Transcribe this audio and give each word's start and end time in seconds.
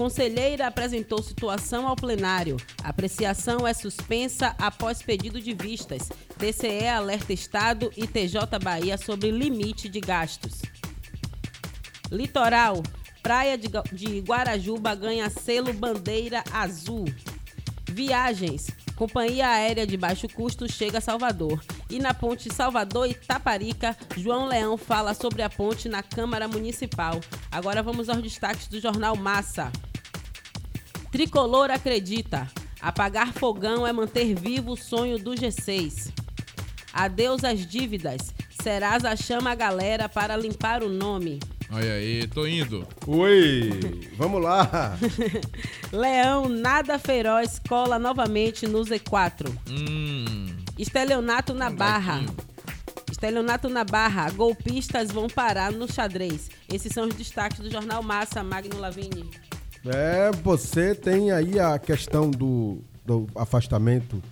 Conselheira 0.00 0.66
apresentou 0.66 1.22
situação 1.22 1.86
ao 1.86 1.94
plenário. 1.94 2.56
Apreciação 2.82 3.68
é 3.68 3.74
suspensa 3.74 4.54
após 4.58 5.02
pedido 5.02 5.38
de 5.38 5.52
vistas. 5.52 6.08
TCE 6.38 6.88
alerta 6.88 7.34
Estado 7.34 7.92
e 7.94 8.06
TJ 8.06 8.58
Bahia 8.62 8.96
sobre 8.96 9.30
limite 9.30 9.90
de 9.90 10.00
gastos. 10.00 10.62
Litoral. 12.10 12.82
Praia 13.22 13.58
de, 13.58 13.68
Guarajuba 14.20 14.94
ganha 14.94 15.28
selo 15.28 15.70
bandeira 15.74 16.42
azul. 16.50 17.04
Viagens. 17.86 18.68
Companhia 18.96 19.48
aérea 19.48 19.86
de 19.86 19.98
baixo 19.98 20.26
custo 20.30 20.66
chega 20.66 20.96
a 20.96 21.02
Salvador. 21.02 21.62
E 21.90 21.98
na 21.98 22.14
ponte 22.14 22.50
Salvador 22.50 23.06
e 23.06 23.12
Taparica, 23.12 23.94
João 24.16 24.46
Leão 24.46 24.78
fala 24.78 25.12
sobre 25.12 25.42
a 25.42 25.50
ponte 25.50 25.90
na 25.90 26.02
Câmara 26.02 26.48
Municipal. 26.48 27.20
Agora 27.52 27.82
vamos 27.82 28.08
aos 28.08 28.22
destaques 28.22 28.66
do 28.66 28.80
jornal 28.80 29.14
Massa. 29.14 29.70
Tricolor 31.10 31.70
acredita. 31.70 32.48
Apagar 32.80 33.32
fogão 33.32 33.86
é 33.86 33.92
manter 33.92 34.34
vivo 34.34 34.72
o 34.72 34.76
sonho 34.76 35.18
do 35.18 35.32
G6. 35.32 36.12
Adeus 36.92 37.44
às 37.44 37.66
dívidas. 37.66 38.34
Serasa 38.62 39.14
chama 39.16 39.50
a 39.52 39.54
galera 39.54 40.08
para 40.08 40.36
limpar 40.36 40.82
o 40.82 40.88
nome. 40.88 41.40
Olha 41.72 41.92
aí, 41.92 42.26
tô 42.26 42.46
indo. 42.46 42.86
Oi, 43.06 44.08
vamos 44.16 44.42
lá. 44.42 44.98
Leão, 45.92 46.48
nada 46.48 46.98
feroz, 46.98 47.60
cola 47.68 47.98
novamente 47.98 48.66
no 48.66 48.80
Z4. 48.80 49.48
Hum. 49.68 50.46
Estelionato 50.78 51.54
na 51.54 51.68
Um 51.68 51.74
barra. 51.74 52.14
gatinho. 52.20 52.36
Estelionato 53.10 53.68
na 53.68 53.84
barra. 53.84 54.30
Golpistas 54.30 55.10
vão 55.12 55.28
parar 55.28 55.70
no 55.70 55.90
xadrez. 55.90 56.50
Esses 56.72 56.92
são 56.92 57.06
os 57.06 57.14
destaques 57.14 57.60
do 57.60 57.70
jornal 57.70 58.02
Massa, 58.02 58.42
Magno 58.42 58.78
Lavini. 58.78 59.28
É, 59.86 60.30
você 60.42 60.94
tem 60.94 61.32
aí 61.32 61.58
a 61.58 61.78
questão 61.78 62.30
do, 62.30 62.78
do 63.04 63.26
afastamento 63.34 64.22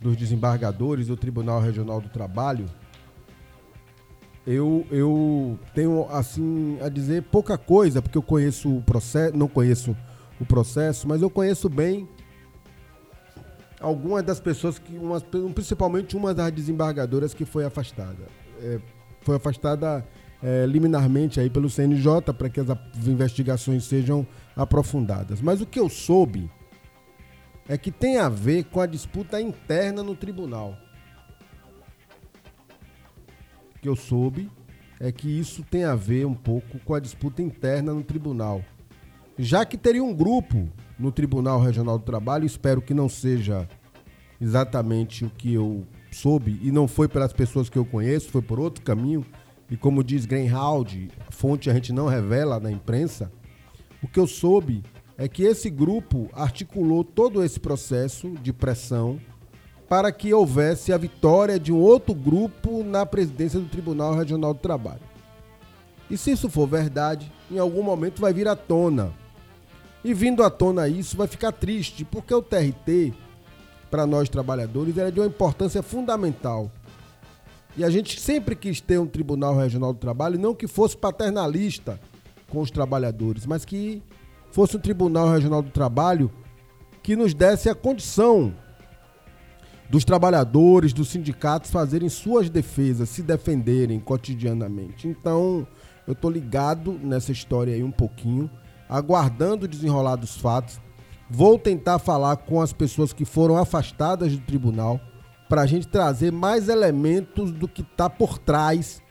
dos 0.00 0.16
desembargadores 0.16 1.06
do 1.06 1.16
Tribunal 1.16 1.60
Regional 1.60 2.00
do 2.00 2.08
Trabalho. 2.08 2.66
Eu, 4.46 4.86
eu 4.90 5.58
tenho, 5.74 6.06
assim, 6.10 6.78
a 6.82 6.88
dizer 6.88 7.22
pouca 7.24 7.56
coisa, 7.56 8.02
porque 8.02 8.16
eu 8.16 8.22
conheço 8.22 8.76
o 8.76 8.82
processo, 8.82 9.36
não 9.36 9.48
conheço 9.48 9.96
o 10.38 10.44
processo, 10.44 11.08
mas 11.08 11.22
eu 11.22 11.30
conheço 11.30 11.68
bem 11.68 12.08
algumas 13.80 14.22
das 14.22 14.38
pessoas 14.38 14.78
que, 14.78 14.96
umas, 14.96 15.22
principalmente 15.54 16.16
uma 16.16 16.34
das 16.34 16.52
desembargadoras 16.52 17.32
que 17.32 17.44
foi 17.46 17.64
afastada. 17.64 18.28
É, 18.62 18.78
foi 19.22 19.36
afastada 19.36 20.06
é, 20.42 20.66
liminarmente 20.66 21.40
aí 21.40 21.48
pelo 21.48 21.70
CNJ 21.70 22.32
para 22.36 22.48
que 22.48 22.60
as 22.60 22.68
investigações 23.06 23.84
sejam 23.84 24.26
aprofundadas. 24.62 25.40
Mas 25.40 25.60
o 25.60 25.66
que 25.66 25.80
eu 25.80 25.88
soube 25.88 26.50
é 27.66 27.78
que 27.78 27.90
tem 27.90 28.18
a 28.18 28.28
ver 28.28 28.64
com 28.64 28.80
a 28.80 28.86
disputa 28.86 29.40
interna 29.40 30.02
no 30.02 30.14
tribunal. 30.14 30.76
O 33.74 33.78
que 33.80 33.88
eu 33.88 33.96
soube 33.96 34.50
é 34.98 35.10
que 35.10 35.28
isso 35.28 35.64
tem 35.64 35.84
a 35.84 35.94
ver 35.94 36.26
um 36.26 36.34
pouco 36.34 36.78
com 36.80 36.94
a 36.94 37.00
disputa 37.00 37.40
interna 37.40 37.94
no 37.94 38.02
tribunal. 38.02 38.62
Já 39.38 39.64
que 39.64 39.78
teria 39.78 40.04
um 40.04 40.14
grupo 40.14 40.68
no 40.98 41.10
Tribunal 41.10 41.58
Regional 41.60 41.96
do 41.96 42.04
Trabalho, 42.04 42.44
espero 42.44 42.82
que 42.82 42.92
não 42.92 43.08
seja 43.08 43.66
exatamente 44.38 45.24
o 45.24 45.30
que 45.30 45.54
eu 45.54 45.86
soube, 46.10 46.60
e 46.62 46.70
não 46.70 46.86
foi 46.86 47.08
pelas 47.08 47.32
pessoas 47.32 47.70
que 47.70 47.78
eu 47.78 47.86
conheço, 47.86 48.28
foi 48.28 48.42
por 48.42 48.60
outro 48.60 48.84
caminho, 48.84 49.24
e 49.70 49.76
como 49.76 50.04
diz 50.04 50.26
Greenhalgh, 50.26 51.08
fonte 51.30 51.70
a 51.70 51.74
gente 51.74 51.92
não 51.92 52.06
revela 52.06 52.60
na 52.60 52.70
imprensa, 52.70 53.32
o 54.02 54.08
que 54.08 54.18
eu 54.18 54.26
soube 54.26 54.82
é 55.18 55.28
que 55.28 55.42
esse 55.42 55.68
grupo 55.68 56.30
articulou 56.32 57.04
todo 57.04 57.44
esse 57.44 57.60
processo 57.60 58.30
de 58.42 58.52
pressão 58.52 59.20
para 59.86 60.10
que 60.10 60.32
houvesse 60.32 60.92
a 60.92 60.96
vitória 60.96 61.58
de 61.58 61.70
um 61.70 61.78
outro 61.78 62.14
grupo 62.14 62.82
na 62.82 63.04
presidência 63.04 63.60
do 63.60 63.68
Tribunal 63.68 64.14
Regional 64.14 64.54
do 64.54 64.60
Trabalho. 64.60 65.02
E 66.08 66.16
se 66.16 66.30
isso 66.30 66.48
for 66.48 66.66
verdade, 66.66 67.30
em 67.50 67.58
algum 67.58 67.82
momento 67.82 68.20
vai 68.20 68.32
vir 68.32 68.48
à 68.48 68.56
tona. 68.56 69.12
E 70.02 70.14
vindo 70.14 70.42
à 70.42 70.48
tona 70.48 70.88
isso, 70.88 71.16
vai 71.16 71.26
ficar 71.26 71.52
triste, 71.52 72.04
porque 72.04 72.32
o 72.32 72.40
TRT, 72.40 73.12
para 73.90 74.06
nós 74.06 74.28
trabalhadores, 74.28 74.96
era 74.96 75.12
de 75.12 75.20
uma 75.20 75.26
importância 75.26 75.82
fundamental. 75.82 76.70
E 77.76 77.84
a 77.84 77.90
gente 77.90 78.18
sempre 78.18 78.56
quis 78.56 78.80
ter 78.80 78.98
um 78.98 79.06
Tribunal 79.06 79.54
Regional 79.54 79.92
do 79.92 79.98
Trabalho, 79.98 80.38
não 80.38 80.54
que 80.54 80.66
fosse 80.66 80.96
paternalista 80.96 82.00
com 82.50 82.60
os 82.60 82.70
trabalhadores, 82.70 83.46
mas 83.46 83.64
que 83.64 84.02
fosse 84.50 84.76
um 84.76 84.80
Tribunal 84.80 85.30
Regional 85.30 85.62
do 85.62 85.70
Trabalho 85.70 86.30
que 87.02 87.16
nos 87.16 87.32
desse 87.32 87.68
a 87.68 87.74
condição 87.74 88.54
dos 89.88 90.04
trabalhadores, 90.04 90.92
dos 90.92 91.08
sindicatos 91.08 91.70
fazerem 91.70 92.08
suas 92.08 92.48
defesas, 92.48 93.08
se 93.08 93.22
defenderem 93.22 93.98
cotidianamente. 93.98 95.08
Então, 95.08 95.66
eu 96.06 96.14
tô 96.14 96.30
ligado 96.30 96.92
nessa 97.02 97.32
história 97.32 97.74
aí 97.74 97.82
um 97.82 97.90
pouquinho, 97.90 98.48
aguardando 98.88 99.66
desenrolar 99.66 100.16
dos 100.16 100.36
fatos. 100.36 100.80
Vou 101.28 101.58
tentar 101.58 101.98
falar 101.98 102.36
com 102.36 102.60
as 102.60 102.72
pessoas 102.72 103.12
que 103.12 103.24
foram 103.24 103.56
afastadas 103.56 104.32
do 104.32 104.42
tribunal 104.42 105.00
para 105.48 105.62
a 105.62 105.66
gente 105.66 105.88
trazer 105.88 106.30
mais 106.30 106.68
elementos 106.68 107.50
do 107.50 107.66
que 107.66 107.82
está 107.82 108.08
por 108.08 108.38
trás 108.38 109.02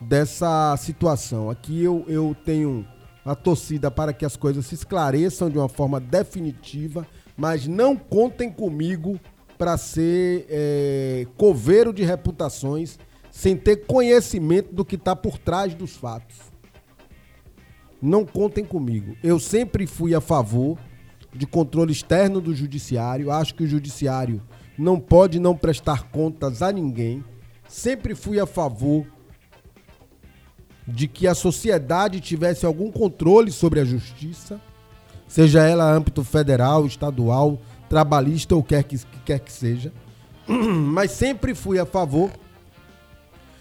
dessa 0.00 0.76
situação. 0.76 1.50
Aqui 1.50 1.82
eu, 1.82 2.04
eu 2.08 2.36
tenho 2.44 2.86
a 3.24 3.34
torcida 3.34 3.90
para 3.90 4.12
que 4.12 4.24
as 4.24 4.36
coisas 4.36 4.66
se 4.66 4.74
esclareçam 4.74 5.48
de 5.48 5.58
uma 5.58 5.68
forma 5.68 5.98
definitiva, 5.98 7.06
mas 7.36 7.66
não 7.66 7.96
contem 7.96 8.50
comigo 8.50 9.18
para 9.56 9.76
ser 9.76 10.46
é, 10.48 11.26
coveiro 11.36 11.92
de 11.92 12.04
reputações 12.04 12.98
sem 13.30 13.56
ter 13.56 13.86
conhecimento 13.86 14.72
do 14.72 14.84
que 14.84 14.96
está 14.96 15.16
por 15.16 15.38
trás 15.38 15.74
dos 15.74 15.96
fatos. 15.96 16.36
Não 18.00 18.24
contem 18.24 18.64
comigo. 18.64 19.16
Eu 19.22 19.40
sempre 19.40 19.86
fui 19.86 20.14
a 20.14 20.20
favor 20.20 20.78
de 21.32 21.46
controle 21.46 21.90
externo 21.90 22.40
do 22.40 22.54
judiciário. 22.54 23.30
Acho 23.30 23.54
que 23.54 23.64
o 23.64 23.66
judiciário 23.66 24.42
não 24.78 25.00
pode 25.00 25.40
não 25.40 25.56
prestar 25.56 26.10
contas 26.10 26.62
a 26.62 26.70
ninguém. 26.70 27.24
Sempre 27.66 28.14
fui 28.14 28.38
a 28.38 28.46
favor 28.46 29.06
de 30.86 31.08
que 31.08 31.26
a 31.26 31.34
sociedade 31.34 32.20
tivesse 32.20 32.66
algum 32.66 32.90
controle 32.90 33.50
sobre 33.50 33.80
a 33.80 33.84
justiça, 33.84 34.60
seja 35.26 35.62
ela 35.62 35.90
âmbito 35.90 36.22
federal, 36.22 36.86
estadual, 36.86 37.58
trabalhista 37.88 38.54
ou 38.54 38.62
quer 38.62 38.84
que, 38.84 38.98
que 38.98 39.18
quer 39.24 39.40
que 39.40 39.52
seja. 39.52 39.92
Mas 40.46 41.10
sempre 41.10 41.54
fui 41.54 41.78
a 41.78 41.86
favor 41.86 42.30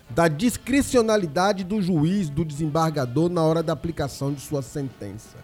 da 0.09 0.27
discricionalidade 0.27 1.63
do 1.63 1.81
juiz, 1.81 2.29
do 2.29 2.45
desembargador 2.45 3.29
na 3.29 3.41
hora 3.41 3.63
da 3.63 3.73
aplicação 3.73 4.33
de 4.33 4.41
sua 4.41 4.61
sentença. 4.61 5.37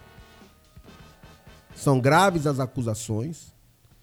São 1.74 1.98
graves 1.98 2.46
as 2.46 2.60
acusações, 2.60 3.52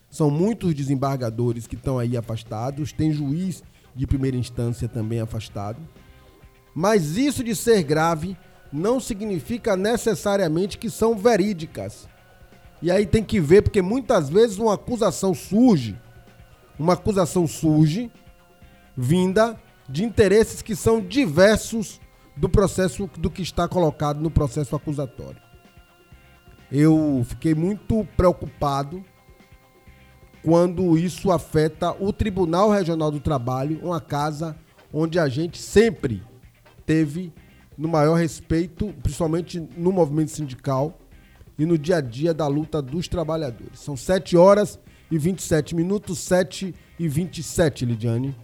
são 0.10 0.30
muitos 0.30 0.74
desembargadores 0.74 1.68
que 1.68 1.76
estão 1.76 2.00
aí 2.00 2.18
afastados, 2.18 2.92
tem 2.92 3.14
juiz 3.14 3.64
de 3.96 4.08
primeira 4.08 4.36
instância 4.36 4.88
também 4.88 5.20
afastado. 5.20 5.78
Mas 6.80 7.18
isso 7.18 7.44
de 7.44 7.56
ser 7.56 7.82
grave 7.82 8.38
não 8.72 9.00
significa 9.00 9.76
necessariamente 9.76 10.78
que 10.78 10.92
são 10.92 11.18
verídicas. 11.18 12.08
E 12.84 12.92
aí 12.92 13.04
tem 13.08 13.24
que 13.24 13.40
ver, 13.40 13.64
porque 13.64 13.82
muitas 13.82 14.30
vezes 14.30 14.60
uma 14.60 14.76
acusação 14.76 15.34
surge, 15.34 16.00
uma 16.78 16.94
acusação 16.94 17.48
surge 17.48 18.12
vinda 18.96 19.60
de 19.90 20.04
interesses 20.04 20.62
que 20.62 20.76
são 20.76 21.02
diversos 21.02 22.00
do 22.36 22.48
processo 22.48 23.10
do 23.18 23.32
que 23.32 23.42
está 23.42 23.68
colocado 23.68 24.22
no 24.22 24.30
processo 24.30 24.76
acusatório. 24.76 25.42
Eu 26.72 27.26
fiquei 27.28 27.56
muito 27.56 28.08
preocupado 28.16 29.04
quando 30.44 30.96
isso 30.96 31.32
afeta 31.32 31.92
o 32.00 32.14
Tribunal 32.14 32.70
Regional 32.70 33.10
do 33.10 33.20
Trabalho, 33.20 33.80
uma 33.82 34.00
casa 34.00 34.56
onde 34.94 35.18
a 35.18 35.28
gente 35.28 35.58
sempre 35.58 36.22
teve 36.88 37.34
no 37.78 37.88
maior 37.88 38.16
respeito, 38.16 38.92
principalmente 39.04 39.60
no 39.78 39.92
movimento 39.92 40.32
sindical 40.32 41.00
e 41.60 41.66
no 41.66 41.78
dia 41.78 41.98
a 41.98 42.02
dia 42.02 42.34
da 42.34 42.48
luta 42.48 42.82
dos 42.82 43.08
trabalhadores. 43.08 43.80
São 43.80 43.96
7 43.96 44.36
horas 44.36 44.80
e 45.12 45.18
27 45.18 45.76
minutos, 45.76 46.18
7 46.20 46.74
e 46.98 47.08
27, 47.08 47.86
Lidiane. 47.86 48.36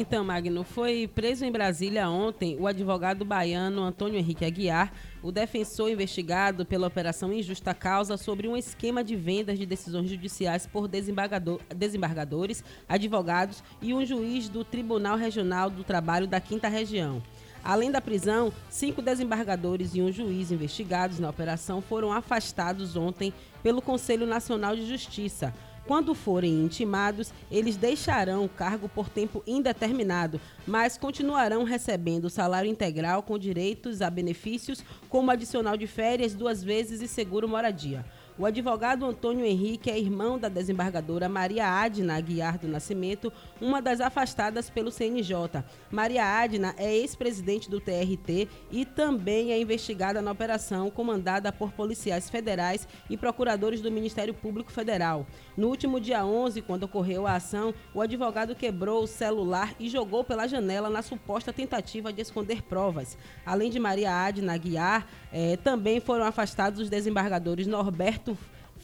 Então, 0.00 0.22
Magno, 0.22 0.62
foi 0.62 1.10
preso 1.12 1.44
em 1.44 1.50
Brasília 1.50 2.08
ontem 2.08 2.56
o 2.60 2.68
advogado 2.68 3.24
baiano 3.24 3.82
Antônio 3.82 4.16
Henrique 4.16 4.44
Aguiar, 4.44 4.92
o 5.20 5.32
defensor 5.32 5.90
investigado 5.90 6.64
pela 6.64 6.86
Operação 6.86 7.32
Injusta 7.32 7.74
Causa 7.74 8.16
sobre 8.16 8.46
um 8.46 8.56
esquema 8.56 9.02
de 9.02 9.16
vendas 9.16 9.58
de 9.58 9.66
decisões 9.66 10.08
judiciais 10.08 10.68
por 10.68 10.86
desembargador- 10.86 11.60
desembargadores, 11.74 12.62
advogados 12.88 13.60
e 13.82 13.92
um 13.92 14.06
juiz 14.06 14.48
do 14.48 14.62
Tribunal 14.62 15.16
Regional 15.16 15.68
do 15.68 15.82
Trabalho 15.82 16.28
da 16.28 16.40
Quinta 16.40 16.68
Região. 16.68 17.20
Além 17.64 17.90
da 17.90 18.00
prisão, 18.00 18.52
cinco 18.70 19.02
desembargadores 19.02 19.96
e 19.96 20.00
um 20.00 20.12
juiz 20.12 20.52
investigados 20.52 21.18
na 21.18 21.28
operação 21.28 21.82
foram 21.82 22.12
afastados 22.12 22.94
ontem 22.94 23.34
pelo 23.64 23.82
Conselho 23.82 24.28
Nacional 24.28 24.76
de 24.76 24.86
Justiça. 24.86 25.52
Quando 25.88 26.14
forem 26.14 26.62
intimados, 26.62 27.32
eles 27.50 27.74
deixarão 27.74 28.44
o 28.44 28.48
cargo 28.48 28.90
por 28.90 29.08
tempo 29.08 29.42
indeterminado, 29.46 30.38
mas 30.66 30.98
continuarão 30.98 31.64
recebendo 31.64 32.28
salário 32.28 32.70
integral 32.70 33.22
com 33.22 33.38
direitos 33.38 34.02
a 34.02 34.10
benefícios, 34.10 34.84
como 35.08 35.30
adicional 35.30 35.78
de 35.78 35.86
férias 35.86 36.34
duas 36.34 36.62
vezes 36.62 37.00
e 37.00 37.08
seguro 37.08 37.48
moradia. 37.48 38.04
O 38.38 38.46
advogado 38.46 39.04
Antônio 39.04 39.44
Henrique 39.44 39.90
é 39.90 39.98
irmão 39.98 40.38
da 40.38 40.48
desembargadora 40.48 41.28
Maria 41.28 41.66
Adna 41.66 42.16
Aguiar 42.16 42.56
do 42.56 42.68
Nascimento, 42.68 43.32
uma 43.60 43.82
das 43.82 44.00
afastadas 44.00 44.70
pelo 44.70 44.92
CNJ. 44.92 45.64
Maria 45.90 46.24
Adna 46.24 46.72
é 46.78 46.94
ex-presidente 46.98 47.68
do 47.68 47.80
TRT 47.80 48.46
e 48.70 48.84
também 48.84 49.50
é 49.50 49.60
investigada 49.60 50.22
na 50.22 50.30
operação 50.30 50.88
comandada 50.88 51.50
por 51.50 51.72
policiais 51.72 52.30
federais 52.30 52.86
e 53.10 53.16
procuradores 53.16 53.80
do 53.80 53.90
Ministério 53.90 54.32
Público 54.32 54.70
Federal. 54.70 55.26
No 55.56 55.66
último 55.66 55.98
dia 55.98 56.24
11, 56.24 56.62
quando 56.62 56.84
ocorreu 56.84 57.26
a 57.26 57.34
ação, 57.34 57.74
o 57.92 58.00
advogado 58.00 58.54
quebrou 58.54 59.02
o 59.02 59.08
celular 59.08 59.74
e 59.80 59.88
jogou 59.88 60.22
pela 60.22 60.46
janela 60.46 60.88
na 60.88 61.02
suposta 61.02 61.52
tentativa 61.52 62.12
de 62.12 62.22
esconder 62.22 62.62
provas. 62.62 63.18
Além 63.44 63.68
de 63.68 63.80
Maria 63.80 64.12
Adna 64.12 64.54
Aguiar, 64.54 65.08
eh, 65.32 65.56
também 65.62 66.00
foram 66.00 66.24
afastados 66.24 66.80
os 66.80 66.88
desembargadores 66.88 67.66
Norberto 67.66 68.36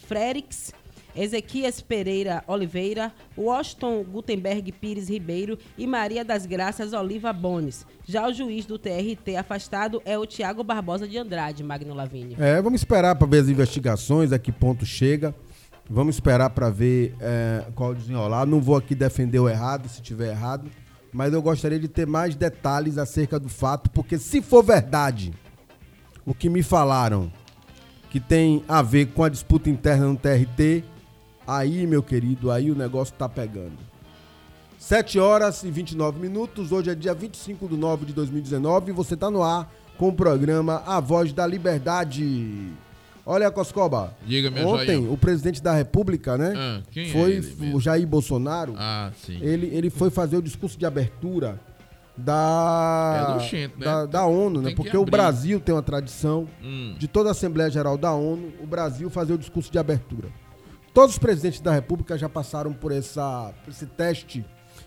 Frerix, 0.07 0.73
Ezequias 1.17 1.81
Pereira 1.81 2.43
Oliveira, 2.47 3.13
Washington 3.39 4.03
Gutenberg 4.03 4.73
Pires 4.73 5.09
Ribeiro 5.09 5.59
e 5.79 5.87
Maria 5.87 6.25
das 6.25 6.45
Graças 6.45 6.93
Oliva 6.93 7.33
Bones. 7.33 7.87
Já 8.05 8.29
o 8.29 8.33
juiz 8.33 8.67
do 8.67 8.79
TRT 8.79 9.37
afastado 9.39 10.03
é 10.05 10.19
o 10.19 10.27
Tiago 10.27 10.65
Barbosa 10.65 11.07
de 11.07 11.17
Andrade, 11.17 11.63
Magno 11.63 11.95
Lavínia. 11.95 12.37
É, 12.41 12.61
vamos 12.61 12.81
esperar 12.81 13.15
para 13.15 13.29
ver 13.29 13.43
as 13.43 13.49
investigações, 13.49 14.33
a 14.33 14.39
que 14.39 14.51
ponto 14.51 14.85
chega. 14.85 15.35
Vamos 15.89 16.17
esperar 16.17 16.51
para 16.51 16.71
ver 16.71 17.15
é, 17.21 17.65
qual 17.75 17.95
desenrolar. 17.95 18.47
Não 18.47 18.61
vou 18.61 18.77
aqui 18.77 18.95
defender 18.95 19.39
o 19.39 19.49
errado, 19.49 19.89
se 19.89 20.03
tiver 20.03 20.31
errado, 20.31 20.69
mas 21.13 21.33
eu 21.33 21.41
gostaria 21.41 21.79
de 21.79 21.89
ter 21.89 22.07
mais 22.07 22.35
detalhes 22.35 22.99
acerca 22.99 23.39
do 23.39 23.49
fato, 23.49 23.89
porque 23.91 24.19
se 24.19 24.43
for 24.43 24.65
verdade 24.65 25.33
o 26.27 26.35
que 26.35 26.49
me 26.49 26.63
falaram 26.63 27.31
que 28.11 28.21
tem 28.21 28.63
a 28.69 28.81
ver 28.81 29.07
com 29.07 29.25
a 29.25 29.29
disputa 29.29 29.69
interna 29.69 30.07
no 30.07 30.17
TRT, 30.17 30.85
aí, 31.47 31.87
meu 31.87 32.03
querido, 32.03 32.51
aí 32.51 32.71
o 32.71 32.75
negócio 32.75 33.13
tá 33.15 33.29
pegando. 33.29 33.77
7 34.79 35.19
horas 35.19 35.65
e 35.65 35.71
29 35.71 36.21
minutos, 36.21 36.71
hoje 36.71 36.91
é 36.91 36.95
dia 36.95 37.15
25 37.15 37.69
de 37.69 37.77
nove 37.77 38.07
de 38.07 38.13
2019 38.13 38.91
e 38.91 38.95
você 38.95 39.17
tá 39.17 39.31
no 39.31 39.43
ar 39.43 39.73
com 39.99 40.09
o 40.09 40.13
programa 40.13 40.83
A 40.87 41.01
Voz 41.01 41.33
da 41.33 41.47
Liberdade. 41.47 42.69
Olha, 43.27 43.51
Coscoba. 43.51 44.15
Diga, 44.27 44.49
Ontem, 44.65 44.99
joia. 44.99 45.11
o 45.11 45.17
presidente 45.17 45.63
da 45.63 45.75
República, 45.75 46.37
né? 46.37 46.53
Ah, 46.55 46.83
quem 46.91 47.07
é 47.09 47.13
foi 47.13 47.35
mesmo? 47.37 47.77
o 47.77 47.81
Jair 47.81 48.07
Bolsonaro. 48.07 48.75
Ah, 48.77 49.11
sim. 49.25 49.39
Ele, 49.41 49.67
ele 49.75 49.89
foi 49.89 50.11
fazer 50.11 50.37
o 50.37 50.43
discurso 50.43 50.79
de 50.79 50.85
abertura 50.85 51.59
da, 52.17 53.39
É 53.53 53.67
né? 53.67 53.71
da, 53.79 54.07
da 54.07 54.25
ONU, 54.27 54.61
né? 54.61 54.69
Tem 54.69 54.77
Porque 54.77 54.97
o. 54.97 55.05
Brasil 55.05 55.59
tem 55.61 55.75
uma 55.75 55.83
tradição 55.83 56.49
Hum. 56.63 56.95
de 56.99 57.09
toda 57.09 57.31
a 57.31 57.33
Assembleia 57.33 57.71
Geral 57.71 57.97
da 57.99 58.13
ONU, 58.13 58.53
o 58.63 58.67
Brasil 58.67 59.11
fazer 59.11 59.33
o 59.35 59.39
discurso 59.39 59.71
de 59.71 59.79
abertura. 59.79 60.29
Todos 60.93 61.15
os 61.15 61.19
presidentes 61.19 61.61
da 61.61 61.73
República 61.73 62.17
já 62.17 62.29
passaram 62.29 62.73
por 62.73 62.93
essa, 62.93 63.53
por 63.65 63.71
esse 63.73 63.87
teste 63.87 64.45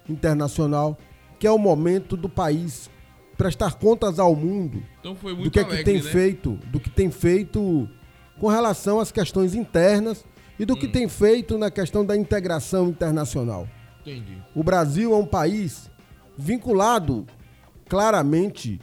internacional, 0.09 0.97
que 1.38 1.45
é 1.45 1.51
o 1.51 1.57
momento 1.57 2.15
do 2.15 2.29
país 2.29 2.89
prestar 3.38 3.75
contas 3.75 4.18
ao 4.18 4.35
mundo 4.35 4.81
Então 5.00 5.15
foi 5.15 5.31
do 5.33 5.39
muito 5.41 5.51
que 5.51 5.59
é 5.59 5.63
alegre, 5.63 5.83
que 5.83 5.91
tem 5.91 6.01
né? 6.01 6.09
feito, 6.09 6.51
do 6.71 6.80
que 6.80 6.89
tem 6.89 7.12
feito 7.12 7.88
com 8.39 8.47
relação 8.47 9.00
às 9.00 9.12
questões 9.12 9.53
internas 9.53 10.25
e 10.57 10.65
do 10.65 10.73
Hum. 10.73 10.77
que 10.77 10.88
tem 10.88 11.07
feito 11.07 11.57
na 11.57 11.69
questão 11.69 12.03
da 12.06 12.15
integração 12.15 12.88
internacional. 12.88 13.68
Entendi. 14.01 14.41
O 14.56 14.63
Brasil 14.63 15.13
é 15.13 15.15
um 15.18 15.25
país 15.25 15.91
vinculado 16.38 17.25
claramente 17.89 18.80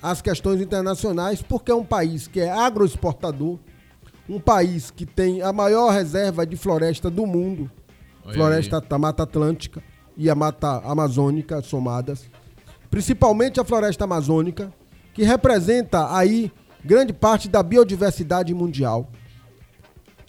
às 0.00 0.20
questões 0.22 0.60
internacionais, 0.60 1.42
porque 1.42 1.70
é 1.70 1.74
um 1.74 1.84
país 1.84 2.26
que 2.26 2.40
é 2.40 2.50
agroexportador, 2.50 3.58
um 4.28 4.38
país 4.38 4.90
que 4.90 5.04
tem 5.04 5.42
a 5.42 5.52
maior 5.52 5.90
reserva 5.90 6.46
de 6.46 6.56
floresta 6.56 7.10
do 7.10 7.26
mundo, 7.26 7.70
Olha 8.24 8.34
floresta 8.34 8.78
aí. 8.78 8.88
da 8.88 8.98
Mata 8.98 9.22
Atlântica 9.24 9.82
e 10.16 10.30
a 10.30 10.34
Mata 10.34 10.80
Amazônica 10.84 11.60
somadas, 11.62 12.28
principalmente 12.90 13.60
a 13.60 13.64
floresta 13.64 14.04
amazônica, 14.04 14.72
que 15.14 15.24
representa 15.24 16.14
aí 16.14 16.52
grande 16.84 17.12
parte 17.12 17.48
da 17.48 17.62
biodiversidade 17.62 18.52
mundial. 18.54 19.08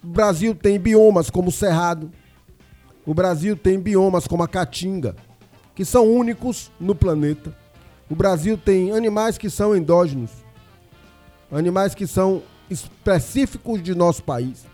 O 0.04 0.08
Brasil 0.08 0.54
tem 0.54 0.80
biomas 0.80 1.30
como 1.30 1.50
o 1.50 1.52
Cerrado, 1.52 2.12
o 3.06 3.14
Brasil 3.14 3.56
tem 3.56 3.80
biomas 3.80 4.28
como 4.28 4.44
a 4.44 4.48
Caatinga, 4.48 5.16
que 5.76 5.84
são 5.84 6.12
únicos 6.12 6.72
no 6.80 6.94
planeta. 6.96 7.56
O 8.10 8.16
Brasil 8.16 8.58
tem 8.58 8.92
animais 8.92 9.38
que 9.38 9.50
são 9.50 9.76
endógenos, 9.76 10.30
animais 11.52 11.96
que 11.96 12.06
são 12.06 12.44
específicos 12.70 13.82
de 13.82 13.96
nosso 13.96 14.24
país. 14.24 14.66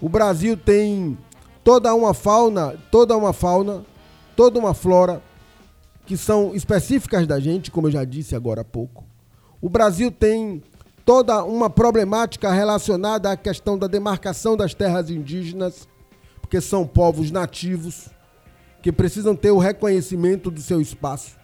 O 0.00 0.08
Brasil 0.08 0.56
tem 0.56 1.18
toda 1.64 1.94
uma 1.94 2.14
fauna, 2.14 2.76
toda 2.90 3.16
uma 3.16 3.32
fauna, 3.32 3.84
toda 4.36 4.58
uma 4.58 4.74
flora 4.74 5.22
que 6.06 6.16
são 6.16 6.54
específicas 6.54 7.26
da 7.26 7.38
gente, 7.40 7.70
como 7.70 7.88
eu 7.88 7.92
já 7.92 8.04
disse 8.04 8.34
agora 8.34 8.60
há 8.62 8.64
pouco. 8.64 9.04
O 9.60 9.68
Brasil 9.68 10.10
tem 10.10 10.62
toda 11.04 11.42
uma 11.42 11.68
problemática 11.68 12.52
relacionada 12.52 13.32
à 13.32 13.36
questão 13.36 13.76
da 13.76 13.86
demarcação 13.86 14.56
das 14.56 14.74
terras 14.74 15.10
indígenas, 15.10 15.88
porque 16.40 16.60
são 16.60 16.86
povos 16.86 17.30
nativos 17.30 18.08
que 18.82 18.92
precisam 18.92 19.34
ter 19.34 19.50
o 19.50 19.58
reconhecimento 19.58 20.50
do 20.50 20.60
seu 20.60 20.80
espaço. 20.80 21.36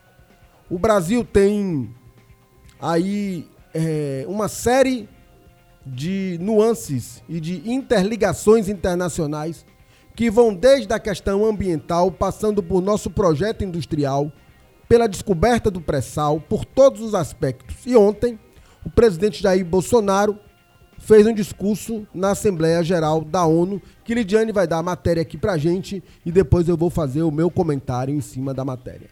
O 0.70 0.78
Brasil 0.78 1.24
tem 1.24 1.94
aí 2.80 3.48
é, 3.72 4.24
uma 4.28 4.48
série 4.48 5.08
de 5.86 6.38
nuances 6.40 7.22
e 7.28 7.38
de 7.40 7.68
interligações 7.70 8.68
internacionais 8.68 9.66
que 10.14 10.30
vão 10.30 10.54
desde 10.54 10.92
a 10.92 10.98
questão 10.98 11.44
ambiental, 11.44 12.10
passando 12.10 12.62
por 12.62 12.80
nosso 12.80 13.10
projeto 13.10 13.64
industrial, 13.64 14.30
pela 14.88 15.08
descoberta 15.08 15.70
do 15.70 15.80
pré-sal, 15.80 16.40
por 16.40 16.64
todos 16.64 17.00
os 17.00 17.14
aspectos. 17.14 17.76
E 17.84 17.96
ontem, 17.96 18.38
o 18.84 18.90
presidente 18.90 19.42
Jair 19.42 19.64
Bolsonaro 19.64 20.38
fez 20.98 21.26
um 21.26 21.34
discurso 21.34 22.06
na 22.14 22.30
Assembleia 22.30 22.82
Geral 22.82 23.22
da 23.22 23.44
ONU, 23.44 23.80
que 24.04 24.14
Lidiane 24.14 24.52
vai 24.52 24.66
dar 24.66 24.78
a 24.78 24.82
matéria 24.82 25.22
aqui 25.22 25.36
pra 25.36 25.56
gente 25.56 26.02
e 26.24 26.32
depois 26.32 26.68
eu 26.68 26.76
vou 26.76 26.90
fazer 26.90 27.22
o 27.22 27.30
meu 27.30 27.50
comentário 27.50 28.14
em 28.14 28.20
cima 28.20 28.54
da 28.54 28.64
matéria. 28.64 29.08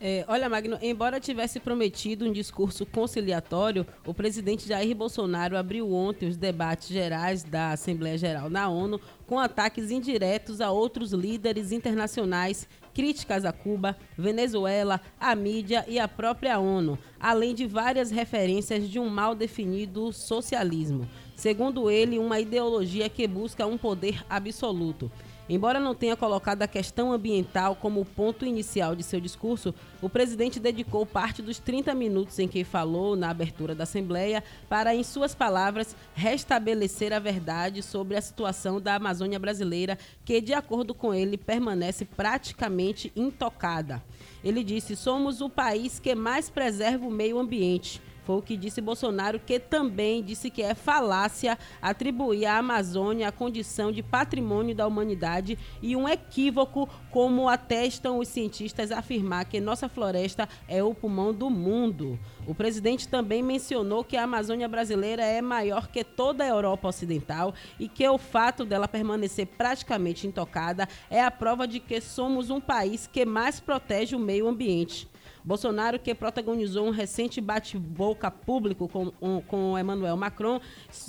É, 0.00 0.24
olha, 0.28 0.48
Magno, 0.48 0.78
embora 0.80 1.18
tivesse 1.18 1.58
prometido 1.58 2.24
um 2.24 2.32
discurso 2.32 2.86
conciliatório, 2.86 3.84
o 4.06 4.14
presidente 4.14 4.68
Jair 4.68 4.94
Bolsonaro 4.94 5.56
abriu 5.56 5.92
ontem 5.92 6.28
os 6.28 6.36
debates 6.36 6.88
gerais 6.88 7.42
da 7.42 7.72
Assembleia 7.72 8.16
Geral 8.16 8.48
na 8.48 8.68
ONU 8.68 9.00
com 9.28 9.38
ataques 9.38 9.90
indiretos 9.90 10.60
a 10.60 10.70
outros 10.72 11.12
líderes 11.12 11.70
internacionais, 11.70 12.66
críticas 12.94 13.44
a 13.44 13.52
Cuba, 13.52 13.96
Venezuela, 14.16 15.00
a 15.20 15.36
mídia 15.36 15.84
e 15.86 15.98
a 15.98 16.08
própria 16.08 16.58
ONU, 16.58 16.98
além 17.20 17.54
de 17.54 17.66
várias 17.66 18.10
referências 18.10 18.88
de 18.88 18.98
um 18.98 19.08
mal 19.08 19.34
definido 19.34 20.12
socialismo. 20.14 21.06
Segundo 21.36 21.90
ele, 21.90 22.18
uma 22.18 22.40
ideologia 22.40 23.08
que 23.10 23.28
busca 23.28 23.66
um 23.66 23.76
poder 23.76 24.24
absoluto. 24.30 25.12
Embora 25.48 25.80
não 25.80 25.94
tenha 25.94 26.14
colocado 26.14 26.62
a 26.62 26.68
questão 26.68 27.10
ambiental 27.10 27.74
como 27.74 28.04
ponto 28.04 28.44
inicial 28.44 28.94
de 28.94 29.02
seu 29.02 29.18
discurso, 29.18 29.74
o 30.02 30.08
presidente 30.08 30.60
dedicou 30.60 31.06
parte 31.06 31.40
dos 31.40 31.58
30 31.58 31.94
minutos 31.94 32.38
em 32.38 32.46
que 32.46 32.64
falou 32.64 33.16
na 33.16 33.30
abertura 33.30 33.74
da 33.74 33.84
Assembleia 33.84 34.44
para, 34.68 34.94
em 34.94 35.02
suas 35.02 35.34
palavras, 35.34 35.96
restabelecer 36.14 37.14
a 37.14 37.18
verdade 37.18 37.82
sobre 37.82 38.16
a 38.16 38.20
situação 38.20 38.78
da 38.78 38.96
Amazônia 38.96 39.38
brasileira, 39.38 39.98
que, 40.22 40.40
de 40.40 40.52
acordo 40.52 40.92
com 40.92 41.14
ele, 41.14 41.38
permanece 41.38 42.04
praticamente 42.04 43.10
intocada. 43.16 44.02
Ele 44.44 44.62
disse: 44.62 44.94
somos 44.94 45.40
o 45.40 45.48
país 45.48 45.98
que 45.98 46.14
mais 46.14 46.50
preserva 46.50 47.06
o 47.06 47.10
meio 47.10 47.38
ambiente. 47.38 48.02
Foi 48.28 48.36
o 48.36 48.42
que 48.42 48.58
disse 48.58 48.82
Bolsonaro, 48.82 49.40
que 49.40 49.58
também 49.58 50.22
disse 50.22 50.50
que 50.50 50.60
é 50.60 50.74
falácia 50.74 51.58
atribuir 51.80 52.44
à 52.44 52.58
Amazônia 52.58 53.26
a 53.26 53.32
condição 53.32 53.90
de 53.90 54.02
patrimônio 54.02 54.74
da 54.74 54.86
humanidade 54.86 55.58
e 55.80 55.96
um 55.96 56.06
equívoco, 56.06 56.86
como 57.10 57.48
atestam 57.48 58.18
os 58.18 58.28
cientistas, 58.28 58.92
afirmar 58.92 59.46
que 59.46 59.62
nossa 59.62 59.88
floresta 59.88 60.46
é 60.68 60.82
o 60.82 60.94
pulmão 60.94 61.32
do 61.32 61.48
mundo. 61.48 62.20
O 62.46 62.54
presidente 62.54 63.08
também 63.08 63.42
mencionou 63.42 64.04
que 64.04 64.18
a 64.18 64.24
Amazônia 64.24 64.68
brasileira 64.68 65.24
é 65.24 65.40
maior 65.40 65.88
que 65.88 66.04
toda 66.04 66.44
a 66.44 66.48
Europa 66.48 66.88
Ocidental 66.88 67.54
e 67.80 67.88
que 67.88 68.06
o 68.06 68.18
fato 68.18 68.66
dela 68.66 68.86
permanecer 68.86 69.46
praticamente 69.46 70.26
intocada 70.26 70.86
é 71.08 71.24
a 71.24 71.30
prova 71.30 71.66
de 71.66 71.80
que 71.80 71.98
somos 71.98 72.50
um 72.50 72.60
país 72.60 73.06
que 73.06 73.24
mais 73.24 73.58
protege 73.58 74.14
o 74.14 74.18
meio 74.18 74.46
ambiente. 74.46 75.08
Bolsonaro, 75.44 75.98
que 75.98 76.14
protagonizou 76.14 76.86
um 76.86 76.90
recente 76.90 77.40
bate-boca 77.40 78.30
público 78.30 78.88
com, 78.88 79.12
um, 79.20 79.40
com 79.40 79.78
Emmanuel 79.78 80.16
Macron 80.16 80.60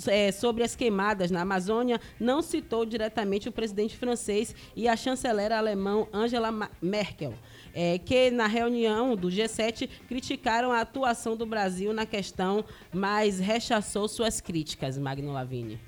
é, 0.06 0.32
sobre 0.32 0.62
as 0.62 0.74
queimadas 0.76 1.30
na 1.30 1.42
Amazônia, 1.42 2.00
não 2.18 2.42
citou 2.42 2.84
diretamente 2.84 3.48
o 3.48 3.52
presidente 3.52 3.96
francês 3.96 4.54
e 4.74 4.88
a 4.88 4.96
chanceler 4.96 5.52
alemão 5.52 6.08
Angela 6.12 6.70
Merkel. 6.80 7.34
É, 7.72 7.98
que 7.98 8.30
na 8.30 8.46
reunião 8.46 9.14
do 9.14 9.28
G7 9.28 9.88
criticaram 10.08 10.72
a 10.72 10.80
atuação 10.80 11.36
do 11.36 11.46
Brasil 11.46 11.92
na 11.92 12.04
questão, 12.04 12.64
mas 12.92 13.38
rechaçou 13.38 14.08
suas 14.08 14.40
críticas, 14.40 14.98
Magno 14.98 15.32
Lavini. 15.32 15.78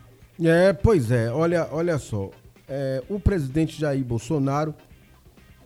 É, 0.43 0.73
pois 0.73 1.11
é, 1.11 1.31
olha, 1.31 1.69
olha 1.71 1.99
só. 1.99 2.31
É, 2.69 3.03
o 3.09 3.19
presidente 3.19 3.79
Jair 3.79 4.05
Bolsonaro, 4.05 4.75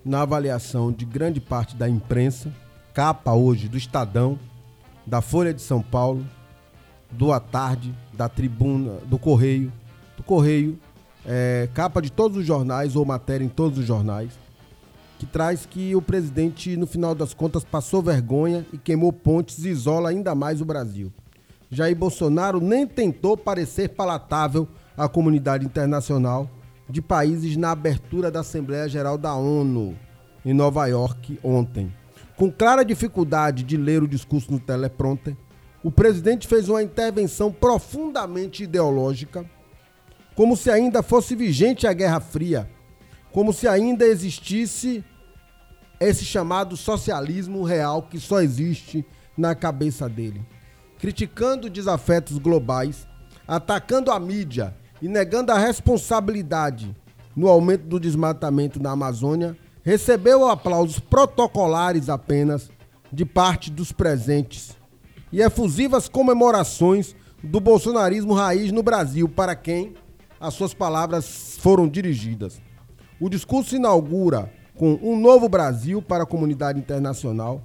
na 0.05 0.23
avaliação 0.23 0.91
de 0.91 1.05
grande 1.05 1.41
parte 1.41 1.77
da 1.77 1.89
imprensa, 1.89 2.53
capa 2.97 3.35
hoje 3.35 3.69
do 3.69 3.77
Estadão, 3.77 4.39
da 5.07 5.21
Folha 5.21 5.53
de 5.53 5.61
São 5.61 5.83
Paulo, 5.83 6.25
do 7.11 7.31
A 7.31 7.39
Tarde, 7.39 7.95
da 8.15 8.27
Tribuna, 8.27 8.93
do 9.05 9.19
Correio, 9.19 9.71
do 10.17 10.23
Correio, 10.23 10.79
é, 11.23 11.69
capa 11.75 12.01
de 12.01 12.11
todos 12.11 12.39
os 12.39 12.47
jornais 12.47 12.97
ou 12.97 13.05
matéria 13.05 13.45
em 13.45 13.51
todos 13.51 13.79
os 13.79 13.85
jornais, 13.85 14.33
que 15.19 15.27
traz 15.27 15.67
que 15.67 15.95
o 15.95 16.01
presidente, 16.01 16.75
no 16.75 16.87
final 16.87 17.15
das 17.15 17.35
contas, 17.35 17.65
passou 17.65 18.01
vergonha 18.01 18.65
e 18.73 18.79
queimou 18.79 19.13
pontes 19.13 19.67
e 19.67 19.69
isola 19.69 20.09
ainda 20.09 20.35
mais 20.35 20.63
o 20.63 20.65
Brasil. 20.65 21.13
Jair 21.71 21.95
Bolsonaro 21.95 22.63
nem 22.63 22.87
tentou 22.87 23.37
parecer 23.37 23.91
palatável 23.91 24.67
à 24.97 25.07
comunidade 25.07 25.67
internacional 25.67 26.49
de 26.89 27.03
países 27.03 27.59
na 27.59 27.73
abertura 27.73 28.31
da 28.31 28.41
Assembleia 28.41 28.89
Geral 28.89 29.19
da 29.19 29.35
ONU 29.35 29.95
em 30.43 30.55
Nova 30.55 30.87
York 30.87 31.39
ontem. 31.45 31.93
Com 32.37 32.51
clara 32.51 32.85
dificuldade 32.85 33.63
de 33.63 33.77
ler 33.77 34.03
o 34.03 34.09
discurso 34.09 34.53
no 34.53 34.61
teleprompter, 34.61 35.37
o 35.83 35.91
presidente 35.91 36.47
fez 36.47 36.69
uma 36.69 36.83
intervenção 36.83 37.51
profundamente 37.51 38.65
ideológica, 38.65 39.49
como 40.35 40.57
se 40.57 40.71
ainda 40.71 41.03
fosse 41.03 41.35
vigente 41.35 41.87
a 41.87 41.93
Guerra 41.93 42.21
Fria, 42.21 42.69
como 43.33 43.53
se 43.53 43.67
ainda 43.67 44.05
existisse 44.05 45.05
esse 45.99 46.25
chamado 46.25 46.77
socialismo 46.77 47.63
real 47.63 48.03
que 48.03 48.21
só 48.21 48.41
existe 48.43 49.05
na 49.37 49.55
cabeça 49.55 50.09
dele 50.09 50.45
criticando 50.99 51.71
desafetos 51.71 52.39
globais, 52.39 53.07
atacando 53.47 54.11
a 54.11 54.19
mídia 54.19 54.75
e 55.01 55.09
negando 55.09 55.53
a 55.53 55.59
responsabilidade 55.59 56.95
no 57.35 57.49
aumento 57.49 57.87
do 57.87 58.01
desmatamento 58.01 58.83
na 58.83 58.93
Amazônia, 58.93 59.57
recebeu 59.87 60.49
aplausos 60.49 60.99
protocolares 60.99 62.09
apenas 62.09 62.69
de 63.13 63.25
parte 63.25 63.71
dos 63.71 63.93
presentes 63.93 64.77
e 65.33 65.41
efusivas 65.41 66.09
comemorações 66.09 67.15
do 67.41 67.61
bolsonarismo 67.61 68.35
raiz 68.35 68.73
no 68.73 68.83
Brasil, 68.83 69.29
para 69.29 69.55
quem 69.55 69.95
as 70.41 70.55
suas 70.55 70.75
palavras 70.75 71.57
foram 71.61 71.87
dirigidas. 71.87 72.61
O 73.21 73.29
discurso 73.29 73.77
inaugura 73.77 74.53
com 74.77 74.99
um 75.01 75.17
novo 75.17 75.49
Brasil 75.49 76.03
para 76.03 76.25
a 76.25 76.27
comunidade 76.27 76.81
internacional 76.81 77.63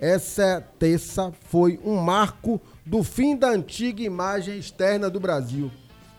essa 0.00 0.60
terça 0.80 1.32
foi 1.42 1.78
um 1.84 1.94
marco 1.94 2.60
do 2.84 3.04
fim 3.04 3.36
da 3.36 3.50
antiga 3.50 4.02
imagem 4.02 4.58
externa 4.58 5.08
do 5.08 5.20
Brasil, 5.20 5.70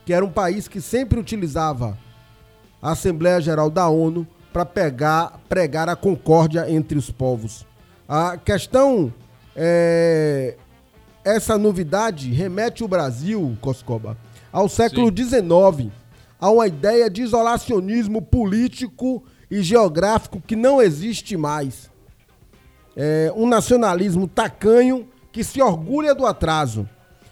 que 0.05 0.13
era 0.13 0.23
um 0.23 0.31
país 0.31 0.69
que 0.69 0.79
sempre 0.79 1.19
utilizava 1.19 1.97
a 2.81 2.91
Assembleia 2.91 3.41
Geral 3.41 3.69
da 3.69 3.89
ONU 3.89 4.25
para 4.53 4.65
pegar, 4.65 5.41
pregar 5.49 5.89
a 5.89 5.95
concórdia 5.95 6.69
entre 6.71 6.97
os 6.97 7.09
povos. 7.09 7.65
A 8.07 8.37
questão 8.37 9.11
é, 9.55 10.55
essa 11.23 11.57
novidade 11.57 12.31
remete 12.31 12.83
o 12.83 12.87
Brasil, 12.87 13.57
Coscoba, 13.59 14.15
ao 14.51 14.69
século 14.69 15.07
XIX, 15.07 15.91
a 16.39 16.51
uma 16.51 16.67
ideia 16.67 17.09
de 17.09 17.23
isolacionismo 17.23 18.21
político 18.21 19.23
e 19.49 19.63
geográfico 19.63 20.39
que 20.39 20.55
não 20.55 20.81
existe 20.81 21.35
mais 21.35 21.89
é, 22.95 23.31
um 23.35 23.47
nacionalismo 23.47 24.27
tacanho 24.27 25.07
que 25.31 25.43
se 25.43 25.61
orgulha 25.61 26.13
do 26.13 26.25
atraso 26.25 26.87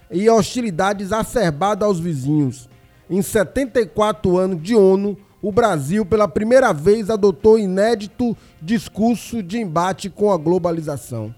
e 0.09 0.29
hostilidade 0.29 1.03
exacerbada 1.03 1.85
aos 1.85 1.99
vizinhos. 1.99 2.67
Em 3.09 3.21
74 3.21 4.37
anos 4.37 4.61
de 4.61 4.75
ONU, 4.75 5.17
o 5.41 5.51
Brasil 5.51 6.05
pela 6.05 6.27
primeira 6.27 6.71
vez 6.71 7.09
adotou 7.09 7.57
inédito 7.57 8.37
discurso 8.61 9.41
de 9.41 9.59
embate 9.59 10.09
com 10.09 10.31
a 10.31 10.37
globalização. 10.37 11.33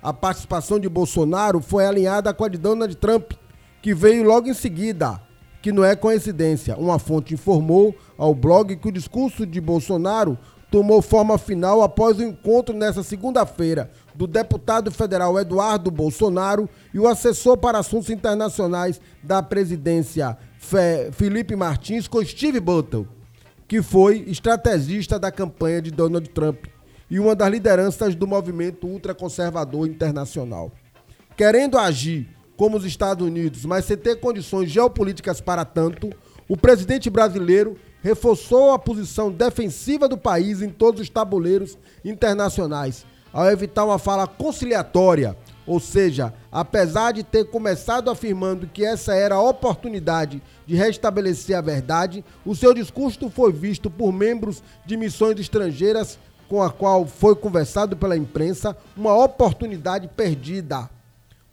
A 0.00 0.12
participação 0.12 0.78
de 0.78 0.88
Bolsonaro 0.88 1.60
foi 1.60 1.84
alinhada 1.84 2.32
com 2.32 2.44
a 2.44 2.48
de 2.48 2.56
Donald 2.56 2.94
Trump, 2.96 3.32
que 3.82 3.92
veio 3.92 4.22
logo 4.22 4.48
em 4.48 4.54
seguida, 4.54 5.20
que 5.60 5.72
não 5.72 5.84
é 5.84 5.96
coincidência. 5.96 6.76
Uma 6.76 7.00
fonte 7.00 7.34
informou 7.34 7.94
ao 8.16 8.32
blog 8.32 8.76
que 8.76 8.88
o 8.88 8.92
discurso 8.92 9.44
de 9.44 9.60
Bolsonaro 9.60 10.38
tomou 10.70 11.02
forma 11.02 11.36
final 11.36 11.82
após 11.82 12.18
o 12.18 12.22
encontro 12.22 12.76
nesta 12.76 13.02
segunda-feira 13.02 13.90
do 14.14 14.26
deputado 14.26 14.90
federal 14.92 15.38
Eduardo 15.38 15.90
Bolsonaro 15.90 16.68
e 16.92 16.98
o 16.98 17.08
assessor 17.08 17.56
para 17.56 17.78
assuntos 17.78 18.10
internacionais 18.10 19.00
da 19.22 19.42
presidência 19.42 20.36
Felipe 21.12 21.56
Martins 21.56 22.06
com 22.06 22.24
Steve 22.24 22.60
Buttle, 22.60 23.06
que 23.68 23.82
foi 23.82 24.24
estrategista 24.26 25.18
da 25.18 25.30
campanha 25.30 25.82
de 25.82 25.90
Donald 25.90 26.26
Trump 26.30 26.64
e 27.10 27.20
uma 27.20 27.36
das 27.36 27.50
lideranças 27.50 28.14
do 28.14 28.26
movimento 28.26 28.86
ultraconservador 28.86 29.86
internacional. 29.86 30.72
Querendo 31.36 31.78
agir 31.78 32.28
como 32.56 32.78
os 32.78 32.84
Estados 32.84 33.24
Unidos, 33.24 33.66
mas 33.66 33.84
sem 33.84 33.96
ter 33.96 34.16
condições 34.16 34.70
geopolíticas 34.70 35.40
para 35.40 35.66
tanto, 35.66 36.10
o 36.48 36.56
presidente 36.56 37.10
brasileiro 37.10 37.76
reforçou 38.02 38.72
a 38.72 38.78
posição 38.78 39.30
defensiva 39.30 40.08
do 40.08 40.16
país 40.16 40.62
em 40.62 40.70
todos 40.70 41.02
os 41.02 41.10
tabuleiros 41.10 41.76
internacionais, 42.02 43.04
ao 43.32 43.50
evitar 43.50 43.84
uma 43.84 43.98
fala 43.98 44.26
conciliatória, 44.26 45.36
ou 45.68 45.78
seja, 45.78 46.32
apesar 46.50 47.12
de 47.12 47.22
ter 47.22 47.44
começado 47.44 48.10
afirmando 48.10 48.66
que 48.66 48.82
essa 48.82 49.14
era 49.14 49.34
a 49.34 49.42
oportunidade 49.42 50.42
de 50.66 50.74
restabelecer 50.74 51.54
a 51.54 51.60
verdade, 51.60 52.24
o 52.42 52.56
seu 52.56 52.72
discurso 52.72 53.28
foi 53.28 53.52
visto 53.52 53.90
por 53.90 54.10
membros 54.10 54.62
de 54.86 54.96
missões 54.96 55.38
estrangeiras 55.38 56.18
com 56.48 56.62
a 56.62 56.70
qual 56.70 57.06
foi 57.06 57.36
conversado 57.36 57.98
pela 57.98 58.16
imprensa, 58.16 58.74
uma 58.96 59.14
oportunidade 59.14 60.08
perdida. 60.08 60.88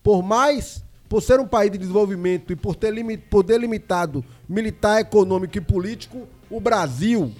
Por 0.02 0.24
mais 0.24 0.82
por 1.10 1.22
ser 1.22 1.42
um 1.42 1.48
país 1.48 1.70
de 1.70 1.78
desenvolvimento 1.78 2.54
e 2.54 2.56
por 2.56 2.74
ter 2.74 2.94
por 3.30 3.44
delimitado 3.44 4.24
militar, 4.48 5.02
econômico 5.02 5.58
e 5.58 5.62
político, 5.62 6.26
o 6.50 6.62
Brasil 6.62 7.34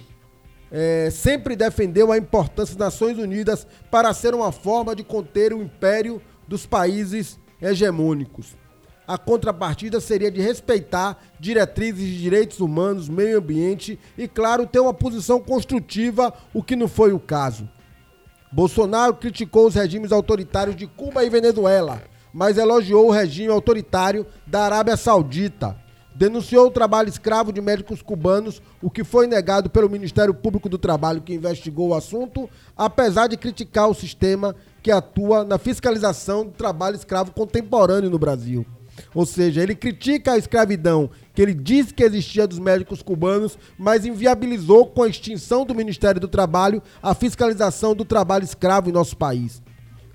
é, 0.70 1.08
sempre 1.10 1.56
defendeu 1.56 2.12
a 2.12 2.18
importância 2.18 2.76
das 2.76 2.92
Nações 2.92 3.16
Unidas 3.16 3.66
para 3.90 4.12
ser 4.12 4.34
uma 4.34 4.52
forma 4.52 4.94
de 4.94 5.02
conter 5.02 5.54
o 5.54 5.62
império 5.62 6.20
dos 6.46 6.66
países 6.66 7.38
hegemônicos. 7.60 8.54
A 9.06 9.16
contrapartida 9.16 10.00
seria 10.00 10.30
de 10.30 10.40
respeitar 10.40 11.22
diretrizes 11.38 12.08
de 12.08 12.18
direitos 12.18 12.58
humanos, 12.60 13.08
meio 13.08 13.38
ambiente 13.38 13.98
e, 14.18 14.26
claro, 14.26 14.66
ter 14.66 14.80
uma 14.80 14.92
posição 14.92 15.38
construtiva, 15.40 16.32
o 16.52 16.62
que 16.62 16.74
não 16.74 16.88
foi 16.88 17.12
o 17.12 17.20
caso. 17.20 17.68
Bolsonaro 18.50 19.14
criticou 19.14 19.66
os 19.68 19.74
regimes 19.74 20.10
autoritários 20.10 20.74
de 20.74 20.86
Cuba 20.86 21.24
e 21.24 21.30
Venezuela, 21.30 22.02
mas 22.32 22.58
elogiou 22.58 23.06
o 23.06 23.12
regime 23.12 23.52
autoritário 23.52 24.26
da 24.46 24.64
Arábia 24.64 24.96
Saudita 24.96 25.76
denunciou 26.16 26.66
o 26.66 26.70
trabalho 26.70 27.10
escravo 27.10 27.52
de 27.52 27.60
médicos 27.60 28.00
cubanos, 28.00 28.62
o 28.80 28.90
que 28.90 29.04
foi 29.04 29.26
negado 29.26 29.68
pelo 29.68 29.90
Ministério 29.90 30.32
Público 30.32 30.66
do 30.66 30.78
Trabalho, 30.78 31.20
que 31.20 31.34
investigou 31.34 31.88
o 31.88 31.94
assunto, 31.94 32.48
apesar 32.74 33.26
de 33.26 33.36
criticar 33.36 33.88
o 33.88 33.94
sistema 33.94 34.56
que 34.86 34.92
atua 34.92 35.42
na 35.42 35.58
fiscalização 35.58 36.44
do 36.44 36.52
trabalho 36.52 36.94
escravo 36.94 37.32
contemporâneo 37.32 38.08
no 38.08 38.20
Brasil. 38.20 38.64
Ou 39.12 39.26
seja, 39.26 39.60
ele 39.60 39.74
critica 39.74 40.34
a 40.34 40.38
escravidão 40.38 41.10
que 41.34 41.42
ele 41.42 41.54
diz 41.54 41.90
que 41.90 42.04
existia 42.04 42.46
dos 42.46 42.60
médicos 42.60 43.02
cubanos, 43.02 43.58
mas 43.76 44.06
inviabilizou 44.06 44.86
com 44.86 45.02
a 45.02 45.08
extinção 45.08 45.66
do 45.66 45.74
Ministério 45.74 46.20
do 46.20 46.28
Trabalho 46.28 46.80
a 47.02 47.16
fiscalização 47.16 47.96
do 47.96 48.04
trabalho 48.04 48.44
escravo 48.44 48.88
em 48.88 48.92
nosso 48.92 49.16
país. 49.16 49.60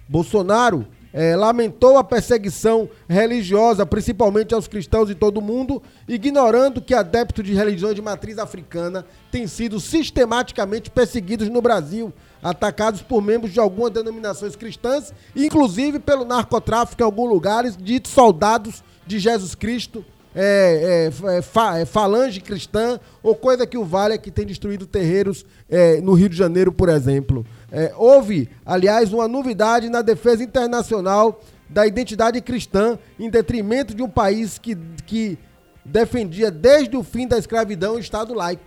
Bolsonaro 0.07 0.87
é, 1.11 1.35
lamentou 1.35 1.97
a 1.97 2.03
perseguição 2.03 2.89
religiosa, 3.09 3.85
principalmente 3.85 4.53
aos 4.53 4.69
cristãos 4.69 5.07
de 5.07 5.15
todo 5.15 5.39
o 5.39 5.41
mundo, 5.41 5.83
ignorando 6.07 6.81
que 6.81 6.93
adeptos 6.93 7.43
de 7.43 7.53
religiões 7.53 7.95
de 7.95 8.01
matriz 8.01 8.37
africana 8.37 9.05
têm 9.29 9.47
sido 9.47 9.81
sistematicamente 9.81 10.89
perseguidos 10.89 11.49
no 11.49 11.61
Brasil, 11.61 12.13
atacados 12.41 13.01
por 13.01 13.21
membros 13.21 13.53
de 13.53 13.59
algumas 13.59 13.91
denominações 13.91 14.55
cristãs, 14.55 15.13
inclusive 15.35 15.99
pelo 15.99 16.25
narcotráfico 16.25 17.01
em 17.01 17.05
alguns 17.05 17.29
lugares, 17.29 17.77
ditos 17.77 18.11
soldados 18.11 18.83
de 19.05 19.19
Jesus 19.19 19.55
Cristo, 19.55 20.03
é, 20.33 21.09
é, 21.11 21.37
é, 21.37 21.41
fa, 21.41 21.79
é, 21.79 21.85
falange 21.85 22.39
cristã 22.39 22.99
ou 23.21 23.35
coisa 23.35 23.67
que 23.67 23.77
o 23.77 23.83
valha 23.83 24.17
que 24.17 24.31
tem 24.31 24.45
destruído 24.45 24.87
terreiros 24.87 25.45
é, 25.69 25.99
no 25.99 26.13
Rio 26.13 26.29
de 26.29 26.37
Janeiro, 26.37 26.71
por 26.71 26.87
exemplo. 26.87 27.45
É, 27.71 27.93
houve, 27.97 28.49
aliás, 28.65 29.11
uma 29.11 29.27
novidade 29.27 29.89
na 29.89 30.01
defesa 30.01 30.43
internacional 30.43 31.41
da 31.69 31.85
identidade 31.85 32.39
cristã 32.41 32.97
em 33.19 33.29
detrimento 33.29 33.93
de 33.93 34.01
um 34.01 34.09
país 34.09 34.57
que, 34.57 34.77
que 35.05 35.37
defendia 35.83 36.49
desde 36.49 36.95
o 36.95 37.03
fim 37.03 37.27
da 37.27 37.37
escravidão 37.37 37.95
o 37.95 37.99
Estado 37.99 38.33
laico. 38.33 38.63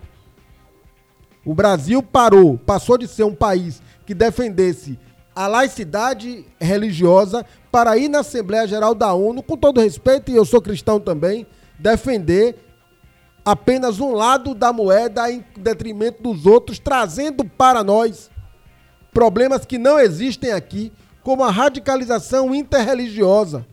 O 1.45 1.53
Brasil 1.53 2.01
parou, 2.01 2.57
passou 2.57 2.97
de 2.97 3.07
ser 3.07 3.23
um 3.23 3.35
país 3.35 3.81
que 4.05 4.15
defendesse 4.15 4.97
a 5.35 5.47
laicidade 5.47 6.45
religiosa 6.59 7.45
para 7.71 7.97
ir 7.97 8.09
na 8.09 8.19
Assembleia 8.19 8.67
Geral 8.67 8.95
da 8.95 9.13
ONU, 9.13 9.43
com 9.43 9.55
todo 9.55 9.81
respeito, 9.81 10.31
e 10.31 10.35
eu 10.35 10.45
sou 10.45 10.61
cristão 10.61 10.99
também, 10.99 11.45
defender 11.77 12.55
apenas 13.43 13.99
um 13.99 14.13
lado 14.13 14.55
da 14.55 14.73
moeda 14.73 15.29
em 15.29 15.45
detrimento 15.57 16.23
dos 16.23 16.45
outros, 16.45 16.79
trazendo 16.79 17.45
para 17.45 17.83
nós 17.83 18.31
problemas 19.13 19.65
que 19.65 19.77
não 19.77 19.99
existem 19.99 20.51
aqui, 20.51 20.91
como 21.21 21.43
a 21.43 21.51
radicalização 21.51 22.55
interreligiosa. 22.55 23.65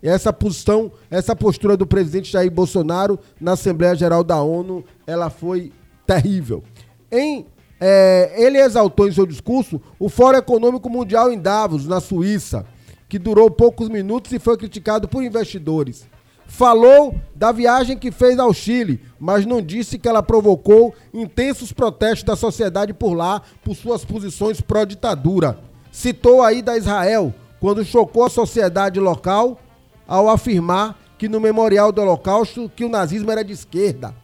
Essa 0.00 0.32
posição, 0.32 0.92
essa 1.10 1.34
postura 1.34 1.76
do 1.76 1.86
presidente 1.86 2.30
Jair 2.30 2.50
Bolsonaro 2.50 3.18
na 3.40 3.52
Assembleia 3.52 3.96
Geral 3.96 4.22
da 4.22 4.40
ONU, 4.40 4.84
ela 5.06 5.28
foi 5.28 5.72
terrível. 6.08 6.64
Em 7.12 7.46
é, 7.80 8.32
ele 8.36 8.58
exaltou 8.58 9.06
em 9.06 9.12
seu 9.12 9.26
discurso 9.26 9.80
o 10.00 10.08
Fórum 10.08 10.38
Econômico 10.38 10.90
Mundial 10.90 11.30
em 11.30 11.38
Davos, 11.38 11.86
na 11.86 12.00
Suíça, 12.00 12.66
que 13.08 13.18
durou 13.18 13.50
poucos 13.50 13.88
minutos 13.88 14.32
e 14.32 14.38
foi 14.38 14.56
criticado 14.56 15.06
por 15.06 15.22
investidores. 15.22 16.06
Falou 16.46 17.14
da 17.36 17.52
viagem 17.52 17.96
que 17.96 18.10
fez 18.10 18.38
ao 18.38 18.54
Chile, 18.54 19.00
mas 19.20 19.44
não 19.44 19.60
disse 19.60 19.98
que 19.98 20.08
ela 20.08 20.22
provocou 20.22 20.94
intensos 21.12 21.72
protestos 21.72 22.24
da 22.24 22.34
sociedade 22.34 22.94
por 22.94 23.12
lá 23.12 23.42
por 23.62 23.76
suas 23.76 24.04
posições 24.04 24.60
pró-ditadura. 24.60 25.60
Citou 25.92 26.42
aí 26.42 26.62
da 26.62 26.76
Israel, 26.76 27.34
quando 27.60 27.84
chocou 27.84 28.24
a 28.24 28.30
sociedade 28.30 28.98
local 28.98 29.60
ao 30.06 30.28
afirmar 30.28 30.98
que 31.18 31.28
no 31.28 31.38
memorial 31.38 31.92
do 31.92 32.00
Holocausto 32.00 32.70
que 32.74 32.84
o 32.84 32.88
nazismo 32.88 33.30
era 33.30 33.44
de 33.44 33.52
esquerda. 33.52 34.14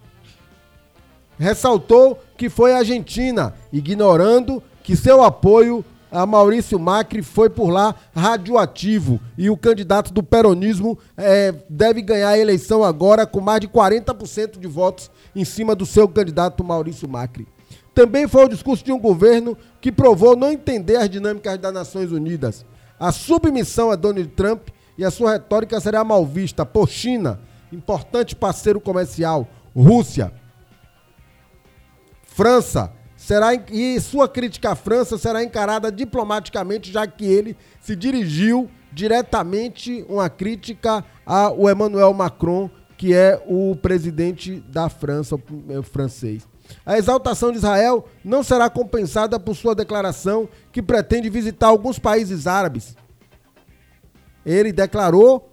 Ressaltou 1.38 2.18
que 2.36 2.48
foi 2.48 2.72
a 2.72 2.78
Argentina, 2.78 3.54
ignorando 3.72 4.62
que 4.82 4.96
seu 4.96 5.22
apoio 5.22 5.84
a 6.14 6.24
Maurício 6.24 6.78
Macri 6.78 7.22
foi 7.22 7.50
por 7.50 7.70
lá 7.70 7.92
radioativo 8.14 9.20
e 9.36 9.50
o 9.50 9.56
candidato 9.56 10.12
do 10.12 10.22
peronismo 10.22 10.96
é, 11.16 11.52
deve 11.68 12.00
ganhar 12.02 12.28
a 12.28 12.38
eleição 12.38 12.84
agora 12.84 13.26
com 13.26 13.40
mais 13.40 13.60
de 13.60 13.66
40% 13.66 14.60
de 14.60 14.68
votos 14.68 15.10
em 15.34 15.44
cima 15.44 15.74
do 15.74 15.84
seu 15.84 16.06
candidato 16.06 16.62
Maurício 16.62 17.08
Macri. 17.08 17.48
Também 17.92 18.28
foi 18.28 18.44
o 18.44 18.48
discurso 18.48 18.84
de 18.84 18.92
um 18.92 18.98
governo 18.98 19.58
que 19.80 19.90
provou 19.90 20.36
não 20.36 20.52
entender 20.52 20.96
as 20.96 21.10
dinâmicas 21.10 21.58
das 21.58 21.74
Nações 21.74 22.12
Unidas. 22.12 22.64
A 22.98 23.10
submissão 23.10 23.90
a 23.90 23.96
Donald 23.96 24.28
Trump 24.28 24.68
e 24.96 25.04
a 25.04 25.10
sua 25.10 25.32
retórica 25.32 25.80
será 25.80 26.04
mal 26.04 26.24
vista 26.24 26.64
por 26.64 26.88
China, 26.88 27.40
importante 27.72 28.36
parceiro 28.36 28.80
comercial, 28.80 29.48
Rússia, 29.74 30.32
França, 32.34 32.92
será 33.16 33.54
e 33.54 34.00
sua 34.00 34.28
crítica 34.28 34.72
à 34.72 34.74
França 34.74 35.16
será 35.16 35.44
encarada 35.44 35.92
diplomaticamente, 35.92 36.90
já 36.90 37.06
que 37.06 37.24
ele 37.24 37.56
se 37.80 37.94
dirigiu 37.94 38.68
diretamente 38.92 40.04
uma 40.08 40.28
crítica 40.28 41.04
ao 41.24 41.70
Emmanuel 41.70 42.12
Macron, 42.12 42.68
que 42.96 43.14
é 43.14 43.40
o 43.46 43.76
presidente 43.76 44.58
da 44.68 44.88
França, 44.88 45.36
o 45.36 45.82
francês. 45.84 46.44
A 46.84 46.98
exaltação 46.98 47.52
de 47.52 47.58
Israel 47.58 48.08
não 48.24 48.42
será 48.42 48.68
compensada 48.68 49.38
por 49.38 49.54
sua 49.54 49.72
declaração 49.72 50.48
que 50.72 50.82
pretende 50.82 51.30
visitar 51.30 51.68
alguns 51.68 52.00
países 52.00 52.48
árabes. 52.48 52.96
Ele 54.44 54.72
declarou, 54.72 55.52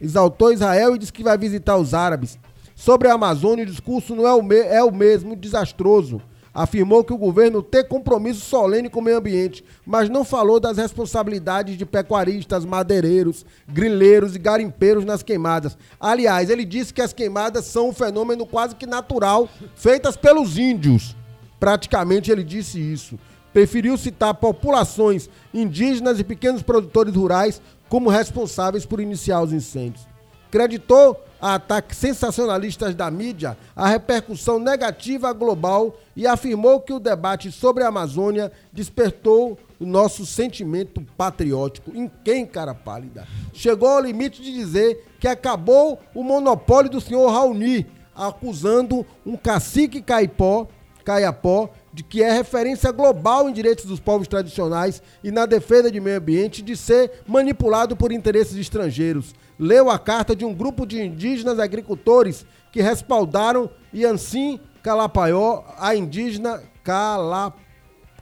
exaltou 0.00 0.52
Israel 0.52 0.96
e 0.96 0.98
disse 0.98 1.12
que 1.12 1.22
vai 1.22 1.38
visitar 1.38 1.76
os 1.76 1.94
árabes. 1.94 2.38
Sobre 2.78 3.08
a 3.08 3.14
Amazônia, 3.14 3.64
o 3.64 3.66
discurso 3.66 4.14
não 4.14 4.24
é 4.24 4.32
o, 4.32 4.52
é 4.52 4.84
o 4.84 4.92
mesmo 4.92 5.34
desastroso 5.34 6.22
afirmou 6.54 7.04
que 7.04 7.12
o 7.12 7.18
governo 7.18 7.62
tem 7.62 7.84
compromisso 7.84 8.40
solene 8.40 8.88
com 8.88 8.98
o 8.98 9.02
meio 9.02 9.18
ambiente, 9.18 9.64
mas 9.86 10.08
não 10.08 10.24
falou 10.24 10.58
das 10.58 10.76
responsabilidades 10.76 11.76
de 11.76 11.86
pecuaristas, 11.86 12.64
madeireiros, 12.64 13.46
grileiros 13.68 14.34
e 14.34 14.40
garimpeiros 14.40 15.04
nas 15.04 15.22
queimadas. 15.22 15.78
Aliás, 16.00 16.50
ele 16.50 16.64
disse 16.64 16.92
que 16.92 17.00
as 17.00 17.12
queimadas 17.12 17.66
são 17.66 17.90
um 17.90 17.92
fenômeno 17.92 18.44
quase 18.44 18.74
que 18.74 18.86
natural, 18.86 19.48
feitas 19.76 20.16
pelos 20.16 20.58
índios. 20.58 21.14
Praticamente 21.60 22.32
ele 22.32 22.42
disse 22.42 22.80
isso. 22.80 23.16
Preferiu 23.52 23.96
citar 23.96 24.34
populações 24.34 25.30
indígenas 25.54 26.18
e 26.18 26.24
pequenos 26.24 26.62
produtores 26.62 27.14
rurais 27.14 27.62
como 27.88 28.10
responsáveis 28.10 28.84
por 28.84 29.00
iniciar 29.00 29.42
os 29.42 29.52
incêndios. 29.52 30.08
Creditou 30.50 31.22
a 31.40 31.54
ataques 31.54 31.98
sensacionalistas 31.98 32.94
da 32.94 33.10
mídia 33.10 33.56
a 33.74 33.88
repercussão 33.88 34.58
negativa 34.58 35.32
global 35.32 35.96
e 36.16 36.26
afirmou 36.26 36.80
que 36.80 36.92
o 36.92 36.98
debate 36.98 37.52
sobre 37.52 37.84
a 37.84 37.88
Amazônia 37.88 38.50
despertou 38.72 39.58
o 39.80 39.86
nosso 39.86 40.26
sentimento 40.26 41.00
patriótico. 41.16 41.92
Em 41.94 42.10
quem, 42.24 42.44
cara 42.44 42.74
pálida? 42.74 43.26
Chegou 43.52 43.88
ao 43.88 44.00
limite 44.00 44.42
de 44.42 44.52
dizer 44.52 45.04
que 45.20 45.28
acabou 45.28 46.00
o 46.14 46.24
monopólio 46.24 46.90
do 46.90 47.00
senhor 47.00 47.30
Raoni, 47.30 47.86
acusando 48.14 49.06
um 49.24 49.36
cacique 49.36 50.02
caipó, 50.02 50.66
caiapó 51.04 51.70
de 51.98 52.04
que 52.04 52.22
é 52.22 52.30
referência 52.30 52.92
global 52.92 53.48
em 53.48 53.52
direitos 53.52 53.84
dos 53.84 53.98
povos 53.98 54.28
tradicionais 54.28 55.02
e 55.24 55.32
na 55.32 55.46
defesa 55.46 55.90
de 55.90 55.98
meio 55.98 56.18
ambiente 56.18 56.62
de 56.62 56.76
ser 56.76 57.24
manipulado 57.26 57.96
por 57.96 58.12
interesses 58.12 58.56
estrangeiros. 58.56 59.34
Leu 59.58 59.90
a 59.90 59.98
carta 59.98 60.36
de 60.36 60.44
um 60.44 60.54
grupo 60.54 60.86
de 60.86 61.02
indígenas 61.02 61.58
agricultores 61.58 62.46
que 62.70 62.80
respaldaram 62.80 63.68
Iancim 63.92 64.60
Calapaió, 64.80 65.64
a 65.76 65.96
indígena 65.96 66.62
Cala, 66.84 67.52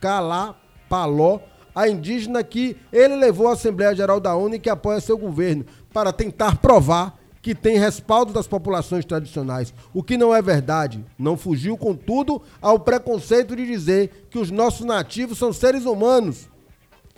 Calapaló, 0.00 1.40
a 1.74 1.86
indígena 1.86 2.42
que 2.42 2.78
ele 2.90 3.14
levou 3.14 3.48
à 3.48 3.52
Assembleia 3.52 3.94
Geral 3.94 4.18
da 4.20 4.34
ONU 4.34 4.54
e 4.54 4.58
que 4.58 4.70
apoia 4.70 5.00
seu 5.00 5.18
governo, 5.18 5.66
para 5.92 6.14
tentar 6.14 6.56
provar 6.56 7.18
que 7.46 7.54
tem 7.54 7.78
respaldo 7.78 8.32
das 8.32 8.48
populações 8.48 9.04
tradicionais, 9.04 9.72
o 9.94 10.02
que 10.02 10.16
não 10.16 10.35
é 10.35 10.42
verdade. 10.42 11.04
Não 11.16 11.37
fugiu, 11.37 11.76
contudo, 11.78 12.42
ao 12.61 12.80
preconceito 12.80 13.54
de 13.54 13.64
dizer 13.64 14.26
que 14.28 14.37
os 14.37 14.50
nossos 14.50 14.85
nativos 14.85 15.38
são 15.38 15.52
seres 15.52 15.85
humanos, 15.85 16.48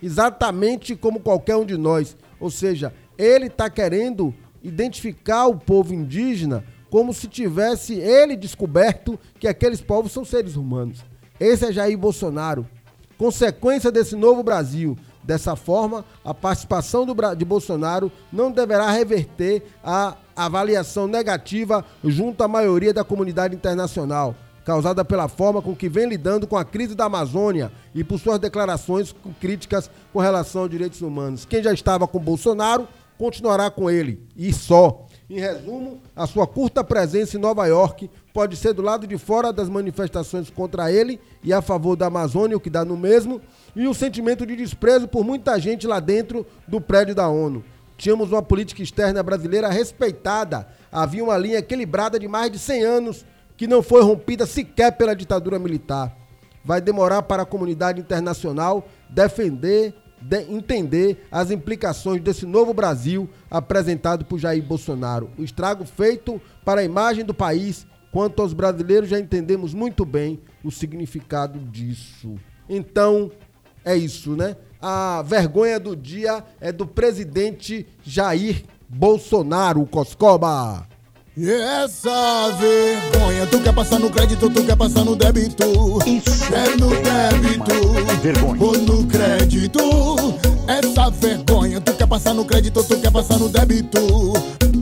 exatamente 0.02 0.94
como 0.94 1.18
qualquer 1.18 1.56
um 1.56 1.64
de 1.64 1.78
nós. 1.78 2.14
Ou 2.38 2.50
seja, 2.50 2.92
ele 3.16 3.46
está 3.46 3.70
querendo 3.70 4.34
identificar 4.62 5.46
o 5.46 5.56
povo 5.56 5.94
indígena 5.94 6.62
como 6.90 7.14
se 7.14 7.26
tivesse 7.26 7.94
ele 7.94 8.36
descoberto 8.36 9.18
que 9.40 9.48
aqueles 9.48 9.80
povos 9.80 10.12
são 10.12 10.26
seres 10.26 10.56
humanos. 10.56 11.02
Esse 11.40 11.64
é 11.64 11.72
Jair 11.72 11.96
Bolsonaro. 11.96 12.68
Consequência 13.16 13.90
desse 13.90 14.14
novo 14.14 14.42
Brasil. 14.42 14.94
Dessa 15.28 15.54
forma, 15.54 16.06
a 16.24 16.32
participação 16.32 17.04
do, 17.04 17.14
de 17.36 17.44
Bolsonaro 17.44 18.10
não 18.32 18.50
deverá 18.50 18.90
reverter 18.90 19.62
a 19.84 20.16
avaliação 20.34 21.06
negativa 21.06 21.84
junto 22.02 22.42
à 22.42 22.48
maioria 22.48 22.94
da 22.94 23.04
comunidade 23.04 23.54
internacional, 23.54 24.34
causada 24.64 25.04
pela 25.04 25.28
forma 25.28 25.60
com 25.60 25.76
que 25.76 25.86
vem 25.86 26.08
lidando 26.08 26.46
com 26.46 26.56
a 26.56 26.64
crise 26.64 26.94
da 26.94 27.04
Amazônia 27.04 27.70
e 27.94 28.02
por 28.02 28.18
suas 28.18 28.38
declarações 28.38 29.14
críticas 29.38 29.90
com 30.14 30.18
relação 30.18 30.62
aos 30.62 30.70
direitos 30.70 31.02
humanos. 31.02 31.44
Quem 31.44 31.62
já 31.62 31.74
estava 31.74 32.08
com 32.08 32.18
Bolsonaro 32.18 32.88
continuará 33.18 33.70
com 33.70 33.90
ele, 33.90 34.26
e 34.34 34.50
só. 34.50 35.04
Em 35.28 35.40
resumo, 35.40 36.00
a 36.16 36.26
sua 36.26 36.46
curta 36.46 36.82
presença 36.82 37.36
em 37.36 37.40
Nova 37.40 37.66
York 37.66 38.08
pode 38.32 38.56
ser 38.56 38.72
do 38.72 38.80
lado 38.80 39.06
de 39.06 39.18
fora 39.18 39.52
das 39.52 39.68
manifestações 39.68 40.48
contra 40.48 40.90
ele 40.90 41.20
e 41.42 41.52
a 41.52 41.60
favor 41.60 41.96
da 41.96 42.06
Amazônia, 42.06 42.56
o 42.56 42.60
que 42.60 42.70
dá 42.70 42.82
no 42.84 42.96
mesmo, 42.96 43.42
e 43.78 43.86
um 43.86 43.94
sentimento 43.94 44.44
de 44.44 44.56
desprezo 44.56 45.06
por 45.06 45.22
muita 45.24 45.56
gente 45.60 45.86
lá 45.86 46.00
dentro 46.00 46.44
do 46.66 46.80
prédio 46.80 47.14
da 47.14 47.28
ONU. 47.28 47.64
Tínhamos 47.96 48.32
uma 48.32 48.42
política 48.42 48.82
externa 48.82 49.22
brasileira 49.22 49.68
respeitada, 49.68 50.66
havia 50.90 51.22
uma 51.22 51.38
linha 51.38 51.58
equilibrada 51.58 52.18
de 52.18 52.26
mais 52.26 52.50
de 52.50 52.58
100 52.58 52.82
anos 52.82 53.24
que 53.56 53.68
não 53.68 53.80
foi 53.80 54.02
rompida 54.02 54.46
sequer 54.46 54.96
pela 54.96 55.14
ditadura 55.14 55.60
militar. 55.60 56.12
Vai 56.64 56.80
demorar 56.80 57.22
para 57.22 57.44
a 57.44 57.46
comunidade 57.46 58.00
internacional 58.00 58.88
defender 59.08 59.94
de 60.20 60.40
entender 60.52 61.28
as 61.30 61.52
implicações 61.52 62.20
desse 62.20 62.44
novo 62.44 62.74
Brasil 62.74 63.30
apresentado 63.48 64.24
por 64.24 64.40
Jair 64.40 64.62
Bolsonaro. 64.62 65.30
O 65.38 65.44
estrago 65.44 65.84
feito 65.84 66.40
para 66.64 66.80
a 66.80 66.84
imagem 66.84 67.24
do 67.24 67.32
país, 67.32 67.86
quanto 68.10 68.42
aos 68.42 68.52
brasileiros 68.52 69.08
já 69.08 69.20
entendemos 69.20 69.72
muito 69.72 70.04
bem 70.04 70.40
o 70.64 70.72
significado 70.72 71.60
disso. 71.60 72.34
Então, 72.68 73.30
é 73.92 73.96
isso, 73.96 74.36
né? 74.36 74.56
A 74.80 75.22
vergonha 75.26 75.80
do 75.80 75.96
dia 75.96 76.44
é 76.60 76.70
do 76.70 76.86
presidente 76.86 77.86
Jair 78.04 78.62
Bolsonaro, 78.88 79.84
Coscoba. 79.86 80.86
E 81.36 81.48
essa 81.50 82.50
vergonha, 82.58 83.46
tu 83.46 83.60
quer 83.60 83.72
passar 83.74 83.98
no 84.00 84.10
crédito, 84.10 84.50
tu 84.50 84.64
quer 84.64 84.76
passar 84.76 85.04
no 85.04 85.14
débito. 85.14 85.64
Isso 86.06 86.44
É 86.52 86.76
no 86.76 86.90
débito 86.90 88.20
vergonha. 88.20 88.62
ou 88.62 88.78
no 88.78 89.06
crédito. 89.06 89.80
Essa 90.66 91.10
vergonha, 91.10 91.80
tu 91.80 91.92
quer 91.94 92.06
passar 92.08 92.34
no 92.34 92.44
crédito, 92.44 92.82
tu 92.84 92.98
quer 93.00 93.12
passar 93.12 93.38
no 93.38 93.48
débito. 93.48 93.98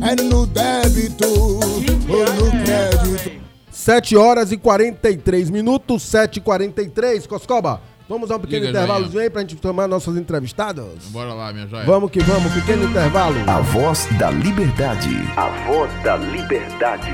É 0.03 0.15
no 0.23 0.47
débito 0.47 1.27
ou 1.27 2.35
no 2.35 2.65
crédito. 2.65 3.37
7 3.71 4.17
horas 4.17 4.51
e 4.51 4.57
43 4.57 5.51
minutos, 5.51 6.03
7 6.03 6.39
e 6.39 6.41
43 6.41 7.27
Coscoba, 7.27 7.81
vamos 8.09 8.31
a 8.31 8.37
um 8.37 8.41
pequeno 8.41 8.67
Diga, 8.67 8.79
intervalozinho 8.79 9.23
aí 9.23 9.31
pra 9.31 9.41
gente 9.43 9.57
tomar 9.57 9.87
nossas 9.87 10.17
entrevistadas? 10.17 11.05
Bora 11.11 11.33
lá, 11.35 11.53
minha 11.53 11.67
joia. 11.67 11.85
Vamos 11.85 12.11
que 12.11 12.21
vamos, 12.21 12.53
pequeno 12.53 12.85
intervalo. 12.85 13.37
A 13.47 13.61
voz 13.61 14.09
da 14.19 14.31
liberdade. 14.31 15.17
A 15.37 15.49
voz 15.67 15.91
da 16.03 16.17
liberdade. 16.17 17.13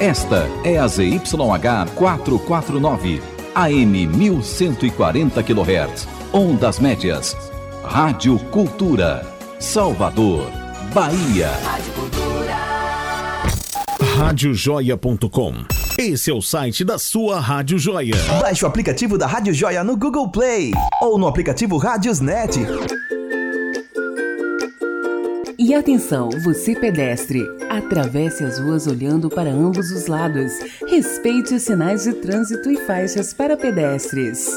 Esta 0.00 0.48
é 0.64 0.78
a 0.78 0.88
ZYH 0.88 1.94
449, 1.94 3.22
AM 3.54 4.06
1140 4.06 5.42
kHz, 5.42 6.08
ondas 6.32 6.78
médias. 6.80 7.36
Rádio 7.84 8.38
Cultura, 8.50 9.24
Salvador, 9.60 10.50
Bahia. 10.92 11.50
Radiojoia.com. 14.16 15.81
Esse 15.98 16.30
é 16.30 16.34
o 16.34 16.40
site 16.40 16.84
da 16.84 16.98
sua 16.98 17.38
Rádio 17.38 17.78
Joia. 17.78 18.14
Baixe 18.40 18.64
o 18.64 18.68
aplicativo 18.68 19.18
da 19.18 19.26
Rádio 19.26 19.52
Joia 19.52 19.84
no 19.84 19.96
Google 19.96 20.30
Play 20.30 20.72
ou 21.02 21.18
no 21.18 21.26
aplicativo 21.26 21.76
Rádiosnet. 21.76 22.60
E 25.58 25.74
atenção, 25.74 26.30
você 26.42 26.74
pedestre, 26.74 27.40
atravesse 27.68 28.42
as 28.42 28.58
ruas 28.58 28.86
olhando 28.86 29.28
para 29.28 29.50
ambos 29.50 29.90
os 29.90 30.06
lados. 30.06 30.52
Respeite 30.88 31.54
os 31.54 31.62
sinais 31.62 32.04
de 32.04 32.14
trânsito 32.14 32.70
e 32.70 32.76
faixas 32.86 33.34
para 33.34 33.56
pedestres. 33.56 34.48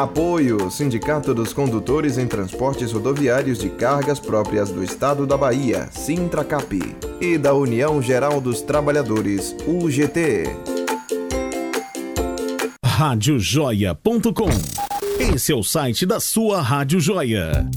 Apoio 0.00 0.70
Sindicato 0.70 1.34
dos 1.34 1.52
Condutores 1.52 2.16
em 2.16 2.26
Transportes 2.26 2.92
Rodoviários 2.92 3.58
de 3.58 3.68
Cargas 3.68 4.18
Próprias 4.18 4.70
do 4.70 4.82
Estado 4.82 5.26
da 5.26 5.36
Bahia, 5.36 5.86
Sintracap, 5.92 6.96
e 7.20 7.36
da 7.36 7.52
União 7.52 8.00
Geral 8.00 8.40
dos 8.40 8.62
Trabalhadores, 8.62 9.54
UGT. 9.66 10.44
Radiojoia.com. 12.82 14.48
Esse 15.34 15.52
é 15.52 15.54
o 15.54 15.62
site 15.62 16.06
da 16.06 16.18
sua 16.18 16.62
Rádio 16.62 16.98
Joia. 16.98 17.68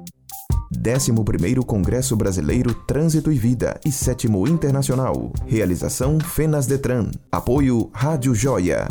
11º 0.73 1.65
Congresso 1.65 2.15
Brasileiro 2.15 2.73
Trânsito 2.73 3.31
e 3.31 3.37
Vida 3.37 3.79
e 3.85 3.91
7 3.91 4.27
Internacional. 4.47 5.31
Realização 5.45 6.19
Fenas 6.19 6.65
Detran. 6.65 7.11
Apoio 7.31 7.89
Rádio 7.93 8.33
Joia. 8.33 8.87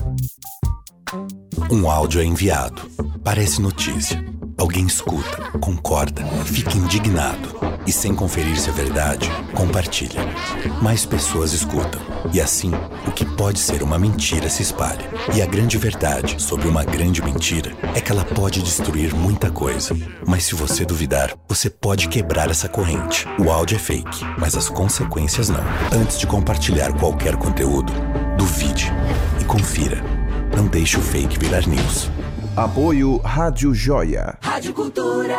Um 1.71 1.90
áudio 1.90 2.21
é 2.21 2.25
enviado. 2.25 2.83
Parece 3.25 3.61
notícia. 3.61 4.36
Alguém 4.59 4.87
escuta, 4.87 5.59
concorda, 5.59 6.25
fica 6.47 6.79
indignado 6.79 7.55
e, 7.87 7.92
sem 7.92 8.14
conferir 8.14 8.57
se 8.59 8.71
é 8.71 8.73
verdade, 8.73 9.31
compartilha. 9.55 10.21
Mais 10.81 11.05
pessoas 11.05 11.53
escutam 11.53 12.01
e, 12.33 12.40
assim, 12.40 12.73
o 13.07 13.12
que 13.12 13.25
pode 13.25 13.59
ser 13.59 13.83
uma 13.83 13.99
mentira 13.99 14.49
se 14.49 14.62
espalha. 14.62 15.05
E 15.35 15.42
a 15.42 15.47
grande 15.47 15.77
verdade 15.77 16.42
sobre 16.42 16.66
uma 16.69 16.85
grande 16.85 17.23
mentira 17.23 17.77
é 17.95 18.01
que 18.01 18.11
ela 18.11 18.25
pode 18.25 18.62
destruir 18.62 19.14
muita 19.14 19.51
coisa. 19.51 19.95
Mas 20.27 20.45
se 20.45 20.55
você 20.55 20.87
duvidar, 20.87 21.35
você 21.47 21.69
pode 21.69 22.09
quebrar 22.09 22.51
essa 22.51 22.66
corrente. 22.69 23.27
O 23.38 23.51
áudio 23.51 23.77
é 23.77 23.79
fake, 23.79 24.25
mas 24.38 24.57
as 24.57 24.71
consequências 24.71 25.51
não. 25.51 25.64
Antes 25.92 26.19
de 26.19 26.27
compartilhar 26.27 26.95
qualquer 26.95 27.37
conteúdo, 27.37 27.92
duvide 28.38 28.90
e 29.38 29.45
confira. 29.45 30.03
Não 30.57 30.66
deixe 30.66 30.97
o 30.97 31.03
fake 31.03 31.38
virar 31.38 31.66
news. 31.69 32.11
Apoio 32.57 33.19
Rádio 33.19 33.73
Joia. 33.75 34.38
Rádio 34.40 34.73
Cultura. 34.73 35.37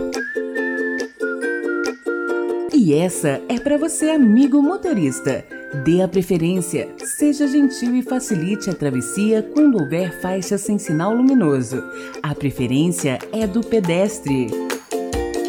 E 2.72 2.94
essa 2.94 3.40
é 3.48 3.58
para 3.58 3.78
você, 3.78 4.10
amigo 4.10 4.62
motorista. 4.62 5.42
Dê 5.84 6.02
a 6.02 6.06
preferência, 6.06 6.88
seja 7.18 7.48
gentil 7.48 7.96
e 7.96 8.02
facilite 8.02 8.68
a 8.68 8.74
travessia 8.74 9.42
quando 9.42 9.80
houver 9.80 10.20
faixa 10.20 10.58
sem 10.58 10.78
sinal 10.78 11.14
luminoso. 11.14 11.82
A 12.22 12.34
preferência 12.34 13.18
é 13.32 13.46
do 13.46 13.62
pedestre. 13.62 14.46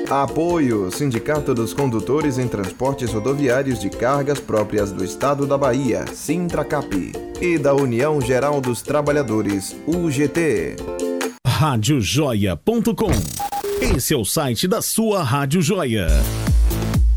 Apoio 0.10 0.90
Sindicato 0.90 1.54
dos 1.54 1.74
Condutores 1.74 2.40
em 2.40 2.48
Transportes 2.48 3.14
Rodoviários 3.14 3.80
de 3.80 3.90
Cargas 3.90 4.40
Próprias 4.40 4.92
do 4.92 5.04
Estado 5.04 5.46
da 5.46 5.58
Bahia, 5.58 6.08
Sintracap, 6.08 7.12
e 7.40 7.58
da 7.58 7.76
União 7.76 8.20
Geral 8.20 8.60
dos 8.60 8.82
Trabalhadores, 8.82 9.76
UGT. 9.86 11.19
Radiojoia.com. 11.60 13.12
Esse 13.82 14.14
é 14.14 14.18
o 14.18 14.24
site 14.24 14.66
da 14.66 14.82
sua 14.82 15.22
Rádio 15.22 15.62
Joia. 15.62 16.08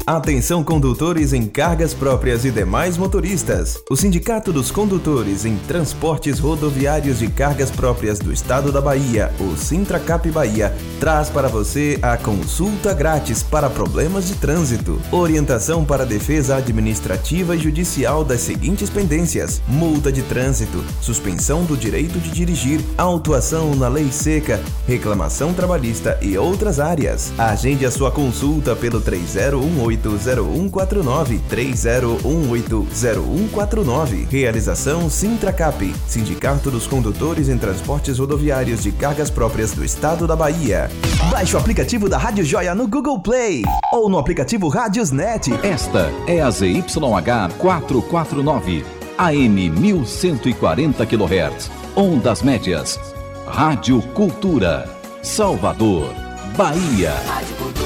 Atenção 0.05 0.65
condutores 0.65 1.33
em 1.33 1.47
cargas 1.47 1.95
próprias 1.95 2.45
e 2.45 2.51
demais 2.51 2.99
motoristas. 2.99 3.81
O 3.89 3.95
Sindicato 3.95 4.53
dos 4.53 4.69
Condutores 4.69 5.45
em 5.45 5.57
Transportes 5.57 6.41
Rodoviários 6.41 7.21
de 7.21 7.29
Cargas 7.29 7.71
Próprias 7.71 8.19
do 8.19 8.33
Estado 8.33 8.73
da 8.73 8.81
Bahia, 8.81 9.33
o 9.39 9.57
Sintracap 9.57 10.29
Bahia, 10.33 10.75
traz 10.99 11.31
para 11.31 11.47
você 11.47 12.01
a 12.03 12.17
consulta 12.17 12.93
grátis 12.93 13.45
para 13.45 13.71
problemas 13.71 14.27
de 14.27 14.35
trânsito, 14.35 15.01
orientação 15.13 15.85
para 15.85 16.05
defesa 16.05 16.57
administrativa 16.57 17.55
e 17.55 17.61
judicial 17.61 18.25
das 18.25 18.41
seguintes 18.41 18.91
pendências: 18.91 19.63
multa 19.69 20.11
de 20.11 20.23
trânsito, 20.23 20.83
suspensão 21.01 21.63
do 21.65 21.77
direito 21.77 22.19
de 22.19 22.33
dirigir, 22.33 22.81
autuação 22.99 23.77
na 23.77 23.87
lei 23.87 24.11
seca, 24.11 24.61
reclamação 24.85 25.55
trabalhista 25.55 26.19
e 26.21 26.37
outras 26.37 26.81
áreas. 26.81 27.33
Agende 27.39 27.87
a 27.87 27.91
sua 27.91 28.11
consulta 28.11 28.75
pelo 28.75 29.01
3018 29.01 29.92
30180149 29.97 31.41
30180149. 31.49 34.27
Realização 34.31 35.11
Sintracap, 35.11 35.93
Sindicato 36.07 36.71
dos 36.71 36.87
Condutores 36.87 37.49
em 37.49 37.59
Transportes 37.59 38.19
Rodoviários 38.19 38.83
de 38.83 38.93
Cargas 38.93 39.31
Próprias 39.31 39.73
do 39.73 39.83
Estado 39.85 40.27
da 40.27 40.37
Bahia. 40.37 40.91
Baixe 41.31 41.57
o 41.57 41.59
aplicativo 41.59 42.09
da 42.09 42.19
Rádio 42.19 42.45
Joia 42.45 42.75
no 42.75 42.89
Google 42.89 43.21
Play 43.21 43.63
ou 43.93 44.09
no 44.09 44.19
aplicativo 44.19 44.69
Rádiosnet. 44.69 45.53
Esta 45.63 46.11
é 46.27 46.41
a 46.41 46.51
ZYH 46.51 47.53
449, 47.59 48.85
AM 49.19 49.71
1140 49.71 51.07
kHz, 51.07 51.71
ondas 51.97 52.43
médias. 52.43 52.99
Rádio 53.47 54.01
Cultura, 54.15 54.89
Salvador, 55.23 56.13
Bahia. 56.57 57.13
Rádio 57.27 57.57
Cultura. 57.57 57.82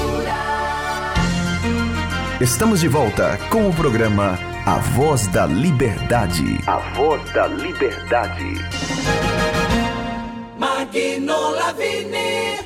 Estamos 2.39 2.81
de 2.81 2.87
volta 2.87 3.35
com 3.49 3.67
o 3.67 3.73
programa 3.73 4.37
A 4.63 4.77
Voz 4.77 5.25
da 5.25 5.47
Liberdade. 5.47 6.59
A 6.67 6.77
voz 6.93 7.33
da 7.33 7.47
liberdade. 7.47 8.53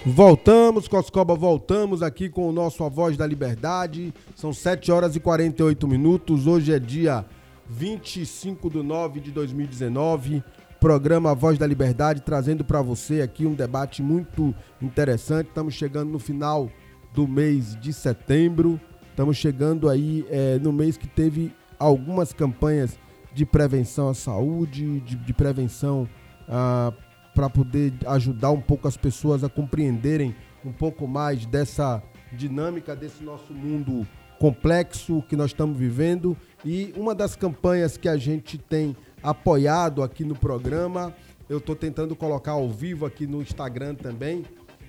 Voltamos, 0.05 0.89
Coscoba, 0.89 1.35
voltamos 1.35 2.03
aqui 2.03 2.27
com 2.27 2.49
o 2.49 2.51
nosso 2.51 2.83
A 2.83 2.89
Voz 2.89 3.15
da 3.15 3.25
Liberdade. 3.25 4.13
São 4.35 4.51
7 4.51 4.91
horas 4.91 5.15
e 5.15 5.21
48 5.21 5.87
minutos. 5.87 6.47
Hoje 6.47 6.73
é 6.73 6.77
dia 6.79 7.25
25 7.69 8.69
de 8.69 8.83
9 8.83 9.21
de 9.21 9.31
2019. 9.31 10.43
Programa 10.81 11.31
A 11.31 11.33
Voz 11.33 11.57
da 11.57 11.65
Liberdade 11.65 12.23
trazendo 12.23 12.65
para 12.65 12.81
você 12.81 13.21
aqui 13.21 13.45
um 13.45 13.53
debate 13.53 14.03
muito 14.03 14.53
interessante. 14.81 15.47
Estamos 15.47 15.75
chegando 15.75 16.11
no 16.11 16.19
final 16.19 16.69
do 17.13 17.25
mês 17.25 17.79
de 17.79 17.93
setembro. 17.93 18.77
Estamos 19.11 19.37
chegando 19.37 19.87
aí 19.87 20.25
é, 20.29 20.57
no 20.59 20.73
mês 20.73 20.97
que 20.97 21.07
teve 21.07 21.53
algumas 21.77 22.33
campanhas 22.33 22.97
de 23.33 23.45
prevenção 23.45 24.09
à 24.09 24.13
saúde, 24.13 24.99
de, 25.01 25.15
de 25.15 25.33
prevenção 25.33 26.07
ah, 26.47 26.91
para 27.35 27.49
poder 27.49 27.93
ajudar 28.07 28.51
um 28.51 28.61
pouco 28.61 28.87
as 28.87 28.97
pessoas 28.97 29.43
a 29.43 29.49
compreenderem 29.49 30.35
um 30.65 30.71
pouco 30.71 31.07
mais 31.07 31.45
dessa 31.45 32.01
dinâmica 32.31 32.95
desse 32.95 33.23
nosso 33.23 33.53
mundo 33.53 34.07
complexo 34.39 35.21
que 35.29 35.35
nós 35.35 35.51
estamos 35.51 35.77
vivendo. 35.77 36.35
E 36.63 36.93
uma 36.95 37.13
das 37.13 37.35
campanhas 37.35 37.97
que 37.97 38.09
a 38.09 38.17
gente 38.17 38.57
tem 38.57 38.95
apoiado 39.21 40.01
aqui 40.01 40.23
no 40.23 40.35
programa, 40.35 41.13
eu 41.49 41.57
estou 41.57 41.75
tentando 41.75 42.15
colocar 42.15 42.53
ao 42.53 42.69
vivo 42.69 43.05
aqui 43.05 43.27
no 43.27 43.41
Instagram 43.41 43.93
também. 43.95 44.43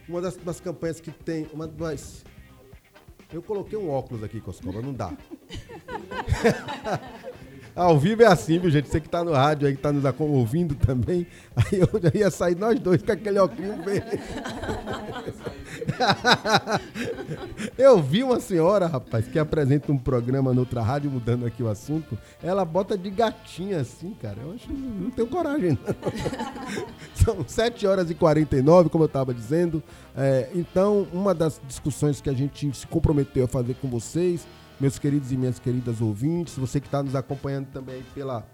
Uma 0.08 0.20
das, 0.20 0.36
das 0.36 0.60
campanhas 0.60 1.00
que 1.00 1.10
tem. 1.10 1.46
Uma 1.52 1.66
das. 1.66 2.24
Eu 3.32 3.42
coloquei 3.42 3.78
um 3.78 3.90
óculos 3.90 4.22
aqui, 4.22 4.40
Coscoba, 4.40 4.82
não 4.82 4.92
dá. 4.92 5.12
Ao 7.74 7.98
vivo 7.98 8.22
é 8.22 8.26
assim, 8.26 8.58
viu, 8.58 8.70
gente? 8.70 8.88
Você 8.88 9.00
que 9.00 9.08
tá 9.08 9.24
no 9.24 9.32
rádio 9.32 9.66
aí, 9.66 9.74
que 9.74 9.80
tá 9.80 9.90
nos 9.90 10.04
ouvindo 10.18 10.74
também. 10.74 11.26
Aí 11.56 11.80
eu 11.80 11.88
já 12.00 12.10
ia 12.14 12.30
sair 12.30 12.54
nós 12.54 12.78
dois 12.78 13.02
com 13.02 13.12
aquele 13.12 13.38
óculos 13.38 13.84
verde. 13.84 14.10
Eu 17.76 18.02
vi 18.02 18.22
uma 18.22 18.40
senhora, 18.40 18.86
rapaz, 18.86 19.26
que 19.26 19.38
apresenta 19.38 19.90
um 19.90 19.98
programa 19.98 20.52
noutra 20.52 20.82
rádio, 20.82 21.10
mudando 21.10 21.46
aqui 21.46 21.62
o 21.62 21.68
assunto. 21.68 22.18
Ela 22.42 22.64
bota 22.64 22.96
de 22.96 23.10
gatinha 23.10 23.80
assim, 23.80 24.14
cara. 24.20 24.36
Eu 24.42 24.52
acho 24.52 24.72
não 24.72 25.10
tenho 25.10 25.28
coragem, 25.28 25.70
não. 25.70 26.12
São 27.14 27.44
7 27.46 27.86
horas 27.86 28.10
e 28.10 28.14
49, 28.14 28.88
como 28.88 29.04
eu 29.04 29.06
estava 29.06 29.32
dizendo. 29.32 29.82
É, 30.16 30.48
então, 30.54 31.06
uma 31.12 31.34
das 31.34 31.60
discussões 31.66 32.20
que 32.20 32.28
a 32.28 32.34
gente 32.34 32.74
se 32.76 32.86
comprometeu 32.86 33.44
a 33.44 33.48
fazer 33.48 33.74
com 33.74 33.88
vocês 33.88 34.46
meus 34.80 34.98
queridos 34.98 35.32
e 35.32 35.36
minhas 35.36 35.58
queridas 35.58 36.00
ouvintes, 36.00 36.56
você 36.56 36.80
que 36.80 36.86
está 36.86 37.02
nos 37.02 37.14
acompanhando 37.14 37.66
também 37.66 38.02
pela, 38.14 38.46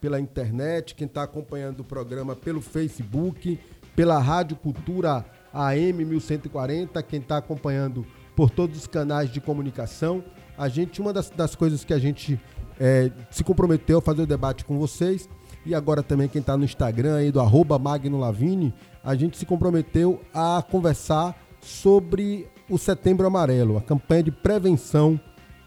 pela 0.00 0.20
internet, 0.20 0.94
quem 0.94 1.06
está 1.06 1.22
acompanhando 1.22 1.80
o 1.80 1.84
programa 1.84 2.34
pelo 2.34 2.60
Facebook, 2.60 3.58
pela 3.94 4.18
Rádio 4.18 4.56
Cultura 4.56 5.24
AM 5.52 6.04
1140, 6.04 7.02
quem 7.02 7.20
está 7.20 7.38
acompanhando 7.38 8.06
por 8.34 8.50
todos 8.50 8.76
os 8.76 8.86
canais 8.86 9.32
de 9.32 9.40
comunicação. 9.40 10.22
A 10.58 10.68
gente, 10.68 11.00
uma 11.00 11.12
das, 11.12 11.30
das 11.30 11.54
coisas 11.54 11.84
que 11.84 11.94
a 11.94 11.98
gente 11.98 12.38
é, 12.78 13.10
se 13.30 13.42
comprometeu 13.42 13.98
a 13.98 14.02
fazer 14.02 14.22
o 14.22 14.26
debate 14.26 14.64
com 14.64 14.78
vocês, 14.78 15.28
e 15.64 15.74
agora 15.74 16.02
também 16.02 16.28
quem 16.28 16.40
está 16.40 16.56
no 16.56 16.64
Instagram 16.64 17.16
aí 17.16 17.32
do 17.32 17.40
arroba 17.40 17.78
Magno 17.78 18.18
Lavini, 18.18 18.72
a 19.02 19.14
gente 19.14 19.36
se 19.36 19.46
comprometeu 19.46 20.20
a 20.32 20.62
conversar 20.70 21.34
sobre 21.60 22.46
o 22.68 22.78
Setembro 22.78 23.26
Amarelo, 23.26 23.76
a 23.76 23.80
campanha 23.80 24.24
de 24.24 24.30
prevenção 24.30 25.18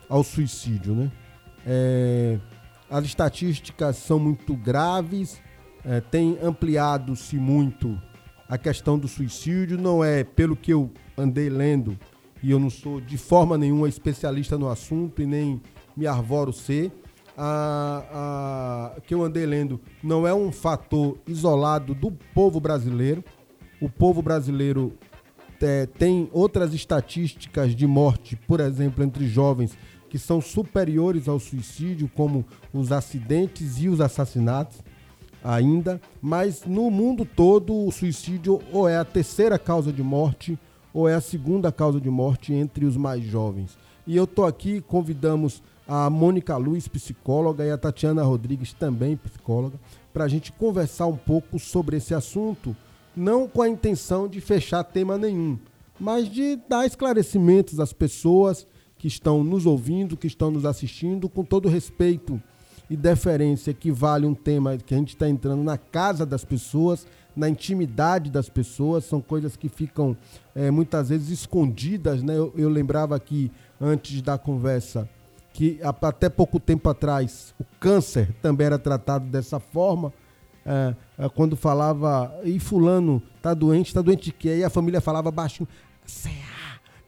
ao 0.09 0.23
suicídio, 0.23 0.95
né? 0.95 1.11
É, 1.65 2.39
as 2.89 3.05
estatísticas 3.05 3.97
são 3.97 4.17
muito 4.17 4.55
graves, 4.55 5.39
é, 5.85 6.01
tem 6.01 6.37
ampliado-se 6.41 7.37
muito 7.37 7.97
a 8.47 8.57
questão 8.57 8.97
do 8.97 9.07
suicídio, 9.07 9.77
não 9.77 10.03
é 10.03 10.23
pelo 10.23 10.55
que 10.55 10.73
eu 10.73 10.91
andei 11.15 11.49
lendo, 11.49 11.97
e 12.41 12.49
eu 12.49 12.59
não 12.59 12.69
sou 12.69 12.99
de 12.99 13.17
forma 13.17 13.57
nenhuma 13.57 13.87
especialista 13.87 14.57
no 14.57 14.67
assunto 14.67 15.21
e 15.21 15.25
nem 15.25 15.61
me 15.95 16.07
arvoro 16.07 16.51
ser, 16.51 16.91
a, 17.37 18.93
a, 18.97 19.01
que 19.01 19.13
eu 19.13 19.23
andei 19.23 19.45
lendo 19.45 19.79
não 20.03 20.27
é 20.27 20.33
um 20.33 20.51
fator 20.51 21.17
isolado 21.25 21.95
do 21.95 22.11
povo 22.11 22.59
brasileiro. 22.59 23.23
O 23.81 23.89
povo 23.89 24.21
brasileiro 24.21 24.93
é, 25.61 25.85
tem 25.85 26.29
outras 26.33 26.73
estatísticas 26.73 27.73
de 27.73 27.87
morte, 27.87 28.35
por 28.35 28.59
exemplo, 28.59 29.03
entre 29.05 29.25
jovens 29.25 29.77
que 30.09 30.17
são 30.17 30.41
superiores 30.41 31.27
ao 31.27 31.39
suicídio, 31.39 32.09
como 32.13 32.45
os 32.73 32.91
acidentes 32.91 33.77
e 33.79 33.87
os 33.87 34.01
assassinatos 34.01 34.79
ainda, 35.43 36.01
mas 36.21 36.65
no 36.65 36.91
mundo 36.91 37.23
todo 37.25 37.73
o 37.73 37.91
suicídio 37.91 38.59
ou 38.73 38.89
é 38.89 38.97
a 38.97 39.05
terceira 39.05 39.57
causa 39.57 39.91
de 39.93 40.03
morte 40.03 40.57
ou 40.93 41.07
é 41.07 41.15
a 41.15 41.21
segunda 41.21 41.71
causa 41.71 42.01
de 42.01 42.09
morte 42.09 42.53
entre 42.53 42.85
os 42.85 42.97
mais 42.97 43.23
jovens. 43.23 43.77
E 44.05 44.15
eu 44.15 44.25
tô 44.25 44.43
aqui, 44.43 44.81
convidamos 44.81 45.61
a 45.87 46.09
Mônica 46.09 46.55
Luiz, 46.57 46.87
psicóloga, 46.87 47.65
e 47.65 47.71
a 47.71 47.77
Tatiana 47.77 48.23
Rodrigues, 48.23 48.73
também 48.73 49.17
psicóloga, 49.17 49.79
para 50.13 50.23
a 50.23 50.27
gente 50.27 50.51
conversar 50.51 51.07
um 51.07 51.17
pouco 51.17 51.57
sobre 51.57 51.97
esse 51.97 52.13
assunto, 52.13 52.75
não 53.15 53.47
com 53.47 53.61
a 53.61 53.69
intenção 53.69 54.27
de 54.27 54.39
fechar 54.39 54.83
tema 54.83 55.17
nenhum, 55.17 55.57
mas 55.99 56.29
de 56.29 56.57
dar 56.67 56.85
esclarecimentos 56.85 57.79
às 57.79 57.91
pessoas 57.91 58.67
que 58.99 59.07
estão 59.07 59.43
nos 59.43 59.65
ouvindo, 59.65 60.17
que 60.17 60.27
estão 60.27 60.51
nos 60.51 60.65
assistindo, 60.65 61.29
com 61.29 61.43
todo 61.43 61.69
respeito 61.69 62.39
e 62.89 62.97
deferência 62.97 63.73
que 63.73 63.91
vale 63.91 64.25
um 64.25 64.35
tema 64.35 64.77
que 64.77 64.93
a 64.93 64.97
gente 64.97 65.15
está 65.15 65.29
entrando 65.29 65.63
na 65.63 65.77
casa 65.77 66.25
das 66.25 66.43
pessoas, 66.43 67.07
na 67.35 67.47
intimidade 67.47 68.29
das 68.29 68.49
pessoas, 68.49 69.05
são 69.05 69.21
coisas 69.21 69.55
que 69.55 69.69
ficam 69.69 70.17
é, 70.53 70.69
muitas 70.69 71.09
vezes 71.09 71.29
escondidas. 71.29 72.21
Né? 72.21 72.37
Eu, 72.37 72.53
eu 72.57 72.67
lembrava 72.67 73.15
aqui, 73.15 73.49
antes 73.79 74.21
da 74.21 74.37
conversa, 74.37 75.07
que 75.53 75.79
até 75.81 76.27
pouco 76.27 76.59
tempo 76.59 76.89
atrás 76.89 77.53
o 77.57 77.63
câncer 77.79 78.35
também 78.41 78.67
era 78.67 78.77
tratado 78.77 79.25
dessa 79.27 79.59
forma. 79.61 80.11
É, 80.65 80.95
é, 81.17 81.29
quando 81.29 81.55
falava, 81.55 82.37
e 82.43 82.59
fulano 82.59 83.23
tá 83.41 83.53
doente, 83.53 83.93
tá 83.93 84.01
doente 84.01 84.25
de 84.25 84.33
quê? 84.33 84.57
E 84.57 84.63
a 84.63 84.69
família 84.69 84.99
falava 84.99 85.31
baixinho, 85.31 85.69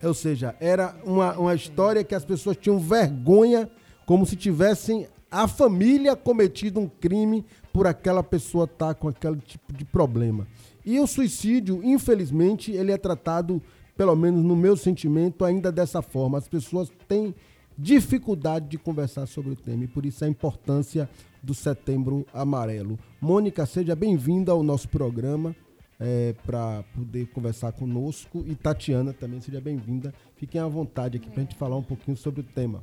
ou 0.08 0.14
seja, 0.14 0.56
era 0.60 0.96
uma, 1.06 1.38
uma 1.38 1.56
história 1.56 2.04
que 2.04 2.16
as 2.16 2.26
pessoas 2.26 2.58
tinham 2.58 2.80
vergonha, 2.80 3.70
como 4.06 4.26
se 4.26 4.36
tivessem 4.36 5.08
a 5.30 5.48
família 5.48 6.16
cometido 6.16 6.80
um 6.80 6.88
crime 6.88 7.46
por 7.72 7.88
aquela 7.88 8.22
pessoa 8.22 8.66
estar 8.66 8.88
tá 8.88 8.94
com 8.94 9.08
aquele 9.08 9.38
tipo 9.38 9.72
de 9.72 9.86
problema. 9.86 10.46
E 10.86 11.00
o 11.00 11.08
suicídio, 11.08 11.82
infelizmente, 11.84 12.72
ele 12.72 12.92
é 12.92 12.98
tratado, 12.98 13.62
pelo 13.96 14.16
menos 14.16 14.44
no 14.44 14.56
meu 14.56 14.76
sentimento, 14.76 15.46
ainda 15.46 15.72
dessa 15.72 16.02
forma. 16.02 16.38
As 16.38 16.48
pessoas 16.48 16.92
têm 17.08 17.34
dificuldade 17.78 18.68
de 18.68 18.78
conversar 18.78 19.26
sobre 19.26 19.54
o 19.54 19.56
tema 19.56 19.86
e 19.86 19.88
por 19.88 20.06
isso 20.06 20.26
a 20.26 20.28
importância 20.28 21.10
do 21.42 21.54
Setembro 21.54 22.26
Amarelo. 22.34 23.00
Mônica, 23.20 23.66
seja 23.66 23.96
bem-vinda 23.96 24.52
ao 24.52 24.62
nosso 24.62 24.90
programa 24.90 25.56
é, 26.02 26.34
para 26.44 26.84
poder 26.96 27.28
conversar 27.28 27.72
conosco. 27.72 28.44
E 28.48 28.56
Tatiana 28.56 29.14
também 29.14 29.40
seja 29.40 29.62
bem-vinda. 29.62 30.14
Fiquem 30.36 30.60
à 30.60 30.68
vontade 30.68 31.18
aqui 31.18 31.28
é. 31.28 31.32
para 31.32 31.42
a 31.42 31.44
gente 31.44 31.56
falar 31.56 31.78
um 31.78 31.84
pouquinho 31.84 32.18
sobre 32.18 32.42
o 32.42 32.44
tema. 32.44 32.82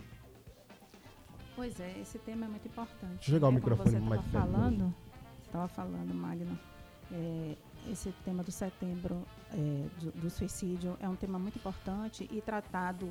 Pois 1.57 1.81
é, 1.81 1.99
esse 2.01 2.19
tema 2.21 2.47
é 2.47 2.49
muito 2.49 2.69
importante. 2.69 3.17
Deixa 3.17 3.31
eu 3.31 3.35
jogar 3.35 3.49
o 3.49 3.51
né? 3.51 3.57
microfone 3.57 3.91
você 3.91 3.99
mais 3.99 4.21
perto. 4.21 4.33
Falando, 4.33 4.95
estava 5.45 5.67
falando, 5.67 6.15
Magno, 6.15 6.57
é, 7.11 7.57
esse 7.91 8.13
tema 8.25 8.45
do 8.45 8.53
setembro 8.53 9.25
é, 9.53 9.57
do, 10.01 10.13
do, 10.13 10.31
suicídio 10.31 10.97
é 11.01 11.09
um 11.09 11.17
tema 11.17 11.37
muito 11.37 11.57
importante 11.57 12.29
e 12.31 12.41
tratado 12.41 13.09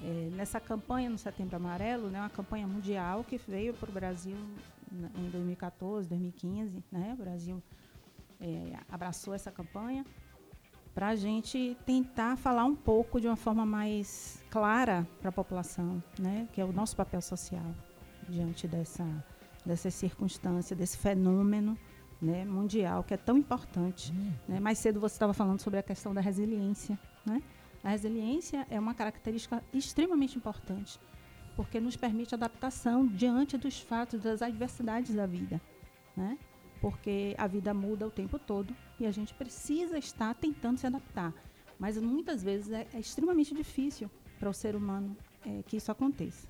é, 0.00 0.28
nessa 0.36 0.60
campanha 0.60 1.10
no 1.10 1.18
Setembro 1.18 1.56
Amarelo, 1.56 2.08
né, 2.08 2.20
uma 2.20 2.30
campanha 2.30 2.68
mundial 2.68 3.24
que 3.24 3.36
veio 3.36 3.74
para 3.74 3.90
o 3.90 3.92
Brasil 3.92 4.36
em 5.16 5.30
2014, 5.30 6.08
2015, 6.08 6.84
né, 6.92 7.16
o 7.18 7.22
Brasil 7.22 7.62
é, 8.40 8.76
abraçou 8.88 9.34
essa 9.34 9.50
campanha 9.50 10.04
para 10.94 11.08
a 11.08 11.16
gente 11.16 11.76
tentar 11.86 12.36
falar 12.36 12.64
um 12.64 12.74
pouco 12.74 13.20
de 13.20 13.26
uma 13.26 13.36
forma 13.36 13.64
mais 13.64 14.42
clara 14.50 15.06
para 15.20 15.28
a 15.28 15.32
população, 15.32 16.02
né, 16.18 16.48
que 16.52 16.60
é 16.60 16.64
o 16.64 16.72
nosso 16.72 16.96
papel 16.96 17.20
social 17.20 17.74
diante 18.28 18.66
dessa 18.66 19.04
dessa 19.64 19.90
circunstância, 19.90 20.74
desse 20.74 20.96
fenômeno 20.96 21.78
né, 22.20 22.44
mundial 22.44 23.04
que 23.04 23.14
é 23.14 23.16
tão 23.16 23.36
importante. 23.36 24.12
Uhum. 24.12 24.32
Né? 24.48 24.60
Mais 24.60 24.78
cedo 24.78 24.98
você 24.98 25.14
estava 25.14 25.32
falando 25.34 25.60
sobre 25.60 25.78
a 25.78 25.82
questão 25.82 26.12
da 26.14 26.20
resiliência. 26.20 26.98
Né? 27.24 27.42
A 27.84 27.90
resiliência 27.90 28.66
é 28.70 28.80
uma 28.80 28.94
característica 28.94 29.62
extremamente 29.72 30.36
importante, 30.36 30.98
porque 31.54 31.78
nos 31.78 31.96
permite 31.96 32.34
adaptação 32.34 33.06
diante 33.06 33.56
dos 33.56 33.78
fatos, 33.78 34.20
das 34.20 34.42
adversidades 34.42 35.14
da 35.14 35.26
vida. 35.26 35.60
Né? 36.16 36.36
Porque 36.80 37.34
a 37.38 37.46
vida 37.46 37.74
muda 37.74 38.06
o 38.06 38.10
tempo 38.10 38.38
todo 38.38 38.74
e 38.98 39.06
a 39.06 39.10
gente 39.10 39.34
precisa 39.34 39.98
estar 39.98 40.34
tentando 40.34 40.78
se 40.78 40.86
adaptar. 40.86 41.32
Mas 41.78 41.96
muitas 41.98 42.42
vezes 42.42 42.70
é, 42.70 42.86
é 42.92 42.98
extremamente 42.98 43.54
difícil 43.54 44.10
para 44.38 44.48
o 44.48 44.54
ser 44.54 44.74
humano 44.74 45.16
é, 45.44 45.62
que 45.66 45.76
isso 45.76 45.90
aconteça. 45.90 46.48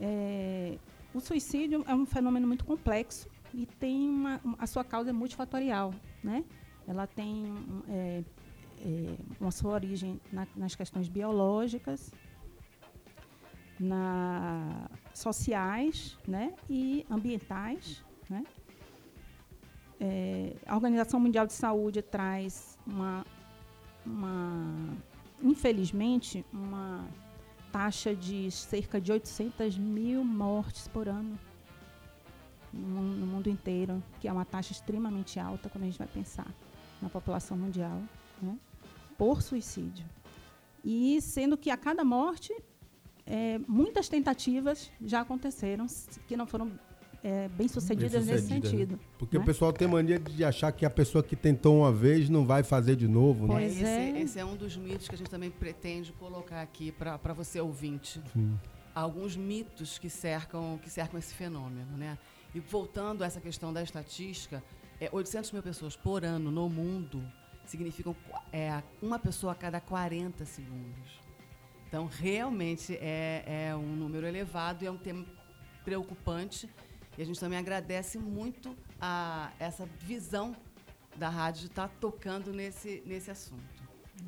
É, 0.00 0.78
o 1.12 1.20
suicídio 1.20 1.84
é 1.86 1.94
um 1.94 2.06
fenômeno 2.06 2.46
muito 2.46 2.64
complexo 2.64 3.28
e 3.52 3.66
tem 3.66 4.08
uma, 4.08 4.40
a 4.58 4.66
sua 4.66 4.84
causa 4.84 5.10
é 5.10 5.12
multifatorial, 5.12 5.94
né? 6.22 6.44
ela 6.88 7.06
tem 7.06 7.44
é, 7.88 8.24
é, 8.80 9.16
uma 9.38 9.50
sua 9.50 9.72
origem 9.72 10.18
na, 10.32 10.48
nas 10.56 10.74
questões 10.74 11.06
biológicas, 11.06 12.10
na 13.78 14.88
sociais, 15.12 16.18
né, 16.26 16.54
e 16.68 17.06
ambientais, 17.10 18.02
né. 18.28 18.42
É, 20.00 20.54
a 20.66 20.74
Organização 20.74 21.18
Mundial 21.18 21.46
de 21.46 21.52
Saúde 21.52 22.02
traz 22.02 22.78
uma, 22.86 23.26
uma 24.06 24.96
infelizmente, 25.42 26.44
uma 26.52 27.04
taxa 27.72 28.14
de 28.14 28.50
cerca 28.50 29.00
de 29.00 29.12
800 29.12 29.76
mil 29.76 30.24
mortes 30.24 30.88
por 30.88 31.08
ano 31.08 31.38
no, 32.72 33.02
no 33.02 33.26
mundo 33.26 33.48
inteiro, 33.48 34.02
que 34.20 34.28
é 34.28 34.32
uma 34.32 34.44
taxa 34.44 34.72
extremamente 34.72 35.38
alta 35.38 35.68
quando 35.68 35.84
a 35.84 35.86
gente 35.86 35.98
vai 35.98 36.08
pensar 36.08 36.46
na 37.00 37.08
população 37.08 37.56
mundial, 37.56 38.00
né, 38.40 38.56
por 39.16 39.42
suicídio. 39.42 40.06
E 40.84 41.20
sendo 41.20 41.56
que 41.56 41.70
a 41.70 41.76
cada 41.76 42.04
morte, 42.04 42.54
é, 43.26 43.58
muitas 43.66 44.08
tentativas 44.08 44.90
já 45.00 45.20
aconteceram 45.20 45.86
que 46.26 46.36
não 46.36 46.46
foram 46.46 46.72
é, 47.28 47.48
bem 47.48 47.68
sucedidas 47.68 48.24
Bem 48.24 48.34
nesse 48.34 48.42
sucedida, 48.42 48.68
né? 48.68 48.70
sentido. 48.70 49.00
Porque 49.18 49.36
né? 49.36 49.42
o 49.42 49.46
pessoal 49.46 49.70
tem 49.70 49.86
mania 49.86 50.18
de 50.18 50.42
achar 50.42 50.72
que 50.72 50.86
a 50.86 50.90
pessoa 50.90 51.22
que 51.22 51.36
tentou 51.36 51.80
uma 51.80 51.92
vez 51.92 52.30
não 52.30 52.46
vai 52.46 52.62
fazer 52.62 52.96
de 52.96 53.06
novo, 53.06 53.46
né? 53.46 53.64
É, 53.64 53.66
esse, 53.66 53.84
esse 54.22 54.38
é 54.38 54.44
um 54.44 54.56
dos 54.56 54.76
mitos 54.76 55.08
que 55.08 55.14
a 55.14 55.18
gente 55.18 55.28
também 55.28 55.50
pretende 55.50 56.10
colocar 56.12 56.62
aqui 56.62 56.90
para 56.90 57.34
você 57.34 57.60
ouvinte. 57.60 58.22
Sim. 58.32 58.58
Alguns 58.94 59.36
mitos 59.36 59.98
que 59.98 60.08
cercam, 60.08 60.80
que 60.82 60.88
cercam 60.88 61.18
esse 61.18 61.34
fenômeno, 61.34 61.96
né? 61.98 62.16
E 62.54 62.60
voltando 62.60 63.22
a 63.22 63.26
essa 63.26 63.40
questão 63.40 63.72
da 63.72 63.82
estatística, 63.82 64.62
é, 64.98 65.10
800 65.12 65.52
mil 65.52 65.62
pessoas 65.62 65.94
por 65.94 66.24
ano 66.24 66.50
no 66.50 66.68
mundo 66.68 67.22
significam 67.66 68.16
é, 68.50 68.82
uma 69.02 69.18
pessoa 69.18 69.52
a 69.52 69.54
cada 69.54 69.80
40 69.80 70.46
segundos. 70.46 71.20
Então, 71.86 72.06
realmente 72.06 72.96
é, 72.96 73.68
é 73.68 73.76
um 73.76 73.94
número 73.94 74.26
elevado 74.26 74.82
e 74.82 74.86
é 74.86 74.90
um 74.90 74.96
tema 74.96 75.24
preocupante. 75.84 76.68
E 77.18 77.22
a 77.22 77.24
gente 77.24 77.40
também 77.40 77.58
agradece 77.58 78.16
muito 78.16 78.76
a 79.00 79.50
essa 79.58 79.88
visão 80.06 80.54
da 81.16 81.28
rádio 81.28 81.62
de 81.62 81.66
estar 81.66 81.88
tocando 82.00 82.52
nesse, 82.52 83.02
nesse 83.04 83.28
assunto. 83.28 83.60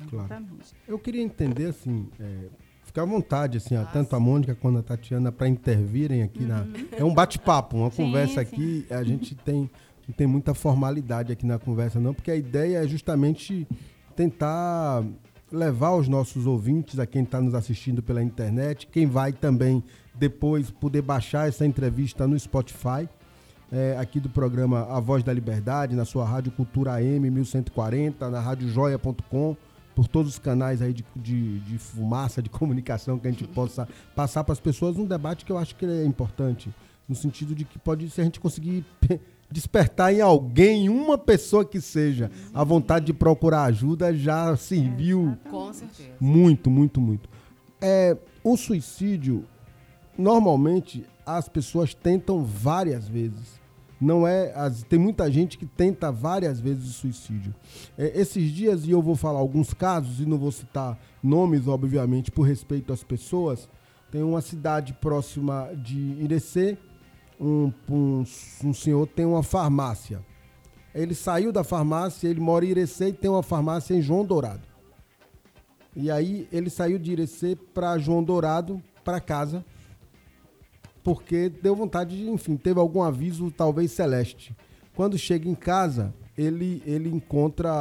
Claro. 0.09 0.25
Exatamente. 0.25 0.73
Eu 0.85 0.99
queria 0.99 1.21
entender, 1.21 1.67
assim, 1.67 2.09
é, 2.19 2.49
ficar 2.83 3.03
à 3.03 3.05
vontade, 3.05 3.59
assim, 3.59 3.77
ó, 3.77 3.85
tanto 3.85 4.13
a 4.13 4.19
Mônica 4.19 4.53
quanto 4.55 4.79
a 4.79 4.83
Tatiana, 4.83 5.31
para 5.31 5.47
intervirem 5.47 6.21
aqui 6.21 6.43
na. 6.43 6.65
É 6.91 7.01
um 7.01 7.13
bate-papo, 7.13 7.77
uma 7.77 7.89
Sim, 7.89 8.03
conversa 8.03 8.33
sim. 8.33 8.39
aqui. 8.41 8.85
A 8.89 9.03
gente 9.03 9.35
tem, 9.35 9.69
não 10.05 10.13
tem 10.13 10.27
muita 10.27 10.53
formalidade 10.53 11.31
aqui 11.31 11.45
na 11.45 11.57
conversa, 11.57 11.97
não, 11.97 12.13
porque 12.13 12.29
a 12.29 12.35
ideia 12.35 12.83
é 12.83 12.87
justamente 12.89 13.65
tentar 14.17 15.01
levar 15.49 15.95
os 15.95 16.09
nossos 16.09 16.45
ouvintes, 16.45 16.99
a 16.99 17.05
quem 17.05 17.23
está 17.23 17.39
nos 17.39 17.53
assistindo 17.53 18.03
pela 18.03 18.21
internet, 18.21 18.87
quem 18.87 19.07
vai 19.07 19.31
também 19.31 19.81
depois 20.13 20.69
poder 20.69 21.01
baixar 21.01 21.47
essa 21.47 21.65
entrevista 21.65 22.27
no 22.27 22.37
Spotify. 22.39 23.07
é, 23.71 23.95
aqui 23.97 24.19
do 24.19 24.29
programa 24.29 24.81
A 24.95 24.99
Voz 24.99 25.23
da 25.23 25.31
Liberdade, 25.31 25.95
na 25.95 26.03
sua 26.03 26.25
Rádio 26.25 26.51
Cultura 26.51 26.93
AM 26.95 27.29
1140, 27.29 28.29
na 28.29 28.39
radiojoia.com, 28.41 29.55
por 29.95 30.07
todos 30.07 30.33
os 30.33 30.39
canais 30.39 30.81
aí 30.81 30.91
de, 30.93 31.05
de, 31.15 31.59
de 31.59 31.77
fumaça, 31.77 32.41
de 32.41 32.49
comunicação 32.51 33.17
que 33.17 33.27
a 33.27 33.31
gente 33.31 33.47
possa 33.47 33.87
passar 34.13 34.43
para 34.43 34.51
as 34.53 34.59
pessoas 34.59 34.97
um 34.97 35.05
debate 35.05 35.45
que 35.45 35.51
eu 35.51 35.57
acho 35.57 35.75
que 35.75 35.85
é 35.85 36.03
importante, 36.03 36.69
no 37.07 37.15
sentido 37.15 37.55
de 37.55 37.63
que 37.63 37.79
pode, 37.79 38.09
se 38.09 38.19
a 38.19 38.23
gente 38.25 38.41
conseguir 38.41 38.83
despertar 39.49 40.13
em 40.13 40.19
alguém, 40.21 40.89
uma 40.89 41.17
pessoa 41.17 41.63
que 41.63 41.79
seja, 41.79 42.29
a 42.53 42.63
vontade 42.65 43.05
de 43.05 43.13
procurar 43.13 43.63
ajuda 43.63 44.13
já 44.13 44.53
serviu 44.57 45.37
Com 45.49 45.71
certeza. 45.73 46.09
muito, 46.19 46.69
muito, 46.69 46.99
muito. 46.99 47.29
É, 47.81 48.17
o 48.43 48.55
suicídio, 48.57 49.45
normalmente, 50.21 51.05
as 51.25 51.49
pessoas 51.49 51.93
tentam 51.93 52.43
várias 52.43 53.07
vezes. 53.07 53.59
Não 53.99 54.27
é. 54.27 54.51
As, 54.55 54.81
tem 54.83 54.97
muita 54.97 55.29
gente 55.31 55.57
que 55.57 55.65
tenta 55.65 56.11
várias 56.11 56.59
vezes 56.59 56.89
o 56.89 56.93
suicídio. 56.93 57.53
É, 57.97 58.19
esses 58.19 58.51
dias, 58.51 58.85
e 58.85 58.91
eu 58.91 59.01
vou 59.01 59.15
falar 59.15 59.39
alguns 59.39 59.73
casos, 59.73 60.19
e 60.19 60.25
não 60.25 60.37
vou 60.37 60.51
citar 60.51 60.97
nomes, 61.21 61.67
obviamente, 61.67 62.31
por 62.31 62.43
respeito 62.43 62.91
às 62.91 63.03
pessoas. 63.03 63.69
Tem 64.11 64.23
uma 64.23 64.41
cidade 64.41 64.93
próxima 64.93 65.69
de 65.75 65.97
Irecê, 65.97 66.77
um, 67.39 67.71
um, 67.89 68.23
um 68.63 68.73
senhor 68.73 69.07
tem 69.07 69.25
uma 69.25 69.43
farmácia. 69.43 70.19
Ele 70.93 71.15
saiu 71.15 71.51
da 71.51 71.63
farmácia, 71.63 72.27
ele 72.27 72.41
mora 72.41 72.65
em 72.65 72.69
Irecê 72.69 73.07
e 73.09 73.13
tem 73.13 73.29
uma 73.29 73.43
farmácia 73.43 73.95
em 73.95 74.01
João 74.01 74.25
Dourado. 74.25 74.63
E 75.95 76.11
aí 76.11 76.47
ele 76.51 76.69
saiu 76.69 76.99
de 76.99 77.11
Irecê 77.11 77.55
para 77.55 77.97
João 77.97 78.23
Dourado, 78.23 78.81
para 79.03 79.19
casa, 79.19 79.63
porque 81.03 81.49
deu 81.49 81.75
vontade 81.75 82.15
de, 82.17 82.29
enfim, 82.29 82.55
teve 82.57 82.79
algum 82.79 83.01
aviso, 83.01 83.51
talvez 83.51 83.91
celeste. 83.91 84.55
Quando 84.95 85.17
chega 85.17 85.49
em 85.49 85.55
casa, 85.55 86.13
ele, 86.37 86.81
ele 86.85 87.09
encontra 87.09 87.71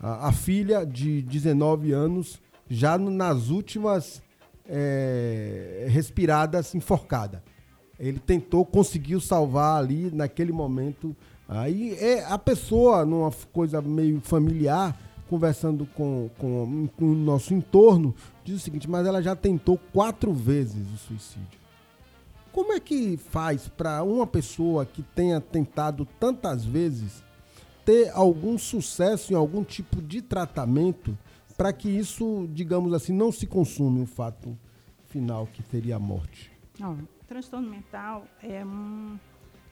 a, 0.00 0.28
a 0.28 0.32
filha 0.32 0.84
de 0.84 1.22
19 1.22 1.92
anos 1.92 2.40
já 2.68 2.98
no- 2.98 3.10
nas 3.10 3.48
últimas 3.48 4.22
é, 4.68 5.86
respiradas 5.88 6.74
enforcada. 6.74 7.42
Ele 7.98 8.18
tentou, 8.18 8.64
conseguiu 8.64 9.20
salvar 9.20 9.78
ali 9.78 10.10
naquele 10.12 10.52
momento. 10.52 11.16
Aí 11.48 11.94
é 11.94 12.24
a 12.24 12.36
pessoa, 12.38 13.04
numa 13.06 13.30
coisa 13.52 13.80
meio 13.80 14.20
familiar, 14.20 14.98
conversando 15.28 15.86
com, 15.86 16.30
com, 16.38 16.88
com 16.96 17.04
o 17.04 17.14
nosso 17.14 17.54
entorno, 17.54 18.14
diz 18.44 18.56
o 18.56 18.58
seguinte: 18.60 18.88
mas 18.88 19.06
ela 19.06 19.22
já 19.22 19.34
tentou 19.34 19.78
quatro 19.92 20.32
vezes 20.32 20.86
o 20.92 20.96
suicídio. 20.96 21.58
Como 22.52 22.72
é 22.72 22.80
que 22.80 23.16
faz 23.16 23.68
para 23.68 24.02
uma 24.02 24.26
pessoa 24.26 24.86
que 24.86 25.02
tenha 25.02 25.40
tentado 25.40 26.06
tantas 26.18 26.64
vezes 26.64 27.22
ter 27.84 28.10
algum 28.14 28.56
sucesso 28.56 29.32
em 29.32 29.36
algum 29.36 29.62
tipo 29.62 30.00
de 30.00 30.22
tratamento 30.22 31.16
para 31.56 31.72
que 31.72 31.88
isso, 31.88 32.48
digamos 32.52 32.92
assim, 32.92 33.12
não 33.12 33.30
se 33.30 33.46
consume 33.46 34.02
o 34.02 34.06
fato 34.06 34.58
final 35.04 35.46
que 35.46 35.62
seria 35.62 35.96
a 35.96 35.98
morte? 35.98 36.50
Ó, 36.82 36.94
transtorno 37.26 37.68
mental 37.68 38.26
é 38.42 38.64
um, 38.64 39.18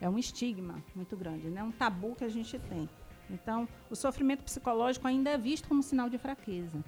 é 0.00 0.08
um 0.08 0.18
estigma 0.18 0.82
muito 0.94 1.16
grande, 1.16 1.48
né? 1.48 1.62
um 1.62 1.72
tabu 1.72 2.14
que 2.14 2.24
a 2.24 2.28
gente 2.28 2.58
tem. 2.58 2.88
Então, 3.30 3.66
o 3.90 3.96
sofrimento 3.96 4.42
psicológico 4.42 5.06
ainda 5.08 5.30
é 5.30 5.38
visto 5.38 5.66
como 5.68 5.82
sinal 5.82 6.08
de 6.08 6.18
fraqueza. 6.18 6.82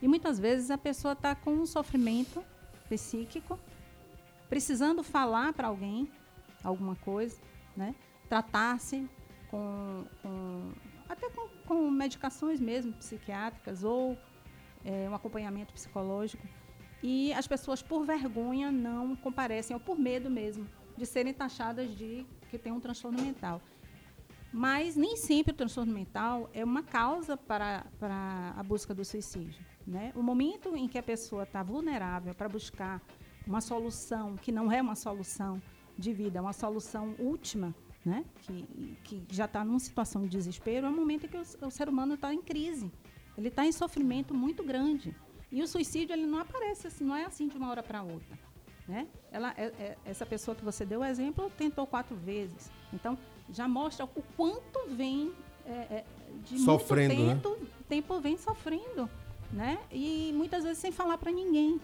E 0.00 0.08
muitas 0.08 0.38
vezes 0.38 0.70
a 0.70 0.78
pessoa 0.78 1.12
está 1.12 1.34
com 1.34 1.52
um 1.52 1.66
sofrimento 1.66 2.44
psíquico, 2.88 3.58
precisando 4.48 5.02
falar 5.02 5.52
para 5.52 5.68
alguém 5.68 6.08
alguma 6.62 6.96
coisa, 6.96 7.38
né? 7.76 7.94
tratar-se 8.28 9.08
com, 9.50 10.04
com- 10.22 10.72
até 11.08 11.28
com, 11.30 11.48
com 11.66 11.90
medicações 11.90 12.60
mesmo 12.60 12.92
psiquiátricas 12.94 13.84
ou 13.84 14.16
é, 14.84 15.08
um 15.08 15.14
acompanhamento 15.14 15.72
psicológico. 15.72 16.46
E 17.02 17.32
as 17.34 17.46
pessoas, 17.46 17.82
por 17.82 18.04
vergonha, 18.04 18.72
não 18.72 19.14
comparecem, 19.16 19.74
ou 19.74 19.80
por 19.80 19.98
medo 19.98 20.30
mesmo, 20.30 20.66
de 20.96 21.04
serem 21.04 21.34
taxadas 21.34 21.94
de 21.94 22.24
que 22.50 22.58
tem 22.58 22.72
um 22.72 22.80
transtorno 22.80 23.20
mental. 23.20 23.60
Mas 24.56 24.94
nem 24.94 25.16
sempre 25.16 25.52
o 25.52 25.56
transtorno 25.56 25.92
mental 25.92 26.48
é 26.54 26.62
uma 26.62 26.80
causa 26.80 27.36
para, 27.36 27.84
para 27.98 28.54
a 28.56 28.62
busca 28.62 28.94
do 28.94 29.04
suicídio. 29.04 29.60
Né? 29.84 30.12
O 30.14 30.22
momento 30.22 30.76
em 30.76 30.86
que 30.86 30.96
a 30.96 31.02
pessoa 31.02 31.42
está 31.42 31.60
vulnerável 31.60 32.32
para 32.36 32.48
buscar 32.48 33.02
uma 33.44 33.60
solução 33.60 34.36
que 34.36 34.52
não 34.52 34.70
é 34.70 34.80
uma 34.80 34.94
solução 34.94 35.60
de 35.98 36.12
vida, 36.12 36.38
é 36.38 36.40
uma 36.40 36.52
solução 36.52 37.16
última, 37.18 37.74
né? 38.04 38.24
que, 38.42 38.96
que 39.02 39.26
já 39.28 39.46
está 39.46 39.64
numa 39.64 39.80
situação 39.80 40.22
de 40.22 40.28
desespero, 40.28 40.86
é 40.86 40.88
o 40.88 40.94
momento 40.94 41.26
em 41.26 41.28
que 41.28 41.36
o, 41.36 41.66
o 41.66 41.70
ser 41.72 41.88
humano 41.88 42.14
está 42.14 42.32
em 42.32 42.40
crise. 42.40 42.92
Ele 43.36 43.48
está 43.48 43.66
em 43.66 43.72
sofrimento 43.72 44.32
muito 44.32 44.62
grande. 44.62 45.16
E 45.50 45.64
o 45.64 45.66
suicídio 45.66 46.14
ele 46.14 46.26
não 46.26 46.38
aparece 46.38 46.86
assim, 46.86 47.02
não 47.02 47.16
é 47.16 47.24
assim 47.24 47.48
de 47.48 47.56
uma 47.56 47.70
hora 47.70 47.82
para 47.82 48.04
outra. 48.04 48.38
Né? 48.86 49.08
Ela, 49.32 49.52
é- 49.56 49.72
é- 49.80 49.98
essa 50.04 50.24
pessoa 50.24 50.54
que 50.54 50.64
você 50.64 50.86
deu 50.86 51.00
o 51.00 51.04
exemplo 51.04 51.50
tentou 51.58 51.88
quatro 51.88 52.14
vezes. 52.14 52.70
Então, 52.92 53.18
já 53.50 53.68
mostra 53.68 54.04
o 54.04 54.22
quanto 54.36 54.88
vem 54.90 55.32
é, 55.66 55.70
é, 55.70 56.04
de 56.44 56.58
Sofrendo, 56.58 57.14
né? 57.14 57.34
muito 57.34 57.50
tempo, 57.50 57.66
tempo 57.88 58.20
vem 58.20 58.36
sofrendo. 58.36 59.08
Né? 59.52 59.78
E 59.92 60.32
muitas 60.34 60.64
vezes 60.64 60.78
sem 60.78 60.90
falar 60.90 61.16
para 61.18 61.30
ninguém. 61.30 61.80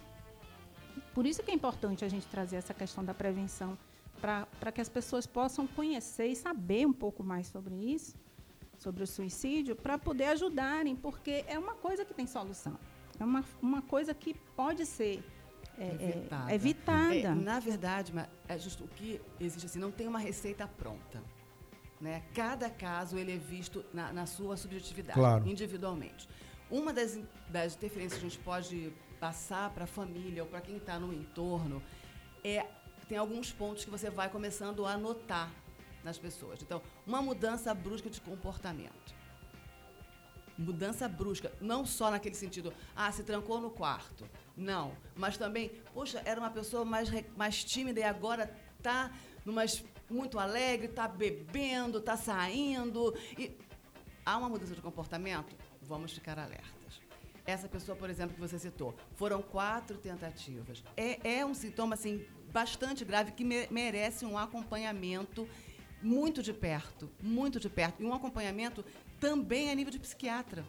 Por 1.15 1.27
isso 1.27 1.43
que 1.43 1.51
é 1.51 1.55
importante 1.55 2.05
a 2.05 2.09
gente 2.09 2.27
trazer 2.27 2.57
essa 2.57 2.75
questão 2.75 3.05
da 3.05 3.15
prevenção, 3.15 3.77
para 4.21 4.73
que 4.73 4.81
as 4.81 4.89
pessoas 4.89 5.27
possam 5.27 5.67
conhecer 5.67 6.27
e 6.27 6.37
saber 6.37 6.87
um 6.87 6.93
pouco 6.93 7.23
mais 7.23 7.47
sobre 7.47 7.75
isso, 7.75 8.17
sobre 8.79 9.03
o 9.03 9.07
suicídio, 9.07 9.75
para 9.77 9.99
poder 9.99 10.25
ajudarem, 10.27 10.95
porque 10.97 11.45
é 11.47 11.59
uma 11.59 11.75
coisa 11.75 12.05
que 12.05 12.13
tem 12.13 12.27
solução. 12.27 12.77
É 13.19 13.25
uma, 13.25 13.45
uma 13.63 13.83
coisa 13.83 14.13
que 14.15 14.35
pode 14.57 14.85
ser 14.87 15.23
é, 15.79 15.85
é, 15.85 16.09
Evitada. 16.11 16.55
evitada. 16.55 17.15
É, 17.15 17.35
na 17.35 17.59
verdade, 17.61 18.15
ma- 18.15 18.29
é 18.49 18.59
justo 18.59 18.85
o 18.85 18.89
que 18.89 19.21
existe 19.39 19.67
assim, 19.67 19.79
não 19.79 19.91
tem 19.91 20.07
uma 20.09 20.19
receita 20.19 20.67
pronta. 20.67 21.23
Né? 22.01 22.23
Cada 22.35 22.71
caso 22.71 23.19
ele 23.19 23.35
é 23.35 23.37
visto 23.37 23.85
na, 23.93 24.13
na 24.13 24.25
sua 24.27 24.57
subjetividade, 24.57 25.19
Claro. 25.19 25.47
individualmente. 25.49 26.29
Uma 26.71 26.93
das, 26.93 27.19
das 27.49 27.75
interferências 27.75 28.19
que 28.21 28.27
a 28.27 28.29
gente 28.31 28.39
pode 28.43 28.93
passar 29.19 29.69
para 29.71 29.85
a 29.85 29.87
família 29.87 30.43
ou 30.43 30.49
para 30.49 30.61
quem 30.63 30.77
está 30.79 30.99
no 30.99 31.13
entorno 31.13 31.83
é 32.43 32.67
tem 33.07 33.19
alguns 33.19 33.51
pontos 33.53 33.85
que 33.85 33.91
você 33.91 34.09
vai 34.09 34.31
começando 34.31 34.87
a 34.87 34.97
notar 34.97 35.51
nas 36.05 36.17
pessoas. 36.17 36.63
Então, 36.63 36.81
uma 37.07 37.21
mudança 37.21 37.75
brusca 37.75 38.09
de 38.09 38.21
comportamento. 38.21 39.13
Mudança 40.57 41.09
brusca, 41.09 41.51
não 41.61 41.85
só 41.87 42.11
naquele 42.11 42.35
sentido, 42.35 42.73
ah, 42.95 43.11
se 43.11 43.23
trancou 43.25 43.61
no 43.61 43.71
quarto. 43.71 44.29
Não, 44.57 44.93
mas 45.17 45.37
também, 45.39 45.71
poxa, 45.95 46.23
era 46.25 46.39
uma 46.39 46.51
pessoa 46.51 46.85
mais, 46.85 47.09
mais 47.37 47.65
tímida 47.65 47.99
e 47.99 48.03
agora 48.05 48.55
tá 48.83 49.11
numa, 49.45 49.65
es- 49.65 49.83
muito 50.11 50.39
alegre, 50.39 50.89
tá 50.89 51.07
bebendo, 51.09 52.01
tá 52.01 52.17
saindo. 52.17 53.15
E 53.39 53.57
há 54.25 54.37
uma 54.37 54.49
mudança 54.49 54.75
de 54.75 54.83
comportamento? 54.83 55.55
Vamos 55.83 56.13
ficar 56.13 56.39
alertas. 56.39 57.01
Essa 57.47 57.69
pessoa, 57.69 57.97
por 57.97 58.11
exemplo, 58.11 58.35
que 58.35 58.41
você 58.41 58.59
citou, 58.59 58.95
foram 59.17 59.41
quatro 59.43 59.97
tentativas. 59.97 60.83
É, 60.97 61.39
é 61.39 61.47
um 61.47 61.55
sintoma, 61.55 61.95
assim, 61.95 62.25
bastante 62.53 63.05
grave 63.05 63.33
que 63.33 63.45
me- 63.45 63.67
merece 63.71 64.25
um 64.25 64.37
acompanhamento 64.37 65.49
muito 66.03 66.43
de 66.43 66.53
perto, 66.53 67.11
muito 67.23 67.59
de 67.59 67.69
perto. 67.69 68.03
E 68.03 68.07
um 68.07 68.15
acompanhamento 68.15 68.85
também 69.19 69.71
a 69.71 69.75
nível 69.75 69.91
de 69.91 69.99
psiquiatra. 69.99 70.65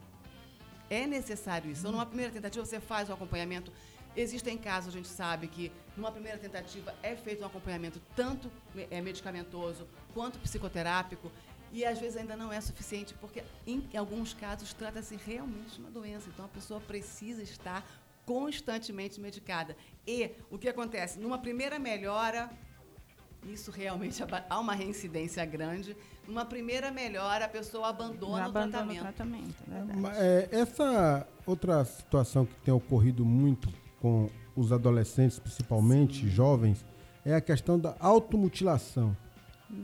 É 0.89 1.05
necessário 1.07 1.71
isso. 1.71 1.81
Então, 1.81 1.91
numa 1.91 2.05
primeira 2.05 2.31
tentativa, 2.31 2.65
você 2.65 2.79
faz 2.79 3.09
o 3.09 3.13
acompanhamento. 3.13 3.71
Existem 4.15 4.57
casos, 4.57 4.89
a 4.93 4.97
gente 4.97 5.07
sabe, 5.07 5.47
que 5.47 5.71
numa 5.95 6.11
primeira 6.11 6.37
tentativa 6.37 6.93
é 7.03 7.15
feito 7.15 7.43
um 7.43 7.45
acompanhamento 7.45 8.01
tanto 8.15 8.51
é, 8.89 9.01
medicamentoso 9.01 9.87
quanto 10.13 10.39
psicoterápico. 10.39 11.31
E 11.73 11.85
às 11.85 11.99
vezes 11.99 12.17
ainda 12.17 12.35
não 12.35 12.51
é 12.51 12.59
suficiente, 12.59 13.13
porque 13.13 13.43
em 13.65 13.81
alguns 13.95 14.33
casos 14.33 14.73
trata-se 14.73 15.15
realmente 15.15 15.75
de 15.75 15.79
uma 15.79 15.89
doença. 15.89 16.29
Então 16.33 16.43
a 16.43 16.49
pessoa 16.49 16.81
precisa 16.81 17.41
estar 17.41 17.85
constantemente 18.25 19.19
medicada. 19.21 19.75
E 20.05 20.31
o 20.49 20.57
que 20.57 20.67
acontece? 20.67 21.17
Numa 21.17 21.37
primeira 21.37 21.79
melhora, 21.79 22.49
isso 23.45 23.71
realmente 23.71 24.21
há 24.49 24.59
uma 24.59 24.73
reincidência 24.73 25.43
grande. 25.45 25.95
Numa 26.27 26.45
primeira 26.45 26.91
melhora, 26.91 27.45
a 27.45 27.47
pessoa 27.47 27.87
abandona, 27.89 28.37
Já 28.37 28.45
o 28.45 28.49
abandona 28.49 28.71
tratamento. 28.71 28.99
o 28.99 29.01
tratamento, 29.01 29.55
é 30.17 30.49
é, 30.51 30.59
essa 30.59 31.27
outra 31.45 31.83
situação 31.85 32.45
que 32.45 32.53
tem 32.65 32.73
ocorrido 32.73 33.25
muito 33.25 33.69
com 33.99 34.29
os 34.61 34.71
adolescentes, 34.71 35.39
principalmente 35.39 36.29
jovens, 36.29 36.85
é 37.25 37.33
a 37.35 37.41
questão 37.41 37.77
da 37.79 37.95
automutilação. 37.99 39.15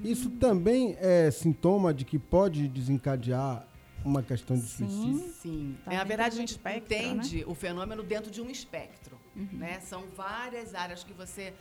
Isso 0.04 0.30
também 0.32 0.96
é 1.00 1.32
sintoma 1.32 1.94
de 1.94 2.04
que 2.06 2.20
pode 2.20 2.68
desencadear 2.68 3.66
uma 4.04 4.22
questão 4.22 4.56
de 4.58 4.64
suicídio? 4.68 5.34
Sim. 5.42 5.78
Tá 5.84 5.92
Na 5.94 6.04
verdade, 6.04 6.36
de 6.36 6.42
a 6.42 6.44
um 6.44 6.48
gente 6.48 6.52
espectro, 6.58 6.96
entende 6.96 7.44
o 7.48 7.56
fenômeno 7.56 8.04
dentro 8.04 8.30
de 8.30 8.42
um 8.42 8.50
espectro. 8.50 9.18
Uhum. 9.36 9.48
Né? 9.54 9.80
São 9.82 10.04
várias 10.16 10.76
áreas 10.76 11.04
que 11.04 11.14
você. 11.14 11.54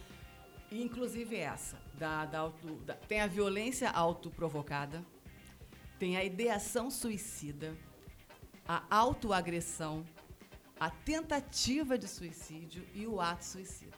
Inclusive 0.71 1.37
essa. 1.37 1.77
Da, 1.99 2.27
da 2.27 2.41
auto, 2.41 2.75
da- 2.85 2.95
tem 2.95 3.21
a 3.21 3.27
violência 3.27 3.89
autoprovocada, 3.91 5.03
tem 5.99 6.17
a 6.17 6.25
ideação 6.25 6.91
suicida, 6.91 7.75
a 8.69 8.83
autoagressão, 8.91 10.05
a 10.79 10.91
tentativa 10.91 11.97
de 11.99 12.07
suicídio 12.09 12.83
e 12.95 13.07
o 13.07 13.21
ato 13.21 13.45
suicida. 13.45 13.97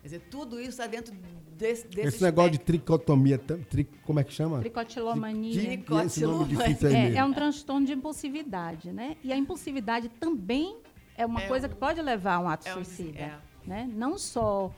Quer 0.00 0.08
dizer, 0.08 0.20
tudo 0.30 0.58
isso 0.60 0.70
está 0.70 0.86
dentro 0.86 1.14
desse, 1.56 1.86
desse 1.88 2.08
Esse 2.08 2.22
negócio 2.22 2.50
de 2.50 2.56
espectro. 2.56 2.78
tricotomia, 2.78 3.38
tri- 3.38 3.84
como 4.04 4.20
é 4.20 4.24
que 4.24 4.32
chama? 4.32 4.58
Tricotilomania. 4.60 5.52
Tri- 5.82 6.04
esse 6.06 6.26
nome 6.26 6.44
difícil 6.44 6.88
aí 6.88 6.94
É, 6.94 7.14
é 7.16 7.24
um 7.24 7.32
transtorno 7.32 7.86
de 7.86 7.92
impulsividade, 7.94 8.92
né? 8.92 9.16
E 9.24 9.32
a 9.32 9.36
impulsividade 9.36 10.08
também 10.10 10.76
é 11.16 11.24
uma 11.24 11.42
É 11.42 11.48
coisa 11.48 11.66
um- 11.66 11.70
que 11.70 11.76
pode 11.76 12.02
levar 12.02 12.34
a 12.34 12.40
um 12.40 12.48
ato 12.48 12.68
é 12.68 12.72
um- 12.72 12.84
suicida. 12.84 13.18
é. 13.18 13.38
Né? 13.66 13.90
Não 13.94 14.18
só 14.18 14.70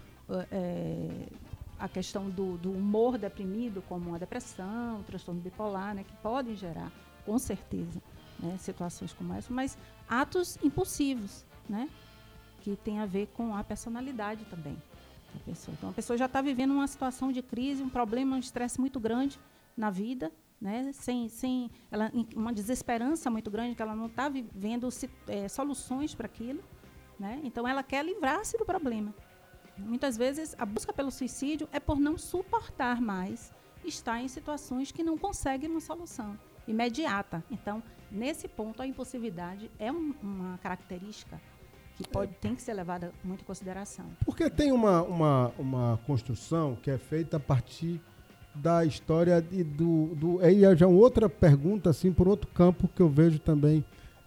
é, 0.53 1.09
a 1.79 1.89
questão 1.89 2.29
do, 2.31 2.57
do 2.59 2.71
humor 2.73 3.19
deprimido, 3.19 3.83
como 3.89 4.15
a 4.15 4.19
depressão, 4.19 5.01
o 5.01 5.03
transtorno 5.03 5.41
bipolar, 5.41 5.95
né? 5.95 6.05
Que 6.05 6.15
podem 6.23 6.55
gerar, 6.55 6.93
com 7.25 7.37
certeza, 7.39 8.01
né? 8.39 8.57
situações 8.59 9.13
como 9.13 9.33
essa, 9.33 9.53
mas 9.53 9.77
atos 10.09 10.59
impulsivos, 10.63 11.45
né? 11.69 11.89
Que 12.61 12.77
tem 12.77 13.01
a 13.01 13.07
ver 13.07 13.29
com 13.29 13.55
a 13.55 13.63
personalidade 13.63 14.45
também 14.47 14.77
da 15.33 15.41
pessoa. 15.41 15.75
Então, 15.77 15.91
a 15.91 15.93
pessoa 15.93 16.17
já 16.17 16.27
está 16.27 16.41
vivendo 16.41 16.73
uma 16.73 16.87
situação 16.87 17.31
de 17.31 17.43
crise, 17.43 17.83
um 17.83 17.89
problema, 17.89 18.37
um 18.37 18.39
estresse 18.39 18.81
muito 18.81 18.99
grande 18.99 19.39
na 19.77 19.91
vida, 19.91 20.33
né? 20.61 20.91
Sem, 20.93 21.29
sem 21.29 21.71
ela, 21.91 22.11
uma 22.35 22.53
desesperança 22.53 23.31
muito 23.31 23.51
grande, 23.51 23.75
que 23.75 23.83
ela 23.83 23.95
não 23.95 24.07
está 24.07 24.29
vivendo 24.29 24.89
eh, 25.29 25.49
soluções 25.49 26.15
para 26.15 26.27
aquilo, 26.27 26.63
né? 27.19 27.41
Então, 27.45 27.67
ela 27.67 27.83
quer 27.83 28.05
livrar-se 28.05 28.57
do 28.59 28.65
problema. 28.65 29.15
Muitas 29.79 30.17
vezes, 30.17 30.55
a 30.59 30.65
busca 30.65 30.93
pelo 30.93 31.11
suicídio 31.11 31.69
é 31.71 31.79
por 31.79 31.99
não 31.99 32.17
suportar 32.17 33.01
mais 33.01 33.53
estar 33.85 34.21
em 34.21 34.29
situações 34.29 34.91
que 34.91 35.03
não 35.03 35.19
conseguem 35.19 35.71
uma 35.71 35.81
solução 35.81 36.39
imediata. 36.67 37.45
Então, 37.51 37.83
nesse 38.17 38.49
ponto, 38.49 38.83
a 38.83 38.87
impulsividade 38.87 39.71
é 39.79 39.93
um- 39.93 40.15
uma 40.23 40.59
característica 40.59 41.41
que 41.97 42.07
pode, 42.09 42.33
tem 42.41 42.55
que 42.55 42.63
ser 42.63 42.75
levada 42.75 43.13
muito 43.25 43.43
em 43.43 43.45
consideração. 43.45 44.05
Porque 44.25 44.51
tem 44.51 44.73
uma, 44.73 45.03
uma, 45.03 45.53
uma 45.59 46.01
construção 46.07 46.77
que 46.83 46.91
é 46.91 46.99
feita 46.99 47.37
a 47.37 47.41
partir 47.41 48.01
da 48.55 48.85
história 48.85 49.45
e 49.53 49.63
do, 49.63 50.15
do. 50.15 50.41
Aí 50.41 50.65
é 50.65 50.75
já 50.77 50.87
uma 50.87 50.99
outra 50.99 51.29
pergunta, 51.29 51.91
assim, 51.91 52.13
por 52.13 52.27
outro 52.27 52.49
campo 52.49 52.89
que 52.89 53.01
eu 53.03 53.09
vejo 53.09 53.39
também 53.39 53.85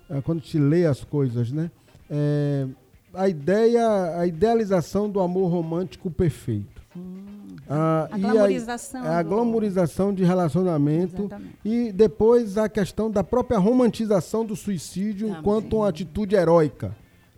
eh, 0.10 0.22
quando 0.22 0.42
te 0.42 0.58
lê 0.60 0.86
as 0.86 1.04
coisas, 1.04 1.52
né? 1.52 1.70
É, 2.10 2.68
a 3.14 3.28
ideia, 3.28 4.18
a 4.20 4.26
idealização 4.28 5.10
do 5.10 5.20
amor 5.20 5.50
romântico 5.52 6.10
perfeito. 6.12 6.80
Ah, 7.70 8.10
A 8.12 8.18
glamorização 8.18 9.04
A, 9.04 9.22
do- 9.22 9.30
glamorização 9.30 10.14
de 10.14 10.24
relacionamento. 10.24 11.22
Exatamente. 11.22 11.56
E 11.64 11.92
depois 11.92 12.58
a 12.58 12.68
questão 12.68 13.12
da 13.12 13.24
própria 13.24 13.60
romantização 13.60 14.44
do 14.44 14.56
suicídio 14.56 15.30
enquanto 15.30 15.78
uma 15.78 15.88
atitude 15.90 16.36
heróica. 16.36 16.96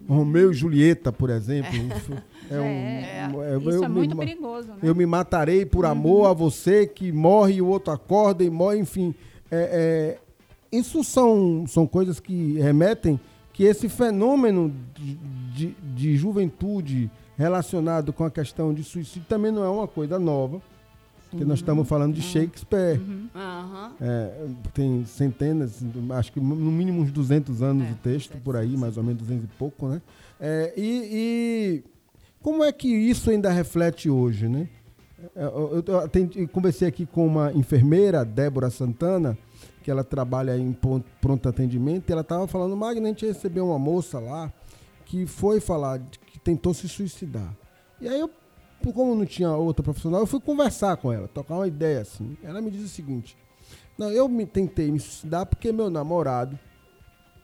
Romeu 0.07 0.51
e 0.51 0.53
Julieta, 0.53 1.11
por 1.11 1.29
exemplo. 1.29 1.69
Isso 1.75 2.13
É, 2.49 2.55
um- 3.33 3.43
É, 3.43 3.57
um- 3.57 3.59
isso 3.59 3.69
eu 3.69 3.83
é 3.83 3.87
me 3.89 3.93
muito 3.95 4.15
ma- 4.15 4.23
perigoso, 4.25 4.67
né? 4.69 4.75
Eu 4.81 4.95
me 4.95 5.05
matarei 5.05 5.65
por 5.65 5.85
amor 5.85 6.27
a 6.29 6.33
você 6.33 6.87
que 6.87 7.11
morre 7.11 7.55
e 7.55 7.61
o 7.61 7.67
outro 7.67 7.91
acorda 7.93 8.43
e 8.43 8.49
morre, 8.49 8.79
enfim. 8.79 9.13
É, 9.51 10.17
é, 10.71 10.77
isso 10.77 11.03
são, 11.03 11.65
são 11.67 11.85
coisas 11.85 12.19
que 12.21 12.53
remetem 12.57 13.19
que 13.53 13.63
esse 13.65 13.89
fenômeno 13.89 14.73
de, 14.95 15.15
de, 15.53 15.75
de 15.93 16.15
juventude 16.15 17.11
relacionado 17.41 18.13
com 18.13 18.23
a 18.23 18.31
questão 18.31 18.73
de 18.73 18.83
suicídio 18.83 19.25
também 19.27 19.51
não 19.51 19.63
é 19.63 19.69
uma 19.69 19.87
coisa 19.87 20.17
nova. 20.19 20.61
Porque 21.29 21.45
nós 21.45 21.59
estamos 21.59 21.87
falando 21.87 22.13
de 22.13 22.21
Shakespeare. 22.21 22.99
Aham. 23.33 23.93
É, 24.01 24.47
tem 24.73 25.05
centenas, 25.05 25.81
acho 26.17 26.33
que 26.33 26.41
no 26.41 26.55
mínimo 26.55 27.01
uns 27.01 27.11
200 27.11 27.61
anos 27.61 27.89
o 27.89 27.95
texto, 27.95 28.37
por 28.43 28.57
aí, 28.57 28.75
mais 28.75 28.97
ou 28.97 29.03
menos 29.03 29.21
200 29.21 29.45
e 29.45 29.47
pouco, 29.57 29.87
né? 29.87 30.01
É, 30.41 30.73
e, 30.75 31.09
e 31.13 31.83
como 32.41 32.65
é 32.65 32.71
que 32.73 32.89
isso 32.89 33.29
ainda 33.29 33.49
reflete 33.49 34.09
hoje, 34.09 34.49
né? 34.49 34.67
É, 35.33 35.45
Eu, 35.45 35.83
eu 35.87 36.29
eu 36.35 36.47
conversei 36.49 36.85
aqui 36.87 37.05
com 37.05 37.25
uma 37.25 37.53
enfermeira, 37.53 38.25
Débora 38.25 38.69
Santana, 38.69 39.37
que 39.83 39.89
ela 39.89 40.03
trabalha 40.03 40.57
em 40.57 40.75
pronto 41.21 41.47
atendimento, 41.47 42.09
e 42.09 42.11
ela 42.11 42.21
estava 42.21 42.45
falando, 42.45 42.75
Magna, 42.75 43.05
a 43.05 43.07
gente 43.09 43.25
recebeu 43.25 43.67
uma 43.67 43.79
moça 43.79 44.19
lá 44.19 44.51
que 45.05 45.25
foi 45.25 45.61
falar 45.61 46.01
tentou 46.43 46.73
se 46.73 46.87
suicidar. 46.89 47.55
E 47.99 48.07
aí 48.07 48.19
eu, 48.19 48.29
como 48.93 49.15
não 49.15 49.25
tinha 49.25 49.51
outra 49.51 49.83
profissional, 49.83 50.21
eu 50.21 50.27
fui 50.27 50.39
conversar 50.39 50.97
com 50.97 51.11
ela, 51.13 51.27
tocar 51.27 51.55
uma 51.55 51.67
ideia 51.67 52.01
assim. 52.01 52.37
Ela 52.43 52.61
me 52.61 52.71
disse 52.71 52.85
o 52.85 52.89
seguinte: 52.89 53.37
Não, 53.97 54.09
eu 54.11 54.27
me 54.27 54.45
tentei 54.45 54.91
me 54.91 54.99
suicidar 54.99 55.45
porque 55.45 55.71
meu 55.71 55.89
namorado 55.89 56.57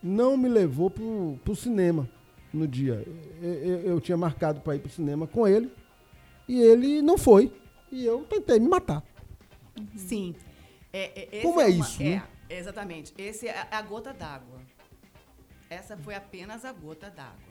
não 0.01 0.35
me 0.37 0.47
levou 0.49 0.89
pro, 0.89 1.39
pro 1.43 1.55
cinema 1.55 2.07
no 2.53 2.67
dia. 2.67 3.05
Eu, 3.41 3.53
eu- 3.53 3.79
eu 3.81 4.01
tinha 4.01 4.17
marcado 4.17 4.61
para 4.61 4.75
ir 4.75 4.79
pro 4.79 4.89
cinema 4.89 5.27
com 5.27 5.47
ele 5.47 5.71
e 6.47 6.59
ele 6.61 7.01
não 7.01 7.17
foi. 7.17 7.51
E 7.91 8.05
eu 8.05 8.23
tentei 8.23 8.59
me 8.59 8.67
matar. 8.67 9.03
Sim. 9.95 10.35
É, 10.91 11.37
é, 11.39 11.41
Como 11.41 11.61
é 11.61 11.65
uma- 11.67 11.69
isso, 11.85 12.01
É, 12.01 12.05
né? 12.15 12.23
exatamente. 12.49 13.13
Esse 13.17 13.47
é 13.47 13.59
a, 13.71 13.77
a 13.77 13.81
gota 13.81 14.11
d'água. 14.13 14.59
Essa 15.69 15.95
foi 15.97 16.15
apenas 16.15 16.63
a 16.65 16.71
gota 16.71 17.09
d'água. 17.09 17.46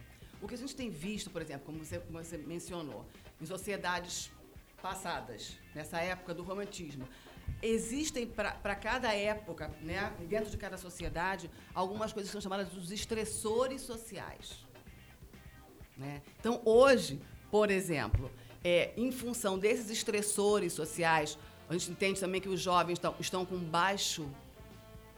O 0.46 0.48
que 0.48 0.54
a 0.54 0.58
gente 0.58 0.76
tem 0.76 0.88
visto, 0.88 1.28
por 1.28 1.42
exemplo, 1.42 1.66
como 1.66 1.84
você, 1.84 1.98
como 1.98 2.22
você 2.22 2.38
mencionou, 2.38 3.04
em 3.40 3.46
sociedades 3.46 4.30
passadas, 4.80 5.58
nessa 5.74 5.98
época 5.98 6.32
do 6.32 6.44
romantismo, 6.44 7.04
existem 7.60 8.24
para 8.28 8.76
cada 8.76 9.12
época, 9.12 9.74
né, 9.82 10.14
dentro 10.28 10.48
de 10.48 10.56
cada 10.56 10.78
sociedade, 10.78 11.50
algumas 11.74 12.12
coisas 12.12 12.30
que 12.30 12.32
são 12.32 12.40
chamadas 12.40 12.68
dos 12.68 12.92
estressores 12.92 13.82
sociais. 13.82 14.64
né? 15.96 16.22
Então, 16.38 16.62
hoje, 16.64 17.20
por 17.50 17.68
exemplo, 17.68 18.30
é, 18.62 18.92
em 18.96 19.10
função 19.10 19.58
desses 19.58 19.90
estressores 19.90 20.72
sociais, 20.72 21.36
A 21.68 21.72
gente 21.72 21.90
entende 21.90 22.20
também 22.20 22.40
que 22.40 22.48
os 22.48 22.60
jovens 22.60 22.94
estão, 22.94 23.16
estão 23.18 23.44
com 23.44 23.58
baixo, 23.58 24.30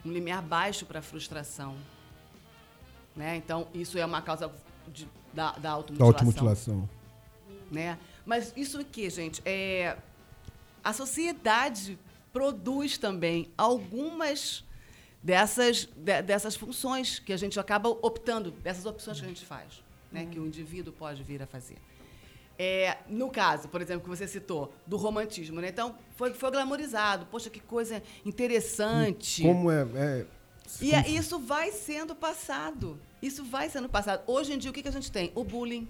um 0.03 0.11
limiar 0.11 0.43
baixo 0.43 0.87
para 0.87 1.03
frustração. 1.03 1.77
Né? 3.15 3.37
Então, 3.37 3.69
isso 3.75 3.99
é 3.99 4.07
uma 4.07 4.23
causa 4.23 4.51
de, 4.89 5.09
da, 5.33 5.53
da 5.53 5.59
Da 5.59 5.71
automutilação. 5.73 6.07
automutilação. 6.09 6.89
Né? 7.71 7.99
Mas 8.25 8.53
isso 8.57 8.81
aqui, 8.81 9.09
gente, 9.11 9.43
é 9.45 9.97
a 10.83 10.93
sociedade 10.93 11.99
produz 12.33 12.97
também 12.99 13.51
algumas 13.59 14.65
dessas, 15.23 15.85
de- 15.97 16.23
dessas 16.23 16.55
funções 16.57 17.19
que 17.19 17.33
a 17.33 17.37
gente 17.37 17.59
acaba 17.61 17.89
optando, 17.89 18.51
dessas 18.51 18.87
opções 18.87 19.19
que 19.19 19.25
a 19.27 19.29
gente 19.29 19.45
faz, 19.45 19.83
né? 20.13 20.27
que 20.31 20.39
o 20.39 20.47
indivíduo 20.47 20.93
pode 20.93 21.23
vir 21.23 21.43
a 21.43 21.47
fazer. 21.47 21.77
É, 22.61 22.97
no 23.09 23.31
caso, 23.31 23.69
por 23.69 23.81
exemplo, 23.81 24.03
que 24.03 24.09
você 24.09 24.27
citou, 24.27 24.73
do 24.85 24.97
romantismo, 24.97 25.61
né? 25.61 25.69
Então, 25.69 25.95
foi, 26.17 26.35
foi 26.35 26.51
glamorizado. 26.51 27.25
Poxa, 27.27 27.49
que 27.49 27.61
coisa 27.61 28.03
interessante. 28.27 29.43
Como 29.43 29.71
é. 29.71 29.83
é 29.95 30.27
E 30.81 30.93
é- 30.95 31.09
isso 31.09 31.39
vai 31.39 31.71
sendo 31.73 32.15
passado. 32.15 32.99
Isso 33.23 33.45
vai 33.45 33.69
sendo 33.71 33.89
passado. 33.89 34.23
Hoje 34.27 34.53
em 34.53 34.59
dia, 34.59 34.71
o 34.71 34.75
que, 34.75 34.83
que 34.83 34.89
a 34.89 34.93
gente 34.93 35.11
tem? 35.11 35.33
O 35.35 35.43
bullying. 35.45 35.89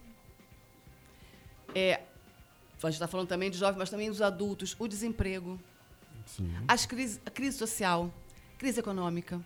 É, 1.74 1.94
a 2.82 2.86
gente 2.86 2.94
está 2.94 3.06
falando 3.06 3.28
também 3.28 3.50
de 3.50 3.58
jovens, 3.58 3.78
mas 3.78 3.90
também 3.90 4.08
dos 4.08 4.22
adultos. 4.22 4.74
O 4.78 4.86
desemprego. 4.88 5.58
As 6.66 6.86
crise, 6.86 7.20
a 7.24 7.30
crise 7.30 7.56
social. 7.56 8.10
Crise 8.58 8.80
econômica. 8.80 9.40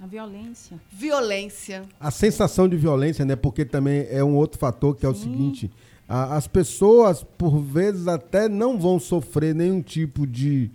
A 0.00 0.06
violência. 0.06 0.80
Violência. 0.90 1.84
A 2.00 2.10
sensação 2.10 2.68
de 2.68 2.76
violência, 2.76 3.24
né? 3.24 3.36
Porque 3.36 3.64
também 3.64 4.06
é 4.10 4.22
um 4.24 4.34
outro 4.34 4.58
fator 4.58 4.96
que 4.96 5.06
é 5.06 5.08
o 5.08 5.14
seguinte: 5.14 5.70
a- 6.08 6.36
as 6.36 6.46
pessoas, 6.48 7.22
por 7.22 7.58
vezes, 7.60 8.08
até 8.08 8.48
não 8.48 8.78
vão 8.78 8.98
sofrer 8.98 9.54
nenhum 9.54 9.80
tipo 9.80 10.26
de, 10.26 10.70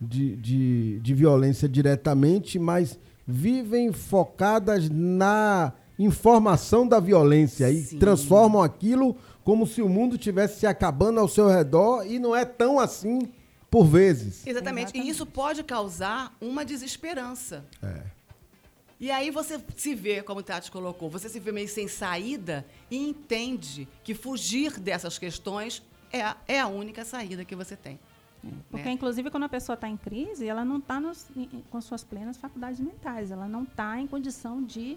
de, 0.00 0.36
de, 0.36 1.00
de 1.00 1.14
violência 1.14 1.68
diretamente, 1.68 2.58
mas 2.58 2.98
vivem 3.26 3.92
focadas 3.92 4.88
na 4.90 5.72
informação 5.98 6.86
da 6.86 7.00
violência 7.00 7.70
e 7.70 7.82
transformam 7.98 8.62
aquilo 8.62 9.16
como 9.42 9.66
se 9.66 9.82
o 9.82 9.88
mundo 9.88 10.16
estivesse 10.16 10.60
se 10.60 10.66
acabando 10.66 11.20
ao 11.20 11.28
seu 11.28 11.48
redor 11.48 12.06
e 12.06 12.18
não 12.18 12.34
é 12.34 12.44
tão 12.44 12.80
assim 12.80 13.20
por 13.70 13.84
vezes. 13.84 14.46
Exatamente. 14.46 14.96
E 14.96 15.08
isso 15.08 15.26
pode 15.26 15.62
causar 15.62 16.34
uma 16.40 16.64
desesperança. 16.64 17.64
É. 17.82 18.02
E 19.00 19.10
aí 19.10 19.30
você 19.30 19.60
se 19.76 19.94
vê, 19.94 20.22
como 20.22 20.40
o 20.40 20.42
Tati 20.42 20.70
colocou, 20.70 21.10
você 21.10 21.28
se 21.28 21.40
vê 21.40 21.52
meio 21.52 21.68
sem 21.68 21.88
saída 21.88 22.64
e 22.90 22.96
entende 22.96 23.86
que 24.02 24.14
fugir 24.14 24.78
dessas 24.78 25.18
questões 25.18 25.82
é 26.12 26.22
a, 26.22 26.36
é 26.46 26.60
a 26.60 26.68
única 26.68 27.04
saída 27.04 27.44
que 27.44 27.56
você 27.56 27.76
tem. 27.76 27.98
Porque, 28.70 28.86
né? 28.86 28.92
inclusive, 28.92 29.30
quando 29.30 29.44
a 29.44 29.48
pessoa 29.48 29.74
está 29.74 29.88
em 29.88 29.96
crise, 29.96 30.46
ela 30.46 30.64
não 30.64 30.78
está 30.78 31.00
com 31.70 31.80
suas 31.80 32.02
plenas 32.04 32.36
faculdades 32.36 32.80
mentais. 32.80 33.30
Ela 33.30 33.46
não 33.48 33.62
está 33.64 33.98
em 34.00 34.06
condição 34.06 34.62
de, 34.62 34.96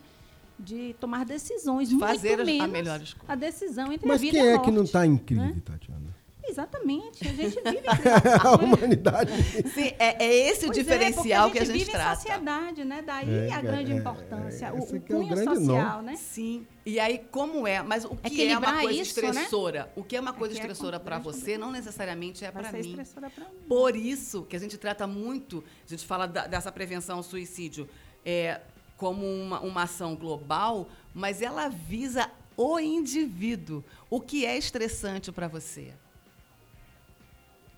de 0.59 0.95
tomar 0.99 1.25
decisões. 1.25 1.89
De 1.89 1.97
fazer 1.99 2.39
a 2.41 2.45
menos 2.45 2.71
melhor 2.71 3.01
escolha. 3.01 3.31
a 3.31 3.35
decisão 3.35 3.91
entre 3.91 4.07
Mas 4.07 4.17
a 4.17 4.21
vida 4.21 4.37
quem 4.37 4.45
e 4.45 4.47
a 4.47 4.51
é 4.51 4.53
morte. 4.55 4.65
que 4.65 4.71
não 4.71 4.83
está 4.83 5.05
em 5.05 5.17
crise, 5.17 5.41
né? 5.41 5.61
Tatiana? 5.63 6.16
Exatamente. 6.49 7.27
A 7.27 7.33
gente 7.33 7.55
vive 7.61 7.83
a 8.43 8.55
humanidade. 8.55 9.31
Sim, 9.73 9.91
é, 9.99 10.23
é 10.25 10.49
esse 10.49 10.65
o 10.65 10.67
Pois 10.67 10.77
é, 10.77 10.81
diferencial 10.81 11.49
porque 11.49 11.57
que 11.59 11.63
a 11.63 11.67
gente 11.67 11.77
vive 11.79 11.91
trata. 11.91 12.13
em 12.13 12.15
sociedade, 12.15 12.83
né? 12.85 13.03
Daí 13.05 13.29
É, 13.49 13.53
a 13.53 13.59
é, 13.59 13.61
grande 13.61 13.91
é, 13.91 13.95
importância, 13.95 14.73
o, 14.73 14.79
o 14.79 14.83
aqui 14.83 14.95
é 14.95 14.97
o 14.97 15.19
cunho 15.19 15.37
social, 15.43 15.97
nó. 15.97 16.01
né? 16.01 16.15
Sim. 16.15 16.65
E 16.85 16.99
aí, 16.99 17.19
como 17.31 17.67
é? 17.67 17.81
Mas 17.83 18.05
o 18.05 18.15
que 18.15 18.47
é 18.47 18.57
uma 18.57 18.79
coisa 18.81 19.01
isso, 19.01 19.21
né? 19.21 19.29
estressora? 19.29 19.91
O 19.95 20.03
que 20.03 20.15
é 20.15 20.19
uma 20.21 20.33
coisa 20.33 20.55
é 20.55 20.57
estressora 20.57 20.99
para 20.99 21.19
você 21.19 21.57
não 21.57 21.71
necessariamente 21.71 22.45
é 22.45 22.51
Vai 22.51 22.63
para 22.63 22.71
ser 22.71 22.77
mim. 22.83 22.89
estressora 22.89 23.29
pra 23.29 23.43
mim. 23.45 23.55
Por 23.67 23.95
isso 23.95 24.43
que 24.43 24.55
a 24.55 24.59
gente 24.59 24.77
trata 24.77 25.05
muito, 25.05 25.63
a 25.85 25.89
gente 25.89 26.05
fala 26.05 26.25
da- 26.27 26.47
dessa 26.47 26.71
prevenção 26.71 27.17
ao 27.17 27.23
suicídio 27.23 27.89
é, 28.25 28.61
como 28.95 29.25
uma, 29.25 29.59
uma 29.59 29.83
ação 29.83 30.15
global, 30.15 30.87
mas 31.13 31.41
ela 31.41 31.67
visa 31.67 32.29
o 32.55 32.79
indivíduo. 32.79 33.83
O 34.09 34.19
que 34.21 34.45
é 34.45 34.57
estressante 34.57 35.31
para 35.31 35.47
você? 35.47 35.93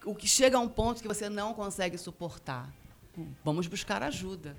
O 0.06 0.16
que 0.16 0.28
chega 0.28 0.58
a 0.58 0.60
um 0.60 0.70
ponto 0.70 1.02
que 1.02 1.08
você 1.08 1.30
não 1.30 1.54
consegue 1.54 1.98
suportar. 1.98 2.74
Vamos 3.44 3.68
buscar 3.68 4.02
ajuda. 4.04 4.56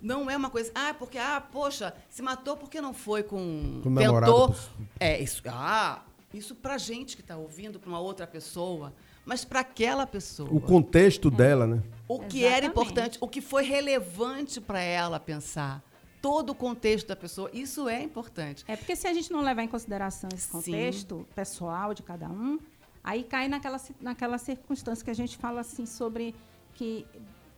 Não 0.00 0.30
é 0.30 0.36
uma 0.36 0.48
coisa, 0.48 0.70
ah, 0.74 0.94
porque, 0.94 1.18
ah, 1.18 1.40
poxa, 1.40 1.94
se 2.08 2.22
matou 2.22 2.56
porque 2.56 2.80
não 2.80 2.94
foi 2.94 3.22
com. 3.22 3.80
Com 3.82 3.94
tentou. 3.94 4.54
É, 4.98 5.20
isso. 5.20 5.42
Ah, 5.46 6.02
isso 6.32 6.54
pra 6.54 6.78
gente 6.78 7.16
que 7.16 7.22
está 7.22 7.36
ouvindo, 7.36 7.78
para 7.78 7.88
uma 7.88 8.00
outra 8.00 8.26
pessoa, 8.26 8.94
mas 9.24 9.44
para 9.44 9.60
aquela 9.60 10.06
pessoa. 10.06 10.48
O 10.50 10.60
contexto 10.60 11.30
dela, 11.30 11.66
né? 11.66 11.82
O 12.08 12.20
que 12.20 12.44
era 12.44 12.64
Exatamente. 12.64 12.70
importante, 12.70 13.18
o 13.20 13.28
que 13.28 13.40
foi 13.40 13.62
relevante 13.62 14.60
para 14.60 14.80
ela 14.80 15.20
pensar. 15.20 15.82
Todo 16.22 16.50
o 16.50 16.54
contexto 16.54 17.06
da 17.06 17.16
pessoa, 17.16 17.50
isso 17.52 17.88
é 17.88 18.02
importante. 18.02 18.62
É 18.68 18.76
porque 18.76 18.94
se 18.94 19.06
a 19.06 19.14
gente 19.14 19.32
não 19.32 19.40
levar 19.40 19.62
em 19.62 19.68
consideração 19.68 20.28
esse 20.34 20.46
Sim. 20.46 20.52
contexto 20.52 21.26
pessoal 21.34 21.94
de 21.94 22.02
cada 22.02 22.28
um, 22.28 22.58
aí 23.02 23.22
cai 23.24 23.48
naquela, 23.48 23.80
naquela 24.00 24.38
circunstância 24.38 25.04
que 25.04 25.10
a 25.10 25.14
gente 25.14 25.36
fala 25.36 25.60
assim 25.60 25.86
sobre 25.86 26.34
que 26.74 27.06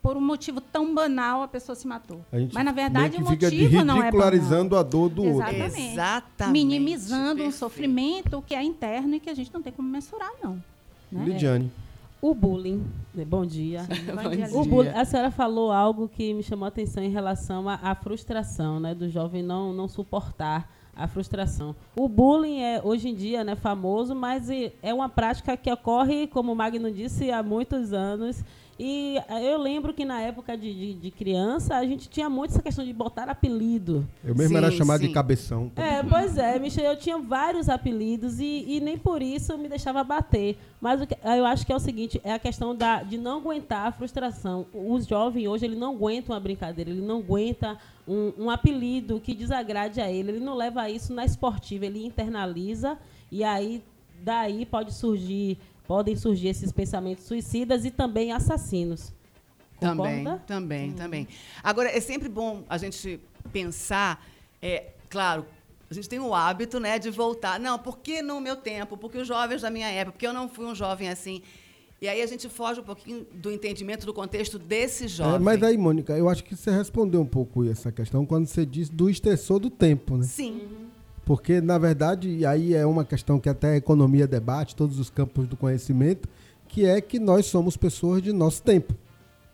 por 0.02 0.16
um 0.16 0.20
motivo 0.20 0.60
tão 0.60 0.92
banal 0.92 1.42
a 1.42 1.48
pessoa 1.48 1.76
se 1.76 1.86
matou. 1.86 2.20
A 2.32 2.38
gente 2.38 2.52
Mas 2.52 2.64
na 2.64 2.72
verdade 2.72 3.16
o 3.18 3.20
motivo 3.20 3.84
não 3.84 3.98
é 3.98 4.06
ridicularizando 4.06 4.76
a 4.76 4.82
dor 4.82 5.08
do 5.08 5.22
outro. 5.22 5.54
Exatamente. 5.54 5.92
Exatamente, 5.92 6.52
Minimizando 6.52 7.22
um 7.22 7.36
perfeito. 7.36 7.56
sofrimento 7.56 8.42
que 8.42 8.54
é 8.54 8.62
interno 8.62 9.14
e 9.14 9.20
que 9.20 9.30
a 9.30 9.34
gente 9.34 9.54
não 9.54 9.62
tem 9.62 9.72
como 9.72 9.88
mensurar, 9.88 10.32
não. 10.42 10.60
né? 11.10 11.24
Lidiane. 11.24 11.70
O 12.20 12.34
bullying. 12.34 12.84
Bom 13.26 13.44
dia. 13.44 13.86
Bom 14.22 14.30
dia, 14.30 14.48
O 14.52 14.64
bullying, 14.64 14.90
a 14.90 15.04
senhora 15.04 15.30
falou 15.30 15.72
algo 15.72 16.08
que 16.08 16.32
me 16.34 16.42
chamou 16.42 16.64
a 16.64 16.68
atenção 16.68 17.02
em 17.02 17.10
relação 17.10 17.68
à, 17.68 17.74
à 17.82 17.94
frustração, 17.94 18.78
né? 18.80 18.94
Do 18.94 19.08
jovem 19.08 19.42
não, 19.42 19.72
não 19.72 19.88
suportar 19.88 20.68
a 20.94 21.08
frustração. 21.08 21.74
O 21.96 22.08
bullying 22.08 22.60
é 22.60 22.80
hoje 22.82 23.08
em 23.08 23.14
dia 23.14 23.42
né, 23.42 23.56
famoso, 23.56 24.14
mas 24.14 24.48
é 24.50 24.94
uma 24.94 25.08
prática 25.08 25.56
que 25.56 25.72
ocorre, 25.72 26.26
como 26.26 26.52
o 26.52 26.56
Magno 26.56 26.90
disse, 26.90 27.30
há 27.30 27.42
muitos 27.42 27.92
anos. 27.92 28.44
E 28.78 29.18
eh, 29.28 29.52
eu 29.54 29.58
lembro 29.60 29.92
que 29.92 30.04
na 30.04 30.20
época 30.20 30.56
de, 30.56 30.72
de, 30.72 30.94
de 30.94 31.10
criança 31.10 31.76
a 31.76 31.84
gente 31.84 32.08
tinha 32.08 32.28
muito 32.28 32.50
essa 32.52 32.62
questão 32.62 32.84
de 32.84 32.92
botar 32.92 33.28
apelido. 33.28 34.06
Eu 34.24 34.34
mesmo 34.34 34.56
era 34.56 34.70
chamado 34.70 35.00
de 35.02 35.08
cabeção. 35.10 35.70
É, 35.76 36.02
pois 36.02 36.36
é, 36.38 36.58
Michel, 36.58 36.84
eu 36.92 36.96
tinha 36.96 37.18
vários 37.18 37.68
apelidos 37.68 38.40
e, 38.40 38.64
e 38.66 38.80
nem 38.80 38.96
por 38.98 39.22
isso 39.22 39.56
me 39.58 39.68
deixava 39.68 40.02
bater. 40.02 40.56
Mas 40.80 41.00
o 41.02 41.06
que- 41.06 41.16
eu 41.22 41.44
acho 41.46 41.64
que 41.66 41.72
é 41.72 41.76
o 41.76 41.80
seguinte, 41.80 42.20
é 42.24 42.32
a 42.32 42.38
questão 42.38 42.74
da, 42.74 43.02
de 43.02 43.18
não 43.18 43.38
aguentar 43.38 43.86
a 43.88 43.92
frustração. 43.92 44.66
Os 44.74 45.06
jovens 45.06 45.46
hoje, 45.46 45.64
ele 45.64 45.76
não 45.76 45.94
aguenta 45.94 46.32
uma 46.32 46.40
brincadeira, 46.40 46.90
ele 46.90 47.02
não 47.02 47.18
aguenta 47.18 47.78
um, 48.08 48.32
um 48.38 48.50
apelido 48.50 49.20
que 49.20 49.34
desagrade 49.34 50.00
a 50.00 50.10
ele, 50.10 50.32
ele 50.32 50.40
não 50.44 50.54
leva 50.56 50.88
isso 50.90 51.12
na 51.12 51.24
esportiva, 51.24 51.86
ele 51.86 52.04
internaliza 52.04 52.98
e 53.30 53.44
aí 53.44 53.82
daí 54.24 54.64
pode 54.64 54.92
surgir, 54.94 55.58
podem 55.86 56.16
surgir 56.16 56.48
esses 56.48 56.72
pensamentos 56.72 57.24
suicidas 57.24 57.84
e 57.84 57.90
também 57.90 58.32
assassinos. 58.32 59.12
Também, 59.80 60.18
Concorda? 60.24 60.42
também, 60.46 60.92
também. 60.92 61.28
Agora, 61.62 61.90
é 61.90 62.00
sempre 62.00 62.28
bom 62.28 62.62
a 62.68 62.78
gente 62.78 63.18
pensar, 63.52 64.24
é, 64.60 64.90
claro, 65.10 65.44
a 65.90 65.94
gente 65.94 66.08
tem 66.08 66.20
o 66.20 66.32
hábito 66.34 66.78
né, 66.78 66.98
de 66.98 67.10
voltar. 67.10 67.58
Não, 67.58 67.78
porque 67.78 68.22
no 68.22 68.40
meu 68.40 68.56
tempo, 68.56 68.96
porque 68.96 69.18
os 69.18 69.26
jovens 69.26 69.60
da 69.62 69.70
minha 69.70 69.88
época, 69.88 70.12
porque 70.12 70.26
eu 70.26 70.32
não 70.32 70.48
fui 70.48 70.64
um 70.66 70.74
jovem 70.74 71.08
assim. 71.08 71.42
E 72.00 72.08
aí 72.08 72.20
a 72.22 72.26
gente 72.26 72.48
foge 72.48 72.80
um 72.80 72.84
pouquinho 72.84 73.26
do 73.32 73.50
entendimento 73.50 74.06
do 74.06 74.12
contexto 74.14 74.58
desse 74.58 75.04
É, 75.04 75.08
jovem. 75.08 75.40
mas 75.40 75.62
aí, 75.62 75.76
Mônica, 75.76 76.12
eu 76.16 76.28
acho 76.28 76.42
que 76.42 76.56
você 76.56 76.70
respondeu 76.70 77.20
um 77.20 77.26
pouco 77.26 77.64
essa 77.68 77.92
questão 77.92 78.24
quando 78.24 78.46
você 78.46 78.64
disse 78.66 78.90
do 78.90 79.08
estressor 79.10 79.58
do 79.60 79.68
tempo, 79.70 80.16
né? 80.16 80.24
Sim. 80.24 80.62
Porque, 81.24 81.60
na 81.60 81.78
verdade, 81.78 82.28
e 82.28 82.44
aí 82.44 82.74
é 82.74 82.84
uma 82.84 83.04
questão 83.04 83.38
que 83.38 83.48
até 83.48 83.72
a 83.72 83.76
economia 83.76 84.26
debate, 84.26 84.74
todos 84.74 84.98
os 84.98 85.08
campos 85.08 85.46
do 85.46 85.56
conhecimento, 85.56 86.28
que 86.68 86.84
é 86.84 87.00
que 87.00 87.18
nós 87.18 87.46
somos 87.46 87.76
pessoas 87.76 88.22
de 88.22 88.32
nosso 88.32 88.62
tempo. 88.62 88.94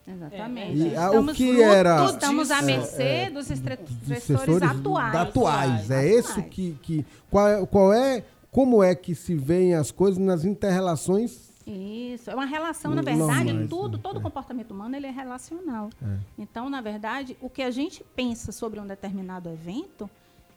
Exatamente. 0.06 0.78
E, 0.78 0.96
ah, 0.96 1.02
o 1.02 1.06
Estamos 1.10 1.36
que 1.36 1.60
era- 1.60 2.04
Estamos 2.06 2.50
à 2.50 2.58
É, 2.60 2.62
mercê 2.62 3.02
é, 3.02 3.30
dos 3.30 3.50
estre- 3.50 3.76
Dos 3.76 4.10
estressores 4.10 4.62
atuais. 4.62 5.14
atuais. 5.14 5.90
É 5.90 6.08
isso 6.18 6.42
que. 6.44 6.76
que 6.82 7.04
qual, 7.30 7.46
é, 7.48 7.66
qual 7.66 7.92
é. 7.92 8.24
Como 8.50 8.82
é 8.82 8.94
que 8.94 9.14
se 9.14 9.34
veem 9.34 9.74
as 9.74 9.90
coisas 9.90 10.18
nas 10.18 10.42
interrelações 10.46 11.50
Isso, 11.66 12.30
é 12.30 12.34
uma 12.34 12.46
relação, 12.46 12.94
na 12.94 13.02
verdade, 13.02 13.52
né? 13.52 13.66
tudo, 13.68 13.98
todo 13.98 14.22
comportamento 14.22 14.70
humano 14.70 14.96
ele 14.96 15.06
é 15.06 15.10
relacional. 15.10 15.90
É. 16.02 16.16
Então, 16.38 16.70
na 16.70 16.80
verdade, 16.80 17.36
o 17.42 17.50
que 17.50 17.60
a 17.60 17.70
gente 17.70 18.02
pensa 18.16 18.50
sobre 18.50 18.80
um 18.80 18.86
determinado 18.86 19.50
evento 19.50 20.08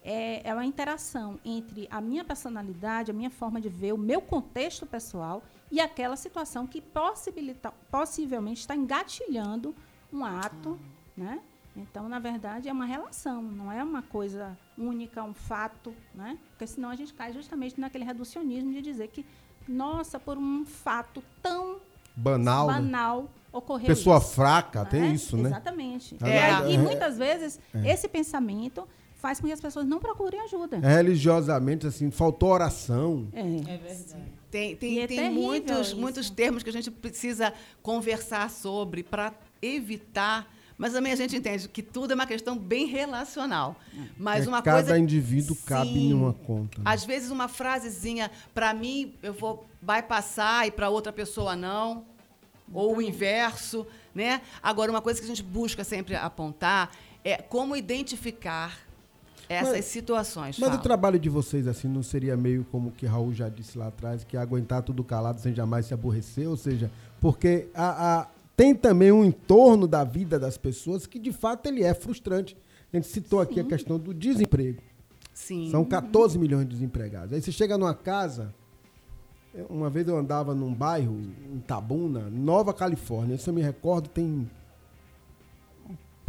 é, 0.04 0.48
é 0.48 0.54
uma 0.54 0.66
interação 0.66 1.40
entre 1.46 1.88
a 1.92 2.02
minha 2.02 2.24
personalidade, 2.24 3.12
a 3.12 3.14
minha 3.14 3.30
forma 3.30 3.62
de 3.62 3.70
ver, 3.70 3.94
o 3.94 3.98
meu 3.98 4.22
contexto 4.22 4.86
pessoal 4.86 5.44
e 5.72 5.80
aquela 5.80 6.16
situação 6.16 6.66
que 6.66 6.82
possibilita, 6.82 7.72
possivelmente 7.90 8.62
está 8.62 8.76
engatilhando 8.76 9.76
um 10.12 10.26
ato, 10.26 10.78
né? 11.16 11.40
Então, 11.76 12.10
na 12.10 12.20
verdade, 12.20 12.68
é 12.68 12.74
uma 12.74 12.86
relação, 12.86 13.42
não 13.42 13.72
é 13.72 13.82
uma 13.82 14.02
coisa 14.02 14.58
única, 14.78 15.24
um 15.24 15.34
fato, 15.34 15.94
né? 16.14 16.38
Porque 16.50 16.68
senão 16.68 16.90
a 16.90 16.96
gente 16.96 17.14
cai 17.14 17.32
justamente 17.32 17.80
naquele 17.80 18.04
reducionismo 18.04 18.74
de 18.74 18.82
dizer 18.82 19.08
que, 19.08 19.26
nossa, 19.68 20.20
por 20.20 20.38
um 20.38 20.66
fato 20.66 21.24
tão 21.42 21.80
Banal, 22.14 22.68
né? 22.68 22.74
banal 22.74 23.30
ocorreu 23.54 23.88
Pessoa 23.88 24.18
isso, 24.18 24.34
fraca, 24.34 24.84
não 24.84 24.90
tem 24.90 25.14
isso, 25.14 25.38
né? 25.38 25.48
Exatamente. 25.48 26.18
É. 26.22 26.72
E, 26.74 26.78
muitas 26.78 27.18
vezes 27.18 27.58
É. 27.74 27.90
esse 27.94 28.10
pensamento 28.10 28.86
faz 29.22 29.40
com 29.40 29.46
que 29.48 29.54
as 29.54 29.62
pessoas 29.62 29.86
não 29.86 30.00
procurem 30.00 30.40
ajuda. 30.42 30.80
Religiosamente, 30.80 31.86
assim, 31.86 32.10
faltou 32.10 32.50
oração. 32.50 33.28
É. 33.32 33.44
verdade. 33.78 34.16
Tem, 34.50 34.76
tem, 34.76 35.00
é 35.00 35.08
tem 35.08 35.32
muitos, 35.32 35.88
isso. 35.90 35.98
muitos 35.98 36.30
termos 36.30 36.64
que 36.64 36.70
a 36.70 36.74
gente 36.74 36.90
precisa 36.92 37.54
conversar 37.82 38.50
sobre 38.50 39.04
para 39.04 39.32
evitar. 39.62 40.52
Mas 40.78 40.94
também 40.94 41.14
a 41.14 41.16
gente 41.16 41.36
entende 41.36 41.70
que 41.70 41.84
tudo 41.84 42.12
é 42.12 42.16
uma 42.16 42.26
questão 42.26 42.58
bem 42.58 42.88
relacional. 42.88 43.76
Mas 44.18 44.46
É, 44.46 44.50
uma 44.50 44.62
cada 44.64 44.80
coisa. 44.80 44.98
indivíduo 44.98 45.56
cabe 45.66 45.94
Sim. 45.94 46.10
em 46.10 46.14
uma 46.14 46.34
conta. 46.34 46.80
né? 46.80 46.84
Às 46.84 47.06
vezes 47.06 47.30
uma 47.30 47.48
frasezinha, 47.48 48.32
para 48.54 48.74
mim, 48.74 49.14
eu 49.22 49.34
vou 49.34 49.66
vai 49.80 50.02
passar 50.02 50.68
e 50.68 50.72
para 50.72 50.90
outra 50.90 51.14
pessoa 51.14 51.56
não. 51.56 52.04
Ou 52.74 52.98
o 52.98 53.02
inverso, 53.02 53.86
né? 54.16 54.42
Agora, 54.64 54.90
uma 54.90 55.02
coisa 55.02 55.20
que 55.20 55.26
a 55.26 55.28
gente 55.28 55.44
busca 55.44 55.84
sempre 55.84 56.16
apontar 56.16 56.92
é 57.24 57.38
como 57.38 57.76
identificar 57.76 58.78
essas 59.52 59.74
Mas- 59.74 59.86
situações. 59.86 60.58
Mas 60.60 60.68
o 60.70 60.72
Fala. 60.72 60.82
trabalho 60.84 61.20
de 61.20 61.30
vocês, 61.30 61.68
assim, 61.68 61.88
não 61.88 62.04
seria 62.04 62.36
meio 62.38 62.66
como 62.72 62.90
o 62.90 62.92
que 62.92 63.06
Raul 63.06 63.34
já 63.34 63.50
disse 63.50 63.78
lá 63.78 63.88
atrás, 63.88 64.24
que 64.24 64.36
aguentar 64.38 64.82
tudo 64.84 65.04
calado 65.04 65.40
sem 65.42 65.54
jamais 65.54 65.86
se 65.86 65.94
aborrecer? 65.94 66.48
Ou 66.50 66.58
seja, 66.58 66.90
porque 67.20 67.68
a, 67.74 68.20
a- 68.22 68.28
tem 68.56 68.76
também 68.76 69.12
um 69.12 69.24
entorno 69.26 69.88
da 69.88 70.04
vida 70.04 70.38
das 70.40 70.58
pessoas 70.58 71.06
que, 71.08 71.18
de 71.18 71.32
fato, 71.32 71.66
ele 71.68 71.84
é 71.84 71.94
frustrante. 71.94 72.56
A 72.94 72.98
gente 72.98 73.08
citou 73.08 73.40
aqui 73.40 73.60
a 73.60 73.64
questão 73.64 73.98
do 73.98 74.14
desemprego. 74.14 74.82
Sim. 75.34 75.70
São 75.72 75.84
14 75.86 76.38
milhões 76.38 76.66
de 76.68 76.74
desempregados. 76.76 77.34
Aí 77.34 77.42
você 77.42 77.52
chega 77.52 77.78
numa 77.78 77.94
casa. 77.96 78.54
Uma 79.70 79.90
vez 79.90 80.08
eu 80.08 80.18
andava 80.18 80.54
num 80.56 80.74
bairro, 80.74 81.18
em 81.54 81.60
Tabuna, 81.60 82.30
Nova 82.30 82.74
Califórnia. 82.74 83.36
Isso 83.36 83.50
eu 83.50 83.54
me 83.54 83.62
recordo, 83.62 84.08
tem 84.10 84.50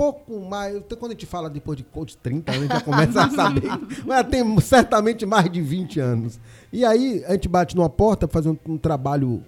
pouco 0.03 0.41
mais. 0.41 0.77
até 0.77 0.97
Quando 0.97 1.13
a 1.13 1.15
gente 1.15 1.27
fala 1.27 1.49
depois 1.49 1.77
de 1.77 1.85
coach 1.85 2.17
30 2.17 2.51
anos, 2.51 2.63
a 2.63 2.67
gente 2.67 2.79
já 2.79 2.81
começa 2.81 3.25
a 3.25 3.31
saber. 3.31 3.69
Mas 4.05 4.27
tem 4.27 4.61
certamente 4.61 5.25
mais 5.25 5.51
de 5.51 5.61
20 5.61 6.01
anos. 6.01 6.41
E 6.73 6.85
aí 6.85 7.25
a 7.27 7.33
gente 7.33 7.49
bate 7.49 7.77
numa 7.77 7.89
porta 7.89 8.27
para 8.27 8.35
fazer 8.35 8.51
um, 8.51 8.59
um 8.75 8.79
trabalho 8.79 9.43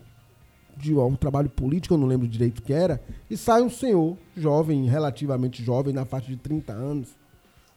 de 0.76 0.94
um 0.94 1.14
trabalho 1.14 1.48
político, 1.48 1.94
eu 1.94 1.98
não 1.98 2.07
lembro 2.07 2.26
direito 2.26 2.59
o 2.59 2.62
que 2.62 2.72
era, 2.72 3.00
e 3.30 3.36
sai 3.36 3.62
um 3.62 3.70
senhor, 3.70 4.16
jovem, 4.36 4.86
relativamente 4.86 5.62
jovem, 5.62 5.94
na 5.94 6.05
faixa 6.05 6.26
de 6.26 6.36
30 6.36 6.72
anos, 6.72 7.16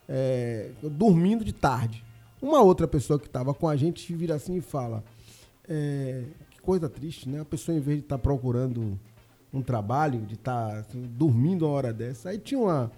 é, 0.10 0.72
dormindo 0.82 1.46
de 1.46 1.54
tarde. 1.54 2.04
Uma 2.42 2.60
outra 2.62 2.88
pessoa 2.88 3.20
que 3.20 3.28
estava 3.28 3.54
com 3.54 3.70
a 3.70 3.76
gente 3.76 4.14
vira 4.16 4.36
assim 4.36 4.56
e 4.58 4.62
fala: 4.62 5.04
é, 5.70 6.24
que 6.50 6.60
coisa 6.60 6.90
triste, 6.90 7.30
né? 7.30 7.42
A 7.42 7.46
pessoa, 7.46 7.78
em 7.78 7.82
vez 7.82 8.00
de 8.00 8.06
estar 8.06 8.18
procurando 8.18 9.00
um 9.54 9.62
trabalho, 9.62 10.22
de 10.22 10.36
estar 10.36 10.78
assim, 10.78 11.02
dormindo 11.02 11.66
uma 11.66 11.74
hora 11.74 11.94
dessa. 11.94 12.30
Aí 12.30 12.38
tinha 12.38 12.60
uma 12.60 12.92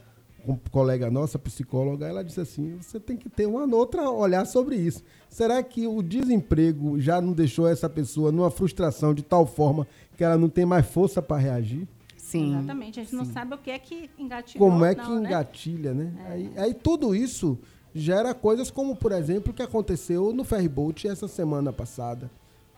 um 0.47 0.55
colega 0.71 1.11
nossa, 1.11 1.37
psicóloga, 1.37 2.07
ela 2.07 2.23
disse 2.23 2.39
assim: 2.39 2.77
você 2.81 2.97
tem 2.99 3.17
que 3.17 3.29
ter 3.29 3.45
uma 3.45 3.65
outra 3.75 4.09
olhar 4.09 4.45
sobre 4.45 4.77
isso. 4.77 5.03
Será 5.27 5.61
que 5.61 5.85
o 5.85 6.01
desemprego 6.01 6.99
já 6.99 7.19
não 7.19 7.33
deixou 7.33 7.67
essa 7.67 7.89
pessoa 7.89 8.31
numa 8.31 8.49
frustração 8.49 9.13
de 9.13 9.21
tal 9.21 9.45
forma 9.45 9.85
que 10.15 10.23
ela 10.23 10.37
não 10.37 10.47
tem 10.49 10.65
mais 10.65 10.85
força 10.85 11.21
para 11.21 11.37
reagir? 11.37 11.85
Sim. 12.17 12.53
Exatamente. 12.57 12.99
A 12.99 13.03
gente 13.03 13.15
não 13.15 13.25
sabe 13.25 13.55
o 13.55 13.57
que 13.57 13.69
é 13.69 13.77
que 13.79 14.09
engatilhou. 14.17 14.69
Como 14.69 14.85
é 14.85 14.95
não, 14.95 15.03
que 15.03 15.11
né? 15.11 15.19
engatilha, 15.27 15.93
né? 15.93 16.13
Aí, 16.29 16.51
aí 16.55 16.73
tudo 16.73 17.13
isso 17.13 17.57
gera 17.93 18.33
coisas 18.33 18.71
como, 18.71 18.95
por 18.95 19.11
exemplo, 19.11 19.51
o 19.51 19.53
que 19.53 19.61
aconteceu 19.61 20.31
no 20.33 20.43
ferryboat 20.45 21.05
essa 21.07 21.27
semana 21.27 21.73
passada. 21.73 22.31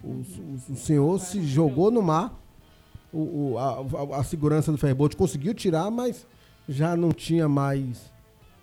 O, 0.03 0.07
o- 0.07 0.73
o 0.73 0.75
senhor 0.75 1.19
se 1.19 1.43
jogou 1.43 1.91
no 1.91 2.01
mar, 2.01 2.40
o, 3.13 3.51
o- 3.53 3.57
a, 3.57 4.17
a- 4.19 4.23
segurança 4.23 4.71
do 4.71 4.77
ferryboat 4.77 5.15
conseguiu 5.15 5.53
tirar, 5.53 5.89
mas 5.91 6.25
já 6.67 6.95
não 6.95 7.11
tinha 7.11 7.47
mais, 7.49 8.11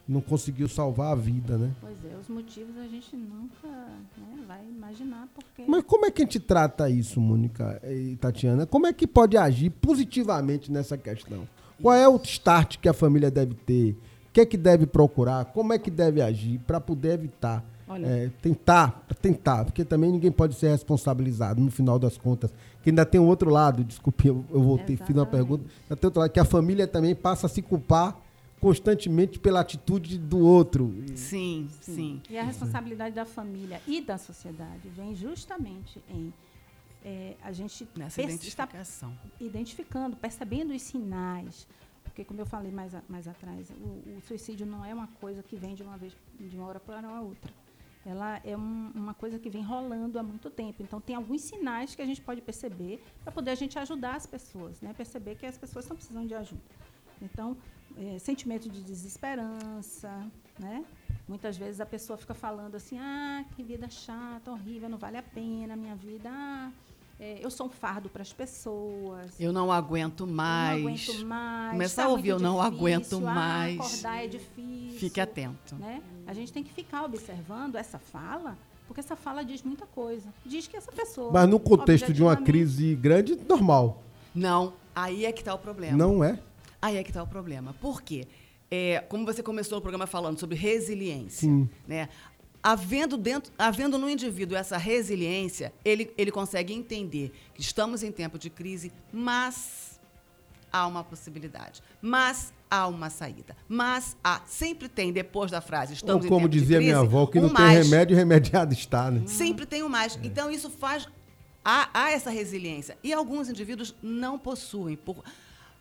não 0.09 0.21
conseguiu 0.21 0.69
salvar 0.69 1.13
a 1.13 1.15
vida, 1.15 1.59
né? 1.59 1.71
Pois 1.81 1.97
é, 2.05 2.17
os 2.21 2.29
motivos 2.29 2.77
a 2.79 2.87
gente 2.87 3.15
nunca 3.17 3.69
né, 3.69 4.45
vai 4.47 4.61
imaginar 4.67 5.29
porque. 5.35 5.65
Mas 5.69 5.85
como 5.85 6.07
é 6.07 6.11
que 6.11 6.23
a 6.23 6.25
gente 6.25 6.41
trata 6.41 6.89
isso, 6.89 7.21
Mônica 7.21 7.81
e 7.85 8.17
Tatiana? 8.17 8.65
Como 8.67 8.87
é 8.87 8.93
que 8.93 9.07
pode 9.07 9.37
agir 9.37 9.71
positivamente 9.71 10.73
nessa 10.73 10.97
questão? 10.97 11.47
Qual 11.83 11.95
é 11.95 12.09
o 12.09 12.17
start 12.23 12.79
que 12.79 12.89
a 12.89 12.93
família 12.93 13.31
deve 13.31 13.55
ter? 13.55 13.93
O 14.29 14.33
que 14.33 14.41
é 14.41 14.47
que 14.47 14.57
deve 14.57 14.87
procurar? 14.87 15.45
Como 15.47 15.73
é 15.73 15.79
que 15.79 15.91
deve 15.91 16.21
agir 16.23 16.59
para 16.67 16.81
poder 16.81 17.15
evitar? 17.15 17.65
Olha- 17.89 18.07
É, 18.07 18.31
tentar, 18.43 19.07
tentar, 19.21 19.65
porque 19.65 19.85
também 19.85 20.11
ninguém 20.13 20.31
pode 20.31 20.55
ser 20.55 20.69
responsabilizado 20.69 21.61
no 21.61 21.71
final 21.71 21.99
das 21.99 22.17
contas. 22.19 22.53
Que 22.83 22.91
ainda 22.91 23.05
tem 23.07 23.21
um 23.21 23.27
outro 23.27 23.51
lado, 23.51 23.83
desculpe, 23.85 24.29
eu, 24.29 24.45
eu 24.51 24.63
voltei, 24.63 24.97
fiz 24.97 25.17
uma 25.17 25.27
pergunta. 25.27 25.65
Ainda 25.85 25.97
tem 25.97 26.07
outro 26.09 26.21
lado, 26.21 26.31
que 26.31 26.41
a 26.41 26.45
família 26.45 26.87
também 26.87 27.15
passa 27.15 27.47
a 27.47 27.49
se 27.49 27.61
culpar 27.63 28.17
constantemente 28.61 29.39
pela 29.39 29.61
atitude 29.61 30.19
do 30.19 30.39
outro. 30.39 30.93
Sim, 31.15 31.69
sim. 31.81 32.21
E 32.29 32.37
a 32.37 32.43
responsabilidade 32.43 33.15
da 33.15 33.25
família 33.25 33.81
e 33.87 34.01
da 34.01 34.19
sociedade 34.19 34.89
vem 34.97 35.15
justamente 35.15 36.03
em 36.11 36.33
é, 37.05 37.35
a 37.43 37.53
gente 37.53 37.89
Nessa 37.97 38.21
identificação. 38.21 39.13
identificando, 39.41 40.17
percebendo 40.17 40.75
os 40.75 40.83
sinais. 40.83 41.67
Porque, 42.03 42.25
como 42.25 42.41
eu 42.41 42.47
falei 42.47 42.73
mais, 42.73 42.93
a- 42.93 43.03
mais 43.09 43.29
atrás, 43.29 43.71
o, 43.71 44.17
o 44.19 44.21
suicídio 44.27 44.67
não 44.67 44.85
é 44.85 44.93
uma 44.93 45.07
coisa 45.21 45.41
que 45.41 45.55
vem 45.57 45.77
de 45.77 45.85
uma 45.85 45.97
vez, 45.97 46.13
de 46.41 46.57
uma 46.57 46.67
hora 46.67 46.81
para 46.81 47.07
a 47.09 47.21
outra. 47.21 47.53
Ela 48.07 48.41
é 48.45 48.57
um- 48.57 48.91
uma 48.95 49.13
coisa 49.15 49.39
que 49.39 49.51
vem 49.51 49.63
rolando 49.63 50.19
há 50.19 50.23
muito 50.23 50.49
tempo. 50.51 50.83
Então, 50.83 51.01
tem 51.01 51.15
alguns 51.17 51.43
sinais 51.43 51.95
que 51.95 52.01
a 52.03 52.07
gente 52.07 52.21
pode 52.21 52.41
perceber 52.41 53.03
para 53.23 53.33
poder 53.33 53.51
a 53.51 53.55
gente 53.55 53.79
ajudar 53.79 54.17
as 54.17 54.27
pessoas, 54.27 54.81
né? 54.81 54.95
Perceber 54.97 55.35
que 55.35 55.45
as 55.45 55.59
pessoas 55.59 55.85
estão 55.85 55.97
precisando 55.97 56.27
de 56.27 56.35
ajuda. 56.35 56.63
Então, 57.21 57.57
é, 57.97 58.19
sentimento 58.19 58.69
de 58.69 58.83
desesperança, 58.83 60.09
né? 60.59 60.85
Muitas 61.27 61.57
vezes 61.59 61.81
a 61.81 61.87
pessoa 61.87 62.17
fica 62.17 62.33
falando 62.33 62.75
assim, 62.77 62.99
ah, 62.99 63.45
que 63.55 63.63
vida 63.63 63.89
chata, 63.91 64.51
horrível, 64.51 64.89
não 64.89 64.97
vale 64.99 65.19
a 65.19 65.23
pena 65.23 65.75
a 65.75 65.77
minha 65.77 65.95
vida. 65.95 66.31
Ah, 66.33 66.71
é, 67.21 67.45
eu 67.45 67.51
sou 67.51 67.67
um 67.67 67.71
fardo 67.71 68.09
para 68.09 68.23
as 68.23 68.33
pessoas. 68.33 69.33
Eu 69.41 69.53
não 69.53 69.73
aguento 69.73 70.25
mais. 70.25 70.79
Eu 70.79 70.85
não 70.85 70.89
aguento 70.91 71.27
mais. 71.27 71.73
Começar 71.73 72.03
tá 72.03 72.09
a 72.09 72.11
ouvir, 72.13 72.29
eu 72.29 72.39
não 72.39 72.57
difícil, 72.57 72.79
aguento 72.79 73.17
ah, 73.17 73.35
mais. 73.35 73.81
acordar 73.81 74.25
é 74.25 74.27
difícil. 74.29 74.99
Fique 75.01 75.21
atento. 75.21 75.75
Né? 75.75 76.01
A 76.27 76.33
gente 76.33 76.53
tem 76.53 76.63
que 76.63 76.73
ficar 76.73 77.05
observando 77.05 77.75
essa 77.75 77.99
fala, 77.99 78.57
porque 78.87 79.01
essa 79.01 79.17
fala 79.17 79.45
diz 79.45 79.65
muita 79.65 79.85
coisa. 79.87 80.33
Diz 80.47 80.69
que 80.69 80.77
essa 80.77 80.93
pessoa. 80.93 81.33
Mas 81.33 81.49
no 81.49 81.59
contexto 81.59 82.13
de 82.13 82.23
uma 82.23 82.37
crise 82.37 82.95
grande, 82.95 83.37
normal. 83.49 84.03
Não, 84.33 84.75
aí 84.95 85.27
é 85.27 85.33
que 85.33 85.41
está 85.41 85.53
o 85.55 85.59
problema. 85.59 85.97
Não 85.97 86.23
é? 86.23 86.39
Aí 86.81 86.97
é 86.97 87.03
que 87.03 87.11
está 87.11 87.23
o 87.23 87.27
problema. 87.27 87.75
Por 87.81 88.01
quê? 88.01 88.29
É, 88.71 89.01
como 89.09 89.25
você 89.25 89.43
começou 89.43 89.79
o 89.79 89.81
programa 89.81 90.07
falando 90.07 90.39
sobre 90.39 90.55
resiliência, 90.55 91.49
Sim. 91.49 91.69
né? 91.87 92.09
Havendo, 92.63 93.17
dentro, 93.17 93.53
havendo 93.57 93.97
no 93.99 94.11
indivíduo 94.11 94.57
essa 94.57 94.77
resiliência, 94.77 95.73
ele, 95.85 96.13
ele 96.19 96.31
consegue 96.31 96.73
entender 96.73 97.33
que 97.55 97.61
estamos 97.61 98.03
em 98.03 98.11
tempo 98.11 98.39
de 98.39 98.51
crise, 98.51 98.93
mas 99.13 100.01
há 100.73 100.87
uma 100.87 101.03
possibilidade. 101.05 101.83
Mas 102.01 102.53
há 102.71 102.87
uma 102.87 103.11
saída. 103.11 103.57
Mas 103.69 104.17
há, 104.23 104.43
sempre 104.47 104.89
tem, 104.89 105.13
depois 105.13 105.51
da 105.51 105.61
frase, 105.61 105.95
estamos 105.95 106.23
Ou 106.23 106.27
em 106.27 106.29
como 106.29 106.41
tempo 106.43 106.53
de 106.53 106.61
dizia 106.61 106.77
crise, 106.77 106.91
minha 106.93 107.01
avó, 107.01 107.27
que 107.27 107.39
um 107.39 107.43
não 107.43 107.49
tem 107.49 107.65
mais. 107.65 107.85
remédio, 107.85 108.17
remediado 108.17 108.73
está, 108.73 109.11
né? 109.11 109.23
Sempre 109.27 109.67
tem 109.67 109.83
o 109.83 109.89
mais. 109.89 110.19
Então, 110.23 110.51
isso 110.51 110.71
faz. 110.71 111.09
Há, 111.65 111.89
há 111.93 112.11
essa 112.11 112.31
resiliência. 112.31 112.97
E 113.03 113.13
alguns 113.13 113.49
indivíduos 113.49 113.95
não 114.03 114.39
possuem, 114.39 114.97
por, 114.97 115.23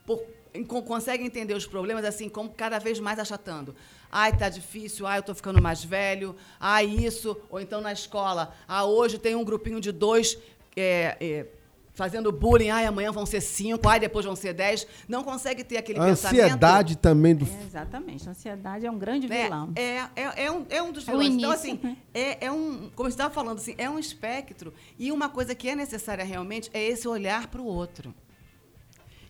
por, 0.04 0.22
em- 0.54 0.64
con- 0.64 0.82
conseguem 0.82 1.26
entender 1.26 1.54
os 1.54 1.66
problemas 1.66 2.04
assim, 2.04 2.28
como 2.28 2.50
cada 2.50 2.78
vez 2.78 2.98
mais 3.00 3.18
achatando. 3.18 3.74
Ai, 4.10 4.36
tá 4.36 4.48
difícil, 4.48 5.06
ai, 5.06 5.18
eu 5.18 5.22
tô 5.22 5.34
ficando 5.34 5.60
mais 5.60 5.84
velho, 5.84 6.34
ai, 6.58 6.86
isso. 6.86 7.36
Ou 7.50 7.60
então 7.60 7.80
na 7.80 7.92
escola, 7.92 8.54
ah, 8.66 8.84
hoje 8.84 9.18
tem 9.18 9.34
um 9.34 9.44
grupinho 9.44 9.80
de 9.80 9.92
dois. 9.92 10.38
é, 10.76 11.16
é, 11.20 11.46
Fazendo 11.94 12.30
bullying, 12.30 12.68
ai, 12.70 12.86
amanhã 12.86 13.10
vão 13.10 13.26
ser 13.26 13.40
cinco, 13.40 13.88
ai, 13.88 13.98
depois 13.98 14.24
vão 14.24 14.36
ser 14.36 14.52
dez. 14.52 14.86
Não 15.08 15.24
consegue 15.24 15.64
ter 15.64 15.78
aquele 15.78 15.98
A 15.98 16.04
pensamento. 16.04 16.42
ansiedade 16.44 16.96
também 16.96 17.34
do. 17.34 17.44
É, 17.44 17.64
exatamente. 17.66 18.28
A 18.28 18.30
ansiedade 18.30 18.86
é 18.86 18.90
um 18.90 18.96
grande 18.96 19.26
né? 19.28 19.42
vilão. 19.46 19.72
É, 19.74 19.82
é, 20.14 20.44
é, 20.44 20.52
um, 20.52 20.64
é 20.70 20.80
um 20.80 20.92
dos 20.92 21.08
É 21.08 21.12
o 21.12 21.18
vilões. 21.18 21.34
Então, 21.36 21.50
assim, 21.50 21.96
é, 22.14 22.46
é 22.46 22.52
um. 22.52 22.88
Como 22.94 23.10
você 23.10 23.14
estava 23.14 23.34
falando, 23.34 23.58
assim, 23.58 23.74
é 23.76 23.90
um 23.90 23.98
espectro. 23.98 24.72
E 24.96 25.10
uma 25.10 25.28
coisa 25.28 25.56
que 25.56 25.68
é 25.68 25.74
necessária 25.74 26.22
realmente 26.24 26.70
é 26.72 26.86
esse 26.86 27.08
olhar 27.08 27.48
para 27.48 27.60
o 27.60 27.64
outro. 27.66 28.14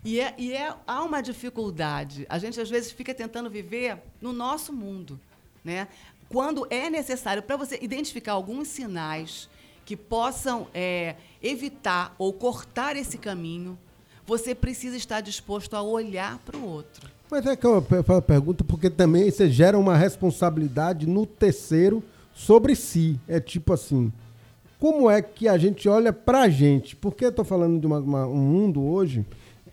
E, 0.04 0.20
é, 0.20 0.34
e 0.38 0.52
é, 0.52 0.72
há 0.86 1.02
uma 1.02 1.20
dificuldade. 1.20 2.26
A 2.28 2.38
gente, 2.38 2.60
às 2.60 2.70
vezes, 2.70 2.92
fica 2.92 3.12
tentando 3.14 3.50
viver 3.50 3.98
no 4.20 4.32
nosso 4.32 4.72
mundo. 4.72 5.18
Né? 5.64 5.88
Quando 6.28 6.66
é 6.70 6.88
necessário, 6.88 7.42
para 7.42 7.56
você 7.56 7.78
identificar 7.82 8.32
alguns 8.32 8.68
sinais 8.68 9.48
que 9.84 9.96
possam 9.96 10.66
é, 10.72 11.16
evitar 11.42 12.14
ou 12.18 12.32
cortar 12.32 12.96
esse 12.96 13.18
caminho, 13.18 13.78
você 14.26 14.54
precisa 14.54 14.96
estar 14.96 15.20
disposto 15.20 15.74
a 15.74 15.82
olhar 15.82 16.38
para 16.38 16.56
o 16.56 16.64
outro. 16.64 17.08
Mas 17.30 17.44
é 17.46 17.56
que 17.56 17.66
eu 17.66 17.82
faço 17.82 18.12
a 18.18 18.22
pergunta 18.22 18.62
porque 18.64 18.88
também 18.90 19.30
você 19.30 19.50
gera 19.50 19.78
uma 19.78 19.96
responsabilidade 19.96 21.06
no 21.06 21.26
terceiro 21.26 22.02
sobre 22.34 22.74
si. 22.76 23.18
É 23.26 23.40
tipo 23.40 23.72
assim, 23.72 24.12
como 24.78 25.10
é 25.10 25.20
que 25.22 25.48
a 25.48 25.58
gente 25.58 25.88
olha 25.88 26.12
pra 26.12 26.48
gente? 26.48 26.94
Porque 26.94 27.24
eu 27.24 27.32
tô 27.32 27.42
falando 27.44 27.80
de 27.80 27.86
uma- 27.86 27.98
uma- 27.98 28.26
um 28.26 28.36
mundo 28.36 28.82
hoje 28.82 29.24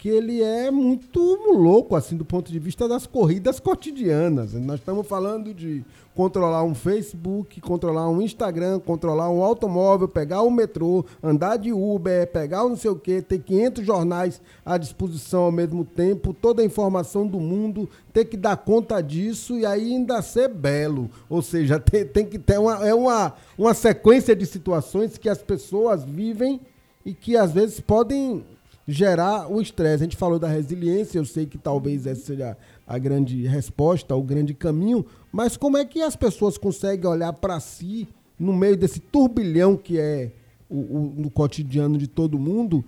que 0.06 0.10
ele 0.10 0.44
é 0.44 0.70
muito 0.70 1.20
louco, 1.52 1.96
assim, 1.96 2.16
do 2.16 2.24
ponto 2.24 2.52
de 2.52 2.60
vista 2.60 2.88
das 2.88 3.08
corridas 3.08 3.60
cotidianas. 3.60 4.54
Nós 4.54 4.80
estamos 4.80 5.08
falando 5.08 5.52
de 5.52 5.84
controlar 6.14 6.64
um 6.64 6.76
Facebook, 6.76 7.60
controlar 7.60 8.08
um 8.08 8.22
Instagram, 8.22 8.80
controlar 8.80 9.32
um 9.32 9.42
automóvel, 9.42 10.08
pegar 10.08 10.44
o 10.44 10.52
metrô, 10.52 11.04
andar 11.24 11.58
de 11.58 11.74
Uber, 11.74 12.32
pegar 12.32 12.60
não 12.60 12.78
sei 12.78 12.92
o 12.92 12.96
quê, 12.96 13.20
ter 13.20 13.40
500 13.40 13.84
jornais 13.84 14.40
à 14.64 14.78
disposição 14.78 15.46
ao 15.46 15.52
mesmo 15.52 15.84
tempo, 15.84 16.36
toda 16.36 16.62
a 16.62 16.66
informação 16.66 17.26
do 17.26 17.40
mundo, 17.40 17.90
ter 18.14 18.26
que 18.26 18.38
dar 18.38 18.58
conta 18.58 19.02
disso 19.02 19.58
e 19.58 19.66
ainda 19.66 20.22
ser 20.22 20.50
belo. 20.50 21.10
Ou 21.28 21.42
seja, 21.42 21.80
tem, 21.82 22.06
tem 22.06 22.26
que 22.28 22.38
ter 22.38 22.60
uma, 22.60 22.88
é 22.88 22.94
uma, 22.94 23.34
uma 23.58 23.74
sequência 23.74 24.36
de 24.36 24.46
situações 24.46 25.18
que 25.18 25.28
as 25.28 25.42
pessoas 25.42 26.04
vivem 26.04 26.62
e 27.04 27.12
que 27.12 27.36
às 27.36 27.52
vezes 27.52 27.80
podem 27.80 28.46
gerar 28.88 29.52
o 29.52 29.62
estresse. 29.62 29.96
A 30.04 30.06
gente 30.06 30.16
falou 30.16 30.38
da 30.40 30.48
resiliência, 30.48 31.18
eu 31.18 31.26
sei 31.26 31.46
que 31.46 31.58
talvez 31.58 32.06
essa 32.06 32.22
seja 32.26 32.58
a 32.88 32.98
grande 32.98 33.46
resposta, 33.48 34.16
o 34.16 34.22
grande 34.22 34.54
caminho, 34.54 35.06
mas 35.32 35.58
como 35.58 35.78
é 35.78 35.86
que 35.86 36.02
as 36.02 36.16
pessoas 36.16 36.58
conseguem 36.58 37.10
olhar 37.10 37.34
para 37.34 37.60
si 37.60 38.08
no 38.40 38.54
meio 38.54 38.78
desse 38.78 39.00
turbilhão 39.00 39.76
que 39.76 40.00
é 40.00 40.32
o, 40.70 40.76
o- 40.78 41.14
no 41.18 41.30
cotidiano 41.32 41.98
de 41.98 42.08
todo 42.08 42.38
mundo 42.38 42.84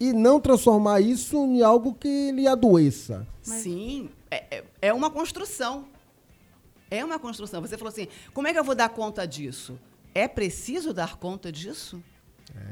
e 0.00 0.12
não 0.12 0.40
transformar 0.40 1.00
isso 1.00 1.36
em 1.36 1.62
algo 1.62 1.94
que 1.94 2.30
lhe 2.32 2.46
adoeça? 2.46 3.26
Sim, 3.42 4.08
é, 4.30 4.58
é- 4.58 4.64
é 4.82 4.92
uma 4.94 5.10
construção. 5.10 5.84
É 6.90 7.04
uma 7.04 7.18
construção. 7.18 7.60
Você 7.60 7.76
falou 7.76 7.90
assim, 7.90 8.06
como 8.34 8.48
é 8.48 8.52
que 8.52 8.58
eu 8.58 8.64
vou 8.64 8.74
dar 8.74 8.88
conta 8.88 9.26
disso? 9.26 9.78
É 10.14 10.28
preciso 10.28 10.92
dar 10.92 11.16
conta 11.16 11.50
disso? 11.50 12.02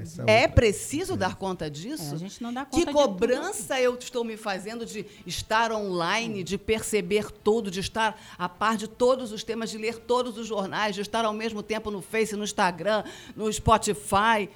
Essa 0.01 0.23
É 0.23 0.43
outra- 0.43 0.49
preciso 0.55 1.17
dar 1.17 1.37
conta 1.37 1.71
disso? 1.71 2.13
É, 2.13 2.15
a 2.15 2.19
gente 2.19 2.43
não 2.43 2.53
dá 2.53 2.65
Que 2.65 2.71
conta 2.73 2.87
de 2.87 2.93
tudo. 2.93 2.95
cobrança 3.09 3.81
eu 3.81 3.95
estou 3.97 4.25
me 4.25 4.37
fazendo 4.37 4.85
de 4.87 5.05
estar 5.27 5.73
online, 5.73 6.43
de 6.43 6.57
perceber 6.59 7.31
tudo, 7.31 7.71
de 7.71 7.81
estar 7.81 8.21
a 8.39 8.49
par 8.49 8.77
de 8.77 8.87
todos 8.89 9.33
os 9.33 9.43
temas, 9.45 9.71
de 9.71 9.79
ler 9.79 9.99
todos 9.99 10.39
os 10.39 10.47
jornais, 10.47 10.95
de 10.95 11.01
estar 11.01 11.25
ao 11.25 11.33
mesmo 11.33 11.63
tempo 11.63 11.91
no 11.91 12.01
Face, 12.01 12.35
no 12.37 12.45
Instagram, 12.45 13.05
no 13.37 13.53
Spotify. 13.53 14.49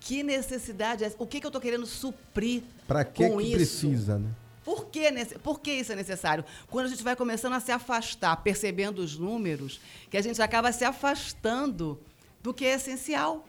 Que 0.00 0.22
necessidade 0.22 1.04
é 1.04 1.06
essa? 1.06 1.16
O 1.18 1.26
que, 1.26 1.38
que 1.40 1.46
eu 1.46 1.48
estou 1.50 1.60
querendo 1.60 1.86
suprir 1.86 2.62
Pra 2.88 3.04
que 3.04 3.26
com 3.28 3.38
que 3.38 3.44
isso? 3.44 3.54
precisa, 3.56 4.18
né? 4.18 4.28
Por 4.64 4.86
que, 4.86 5.02
por 5.42 5.60
que 5.60 5.72
isso 5.72 5.92
é 5.92 5.96
necessário? 5.96 6.44
Quando 6.68 6.86
a 6.86 6.88
gente 6.88 7.02
vai 7.02 7.16
começando 7.16 7.52
a 7.54 7.60
se 7.60 7.72
afastar, 7.72 8.36
percebendo 8.36 9.00
os 9.00 9.16
números, 9.16 9.80
que 10.10 10.16
a 10.16 10.20
gente 10.22 10.40
acaba 10.40 10.72
se 10.72 10.84
afastando 10.84 11.98
do 12.42 12.52
que 12.54 12.64
é 12.64 12.74
essencial, 12.74 13.44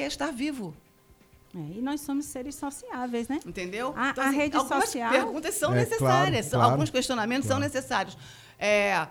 que 0.00 0.04
é 0.04 0.06
estar 0.06 0.32
vivo. 0.32 0.74
É, 1.54 1.58
e 1.78 1.82
nós 1.82 2.00
somos 2.00 2.24
seres 2.24 2.54
sociáveis, 2.54 3.28
né? 3.28 3.38
Entendeu? 3.44 3.92
A, 3.94 4.10
Então, 4.10 4.24
a 4.24 4.28
assim, 4.28 4.36
rede 4.36 4.56
algumas 4.56 4.84
social. 4.84 5.10
perguntas 5.10 5.54
são 5.56 5.72
É, 5.72 5.76
necessárias, 5.80 5.98
claro, 6.30 6.42
são- 6.44 6.58
claro, 6.60 6.72
alguns 6.72 6.90
questionamentos 6.90 7.46
são 7.46 7.56
claro. 7.58 7.72
necessários. 7.72 8.16
É, 8.58 9.06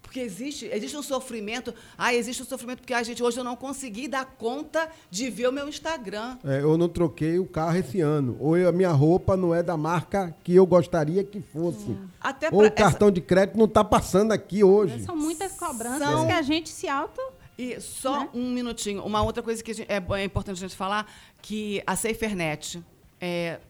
porque 0.00 0.18
existe, 0.18 0.66
existe 0.72 0.96
um 0.96 1.02
sofrimento. 1.02 1.72
Ah, 1.96 2.12
existe 2.12 2.42
um 2.42 2.46
sofrimento 2.46 2.78
porque 2.80 2.92
a 2.94 3.02
gente 3.04 3.22
hoje 3.22 3.38
eu 3.38 3.44
não 3.44 3.54
consegui 3.54 4.08
dar 4.08 4.24
conta 4.24 4.88
de 5.10 5.30
ver 5.30 5.48
o 5.48 5.52
meu 5.52 5.68
Instagram. 5.68 6.38
É, 6.44 6.60
eu 6.62 6.76
não 6.76 6.88
troquei 6.88 7.38
o 7.38 7.46
carro 7.46 7.76
esse 7.76 8.00
ano. 8.00 8.36
Ou 8.40 8.56
eu- 8.56 8.68
a 8.68 8.72
minha 8.72 8.90
roupa 8.90 9.36
não 9.36 9.54
é 9.54 9.62
da 9.62 9.76
marca 9.76 10.34
que 10.42 10.54
eu 10.56 10.66
gostaria 10.66 11.22
que 11.22 11.40
fosse. 11.40 11.96
Até 12.20 12.48
Ou 12.50 12.58
pra- 12.58 12.68
o 12.68 12.72
cartão 12.72 13.10
de 13.12 13.20
crédito 13.20 13.56
não 13.56 13.66
está 13.66 13.84
passando 13.84 14.32
aqui 14.32 14.64
hoje. 14.64 15.04
São 15.04 15.14
muitas 15.16 15.52
cobranças 15.52 16.08
São- 16.08 16.26
que 16.26 16.32
a 16.32 16.42
gente 16.42 16.68
se 16.68 16.88
auto. 16.88 17.20
E 17.58 17.80
só 17.80 18.28
um 18.34 18.50
minutinho. 18.50 19.04
Uma 19.04 19.22
outra 19.22 19.42
coisa 19.42 19.62
que 19.62 19.72
gente- 19.74 19.90
é, 19.90 20.02
é 20.20 20.24
importante 20.24 20.56
a 20.56 20.60
gente 20.60 20.74
falar, 20.76 21.10
que 21.40 21.82
a 21.86 21.94
SaferNet, 21.94 22.82
é, 23.20 23.60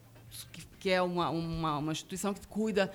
que, 0.53 0.65
que 0.79 0.91
é 0.91 1.03
uma, 1.03 1.31
uma, 1.31 1.79
uma 1.79 1.93
instituição 1.93 2.33
que 2.33 2.47
cuida 2.47 2.91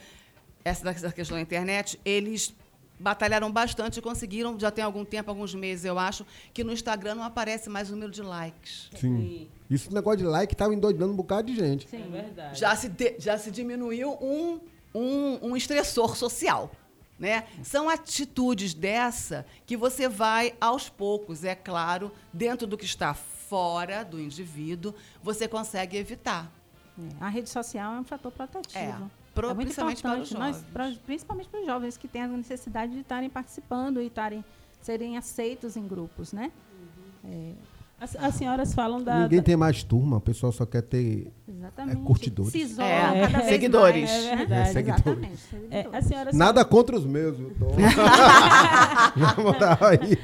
essa 0.63 0.83
dessa 0.83 1.11
questão 1.11 1.35
da 1.37 1.41
internet, 1.41 1.99
eles 2.05 2.53
batalharam 2.99 3.51
bastante 3.51 3.97
e 3.99 4.01
conseguiram, 4.01 4.59
já 4.59 4.71
tem 4.71 4.83
algum 4.83 5.05
tempo, 5.05 5.29
alguns 5.29 5.53
meses, 5.53 5.85
eu 5.85 5.99
acho, 5.99 6.25
que 6.53 6.63
no 6.63 6.73
Instagram 6.73 7.15
não 7.15 7.23
aparece 7.23 7.69
mais 7.69 7.89
o 7.89 7.91
número 7.93 8.11
de 8.11 8.23
likes. 8.23 8.89
Sim. 8.95 9.47
Isso 9.69 9.93
negócio 9.93 10.17
de 10.19 10.23
like 10.23 10.55
tava 10.55 10.73
endoidando 10.73 11.13
um 11.13 11.15
bocado 11.15 11.47
de 11.51 11.55
gente. 11.55 11.87
É 11.93 11.99
verdade. 11.99 12.59
Já 12.59 12.75
se, 12.75 12.89
de- 12.89 13.15
já 13.19 13.37
se 13.37 13.51
diminuiu 13.51 14.13
um, 14.19 14.59
um, 14.95 15.49
um 15.49 15.55
estressor 15.57 16.15
social. 16.15 16.71
Né? 17.19 17.47
São 17.63 17.89
atitudes 17.89 18.73
dessa 18.75 19.45
que 19.65 19.75
você 19.75 20.07
vai 20.07 20.53
aos 20.61 20.87
poucos, 20.87 21.43
é 21.43 21.55
claro, 21.55 22.11
dentro 22.31 22.67
do 22.67 22.77
que 22.77 22.85
está 22.85 23.13
fora 23.13 24.03
do 24.05 24.19
indivíduo, 24.19 24.93
você 25.23 25.47
consegue 25.47 25.97
evitar. 25.97 26.51
É, 26.99 27.23
A 27.23 27.27
rede 27.29 27.49
social 27.49 27.95
é 27.95 27.99
um 27.99 28.03
fator 28.03 28.31
protetivo. 28.31 28.77
É, 28.77 28.95
pro- 29.33 29.47
muito 29.47 29.61
principalmente 29.67 30.01
para 30.03 30.19
os 30.19 30.31
nós- 30.31 30.55
jovens. 30.57 30.71
pra- 30.71 30.93
principalmente 31.05 31.49
para 31.49 31.59
os 31.61 31.65
jovens 31.65 31.97
que 31.97 32.07
têm 32.07 32.21
a 32.21 32.27
necessidade 32.27 32.93
de 32.93 32.99
estarem 32.99 33.29
participando 33.31 33.99
e 34.01 34.07
estarem, 34.07 34.45
serem 34.81 35.17
aceitos 35.17 35.75
em 35.75 35.87
grupos, 35.87 36.33
né? 36.33 36.51
É, 37.25 37.53
As, 37.99 38.15
as 38.15 38.35
senhoras 38.35 38.73
falam 38.75 39.01
da. 39.01 39.21
Ninguém 39.23 39.39
da- 39.39 39.43
tem 39.43 39.55
mais 39.57 39.81
turma, 39.81 40.17
o 40.17 40.21
pessoal 40.21 40.51
só 40.51 40.65
quer 40.67 40.83
ter 40.83 41.31
Exatamente. 41.47 41.99
é, 41.99 42.03
curtidores. 42.05 42.51
Se 42.51 42.59
isola 42.59 42.87
É, 42.87 43.21
cada 43.21 43.37
vez 43.39 43.45
seguidores. 43.49 44.09
mais, 44.09 44.25
É 44.25 44.35
verdade. 44.35 44.61
É, 44.61 44.65
seguidores. 44.73 44.99
Exatamente. 45.07 45.33
É, 45.33 45.77
seguidores. 45.77 45.93
as 45.93 46.05
senhoras 46.05 46.35
Nada 46.35 46.63
contra 46.63 46.95
os 46.95 47.05
meus. 47.07 47.37
Na 47.39 49.35
moral 49.41 49.77
aí. 49.89 50.17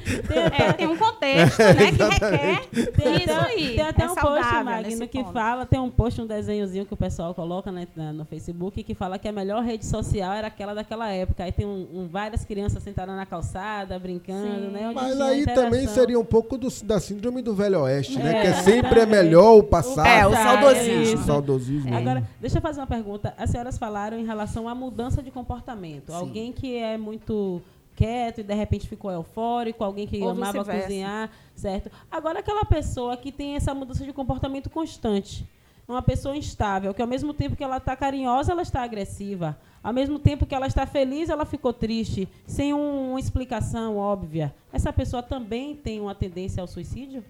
É, 0.56 0.72
tem 0.74 0.86
um 0.86 0.96
contexto, 0.96 1.58
né, 1.58 1.74
que 1.74 1.82
requer 2.02 2.66
Tem 2.92 3.16
isso 3.16 3.32
até, 3.32 3.46
aí. 3.46 3.68
tem 3.76 3.80
até 3.80 4.04
é 4.04 4.10
um 4.10 4.14
post, 4.14 4.54
Magno, 4.64 5.08
que 5.08 5.18
ponto. 5.22 5.32
fala, 5.32 5.66
tem 5.66 5.80
um 5.80 5.90
post, 5.90 6.20
um 6.20 6.26
desenhozinho 6.26 6.86
que 6.86 6.94
o 6.94 6.96
pessoal 6.96 7.34
coloca 7.34 7.72
né, 7.72 7.88
na- 7.96 8.12
no 8.12 8.24
Facebook, 8.24 8.82
que 8.84 8.94
fala 8.94 9.18
que 9.18 9.26
a 9.26 9.32
melhor 9.32 9.62
rede 9.64 9.84
social 9.84 10.32
era 10.32 10.46
aquela 10.46 10.74
daquela 10.74 11.10
época. 11.10 11.42
Aí 11.44 11.50
tem 11.52 11.66
um, 11.66 11.88
um- 11.92 12.08
várias 12.08 12.44
crianças 12.44 12.82
sentadas 12.82 13.14
na 13.16 13.26
calçada, 13.26 13.98
brincando, 13.98 14.66
Sim. 14.66 14.70
né? 14.70 14.86
onde 14.86 14.94
Mas 14.94 15.20
aí 15.20 15.44
também 15.46 15.88
seria 15.88 16.18
um 16.20 16.24
pouco 16.24 16.56
do- 16.56 16.68
da 16.84 17.00
síndrome 17.00 17.42
do 17.42 17.54
Velho 17.54 17.63
Oeste, 17.72 18.18
né? 18.18 18.38
É, 18.38 18.40
Que 18.42 18.46
é 18.48 18.52
sempre 18.54 19.00
é 19.00 19.06
melhor 19.06 19.56
o 19.58 19.62
passado. 19.62 20.06
É, 20.06 20.26
o 20.26 20.32
saudosismo. 20.32 21.20
O 21.20 21.24
saudosismo. 21.24 21.94
Agora, 21.96 22.28
deixa 22.40 22.58
eu 22.58 22.62
fazer 22.62 22.80
uma 22.80 22.86
pergunta. 22.86 23.34
As 23.38 23.50
senhoras 23.50 23.78
falaram 23.78 24.18
em 24.18 24.24
relação 24.24 24.68
à 24.68 24.74
mudança 24.74 25.22
de 25.22 25.30
comportamento. 25.30 26.10
Sim. 26.12 26.14
Alguém 26.18 26.52
que 26.52 26.76
é 26.76 26.96
muito 26.98 27.60
quieto 27.96 28.40
e 28.40 28.42
de 28.42 28.54
repente 28.54 28.88
ficou 28.88 29.10
eufórico, 29.10 29.84
alguém 29.84 30.06
que 30.06 30.20
Ou 30.20 30.30
amava 30.30 30.64
cozinhar, 30.64 31.30
certo? 31.54 31.90
Agora, 32.10 32.40
aquela 32.40 32.64
pessoa 32.64 33.16
que 33.16 33.30
tem 33.30 33.54
essa 33.56 33.72
mudança 33.72 34.04
de 34.04 34.12
comportamento 34.12 34.68
constante, 34.68 35.46
uma 35.86 36.02
pessoa 36.02 36.36
instável, 36.36 36.92
que 36.92 37.00
ao 37.02 37.06
mesmo 37.06 37.32
tempo 37.32 37.54
que 37.54 37.62
ela 37.62 37.76
está 37.76 37.94
carinhosa, 37.94 38.50
ela 38.52 38.62
está 38.62 38.82
agressiva. 38.82 39.56
Ao 39.82 39.92
mesmo 39.92 40.18
tempo 40.18 40.46
que 40.46 40.54
ela 40.54 40.66
está 40.66 40.86
feliz, 40.86 41.28
ela 41.28 41.44
ficou 41.44 41.70
triste, 41.72 42.26
sem 42.46 42.72
um- 42.72 43.10
uma 43.10 43.20
explicação 43.20 43.96
óbvia. 43.98 44.52
Essa 44.72 44.90
pessoa 44.92 45.22
também 45.22 45.76
tem 45.76 46.00
uma 46.00 46.14
tendência 46.14 46.60
ao 46.62 46.66
suicídio? 46.66 47.22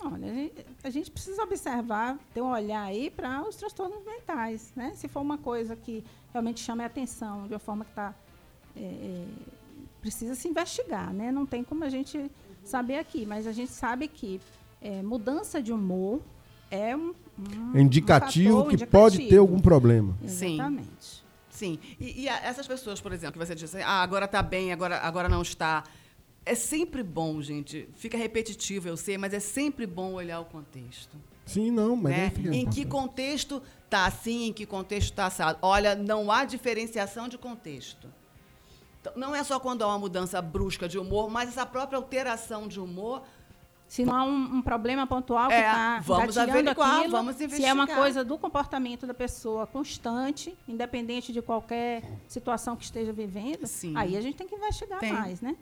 Olha, 0.00 0.30
a 0.30 0.34
gente, 0.34 0.66
a 0.84 0.90
gente 0.90 1.10
precisa 1.10 1.42
observar, 1.42 2.16
ter 2.32 2.40
um 2.40 2.50
olhar 2.50 2.82
aí 2.82 3.10
para 3.10 3.42
os 3.42 3.56
transtornos 3.56 4.04
mentais, 4.04 4.72
né? 4.76 4.92
Se 4.94 5.08
for 5.08 5.20
uma 5.20 5.36
coisa 5.38 5.74
que 5.74 6.04
realmente 6.32 6.60
chame 6.60 6.82
a 6.82 6.86
atenção 6.86 7.46
de 7.48 7.52
uma 7.54 7.58
forma 7.58 7.84
que 7.84 7.90
está 7.90 8.14
precisa 10.00 10.34
se 10.34 10.48
investigar, 10.48 11.12
né? 11.12 11.30
Não 11.32 11.44
tem 11.44 11.62
como 11.64 11.84
a 11.84 11.88
gente 11.88 12.30
saber 12.64 12.98
aqui, 12.98 13.26
mas 13.26 13.46
a 13.46 13.52
gente 13.52 13.72
sabe 13.72 14.06
que 14.08 14.40
é, 14.80 15.02
mudança 15.02 15.60
de 15.60 15.72
humor 15.72 16.20
é 16.70 16.94
um, 16.94 17.12
um 17.38 17.76
É 17.76 17.80
indicativo 17.80 18.60
um 18.60 18.68
que 18.68 18.78
fator 18.78 18.90
pode 18.90 19.16
ter 19.16 19.22
indicativo. 19.24 19.40
algum 19.42 19.58
problema. 19.60 20.16
Sim. 20.26 20.54
Exatamente. 20.54 21.24
Sim. 21.50 21.78
E, 21.98 22.22
e 22.22 22.28
a- 22.28 22.38
essas 22.44 22.66
pessoas, 22.68 23.00
por 23.00 23.12
exemplo, 23.12 23.40
que 23.40 23.44
você 23.46 23.54
disse, 23.54 23.78
ah, 23.82 24.02
agora 24.02 24.26
está 24.26 24.42
bem, 24.42 24.72
agora, 24.72 24.98
agora 24.98 25.28
não 25.28 25.42
está. 25.42 25.82
É 26.50 26.54
sempre 26.54 27.02
bom, 27.02 27.40
gente. 27.42 27.88
Fica 27.94 28.16
repetitivo, 28.16 28.88
eu 28.88 28.96
sei, 28.96 29.18
mas 29.18 29.34
é 29.34 29.40
sempre 29.40 29.86
bom 29.86 30.14
olhar 30.14 30.40
o 30.40 30.46
contexto. 30.46 31.16
Sim, 31.44 31.70
não, 31.70 31.94
mas 31.94 32.12
né? 32.16 32.26
é 32.26 32.30
fica 32.30 32.54
Em 32.54 32.68
que 32.68 32.84
contexto 32.84 33.62
está 33.84 34.06
assim, 34.06 34.48
em 34.48 34.52
que 34.52 34.64
contexto 34.66 35.10
está 35.10 35.26
assado. 35.26 35.58
Olha, 35.62 35.94
não 35.94 36.30
há 36.30 36.44
diferenciação 36.44 37.28
de 37.28 37.36
contexto. 37.38 38.08
Então, 39.00 39.12
não 39.16 39.34
é 39.34 39.44
só 39.44 39.60
quando 39.60 39.82
há 39.82 39.86
uma 39.88 39.98
mudança 39.98 40.40
brusca 40.42 40.88
de 40.88 40.98
humor, 40.98 41.30
mas 41.30 41.48
essa 41.50 41.64
própria 41.64 41.96
alteração 41.96 42.66
de 42.66 42.80
humor 42.80 43.22
Se 43.86 44.04
não 44.04 44.14
há 44.14 44.24
um, 44.24 44.56
um 44.56 44.62
problema 44.62 45.06
pontual 45.06 45.48
que 45.48 45.54
É, 45.54 45.60
está 45.60 46.00
vamos 46.00 46.34
gatilhando 46.34 46.58
averiguar, 46.58 46.96
aquilo, 46.96 47.12
vamos 47.12 47.36
se 47.36 47.42
é 47.42 47.46
investigar. 47.46 47.74
uma 47.74 47.86
coisa 47.86 48.24
do 48.24 48.36
comportamento 48.38 49.06
da 49.06 49.14
pessoa 49.14 49.66
constante, 49.66 50.56
independente 50.66 51.32
de 51.32 51.40
qualquer 51.40 52.02
situação 52.26 52.76
que 52.76 52.84
esteja 52.84 53.12
vivendo, 53.12 53.66
Sim. 53.66 53.94
aí 53.96 54.16
a 54.16 54.20
gente 54.20 54.36
tem 54.36 54.48
que 54.48 54.54
investigar 54.54 55.00
Tem. 55.00 55.12
mais, 55.12 55.40
né? 55.40 55.56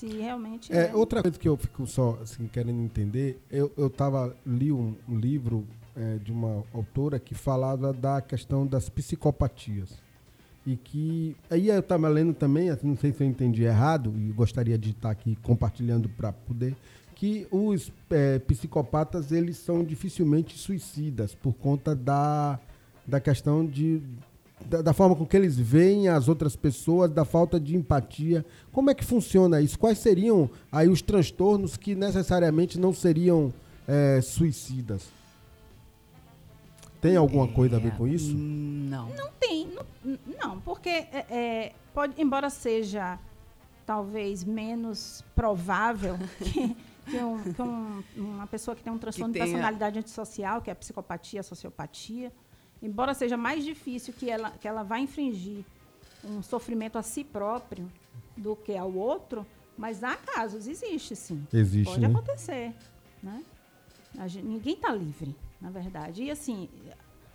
Se 0.00 0.06
realmente 0.06 0.72
É, 0.72 0.94
outra 0.94 1.20
coisa 1.20 1.38
que 1.38 1.46
eu 1.46 1.58
fico 1.58 1.86
só 1.86 2.18
assim, 2.22 2.46
querendo 2.46 2.80
entender, 2.80 3.38
eu, 3.50 3.70
eu 3.76 3.90
tava, 3.90 4.34
li 4.46 4.72
um, 4.72 4.94
um 5.06 5.18
livro 5.18 5.66
é, 5.94 6.16
de 6.16 6.32
uma 6.32 6.64
autora 6.72 7.18
que 7.18 7.34
falava 7.34 7.92
da 7.92 8.22
questão 8.22 8.66
das 8.66 8.88
psicopatias. 8.88 9.90
E 10.66 10.74
que. 10.76 11.36
Aí 11.50 11.68
eu 11.68 11.80
estava 11.80 12.08
lendo 12.08 12.32
também, 12.32 12.70
assim, 12.70 12.86
não 12.86 12.96
sei 12.96 13.12
se 13.12 13.22
eu 13.22 13.26
entendi 13.28 13.62
errado, 13.62 14.14
e 14.16 14.32
gostaria 14.32 14.78
de 14.78 14.90
estar 14.90 15.10
aqui 15.10 15.36
compartilhando 15.42 16.08
para 16.08 16.32
poder. 16.32 16.74
que 17.14 17.46
os 17.50 17.92
é, 18.08 18.38
psicopatas 18.38 19.30
eles 19.30 19.58
são 19.58 19.84
dificilmente 19.84 20.56
suicidas 20.56 21.34
por 21.34 21.52
conta 21.52 21.94
da, 21.94 22.58
da 23.06 23.20
questão 23.20 23.66
de 23.66 24.00
da, 24.66 24.82
da, 24.82 24.92
forma 24.92 25.16
com 25.16 25.26
que 25.26 25.36
eles 25.36 25.58
veem 25.58 26.08
as 26.08 26.28
outras 26.28 26.54
pessoas, 26.56 27.10
da 27.10 27.24
falta 27.24 27.58
de 27.58 27.76
empatia. 27.76 28.44
Como 28.72 28.90
é 28.90 28.94
que 28.94 29.04
funciona 29.04 29.60
isso? 29.60 29.78
Quais 29.78 29.98
seriam 29.98 30.50
aí 30.70 30.88
os 30.88 31.02
transtornos 31.02 31.76
que 31.76 31.94
necessariamente 31.94 32.78
não 32.78 32.92
seriam 32.92 33.52
é, 33.86 34.20
suicidas? 34.20 35.08
Tem 37.00 37.16
alguma 37.16 37.48
coisa 37.48 37.76
a 37.76 37.78
ver 37.78 37.96
com 37.96 38.06
isso? 38.06 38.36
Não. 38.36 39.08
Não 39.10 39.30
tem. 39.40 39.68
Não, 40.04 40.18
não 40.42 40.60
porque 40.60 40.88
é, 40.88 41.26
é, 41.30 41.72
pode, 41.94 42.20
embora 42.20 42.50
seja 42.50 43.18
talvez 43.86 44.44
menos 44.44 45.24
provável 45.34 46.18
que, 46.38 46.76
que, 47.06 47.16
um, 47.16 47.52
que 47.52 47.62
um, 47.62 48.04
uma 48.16 48.46
pessoa 48.46 48.76
que 48.76 48.82
tem 48.82 48.92
um 48.92 48.98
transtorno 48.98 49.32
de 49.32 49.38
personalidade 49.38 49.98
antissocial, 49.98 50.60
que 50.60 50.68
é 50.70 50.72
a 50.74 50.76
psicopatia, 50.76 51.40
a 51.40 51.42
sociopatia, 51.42 52.30
embora 52.82 53.14
seja 53.14 53.36
mais 53.36 53.64
difícil 53.64 54.12
que 54.12 54.30
ela, 54.30 54.50
que 54.50 54.66
ela 54.66 54.82
vá 54.82 54.98
infringir 54.98 55.64
um 56.24 56.42
sofrimento 56.42 56.96
a 56.98 57.02
si 57.02 57.24
próprio 57.24 57.90
do 58.36 58.54
que 58.56 58.76
ao 58.76 58.92
outro, 58.92 59.46
mas 59.76 60.04
há 60.04 60.16
casos, 60.16 60.66
existe 60.66 61.16
sim. 61.16 61.46
Existe, 61.52 61.90
Pode 61.90 62.00
né? 62.00 62.08
acontecer, 62.08 62.74
né? 63.22 63.42
Gente, 64.26 64.46
ninguém 64.46 64.74
está 64.74 64.92
livre, 64.92 65.34
na 65.60 65.70
verdade. 65.70 66.24
E 66.24 66.30
assim, 66.30 66.68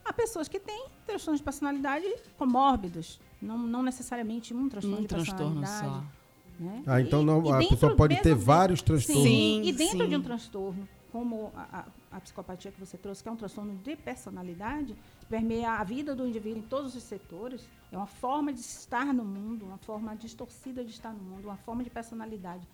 há 0.04 0.14
pessoas 0.14 0.48
que 0.48 0.60
têm 0.60 0.88
transtornos 1.08 1.40
de 1.40 1.44
personalidade 1.44 2.06
comórbidos, 2.38 3.20
não, 3.42 3.58
não 3.58 3.82
necessariamente 3.82 4.54
um 4.54 4.70
transtorno 4.70 4.98
um 4.98 5.02
de 5.02 5.08
transtorno 5.08 5.60
personalidade. 5.62 6.04
só. 6.04 6.64
Né? 6.64 6.84
Ah, 6.86 7.02
então 7.02 7.22
e, 7.22 7.26
não, 7.26 7.46
e 7.46 7.52
a 7.52 7.58
dentro, 7.58 7.76
pessoa 7.76 7.96
pode 7.96 8.22
ter 8.22 8.34
vários 8.36 8.82
transtornos. 8.82 9.24
Sim, 9.24 9.64
Sim, 9.64 9.70
e 9.70 9.74
dentro 9.74 10.04
sim. 10.04 10.10
de 10.10 10.16
um 10.16 10.22
transtorno, 10.22 10.88
como 11.16 11.54
a, 11.56 11.80
a- 11.80 12.18
a 12.18 12.20
psicopatia 12.20 12.74
que 12.74 12.80
você 12.86 12.98
trouxe, 12.98 13.24
que 13.24 13.30
é 13.30 13.32
um 13.32 13.38
transtorno 13.38 13.74
de 13.78 13.96
personalidade, 13.96 14.94
permeia 15.30 15.72
a 15.72 15.82
vida 15.82 16.14
do 16.14 16.28
indivíduo 16.28 16.60
em 16.60 16.68
todos 16.68 16.94
os 16.94 17.04
setores, 17.04 17.62
é 17.90 17.96
uma 17.96 18.06
forma 18.06 18.52
de 18.52 18.60
estar 18.60 19.14
no 19.14 19.24
mundo, 19.24 19.64
uma 19.66 19.78
forma 19.78 20.14
distorcida 20.14 20.84
de 20.84 20.92
estar 20.92 21.14
no 21.14 21.24
mundo, 21.24 21.46
uma 21.46 21.56
forma 21.56 21.86
de 21.86 21.90
personalidade 21.90 22.68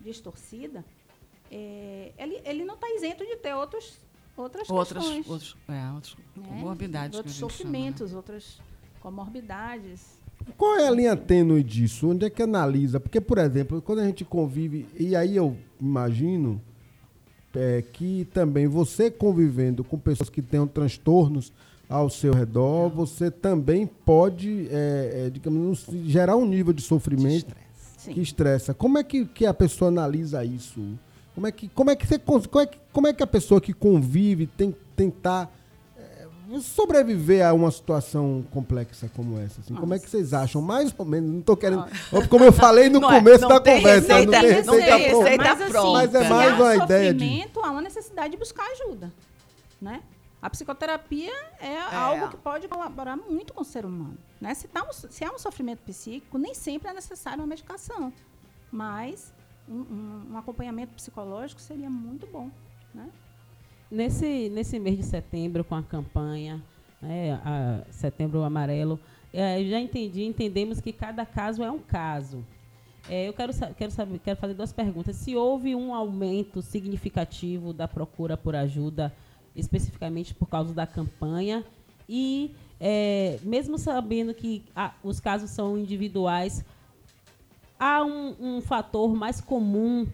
distorcida, 0.00 0.84
é, 1.48 2.10
ele, 2.18 2.40
ele 2.44 2.64
não 2.64 2.74
está 2.74 2.88
isento 2.90 3.24
de 3.24 3.36
ter 3.36 3.54
outros, 3.54 4.00
outras 4.36 4.68
Outras, 4.68 5.04
questões. 5.04 5.28
outros, 5.30 5.56
é, 5.68 5.92
outros 5.92 6.16
né? 6.36 6.42
comorbidades. 6.48 7.16
Outros 7.16 7.36
gente 7.36 7.40
chama, 7.40 7.52
né? 7.52 7.56
sofrimentos, 7.56 8.14
outras 8.14 8.60
comorbidades. 9.00 10.18
Qual 10.56 10.76
é 10.76 10.88
a 10.88 10.90
linha 10.90 11.16
tênue 11.16 11.62
disso? 11.62 12.08
Onde 12.10 12.26
é 12.26 12.30
que 12.30 12.42
analisa? 12.42 12.98
Porque, 12.98 13.20
por 13.20 13.38
exemplo, 13.38 13.80
quando 13.80 14.00
a 14.00 14.04
gente 14.06 14.24
convive, 14.24 14.88
e 14.98 15.14
aí 15.14 15.36
eu 15.36 15.56
imagino 15.80 16.60
é, 17.56 17.82
que 17.92 18.26
também 18.32 18.66
você 18.66 19.10
convivendo 19.10 19.82
com 19.82 19.98
pessoas 19.98 20.28
que 20.28 20.42
tenham 20.42 20.66
transtornos 20.66 21.52
ao 21.88 22.10
seu 22.10 22.32
redor, 22.32 22.88
você 22.88 23.30
também 23.30 23.86
pode, 23.86 24.68
é, 24.70 25.26
é, 25.26 25.30
digamos, 25.30 25.86
gerar 26.04 26.36
um 26.36 26.46
nível 26.46 26.72
de 26.72 26.82
sofrimento 26.82 27.54
Sim. 27.96 28.12
que 28.12 28.20
estressa. 28.20 28.74
Como 28.74 28.98
é 28.98 29.04
que, 29.04 29.24
que 29.24 29.46
a 29.46 29.54
pessoa 29.54 29.88
analisa 29.88 30.44
isso? 30.44 30.80
Como 31.34 31.46
é 31.46 31.52
que, 31.52 31.68
como 31.68 31.90
é 31.90 31.96
que, 31.96 32.06
você, 32.06 32.18
como 32.18 32.40
é 32.60 32.66
que, 32.66 32.78
como 32.92 33.06
é 33.06 33.12
que 33.12 33.22
a 33.22 33.26
pessoa 33.26 33.60
que 33.60 33.72
convive 33.72 34.46
tem 34.46 34.74
tentar 34.96 35.54
sobreviver 36.60 37.44
a 37.46 37.52
uma 37.52 37.70
situação 37.70 38.44
complexa 38.50 39.10
como 39.14 39.38
essa? 39.38 39.60
assim? 39.60 39.74
Como 39.74 39.92
é 39.94 39.98
que 39.98 40.08
vocês 40.08 40.32
acham? 40.32 40.60
Mais 40.62 40.94
ou 40.96 41.04
menos, 41.04 41.30
não 41.30 41.40
estou 41.40 41.56
querendo. 41.56 41.84
Como 42.28 42.44
eu 42.44 42.52
falei 42.52 42.88
no 42.88 43.00
Não 43.00 43.10
é- 43.12 43.18
começo 43.18 43.42
não 43.42 43.48
da 43.48 43.58
conversa, 43.60 44.14
receita, 44.14 44.24
não 44.32 44.40
tem 44.40 44.64
não 44.64 44.72
tem 44.74 44.80
receita 44.82 45.10
pronta. 45.10 45.24
receita 45.24 45.44
mas, 45.44 45.60
assim, 45.60 45.70
pronta. 45.72 45.92
Mas 45.92 46.14
é 46.14 46.22
se 46.24 46.30
mais 46.30 46.54
uma 46.60 46.76
ideia 46.76 47.14
de. 47.14 47.24
sofrimento, 47.24 47.60
há 47.60 47.70
uma 47.70 47.82
necessidade 47.82 48.30
de 48.30 48.36
buscar 48.36 48.64
ajuda, 48.72 49.12
né? 49.80 50.02
A 50.40 50.50
psicoterapia 50.50 51.32
é, 51.60 51.80
algo 51.92 52.28
que 52.28 52.36
pode 52.36 52.68
colaborar 52.68 53.16
muito 53.16 53.52
com 53.52 53.62
o 53.62 53.64
ser 53.64 53.84
humano, 53.84 54.16
né? 54.40 54.54
Se, 54.54 54.68
tá 54.68 54.82
um- 54.88 54.92
se 54.92 55.24
há 55.24 55.32
um 55.32 55.38
sofrimento 55.38 55.80
psíquico, 55.80 56.38
nem 56.38 56.54
sempre 56.54 56.88
é 56.90 56.94
necessário 56.94 57.40
uma 57.40 57.46
medicação, 57.46 58.12
mas 58.70 59.32
um, 59.68 59.74
um- 59.80 60.26
um 60.32 60.38
acompanhamento 60.38 60.94
psicológico 60.94 61.60
seria 61.60 61.90
muito 61.90 62.26
bom, 62.26 62.50
né? 62.94 63.08
Nesse, 63.90 64.48
nesse 64.48 64.78
mês 64.80 64.96
de 64.96 65.04
setembro, 65.04 65.62
com 65.62 65.76
a 65.76 65.82
campanha, 65.82 66.60
né, 67.00 67.40
a 67.44 67.82
Setembro 67.90 68.42
Amarelo, 68.42 68.98
eu 69.32 69.68
já 69.68 69.80
entendi, 69.80 70.24
entendemos 70.24 70.80
que 70.80 70.92
cada 70.92 71.24
caso 71.24 71.62
é 71.62 71.70
um 71.70 71.78
caso. 71.78 72.44
Eh, 73.08 73.28
eu 73.28 73.32
quero, 73.32 73.52
quero, 73.76 73.92
saber, 73.92 74.18
quero 74.18 74.40
fazer 74.40 74.54
duas 74.54 74.72
perguntas. 74.72 75.14
Se 75.16 75.36
houve 75.36 75.74
um 75.74 75.94
aumento 75.94 76.60
significativo 76.62 77.72
da 77.72 77.86
procura 77.86 78.36
por 78.36 78.56
ajuda, 78.56 79.14
especificamente 79.54 80.34
por 80.34 80.48
causa 80.48 80.74
da 80.74 80.86
campanha, 80.86 81.64
e 82.08 82.54
eh, 82.80 83.38
mesmo 83.42 83.78
sabendo 83.78 84.34
que 84.34 84.64
os 85.04 85.20
casos 85.20 85.50
são 85.50 85.78
individuais, 85.78 86.64
há 87.78 88.04
um, 88.04 88.34
um 88.40 88.60
fator 88.60 89.14
mais 89.14 89.40
comum 89.40 90.06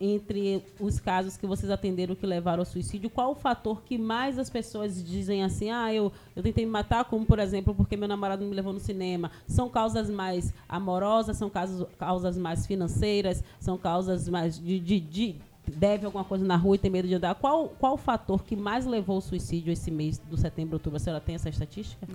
entre 0.00 0.62
os 0.80 0.98
casos 0.98 1.36
que 1.36 1.46
vocês 1.46 1.70
atenderam 1.70 2.14
que 2.14 2.26
levaram 2.26 2.60
ao 2.60 2.64
suicídio? 2.64 3.08
Qual 3.08 3.30
o 3.32 3.34
fator 3.34 3.82
que 3.82 3.96
mais 3.96 4.38
as 4.38 4.50
pessoas 4.50 5.02
dizem 5.04 5.42
assim, 5.44 5.70
ah, 5.70 5.92
eu, 5.94 6.12
eu 6.34 6.42
tentei 6.42 6.64
me 6.64 6.70
matar, 6.70 7.04
como 7.04 7.24
por 7.24 7.38
exemplo, 7.38 7.74
porque 7.74 7.96
meu 7.96 8.08
namorado 8.08 8.44
me 8.44 8.54
levou 8.54 8.72
no 8.72 8.80
cinema? 8.80 9.30
São 9.46 9.68
causas 9.68 10.10
mais 10.10 10.52
amorosas, 10.68 11.36
são 11.36 11.48
causas, 11.48 11.86
causas 11.98 12.36
mais 12.36 12.66
financeiras, 12.66 13.42
são 13.60 13.78
causas 13.78 14.28
mais 14.28 14.58
de, 14.58 14.80
de, 14.80 15.00
de 15.00 15.36
deve 15.66 16.04
alguma 16.04 16.24
coisa 16.24 16.44
na 16.44 16.56
rua 16.56 16.74
e 16.74 16.78
tem 16.78 16.90
medo 16.90 17.08
de 17.08 17.14
andar. 17.14 17.34
Qual, 17.36 17.68
qual 17.70 17.94
o 17.94 17.96
fator 17.96 18.44
que 18.44 18.54
mais 18.54 18.84
levou 18.84 19.16
ao 19.16 19.22
suicídio 19.22 19.72
esse 19.72 19.90
mês 19.90 20.18
do 20.18 20.36
setembro, 20.36 20.74
outubro? 20.74 20.96
A 20.98 21.00
senhora 21.00 21.22
tem 21.22 21.36
essa 21.36 21.48
estatística? 21.48 22.06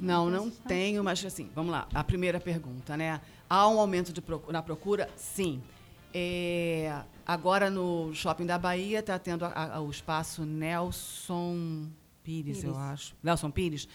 Não, 0.00 0.28
não 0.28 0.50
tenho, 0.50 1.04
mas 1.04 1.24
assim, 1.24 1.48
vamos 1.54 1.70
lá. 1.70 1.86
A 1.94 2.02
primeira 2.02 2.40
pergunta, 2.40 2.96
né? 2.96 3.20
Há 3.48 3.68
um 3.68 3.78
aumento 3.78 4.12
de 4.12 4.20
procu- 4.20 4.50
na 4.52 4.62
procura? 4.62 5.08
Sim. 5.14 5.62
É, 6.12 7.02
agora 7.26 7.68
no 7.70 8.14
Shopping 8.14 8.46
da 8.46 8.58
Bahia 8.58 9.00
está 9.00 9.18
tendo 9.18 9.44
a- 9.44 9.74
a- 9.76 9.80
o 9.80 9.90
espaço 9.90 10.44
Nelson 10.44 11.86
Pires, 12.24 12.64
eu 12.64 12.72
Pires. 12.72 12.86
acho. 12.86 13.14
Nelson 13.22 13.50
Pires. 13.50 13.88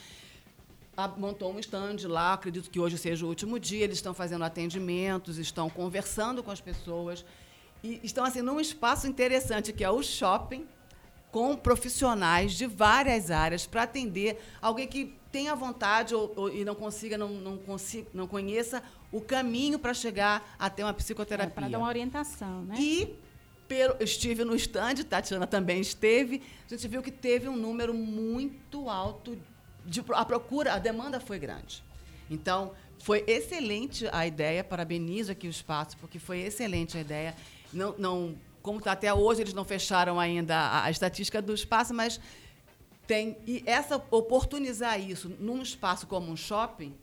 a- 0.96 1.08
montou 1.08 1.52
um 1.52 1.58
stand 1.60 1.96
lá, 2.08 2.34
acredito 2.34 2.70
que 2.70 2.80
hoje 2.80 3.00
seja 3.00 3.26
o 3.26 3.30
último 3.30 3.60
dia, 3.60 3.84
eles 3.84 3.98
estão 3.98 4.14
fazendo 4.14 4.44
atendimentos, 4.44 5.40
estão 5.40 5.68
conversando 5.68 6.44
com 6.44 6.52
as 6.52 6.62
pessoas 6.62 7.26
e 7.84 8.00
estão 8.04 8.24
assim 8.24 8.44
num 8.44 8.60
espaço 8.60 9.08
interessante 9.08 9.74
que 9.74 9.84
é 9.84 9.90
o 9.90 10.04
shopping 10.04 10.68
com 11.32 11.56
profissionais 11.58 12.54
de 12.54 12.68
várias 12.68 13.32
áreas 13.32 13.66
para 13.66 13.82
atender 13.84 14.40
alguém 14.62 14.88
que 14.88 15.16
tenha 15.32 15.56
vontade 15.56 16.14
ou, 16.14 16.32
ou- 16.36 16.54
e 16.54 16.64
não 16.64 16.76
consiga, 16.76 17.18
não, 17.18 17.30
não, 17.30 17.58
consiga, 17.58 18.08
não 18.14 18.28
conheça 18.28 18.84
o 19.14 19.22
caminho 19.22 19.78
para 19.78 19.94
chegar 19.94 20.56
até 20.58 20.84
uma 20.84 20.94
psicoterapia. 20.94 21.54
Para 21.54 21.70
dar 21.70 21.78
uma 21.78 21.88
orientação, 21.88 22.64
né? 22.64 22.76
E 22.80 23.16
pelo, 23.68 23.96
estive 24.02 24.44
no 24.44 24.56
stand, 24.56 24.96
Tatiana 25.08 25.48
também 25.48 25.80
esteve, 25.80 26.42
a 26.66 26.70
gente 26.70 26.88
viu 26.88 27.02
que 27.02 27.12
teve 27.12 27.48
um 27.48 27.56
número 27.56 27.94
muito 27.94 28.90
alto 28.90 29.38
de 29.86 30.04
a 30.14 30.26
procura, 30.26 30.74
a 30.74 30.80
demanda 30.80 31.20
foi 31.20 31.38
grande. 31.38 31.84
Então, 32.30 32.74
foi 33.00 33.24
excelente 33.28 34.08
a 34.12 34.26
ideia, 34.26 34.64
parabenizo 34.64 35.32
aqui 35.32 35.48
o 35.48 35.50
espaço, 35.50 35.96
porque 35.98 36.18
foi 36.18 36.40
excelente 36.40 36.98
a 36.98 37.02
ideia. 37.02 37.36
Não, 37.72 37.96
não, 37.98 38.36
como 38.62 38.80
está 38.80 38.94
até 38.94 39.14
hoje, 39.14 39.42
eles 39.42 39.54
não 39.54 39.66
fecharam 39.66 40.20
ainda 40.20 40.56
a, 40.56 40.86
a 40.86 40.92
estatística 40.92 41.42
do 41.42 41.54
espaço, 41.54 41.94
mas 41.94 42.20
tem. 43.06 43.38
E 43.46 43.62
essa 43.66 44.02
oportunizar 44.10 45.00
isso 45.00 45.30
num 45.40 45.62
espaço 45.62 46.08
como 46.08 46.32
um 46.32 46.38
shopping 46.38 46.96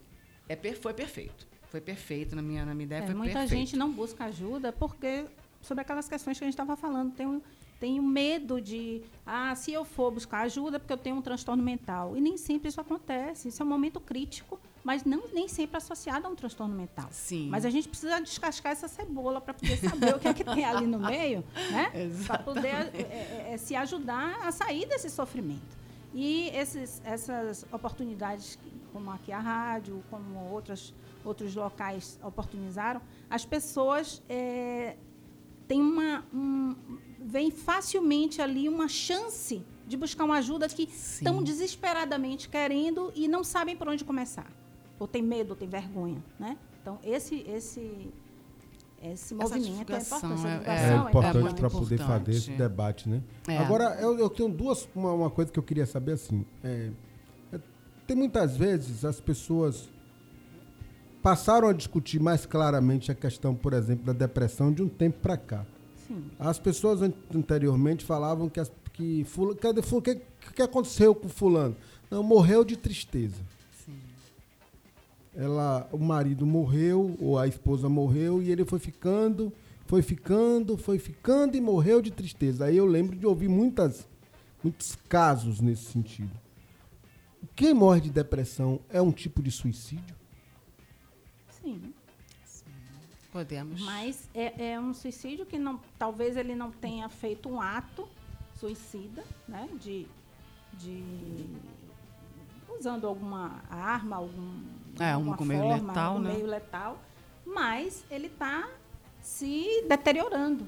é, 0.49 0.57
foi 0.73 0.93
perfeito. 0.93 1.50
Foi 1.71 1.79
perfeito 1.79 2.35
na 2.35 2.41
minha, 2.41 2.65
na 2.65 2.73
minha 2.75 2.83
ideia, 2.83 3.03
É, 3.03 3.13
muita 3.13 3.39
perfeito. 3.39 3.49
gente 3.49 3.77
não 3.77 3.89
busca 3.89 4.25
ajuda 4.25 4.73
porque 4.73 5.25
sobre 5.61 5.81
aquelas 5.83 6.07
questões 6.09 6.37
que 6.37 6.43
a 6.43 6.47
gente 6.47 6.53
estava 6.53 6.75
falando, 6.75 7.13
tem 7.13 7.25
um, 7.25 7.41
um 7.81 8.01
medo 8.01 8.59
de, 8.59 9.01
ah, 9.25 9.55
se 9.55 9.71
eu 9.71 9.85
for 9.85 10.11
buscar 10.11 10.41
ajuda 10.41 10.75
é 10.75 10.79
porque 10.79 10.91
eu 10.91 10.97
tenho 10.97 11.15
um 11.15 11.21
transtorno 11.21 11.63
mental. 11.63 12.17
E 12.17 12.19
nem 12.19 12.37
sempre 12.37 12.67
isso 12.67 12.81
acontece. 12.81 13.47
Isso 13.47 13.63
é 13.63 13.65
um 13.65 13.69
momento 13.69 14.01
crítico, 14.01 14.59
mas 14.83 15.05
não 15.05 15.23
nem 15.33 15.47
sempre 15.47 15.77
associado 15.77 16.27
a 16.27 16.29
um 16.29 16.35
transtorno 16.35 16.75
mental. 16.75 17.07
Sim. 17.09 17.47
Mas 17.49 17.63
a 17.65 17.69
gente 17.69 17.87
precisa 17.87 18.19
descascar 18.19 18.73
essa 18.73 18.89
cebola 18.89 19.39
para 19.39 19.53
poder 19.53 19.77
saber 19.77 20.13
o 20.13 20.19
que 20.19 20.27
é 20.27 20.33
que 20.33 20.43
tem 20.43 20.65
ali 20.65 20.85
no 20.85 20.99
meio, 20.99 21.41
né? 21.71 21.89
Para 22.27 22.39
poder 22.39 22.67
é, 22.67 23.51
é, 23.53 23.57
se 23.57 23.75
ajudar 23.77 24.45
a 24.45 24.51
sair 24.51 24.85
desse 24.87 25.09
sofrimento. 25.09 25.79
E 26.13 26.49
esses, 26.49 27.01
essas 27.05 27.65
oportunidades, 27.71 28.59
como 28.91 29.09
aqui 29.09 29.31
a 29.31 29.39
rádio, 29.39 30.03
como 30.09 30.37
outras, 30.51 30.93
outros 31.23 31.55
locais 31.55 32.19
oportunizaram, 32.23 33.01
as 33.29 33.45
pessoas 33.45 34.21
é, 34.29 34.95
têm 35.67 35.81
uma. 35.81 36.23
Um, 36.33 36.75
vem 37.23 37.51
facilmente 37.51 38.41
ali 38.41 38.67
uma 38.67 38.87
chance 38.87 39.63
de 39.87 39.95
buscar 39.95 40.23
uma 40.23 40.37
ajuda 40.37 40.67
que 40.67 40.83
estão 40.83 41.43
desesperadamente 41.43 42.49
querendo 42.49 43.11
e 43.15 43.27
não 43.27 43.43
sabem 43.43 43.75
por 43.75 43.87
onde 43.87 44.03
começar. 44.03 44.47
Ou 44.99 45.07
tem 45.07 45.21
medo, 45.21 45.51
ou 45.51 45.55
tem 45.55 45.67
vergonha. 45.67 46.23
Né? 46.39 46.57
Então, 46.81 46.99
esse, 47.03 47.43
esse, 47.47 48.11
esse 49.01 49.33
Essa 49.33 49.35
movimento 49.35 49.93
é 49.93 49.97
importante. 49.97 50.45
é- 50.47 50.61
essa 50.65 50.71
É 50.71 50.97
divulgação 50.97 51.09
importante 51.09 51.55
para 51.59 51.69
poder 51.69 51.97
fazer 51.99 52.31
esse 52.31 52.51
debate, 52.51 53.09
né? 53.09 53.21
É. 53.47 53.57
Agora, 53.57 53.97
eu, 53.99 54.17
eu 54.17 54.29
tenho 54.29 54.49
duas. 54.49 54.87
Uma, 54.95 55.13
uma 55.13 55.29
coisa 55.29 55.51
que 55.51 55.59
eu 55.59 55.63
queria 55.63 55.85
saber 55.85 56.13
assim. 56.13 56.45
é, 56.63 56.91
é, 57.51 57.59
tem 58.07 58.15
muitas 58.15 58.55
vezes 58.57 59.03
as 59.05 59.19
pessoas 59.19 59.89
passaram 61.21 61.67
a 61.67 61.73
discutir 61.73 62.19
mais 62.19 62.45
claramente 62.45 63.11
a 63.11 63.15
questão, 63.15 63.53
por 63.55 63.73
exemplo, 63.73 64.05
da 64.05 64.13
depressão 64.13 64.71
de 64.71 64.81
um 64.81 64.87
tempo 64.89 65.19
para 65.19 65.37
cá. 65.37 65.65
Sim. 66.07 66.23
As 66.39 66.57
pessoas 66.59 67.01
an- 67.01 67.13
anteriormente 67.33 68.03
falavam 68.03 68.49
que, 68.49 68.59
as, 68.59 68.71
que 68.93 69.23
fula- 69.25 69.55
cadê 69.55 69.81
fu- 69.81 69.97
o 69.97 70.01
que, 70.01 70.19
que 70.55 70.61
aconteceu 70.61 71.13
com 71.15 71.29
fulano? 71.29 71.75
Não, 72.09 72.23
morreu 72.23 72.63
de 72.65 72.75
tristeza. 72.75 73.37
Ela, 75.33 75.87
o 75.93 75.97
marido 75.97 76.45
morreu, 76.45 77.15
ou 77.19 77.39
a 77.39 77.47
esposa 77.47 77.87
morreu, 77.87 78.41
e 78.41 78.51
ele 78.51 78.65
foi 78.65 78.79
ficando, 78.79 79.51
foi 79.87 80.01
ficando, 80.01 80.75
foi 80.75 80.99
ficando 80.99 81.55
e 81.55 81.61
morreu 81.61 82.01
de 82.01 82.11
tristeza. 82.11 82.65
Aí 82.65 82.75
eu 82.75 82.85
lembro 82.85 83.15
de 83.15 83.25
ouvir 83.25 83.47
muitas, 83.47 84.05
muitos 84.61 84.97
casos 85.07 85.61
nesse 85.61 85.85
sentido. 85.85 86.31
Quem 87.55 87.73
morre 87.73 88.01
de 88.01 88.09
depressão 88.09 88.79
é 88.89 89.01
um 89.01 89.11
tipo 89.11 89.41
de 89.41 89.51
suicídio? 89.51 90.15
Podemos. 93.31 93.79
Mas 93.81 94.27
é, 94.33 94.71
é 94.73 94.79
um 94.79 94.93
suicídio 94.93 95.45
que 95.45 95.57
não, 95.57 95.79
talvez 95.97 96.35
ele 96.35 96.53
não 96.55 96.69
tenha 96.71 97.07
feito 97.09 97.47
um 97.49 97.61
ato 97.61 98.07
suicida, 98.59 99.23
né? 99.47 99.69
De, 99.79 100.05
de 100.73 101.03
usando 102.77 103.07
alguma 103.07 103.61
arma, 103.69 104.17
algum 104.17 104.63
É, 104.99 105.11
alguma 105.11 105.33
algum 105.33 105.45
meio 105.45 105.61
forma, 105.61 105.87
letal, 105.87 106.11
algum 106.13 106.23
né? 106.27 106.33
meio 106.33 106.45
letal, 106.47 106.99
mas 107.45 108.03
ele 108.09 108.27
está 108.27 108.67
se 109.21 109.83
deteriorando. 109.87 110.67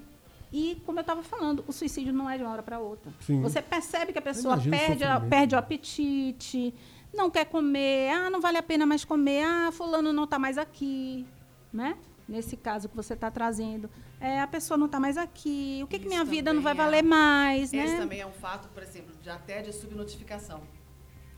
E, 0.52 0.80
como 0.86 1.00
eu 1.00 1.02
estava 1.02 1.24
falando, 1.24 1.64
o 1.68 1.74
suicídio 1.74 2.14
não 2.14 2.30
é 2.30 2.38
de 2.38 2.44
uma 2.44 2.52
hora 2.54 2.62
para 2.62 2.78
outra. 2.80 3.12
Sim. 3.22 3.42
Você 3.42 3.60
percebe 3.62 4.14
que 4.14 4.20
a 4.20 4.22
pessoa 4.22 4.56
perde, 4.58 5.04
a- 5.04 5.20
perde 5.20 5.56
o 5.56 5.58
apetite, 5.58 6.74
não 7.12 7.30
quer 7.32 7.46
comer, 7.46 8.12
ah, 8.12 8.30
não 8.30 8.40
vale 8.40 8.58
a 8.58 8.64
pena 8.64 8.86
mais 8.86 9.04
comer, 9.04 9.44
ah, 9.44 9.72
fulano 9.72 10.14
não 10.14 10.26
está 10.26 10.38
mais 10.38 10.58
aqui, 10.60 11.26
né? 11.72 11.98
Nesse 12.28 12.56
caso 12.56 12.88
que 12.88 12.96
você 12.96 13.14
está 13.16 13.30
trazendo, 13.30 13.90
é, 14.20 14.40
a 14.40 14.48
pessoa 14.48 14.78
não 14.78 14.86
está 14.86 15.00
mais 15.00 15.18
aqui, 15.18 15.82
o 15.84 15.88
que, 15.88 16.00
que 16.00 16.08
minha 16.08 16.24
vida 16.24 16.54
não 16.54 16.62
vai 16.62 16.72
é- 16.74 16.76
valer 16.76 17.04
mais, 17.04 17.74
Esse 17.74 17.94
né? 17.94 18.00
também 18.00 18.22
é 18.22 18.26
um 18.26 18.32
fato, 18.32 18.70
por 18.70 18.82
exemplo, 18.82 19.14
de 19.22 19.30
até 19.30 19.62
de 19.62 19.74
subnotificação 19.74 20.62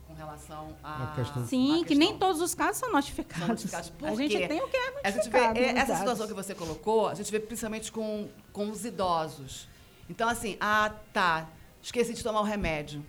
com 0.07 0.13
relação 0.13 0.75
a. 0.83 1.11
A 1.11 1.15
questão- 1.15 1.45
Sim, 1.47 1.81
a 1.81 1.86
que 1.86 1.95
nem 1.95 2.17
todos 2.19 2.39
os 2.39 2.53
casos 2.53 2.77
são 2.77 2.91
notificados. 2.91 3.39
São 3.39 3.47
notificados. 3.47 3.89
Por 3.89 4.07
a 4.09 4.15
gente 4.15 4.38
quê? 4.38 4.47
tem 4.47 4.61
o 4.61 4.67
que 4.67 4.77
é 4.77 4.88
A 5.03 5.09
gente 5.09 5.27
vê, 5.29 5.39
notificado. 5.39 5.59
é, 5.59 5.63
essa 5.69 5.75
dados. 5.88 5.97
situação 5.97 6.27
que 6.27 6.33
você 6.33 6.53
colocou, 6.53 7.07
a 7.09 7.15
gente 7.15 7.31
vê 7.31 7.39
principalmente 7.39 7.91
com, 7.91 8.29
com 8.53 8.69
os 8.69 8.86
idosos. 8.86 9.67
Então, 10.07 10.29
assim, 10.29 10.55
ah, 10.61 10.91
tá, 11.11 11.49
esqueci 11.81 12.13
de 12.13 12.21
tomar 12.21 12.41
o 12.41 12.43
remédio. 12.43 13.03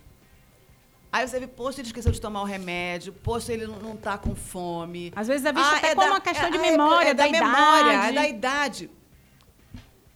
Aí 1.17 1.27
você 1.27 1.41
vê, 1.41 1.47
poxa, 1.47 1.81
ele 1.81 1.89
esqueceu 1.89 2.13
de 2.13 2.21
tomar 2.21 2.43
o 2.43 2.45
remédio, 2.45 3.11
poxa, 3.13 3.53
ele 3.53 3.67
não, 3.67 3.77
não 3.79 3.97
tá 3.97 4.19
com 4.19 4.35
fome. 4.35 5.13
Às 5.17 5.27
vezes 5.29 5.47
é 5.47 5.53
visto 5.53 5.65
Ah, 5.65 5.77
até 5.79 5.91
é 5.93 5.95
como 5.95 6.07
da- 6.09 6.13
uma 6.15 6.21
questão 6.21 6.47
é- 6.47 6.51
de 6.51 6.59
é- 6.59 6.71
memória, 6.71 7.09
é 7.09 7.15
da, 7.15 7.25
memória, 7.31 7.93
idade. 7.95 8.09
é 8.09 8.13
da 8.13 8.29
idade. 8.29 8.91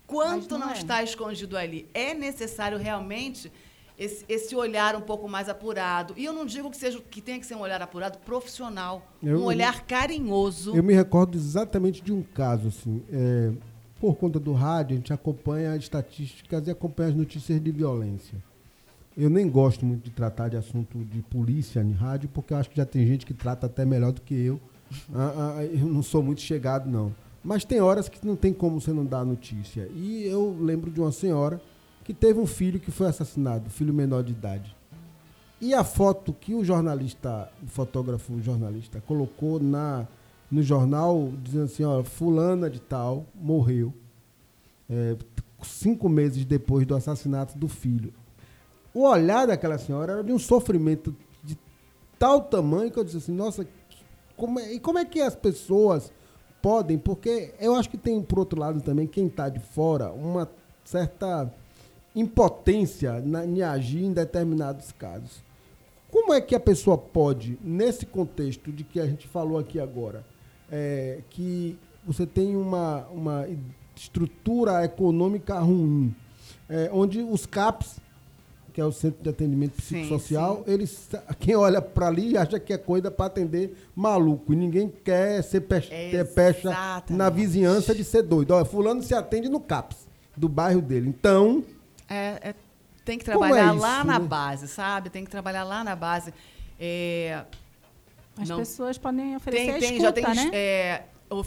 Quanto 0.06 0.36
Mas 0.42 0.48
não 0.48 0.58
não, 0.58 0.70
é. 0.70 0.72
está 0.74 1.02
escondido 1.02 1.56
ali? 1.56 1.88
É 1.94 2.12
necessário 2.12 2.76
realmente 2.78 3.50
esse, 3.96 4.24
esse 4.28 4.54
olhar 4.56 4.96
um 4.96 5.00
pouco 5.00 5.28
mais 5.28 5.48
apurado. 5.48 6.12
E 6.16 6.24
eu 6.24 6.32
não 6.32 6.44
digo 6.44 6.70
que 6.70 6.76
seja 6.76 7.00
que 7.00 7.20
tenha 7.20 7.38
que 7.38 7.46
ser 7.46 7.54
um 7.54 7.60
olhar 7.60 7.80
apurado 7.80 8.18
profissional, 8.18 9.06
Eu- 9.22 9.40
um 9.40 9.44
olhar 9.44 9.84
carinhoso. 9.86 10.76
Eu 10.76 10.82
me 10.82 10.92
recordo 10.92 11.36
exatamente 11.38 12.02
de 12.02 12.12
um 12.12 12.22
caso, 12.22 12.68
assim. 12.68 13.02
é, 13.10 13.52
por 14.00 14.16
conta 14.16 14.38
do 14.40 14.52
rádio, 14.52 14.94
a 14.94 14.96
gente 14.96 15.12
acompanha 15.12 15.72
as 15.72 15.78
estatísticas 15.84 16.66
e 16.66 16.70
acompanha 16.70 17.10
as 17.10 17.14
notícias 17.14 17.58
de 17.62 17.70
violência. 17.70 18.38
Eu 19.20 19.28
nem 19.28 19.46
gosto 19.50 19.84
muito 19.84 20.04
de 20.04 20.10
tratar 20.10 20.48
de 20.48 20.56
assunto 20.56 20.96
de 21.04 21.20
polícia 21.20 21.82
em 21.82 21.92
rádio, 21.92 22.30
porque 22.32 22.54
eu 22.54 22.56
acho 22.56 22.70
que 22.70 22.78
já 22.78 22.86
tem 22.86 23.06
gente 23.06 23.26
que 23.26 23.34
trata 23.34 23.66
até 23.66 23.84
melhor 23.84 24.12
do 24.12 24.22
que 24.22 24.32
eu. 24.34 24.58
Ah, 25.14 25.56
ah, 25.58 25.64
eu 25.66 25.84
não 25.84 26.02
sou 26.02 26.22
muito 26.22 26.40
chegado, 26.40 26.88
não. 26.88 27.14
Mas 27.44 27.62
tem 27.62 27.82
horas 27.82 28.08
que 28.08 28.26
não 28.26 28.34
tem 28.34 28.50
como 28.50 28.80
você 28.80 28.94
não 28.94 29.04
dar 29.04 29.22
notícia. 29.22 29.90
E 29.94 30.24
eu 30.24 30.56
lembro 30.58 30.90
de 30.90 30.98
uma 31.02 31.12
senhora 31.12 31.60
que 32.02 32.14
teve 32.14 32.40
um 32.40 32.46
filho 32.46 32.80
que 32.80 32.90
foi 32.90 33.08
assassinado, 33.08 33.68
filho 33.68 33.92
menor 33.92 34.24
de 34.24 34.32
idade. 34.32 34.74
E 35.60 35.74
a 35.74 35.84
foto 35.84 36.32
que 36.32 36.54
o 36.54 36.64
jornalista, 36.64 37.52
o 37.62 37.66
fotógrafo 37.66 38.32
o 38.32 38.40
jornalista, 38.40 39.02
colocou 39.02 39.60
na, 39.60 40.08
no 40.50 40.62
jornal, 40.62 41.30
dizendo 41.44 41.64
assim, 41.64 41.84
ó, 41.84 42.02
fulana 42.02 42.70
de 42.70 42.80
tal 42.80 43.26
morreu 43.34 43.92
é, 44.88 45.14
cinco 45.62 46.08
meses 46.08 46.42
depois 46.46 46.86
do 46.86 46.94
assassinato 46.94 47.58
do 47.58 47.68
filho. 47.68 48.14
O 48.92 49.02
olhar 49.02 49.46
daquela 49.46 49.78
senhora 49.78 50.14
era 50.14 50.24
de 50.24 50.32
um 50.32 50.38
sofrimento 50.38 51.14
de 51.42 51.56
tal 52.18 52.42
tamanho 52.42 52.90
que 52.90 52.98
eu 52.98 53.04
disse 53.04 53.18
assim, 53.18 53.32
nossa, 53.32 53.66
como 54.36 54.58
é, 54.58 54.72
e 54.72 54.80
como 54.80 54.98
é 54.98 55.04
que 55.04 55.20
as 55.20 55.34
pessoas 55.34 56.12
podem, 56.60 56.98
porque 56.98 57.54
eu 57.60 57.74
acho 57.74 57.88
que 57.88 57.96
tem, 57.96 58.20
por 58.22 58.38
outro 58.38 58.58
lado 58.58 58.80
também, 58.80 59.06
quem 59.06 59.26
está 59.26 59.48
de 59.48 59.60
fora, 59.60 60.10
uma 60.10 60.50
certa 60.84 61.52
impotência 62.14 63.20
na, 63.20 63.44
em 63.44 63.62
agir 63.62 64.04
em 64.04 64.12
determinados 64.12 64.92
casos. 64.92 65.42
Como 66.10 66.34
é 66.34 66.40
que 66.40 66.54
a 66.54 66.60
pessoa 66.60 66.98
pode, 66.98 67.56
nesse 67.62 68.04
contexto 68.04 68.72
de 68.72 68.82
que 68.82 68.98
a 68.98 69.06
gente 69.06 69.28
falou 69.28 69.58
aqui 69.58 69.78
agora, 69.78 70.24
é, 70.70 71.20
que 71.30 71.78
você 72.04 72.26
tem 72.26 72.56
uma, 72.56 73.06
uma 73.08 73.46
estrutura 73.94 74.84
econômica 74.84 75.58
ruim, 75.60 76.14
é, 76.68 76.90
onde 76.92 77.22
os 77.22 77.46
CAPs, 77.46 78.00
que 78.72 78.80
é 78.80 78.84
o 78.84 78.92
Centro 78.92 79.22
de 79.22 79.28
Atendimento 79.28 79.80
Sim, 79.82 80.02
Psicossocial, 80.02 80.62
eles, 80.66 81.08
quem 81.38 81.56
olha 81.56 81.82
para 81.82 82.06
ali 82.06 82.36
acha 82.38 82.58
que 82.58 82.72
é 82.72 82.78
coisa 82.78 83.10
para 83.10 83.26
atender 83.26 83.76
maluco. 83.94 84.52
E 84.52 84.56
ninguém 84.56 84.88
quer 84.88 85.42
ser 85.42 85.62
pe 85.62 85.80
ter 85.80 86.24
pecha 86.32 86.70
na 87.08 87.28
vizinhança 87.28 87.94
de 87.94 88.04
ser 88.04 88.22
doido. 88.22 88.52
Olha, 88.52 88.64
fulano 88.64 89.02
se 89.02 89.14
atende 89.14 89.48
no 89.48 89.60
CAPS 89.60 90.08
do 90.36 90.48
bairro 90.48 90.80
dele. 90.80 91.08
Então, 91.08 91.62
É, 92.08 92.50
é- 92.50 92.54
tem 93.04 93.18
que 93.18 93.24
Como 93.24 93.44
é 93.44 93.48
trabalhar 93.48 93.74
isso, 93.74 93.82
lá 93.82 94.04
na 94.04 94.18
né? 94.18 94.26
base, 94.26 94.68
sabe? 94.68 95.10
Tem 95.10 95.24
que 95.24 95.30
trabalhar 95.30 95.64
lá 95.64 95.82
na 95.84 95.94
base. 95.96 96.32
É, 96.78 97.44
As 98.40 98.48
não- 98.48 98.58
pessoas 98.58 98.96
podem 98.96 99.36
oferecer 99.36 99.64
tem, 99.66 99.74
a 99.74 99.78
tem, 99.78 99.96
escuta, 99.96 100.02
já 100.02 100.34
tem 100.34 100.50
né? 100.50 101.04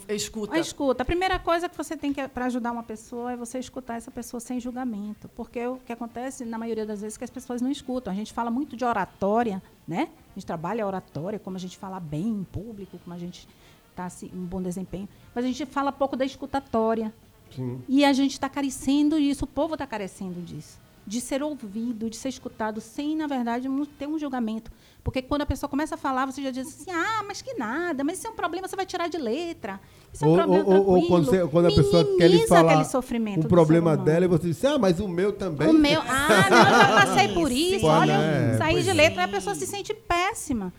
Escuta. 0.10 0.56
A 0.56 0.60
escuta. 0.60 1.04
A 1.04 1.06
primeira 1.06 1.38
coisa 1.40 1.68
que 1.68 1.76
você 1.78 1.98
tem 1.98 2.14
que 2.14 2.26
para 2.28 2.46
ajudar 2.46 2.72
uma 2.72 2.84
pessoa 2.84 3.34
é 3.34 3.36
você 3.36 3.60
escutar 3.60 3.96
essa 3.98 4.10
pessoa 4.10 4.40
sem 4.40 4.60
julgamento, 4.60 5.28
porque 5.30 5.66
o 5.68 5.78
que 5.78 5.92
acontece 5.92 6.46
na 6.46 6.58
maioria 6.58 6.86
das 6.86 7.02
vezes 7.02 7.16
é 7.16 7.20
que 7.20 7.24
as 7.24 7.30
pessoas 7.30 7.62
não 7.62 7.70
escutam. 7.70 8.12
A 8.12 8.16
gente 8.16 8.32
fala 8.32 8.50
muito 8.50 8.76
de 8.76 8.86
oratória, 8.86 9.62
né? 9.88 10.10
A 10.32 10.40
gente 10.40 10.46
trabalha 10.46 10.84
a 10.84 10.88
oratória, 10.88 11.38
como 11.38 11.58
a 11.58 11.60
gente 11.60 11.78
fala 11.78 12.00
bem 12.00 12.28
em 12.28 12.44
público, 12.44 12.98
como 13.04 13.14
a 13.14 13.20
gente 13.20 13.48
tá 13.96 14.06
assim, 14.06 14.32
um 14.34 14.46
bom 14.46 14.62
desempenho, 14.62 15.08
mas 15.36 15.46
a 15.46 15.48
gente 15.48 15.66
fala 15.66 15.92
pouco 15.92 16.16
da 16.16 16.26
escutatória. 16.26 17.14
sim. 17.52 17.82
E 17.88 18.04
a 18.04 18.12
gente 18.12 18.32
está 18.32 18.50
carecendo 18.50 19.20
disso, 19.20 19.46
o 19.46 19.48
povo 19.48 19.76
está 19.76 19.86
carecendo 19.86 20.42
disso. 20.42 20.80
De 21.06 21.20
ser 21.20 21.44
ouvido, 21.44 22.10
de 22.10 22.16
ser 22.16 22.30
escutado, 22.30 22.80
sem, 22.80 23.16
na 23.18 23.28
verdade, 23.28 23.68
um- 23.68 23.84
ter 23.86 24.08
um 24.08 24.18
julgamento. 24.18 24.72
Porque 25.04 25.22
quando 25.22 25.42
a 25.42 25.46
pessoa 25.46 25.70
começa 25.70 25.96
a 25.96 25.98
falar, 25.98 26.26
você 26.26 26.42
já 26.42 26.50
diz 26.50 26.66
assim, 26.66 26.90
ah, 26.92 27.22
mas 27.28 27.42
que 27.42 27.54
nada, 27.56 28.06
mas 28.06 28.18
isso 28.20 28.28
é 28.28 28.30
um 28.30 28.36
problema, 28.36 28.70
você 28.70 28.76
vai 28.78 28.86
tirar 28.86 29.10
de 29.10 29.18
letra. 29.18 29.82
Isso 30.14 30.24
é 30.24 30.28
um 30.28 30.32
ou, 30.32 30.38
problema 30.38 30.64
ou- 30.66 30.88
ou 31.02 31.08
quando, 31.08 31.26
você- 31.26 31.46
quando 31.48 31.66
a 31.66 31.72
pessoa 31.76 32.06
quer 32.18 32.30
lhe 32.30 32.48
falar 32.48 32.72
aquele 32.72 32.86
sofrimento 32.86 33.46
o 33.46 33.50
problema 33.50 33.98
dela 33.98 34.24
e 34.24 34.28
você 34.30 34.48
diz, 34.48 34.64
ah, 34.64 34.80
mas 34.80 35.02
o 35.02 35.08
meu 35.10 35.34
também. 35.34 35.68
O 35.68 35.74
meu, 35.74 36.00
ah, 36.02 36.50
não, 36.50 36.58
eu 36.58 36.66
já 36.66 36.88
passei 37.06 37.28
por 37.34 37.52
isso. 37.52 37.82
Pô, 37.82 37.88
Olha, 37.88 38.18
né? 38.18 38.54
eu 38.54 38.58
saí 38.60 38.74
Pois 38.76 38.86
de 38.86 38.92
é. 38.92 38.94
letra, 38.94 39.24
a 39.26 39.28
pessoa 39.28 39.54
se 39.56 39.68
sente 39.68 39.94
péssima. 39.94 40.72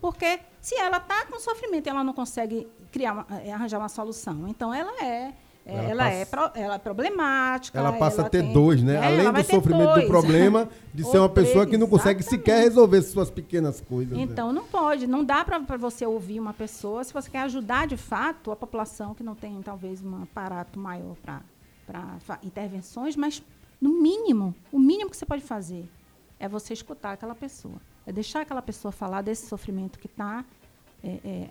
Porque 0.00 0.38
se 0.60 0.76
ela 0.76 0.98
está 0.98 1.26
com 1.26 1.40
sofrimento 1.40 1.86
e 1.88 1.90
ela 1.90 2.04
não 2.04 2.12
consegue 2.12 2.68
criar, 2.92 3.12
uma- 3.14 3.26
eh, 3.44 3.50
arranjar 3.52 3.78
uma 3.80 3.88
solução, 3.88 4.46
então 4.46 4.72
ela 4.72 5.02
é. 5.04 5.32
Eh, 5.66 5.72
Ela 5.74 5.90
Ela, 5.90 6.04
passa- 6.04 6.16
é, 6.16 6.24
pro- 6.24 6.50
ela 6.62 6.74
é 6.74 6.78
problemática. 6.78 7.78
Ela 7.78 7.92
passa 7.94 8.22
a 8.22 8.28
ter 8.28 8.42
tem- 8.42 8.52
dois, 8.52 8.82
né? 8.82 8.94
É, 8.94 9.06
Além 9.06 9.20
ela 9.20 9.32
do 9.32 9.44
sofrimento 9.44 10.00
do 10.00 10.06
problema, 10.06 10.68
de 10.92 11.04
ser 11.04 11.18
uma 11.18 11.28
pessoa 11.28 11.64
três, 11.64 11.70
que 11.70 11.76
não 11.78 11.86
consegue 11.88 12.22
sequer 12.22 12.60
resolver 12.62 13.00
suas 13.02 13.30
pequenas 13.30 13.80
coisas. 13.80 14.16
né? 14.16 14.22
Então 14.24 14.52
não 14.52 14.64
pode, 14.64 15.06
não 15.06 15.24
dá 15.24 15.44
para 15.44 15.58
você 15.76 16.04
ouvir 16.06 16.38
uma 16.38 16.52
pessoa 16.52 17.02
se 17.02 17.12
você 17.14 17.30
quer 17.30 17.40
ajudar 17.42 17.86
de 17.86 17.96
fato 17.96 18.50
a 18.52 18.56
população 18.56 19.14
que 19.14 19.22
não 19.22 19.34
tem 19.34 19.60
talvez 19.62 20.04
um 20.04 20.22
aparato 20.22 20.78
maior 20.78 21.16
para 21.24 21.40
intervenções, 22.42 23.16
mas 23.16 23.42
no 23.80 23.90
mínimo, 24.02 24.54
o 24.72 24.78
mínimo 24.78 25.10
que 25.10 25.16
você 25.16 25.26
pode 25.26 25.42
fazer 25.42 25.88
é 26.38 26.48
você 26.48 26.72
escutar 26.72 27.12
aquela 27.12 27.34
pessoa, 27.34 27.76
é 28.06 28.12
deixar 28.12 28.40
aquela 28.42 28.60
pessoa 28.62 28.92
falar 28.92 29.22
desse 29.22 29.46
sofrimento 29.46 29.98
que 29.98 30.06
está 30.06 30.44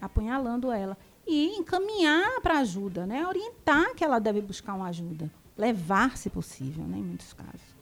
apunhalando 0.01 0.72
ela 0.72 0.97
e 1.28 1.55
encaminhar 1.57 2.41
para 2.41 2.59
ajuda, 2.59 3.05
né? 3.05 3.26
Orientar 3.26 3.95
que 3.95 4.03
ela 4.03 4.19
deve 4.19 4.41
buscar 4.41 4.74
uma 4.74 4.88
ajuda, 4.88 5.32
levar 5.57 6.17
se 6.17 6.30
possível, 6.30 6.84
né? 6.86 6.97
Em 6.97 7.03
muitos 7.03 7.34
casos. 7.34 7.74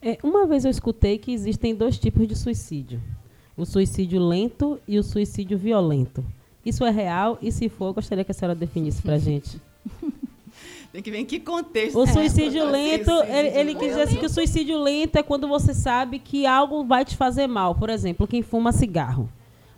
É, 0.00 0.18
uma 0.22 0.46
vez 0.46 0.64
eu 0.64 0.70
escutei 0.70 1.16
que 1.18 1.32
existem 1.32 1.74
dois 1.74 1.98
tipos 1.98 2.26
de 2.26 2.36
suicídio: 2.36 3.00
o 3.56 3.64
suicídio 3.64 4.20
lento 4.20 4.80
e 4.86 4.98
o 4.98 5.02
suicídio 5.02 5.56
violento. 5.56 6.24
Isso 6.64 6.84
é 6.84 6.90
real? 6.90 7.38
E 7.40 7.50
se 7.50 7.68
for, 7.68 7.86
eu 7.86 7.94
gostaria 7.94 8.24
que 8.24 8.30
a 8.30 8.34
senhora 8.34 8.54
definisse 8.54 9.02
para 9.02 9.14
a 9.14 9.18
gente. 9.18 9.60
Tem 10.92 11.02
que 11.02 11.10
ver 11.10 11.18
em 11.18 11.24
que 11.24 11.40
contexto. 11.40 11.98
O 11.98 12.04
é. 12.04 12.06
suicídio 12.06 12.66
Você 12.66 12.70
lento, 12.70 13.10
suicídio 13.10 13.34
ele, 13.34 13.48
ele 13.58 13.74
quis 13.74 13.88
dizer 13.88 14.02
assim 14.02 14.16
que 14.16 14.26
o 14.26 14.28
suicídio 14.28 14.78
lento 14.78 15.16
é 15.16 15.22
quando 15.22 15.48
você 15.48 15.72
sabe 15.72 16.18
que 16.18 16.44
algo 16.44 16.84
vai 16.84 17.04
te 17.04 17.16
fazer 17.16 17.46
mal. 17.46 17.74
Por 17.74 17.88
exemplo, 17.88 18.26
quem 18.26 18.42
fuma 18.42 18.72
cigarro. 18.72 19.28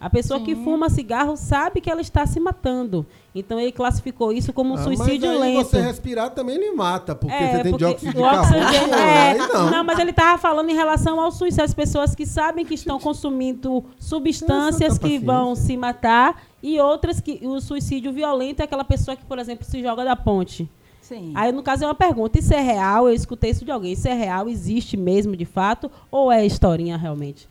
A 0.00 0.10
pessoa 0.10 0.38
que 0.40 0.54
fuma 0.54 0.90
cigarro 0.90 1.34
sabe 1.36 1.80
que 1.80 1.90
ela 1.90 2.00
está 2.02 2.26
se 2.26 2.38
matando. 2.38 3.06
Então 3.34 3.58
ele 3.58 3.72
classificou 3.72 4.32
isso 4.32 4.52
como 4.52 4.74
um 4.74 4.76
Ah, 4.76 4.82
suicídio 4.84 5.28
mas 5.32 5.42
aí 5.42 5.54
lento. 5.56 5.66
você 5.70 5.80
respirar 5.80 6.30
também 6.30 6.58
lhe 6.58 6.70
mata, 6.72 7.14
porque 7.14 7.34
É, 7.34 7.56
você 7.56 7.62
tem 7.62 7.72
porque 7.72 7.84
dióxido 7.86 8.12
de 8.12 8.20
carbono. 8.20 8.42
oxigênio- 8.42 8.94
aí 8.94 9.28
é, 9.28 9.34
não. 9.48 9.70
não, 9.70 9.84
mas 9.84 9.98
ele 9.98 10.10
estava 10.10 10.36
falando 10.38 10.68
em 10.70 10.74
relação 10.74 11.18
ao 11.18 11.30
suicídio. 11.32 11.64
As 11.64 11.72
pessoas 11.74 12.14
que 12.14 12.26
sabem 12.26 12.64
que 12.66 12.74
estão 12.74 12.98
consumindo 13.00 13.82
substâncias 13.98 14.98
que 14.98 15.18
vão 15.18 15.54
se 15.54 15.76
matar 15.76 16.42
e 16.62 16.78
outras 16.80 17.20
que 17.20 17.40
o 17.42 17.60
suicídio 17.60 18.12
violento 18.12 18.60
é 18.60 18.64
aquela 18.64 18.84
pessoa 18.84 19.16
que, 19.16 19.24
por 19.24 19.38
exemplo, 19.38 19.64
se 19.64 19.80
joga 19.82 20.04
da 20.04 20.14
ponte. 20.16 20.68
Sim. 21.00 21.32
Aí, 21.34 21.52
no 21.52 21.62
caso, 21.62 21.84
é 21.84 21.86
uma 21.86 21.94
pergunta. 21.94 22.38
Isso 22.38 22.54
é 22.54 22.60
real? 22.60 23.08
Eu 23.08 23.14
escutei 23.14 23.50
isso 23.50 23.64
de 23.64 23.70
alguém. 23.70 23.92
Isso 23.92 24.08
é 24.08 24.14
real? 24.14 24.48
Existe 24.48 24.96
mesmo, 24.96 25.36
de 25.36 25.44
fato? 25.44 25.90
Ou 26.10 26.32
é 26.32 26.44
historinha, 26.46 26.96
realmente? 26.96 27.46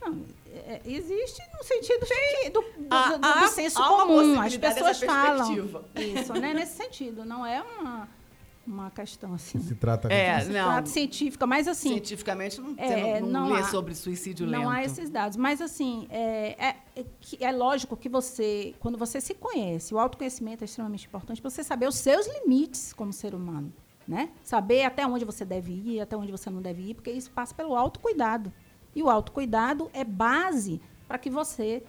É, 0.74 0.80
existe 0.84 1.42
no 1.56 1.62
sentido 1.64 2.06
de- 2.06 2.50
do, 2.50 2.60
do, 2.60 2.86
Há- 2.90 3.10
do- 3.12 3.18
do 3.18 3.26
há- 3.26 3.48
senso 3.48 3.80
há 3.80 3.90
uma 3.90 4.02
comum. 4.06 4.18
As 4.40 4.54
possibilidade 4.54 4.74
pessoas 4.74 5.00
falam. 5.00 5.52
Isso, 5.96 6.32
né? 6.34 6.54
Nesse 6.54 6.76
sentido. 6.76 7.24
Não 7.24 7.44
é 7.46 7.62
uma, 7.62 8.08
uma 8.66 8.90
questão 8.90 9.34
assim. 9.34 9.58
Se 9.60 9.74
trata 9.74 10.12
É, 10.12 10.40
se 10.40 10.48
não. 10.50 10.64
trata 10.72 10.86
científica, 10.88 11.46
mas 11.46 11.68
assim. 11.68 11.90
Cientificamente, 11.90 12.60
não, 12.60 12.74
é, 12.76 12.88
você 12.88 13.20
não, 13.20 13.28
não 13.28 13.52
lê 13.52 13.60
há- 13.60 13.64
sobre 13.64 13.94
suicídio 13.94 14.46
Não 14.46 14.60
lento. 14.60 14.70
há 14.70 14.84
esses 14.84 15.10
dados. 15.10 15.36
Mas, 15.36 15.60
assim, 15.60 16.06
é, 16.10 16.56
é, 16.58 16.76
é 16.96 17.04
é 17.40 17.52
lógico 17.52 17.96
que 17.96 18.08
você, 18.08 18.74
quando 18.80 18.96
você 18.98 19.20
se 19.20 19.34
conhece, 19.34 19.94
o 19.94 19.98
autoconhecimento 19.98 20.62
é 20.62 20.66
extremamente 20.66 21.06
importante 21.06 21.40
para 21.40 21.50
você 21.50 21.62
saber 21.62 21.86
os 21.88 21.96
seus 21.96 22.26
limites 22.26 22.92
como 22.92 23.12
ser 23.12 23.34
humano. 23.34 23.72
Né? 24.06 24.28
Saber 24.42 24.82
até 24.84 25.06
onde 25.06 25.24
você 25.24 25.46
deve 25.46 25.72
ir, 25.72 25.98
até 25.98 26.14
onde 26.14 26.30
você 26.30 26.50
não 26.50 26.60
deve 26.60 26.90
ir, 26.90 26.94
porque 26.94 27.10
isso 27.10 27.30
passa 27.30 27.54
pelo 27.54 27.74
autocuidado. 27.74 28.52
E 28.94 29.02
o 29.02 29.10
autocuidado 29.10 29.90
é 29.92 30.04
base 30.04 30.80
para 31.08 31.18
que 31.18 31.28
você 31.30 31.82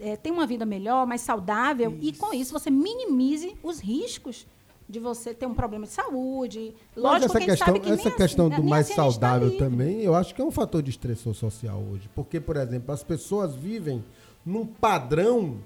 eh, 0.00 0.16
tenha 0.16 0.34
uma 0.34 0.46
vida 0.46 0.66
melhor, 0.66 1.06
mais 1.06 1.20
saudável, 1.20 1.96
e 2.00 2.12
com 2.12 2.32
isso 2.34 2.52
você 2.52 2.70
minimize 2.70 3.54
os 3.62 3.78
riscos 3.80 4.46
de 4.88 4.98
você 4.98 5.32
ter 5.32 5.46
um 5.46 5.54
problema 5.54 5.86
de 5.86 5.92
saúde. 5.92 6.74
Mas 6.96 7.02
Lógico 7.04 7.24
essa 7.26 7.38
que 7.38 7.46
questão, 7.46 7.74
que 7.74 7.90
essa 7.92 8.08
nem 8.08 8.16
questão 8.16 8.46
assim, 8.48 8.56
do 8.56 8.64
mais 8.64 8.86
assim 8.86 8.96
tá 8.96 9.02
saudável 9.02 9.56
também, 9.56 10.00
eu 10.02 10.14
acho 10.16 10.34
que 10.34 10.42
é 10.42 10.44
um 10.44 10.50
fator 10.50 10.82
de 10.82 10.90
estressor 10.90 11.32
social 11.34 11.80
hoje. 11.92 12.10
Porque, 12.14 12.40
por 12.40 12.56
exemplo, 12.56 12.92
as 12.92 13.04
pessoas 13.04 13.54
vivem 13.54 14.04
num 14.44 14.66
padrão 14.66 15.58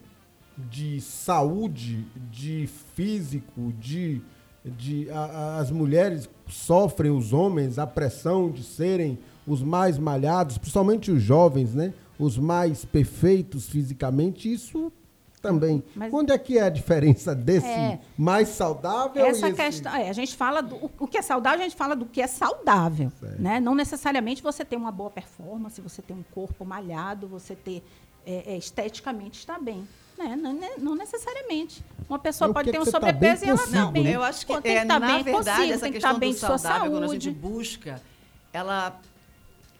de 0.59 1.01
saúde, 1.01 2.05
de 2.31 2.69
físico, 2.95 3.73
de. 3.81 4.21
de 4.65 5.11
a- 5.11 5.25
a- 5.25 5.59
as 5.59 5.71
mulheres 5.71 6.29
sofrem, 6.49 7.11
os 7.11 7.33
homens, 7.33 7.79
a 7.79 7.87
pressão 7.87 8.51
de 8.51 8.63
serem 8.63 9.19
os 9.47 9.63
mais 9.63 9.99
malhados, 9.99 10.59
principalmente 10.59 11.11
os 11.11 11.23
jovens, 11.23 11.75
né? 11.75 11.93
Os 12.19 12.39
mais 12.39 12.85
perfeitos 12.85 13.69
fisicamente, 13.69 14.51
isso 14.53 14.93
também. 15.43 15.83
Mas- 15.95 16.13
Onde 16.13 16.33
é 16.33 16.39
que 16.39 16.57
é 16.57 16.63
a 16.63 16.71
diferença 16.71 17.35
desse 17.35 17.67
É. 17.67 17.99
mais 18.17 18.49
saudável 18.49 19.27
Essa 19.27 19.47
e 19.49 19.51
esse... 19.51 19.63
questão, 19.63 19.95
é, 19.95 20.09
a 20.09 20.13
gente 20.15 20.35
fala 20.35 20.63
do 20.63 20.91
o- 20.99 21.07
que 21.07 21.19
é 21.19 21.23
saudável, 21.23 21.61
a 21.61 21.65
gente 21.65 21.77
fala 21.77 21.95
do 21.95 22.07
que 22.07 22.23
é 22.23 22.27
saudável, 22.27 23.13
né? 23.39 23.61
Não 23.61 23.75
necessariamente 23.75 24.43
você 24.43 24.65
ter 24.65 24.77
uma 24.77 24.91
boa 24.91 25.11
performance, 25.11 25.79
você 25.83 26.01
ter 26.01 26.15
um 26.15 26.25
corpo 26.35 26.65
malhado, 26.65 27.27
você 27.29 27.55
ter 27.55 27.83
é, 28.27 28.55
é, 28.55 28.57
esteticamente 28.57 29.39
está 29.41 29.59
bem, 29.59 29.87
né? 30.17 30.35
Não, 30.35 30.55
ne- 30.55 30.77
não 30.79 30.95
necessariamente. 30.95 31.85
Uma 32.09 32.19
pessoa 32.19 32.51
pode 32.55 32.73
ter 32.73 32.81
um 32.81 32.85
tá 32.87 32.91
sobrepeso 32.93 33.41
bem 33.43 33.49
e 33.49 33.51
ela 33.51 33.61
está 33.61 33.71
consigo, 33.77 33.93
bem. 33.93 34.05
né? 34.05 34.11
Eu 34.17 34.23
acho 34.23 34.47
que, 34.47 34.53
é, 34.55 34.61
que 34.63 34.69
estar 34.69 34.99
na 35.01 35.07
bem 35.15 35.23
verdade, 35.25 35.57
consigo, 35.59 35.73
essa 35.75 35.87
que 35.89 35.93
questão 35.93 36.19
bem 36.19 36.33
do 36.33 36.39
saudável, 36.39 36.91
quando 36.91 37.05
a 37.05 37.09
gente 37.09 37.31
busca, 37.31 38.01
ela 38.51 38.99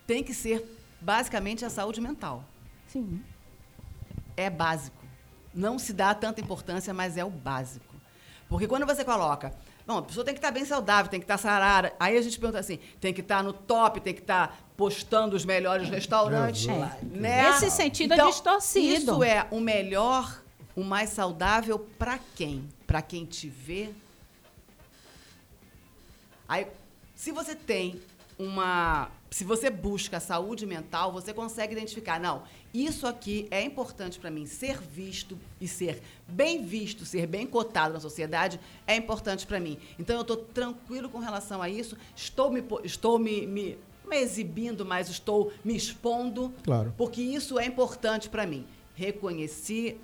tem 0.05 0.23
que 0.23 0.33
ser 0.33 0.63
basicamente 1.01 1.65
a 1.65 1.69
saúde 1.69 2.01
mental. 2.01 2.43
Sim. 2.87 3.21
É 4.37 4.49
básico. 4.49 5.03
Não 5.53 5.79
se 5.79 5.93
dá 5.93 6.13
tanta 6.13 6.41
importância, 6.41 6.93
mas 6.93 7.17
é 7.17 7.23
o 7.23 7.29
básico. 7.29 7.95
Porque 8.47 8.67
quando 8.67 8.85
você 8.85 9.03
coloca, 9.03 9.53
bom, 9.87 9.97
a 9.97 10.01
pessoa 10.01 10.23
tem 10.23 10.33
que 10.33 10.39
estar 10.39 10.51
bem 10.51 10.65
saudável, 10.65 11.09
tem 11.09 11.19
que 11.19 11.23
estar 11.23 11.37
sarada. 11.37 11.93
Aí 11.99 12.17
a 12.17 12.21
gente 12.21 12.39
pergunta 12.39 12.59
assim, 12.59 12.79
tem 12.99 13.13
que 13.13 13.21
estar 13.21 13.43
no 13.43 13.53
top, 13.53 13.99
tem 14.01 14.13
que 14.13 14.21
estar 14.21 14.59
postando 14.77 15.35
os 15.35 15.45
melhores 15.45 15.89
restaurantes. 15.89 16.67
É. 16.67 16.99
Né? 17.03 17.49
Esse 17.49 17.71
sentido 17.71 18.13
é 18.13 18.15
Então, 18.15 18.29
distorcido. 18.29 18.85
Isso 18.85 19.23
é 19.23 19.47
o 19.49 19.59
melhor, 19.59 20.43
o 20.75 20.83
mais 20.83 21.09
saudável 21.09 21.79
para 21.97 22.19
quem? 22.35 22.67
Para 22.85 23.01
quem 23.01 23.25
te 23.25 23.49
vê. 23.49 23.89
Aí, 26.47 26.67
se 27.15 27.31
você 27.31 27.55
tem 27.55 28.01
uma. 28.37 29.09
Se 29.35 29.43
você 29.43 29.69
busca 29.69 30.17
saúde 30.21 30.65
mental, 30.65 31.11
você 31.11 31.33
consegue 31.33 31.73
identificar, 31.73 32.17
não, 32.21 32.43
isso 32.73 33.05
aqui 33.05 33.49
é 33.51 33.61
importante 33.61 34.17
para 34.17 34.31
mim. 34.31 34.45
Ser 34.45 34.79
visto 34.79 35.37
e 35.59 35.67
ser 35.67 36.01
bem 36.25 36.63
visto, 36.63 37.03
ser 37.03 37.27
bem 37.27 37.45
cotado 37.45 37.95
na 37.95 37.99
sociedade 37.99 38.57
é 38.87 38.95
importante 38.95 39.45
para 39.45 39.59
mim. 39.59 39.77
Então, 39.99 40.15
eu 40.15 40.21
estou 40.21 40.37
tranquilo 40.37 41.09
com 41.09 41.19
relação 41.19 41.61
a 41.61 41.67
isso. 41.67 41.97
Estou 42.15 42.49
me, 42.49 42.63
estou 42.85 43.19
me, 43.19 43.45
me, 43.45 43.77
me 44.07 44.15
exibindo, 44.15 44.85
mas 44.85 45.09
estou 45.09 45.51
me 45.65 45.75
expondo. 45.75 46.53
Claro. 46.63 46.93
Porque 46.97 47.21
isso 47.21 47.59
é 47.59 47.65
importante 47.65 48.29
para 48.29 48.47
mim. 48.47 48.65
Reconheci, 48.93 49.97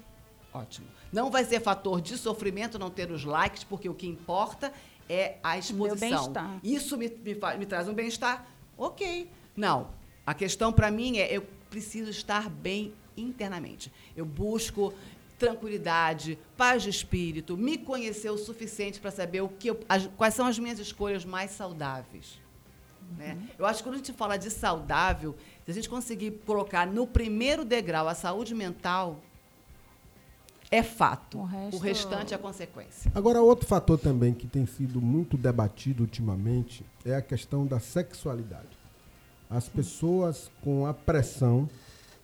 ótimo. 0.53 0.88
Não 1.09 1.32
vai 1.32 1.45
ser 1.45 1.61
fator 1.61 2.01
de 2.01 2.17
sofrimento 2.17 2.77
não 2.77 2.89
ter 2.89 3.09
os 3.09 3.23
likes, 3.23 3.63
porque 3.63 3.88
o 3.88 3.93
que 3.93 4.07
importa 4.07 4.73
é 5.07 5.38
a 5.41 5.57
exposição. 5.57 6.09
bem-estar. 6.09 6.59
Isso 6.61 6.97
me, 6.97 7.07
me, 7.07 7.38
me 7.59 7.65
traz 7.65 7.88
um 7.88 7.93
bem-estar? 7.93 8.45
Ok. 8.82 9.29
Não. 9.55 9.89
A 10.25 10.34
questão 10.34 10.73
para 10.73 10.89
mim 10.89 11.17
é 11.19 11.32
eu 11.32 11.43
preciso 11.69 12.09
estar 12.09 12.49
bem 12.49 12.93
internamente. 13.15 13.91
Eu 14.17 14.25
busco 14.25 14.91
tranquilidade, 15.38 16.38
paz 16.57 16.84
de 16.84 16.89
espírito, 16.89 17.55
me 17.57 17.77
conhecer 17.77 18.29
o 18.32 18.38
suficiente 18.38 18.99
para 18.99 19.11
saber 19.11 19.41
o 19.41 19.49
que 19.49 19.69
eu- 19.69 19.79
as- 19.89 20.07
quais 20.17 20.34
são 20.34 20.45
as 20.47 20.57
minhas 20.57 20.79
escolhas 20.79 21.23
mais 21.25 21.51
saudáveis. 21.51 22.39
né? 23.17 23.38
Eu 23.59 23.65
acho 23.65 23.79
que 23.79 23.84
quando 23.84 23.95
a 23.95 23.97
gente 23.97 24.13
fala 24.13 24.38
de 24.38 24.49
saudável, 24.49 25.36
se 25.65 25.71
a 25.71 25.73
gente 25.73 25.89
conseguir 25.89 26.32
colocar 26.45 26.88
no 26.88 27.05
primeiro 27.05 27.65
degrau 27.65 28.07
a 28.07 28.15
saúde 28.15 28.55
mental, 28.55 29.19
é 30.72 30.82
fato. 30.82 31.38
O 31.39 31.43
resto- 31.43 31.78
restante 31.80 32.34
é 32.34 32.38
consequência. 32.38 33.11
Agora, 33.13 33.41
outro 33.41 33.67
fator 33.67 33.99
também 33.99 34.34
que 34.34 34.47
tem 34.47 34.65
sido 34.65 35.01
muito 35.01 35.38
debatido 35.38 36.01
ultimamente 36.03 36.86
é 37.05 37.13
a 37.13 37.22
questão 37.22 37.65
da 37.67 37.80
sexualidade. 37.80 38.69
As 39.49 39.67
pessoas 39.67 40.49
com 40.63 40.86
a 40.86 40.93
pressão 40.93 41.69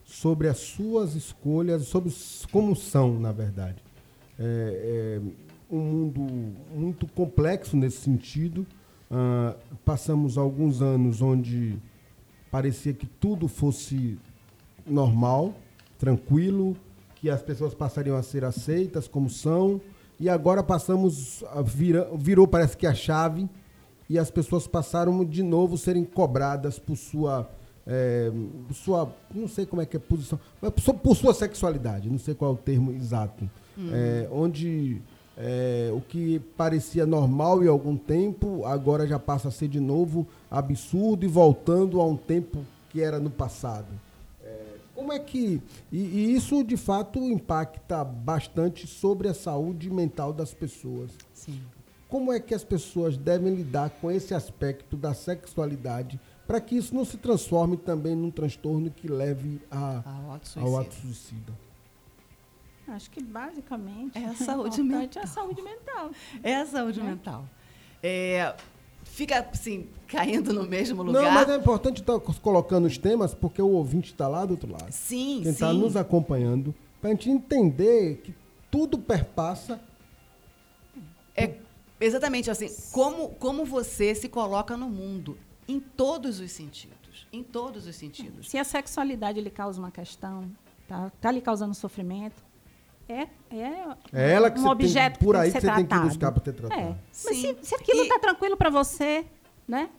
sobre 0.06 0.48
as 0.48 0.58
suas 0.60 1.14
escolhas, 1.14 1.84
sobre 1.88 2.14
como 2.50 2.74
são, 2.74 3.20
na 3.20 3.34
verdade. 3.34 3.84
É, 4.40 5.20
é 5.20 5.22
um 5.70 5.80
mundo 5.82 6.22
muito 6.74 7.06
complexo 7.08 7.76
nesse 7.76 7.98
sentido. 7.98 8.66
Ah, 9.12 9.56
passamos 9.84 10.38
alguns 10.38 10.82
anos 10.82 11.22
onde 11.22 11.78
parecia 12.50 12.94
que 12.94 13.06
tudo 13.06 13.50
fosse 13.50 14.18
normal, 14.86 15.54
tranquilo, 16.00 16.78
que 17.20 17.30
as 17.30 17.42
pessoas 17.42 17.74
passariam 17.74 18.16
a 18.16 18.24
ser 18.24 18.46
aceitas 18.46 19.08
como 19.08 19.30
são, 19.30 19.82
e 20.20 20.30
agora 20.30 20.64
passamos 20.64 21.44
vira, 21.64 22.10
virou 22.16 22.48
parece 22.48 22.76
que 22.76 22.88
a 22.88 22.94
chave 22.94 23.48
e 24.10 24.18
as 24.18 24.32
pessoas 24.32 24.68
passaram 24.68 25.24
de 25.24 25.44
novo 25.44 25.76
a 25.76 25.78
serem 25.78 26.04
cobradas 26.04 26.80
por 26.80 26.96
sua 26.96 27.50
é, 27.86 28.32
sua 28.74 29.14
não 29.34 29.48
sei 29.48 29.66
como 29.66 29.82
é 29.82 29.86
que 29.86 29.96
é 29.96 30.00
posição, 30.00 30.40
mas 30.62 30.72
por 30.72 30.82
sua, 30.82 30.94
por 30.94 31.16
sua 31.16 31.34
sexualidade, 31.34 32.10
não 32.10 32.20
sei 32.20 32.34
qual 32.34 32.52
é 32.52 32.54
o 32.54 32.58
termo 32.58 32.92
exato, 32.92 33.50
Hum. 33.78 33.92
É, 33.94 34.28
onde 34.32 35.00
é, 35.38 35.92
o 35.94 36.02
que 36.02 36.40
parecia 36.58 37.06
normal 37.06 37.64
em 37.64 37.68
algum 37.68 37.96
tempo 37.96 38.66
agora 38.66 39.06
já 39.06 39.20
passa 39.20 39.50
a 39.50 39.52
ser 39.52 39.68
de 39.68 39.80
novo 39.80 40.26
absurdo 40.50 41.24
e 41.24 41.28
voltando 41.28 42.02
a 42.02 42.06
um 42.06 42.18
tempo 42.18 42.66
que 42.90 43.04
era 43.04 43.20
no 43.20 43.30
passado. 43.30 43.86
É, 44.98 45.00
como 45.00 45.14
é 45.14 45.20
que. 45.20 45.62
E, 45.92 45.98
e 45.98 46.36
isso 46.36 46.64
de 46.64 46.76
fato 46.76 47.20
impacta 47.20 48.04
bastante 48.04 48.88
sobre 48.88 49.28
a 49.28 49.34
saúde 49.34 49.90
mental 49.90 50.34
das 50.34 50.54
pessoas. 50.54 51.12
Sim. 51.34 51.62
Como 52.10 52.32
é 52.32 52.40
que 52.40 52.54
as 52.56 52.64
pessoas 52.64 53.18
devem 53.18 53.54
lidar 53.54 53.90
com 53.90 54.10
esse 54.10 54.34
aspecto 54.34 54.96
da 54.96 55.14
sexualidade 55.14 56.20
para 56.48 56.62
que 56.62 56.78
isso 56.78 56.96
não 56.96 57.04
se 57.04 57.18
transforme 57.18 57.76
também 57.76 58.16
num 58.16 58.32
transtorno 58.32 58.90
que 58.90 59.08
leve 59.10 59.62
a, 59.70 60.02
Ao 60.06 60.32
ato 60.34 60.60
ao 60.60 60.66
suicida. 60.68 60.80
ato 60.82 60.96
suicida? 60.96 61.54
Acho 62.88 63.12
que 63.12 63.22
basicamente 63.22 64.18
É 64.18 64.26
a 64.28 64.32
o 64.32 64.36
saúde 64.38 64.82
mental. 64.82 65.22
é 65.22 65.26
a 65.26 65.28
saúde 65.28 65.62
mental. 65.62 66.12
É 66.42 66.56
a 66.56 66.66
saúde 66.66 67.00
Né? 67.02 67.10
mental. 67.10 67.46
É, 68.02 68.56
fica, 69.10 69.40
assim, 69.40 69.88
caindo 70.08 70.54
no 70.54 70.64
mesmo 70.64 71.04
lugar. 71.04 71.24
Não, 71.24 71.32
mas 71.32 71.50
é 71.50 71.56
importante 71.56 72.02
estar 72.02 72.20
colocando 72.20 72.86
os 72.86 72.98
temas 72.98 73.34
porque 73.34 73.62
o 73.62 73.70
ouvinte 73.70 74.12
está 74.12 74.28
lá 74.28 74.46
do 74.46 74.52
outro 74.52 74.72
lado. 74.72 74.92
Sim, 74.92 75.42
Quem 75.44 75.52
está 75.52 75.74
nos 75.74 75.96
acompanhando, 75.96 76.74
para 77.02 77.10
a 77.10 77.14
gente 77.14 77.30
entender 77.30 78.18
que 78.24 78.34
tudo 78.70 78.98
perpassa 78.98 79.80
É 81.36 81.54
Exatamente, 82.00 82.52
assim, 82.52 82.70
como, 82.92 83.30
como 83.30 83.66
você 83.66 84.14
se 84.14 84.30
coloca 84.30 84.78
no 84.78 84.88
mundo, 84.88 85.38
em 85.68 85.80
todos 85.80 86.40
os 86.40 86.52
sentidos. 86.52 87.28
Em 87.34 87.44
todos 87.44 87.88
os 87.88 87.96
sentidos. 87.96 88.50
Se 88.50 88.58
a 88.58 88.64
sexualidade 88.64 89.42
lhe 89.42 89.50
causa 89.50 89.80
uma 89.80 89.90
questão, 89.90 90.50
tá, 90.88 91.12
tá 91.20 91.32
lhe 91.32 91.42
causando 91.42 91.74
sofrimento, 91.74 92.44
é, 93.10 93.22
é, 93.52 93.88
É 94.14 94.32
ela 94.34 94.52
que 94.52 94.60
um 94.60 94.64
você 94.64 94.70
objeto 94.70 95.20
tem, 95.20 95.26
por 95.28 95.36
que 95.36 95.42
aí 95.42 95.52
tem 95.52 95.54
que 95.54 95.60
que 95.60 95.62
você 95.62 95.68
ser 95.68 95.76
tem 95.76 95.84
que 95.84 95.90
tratado. 95.90 96.08
buscar 96.10 96.32
para 96.32 96.42
ter 96.42 96.54
tratado. 96.54 96.82
É. 96.82 96.96
Mas 97.26 97.38
se, 97.38 97.58
se 97.62 97.76
aquilo 97.76 98.02
está 98.04 98.20
tranquilo 98.20 98.58
para 98.58 98.70
você, 98.70 99.26
né? 99.68 99.90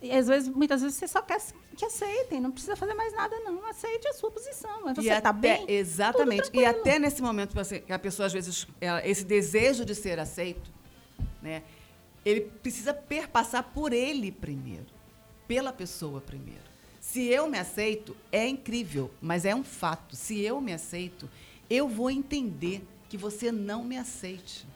E 0.00 0.10
às 0.10 0.26
vezes, 0.26 0.48
muitas 0.48 0.82
vezes 0.82 0.96
você 0.98 1.06
só 1.08 1.22
quer 1.22 1.40
que 1.76 1.84
aceitem, 1.84 2.40
não 2.40 2.50
precisa 2.50 2.74
fazer 2.76 2.92
mais 2.94 3.14
nada, 3.14 3.38
não. 3.40 3.64
Aceite 3.66 4.06
a 4.08 4.12
sua 4.12 4.30
posição. 4.30 4.82
Mas 4.84 4.98
E 4.98 5.02
você 5.02 5.12
está 5.12 5.30
até- 5.30 5.58
bem? 5.58 5.64
Exatamente. 5.68 6.50
tudo 6.50 6.60
E 6.60 6.64
até 6.66 6.98
nesse 6.98 7.22
momento 7.22 7.54
você- 7.54 7.78
que 7.80 7.92
a 7.92 7.98
pessoa, 7.98 8.26
às 8.26 8.32
vezes, 8.32 8.66
ela- 8.80 9.06
esse 9.06 9.24
desejo 9.24 9.84
de 9.84 9.94
ser 9.94 10.18
aceito, 10.18 10.70
né? 11.40 11.62
Ele 12.24 12.42
precisa 12.62 12.92
perpassar 12.92 13.62
por 13.74 13.92
ele 13.92 14.30
primeiro. 14.32 14.86
Pela 15.48 15.72
pessoa 15.72 16.20
primeiro. 16.20 16.62
Se 17.00 17.26
eu 17.26 17.48
me 17.48 17.58
aceito, 17.58 18.16
é 18.30 18.46
incrível, 18.46 19.10
mas 19.20 19.44
é 19.44 19.54
um 19.54 19.64
fato. 19.64 20.14
Se 20.16 20.40
eu 20.40 20.60
me 20.60 20.72
aceito, 20.72 21.28
eu 21.74 21.88
vou 21.88 22.10
entender 22.10 22.84
que 23.08 23.16
você 23.16 23.50
não 23.50 23.82
me 23.84 23.96
aceite. 23.96 24.66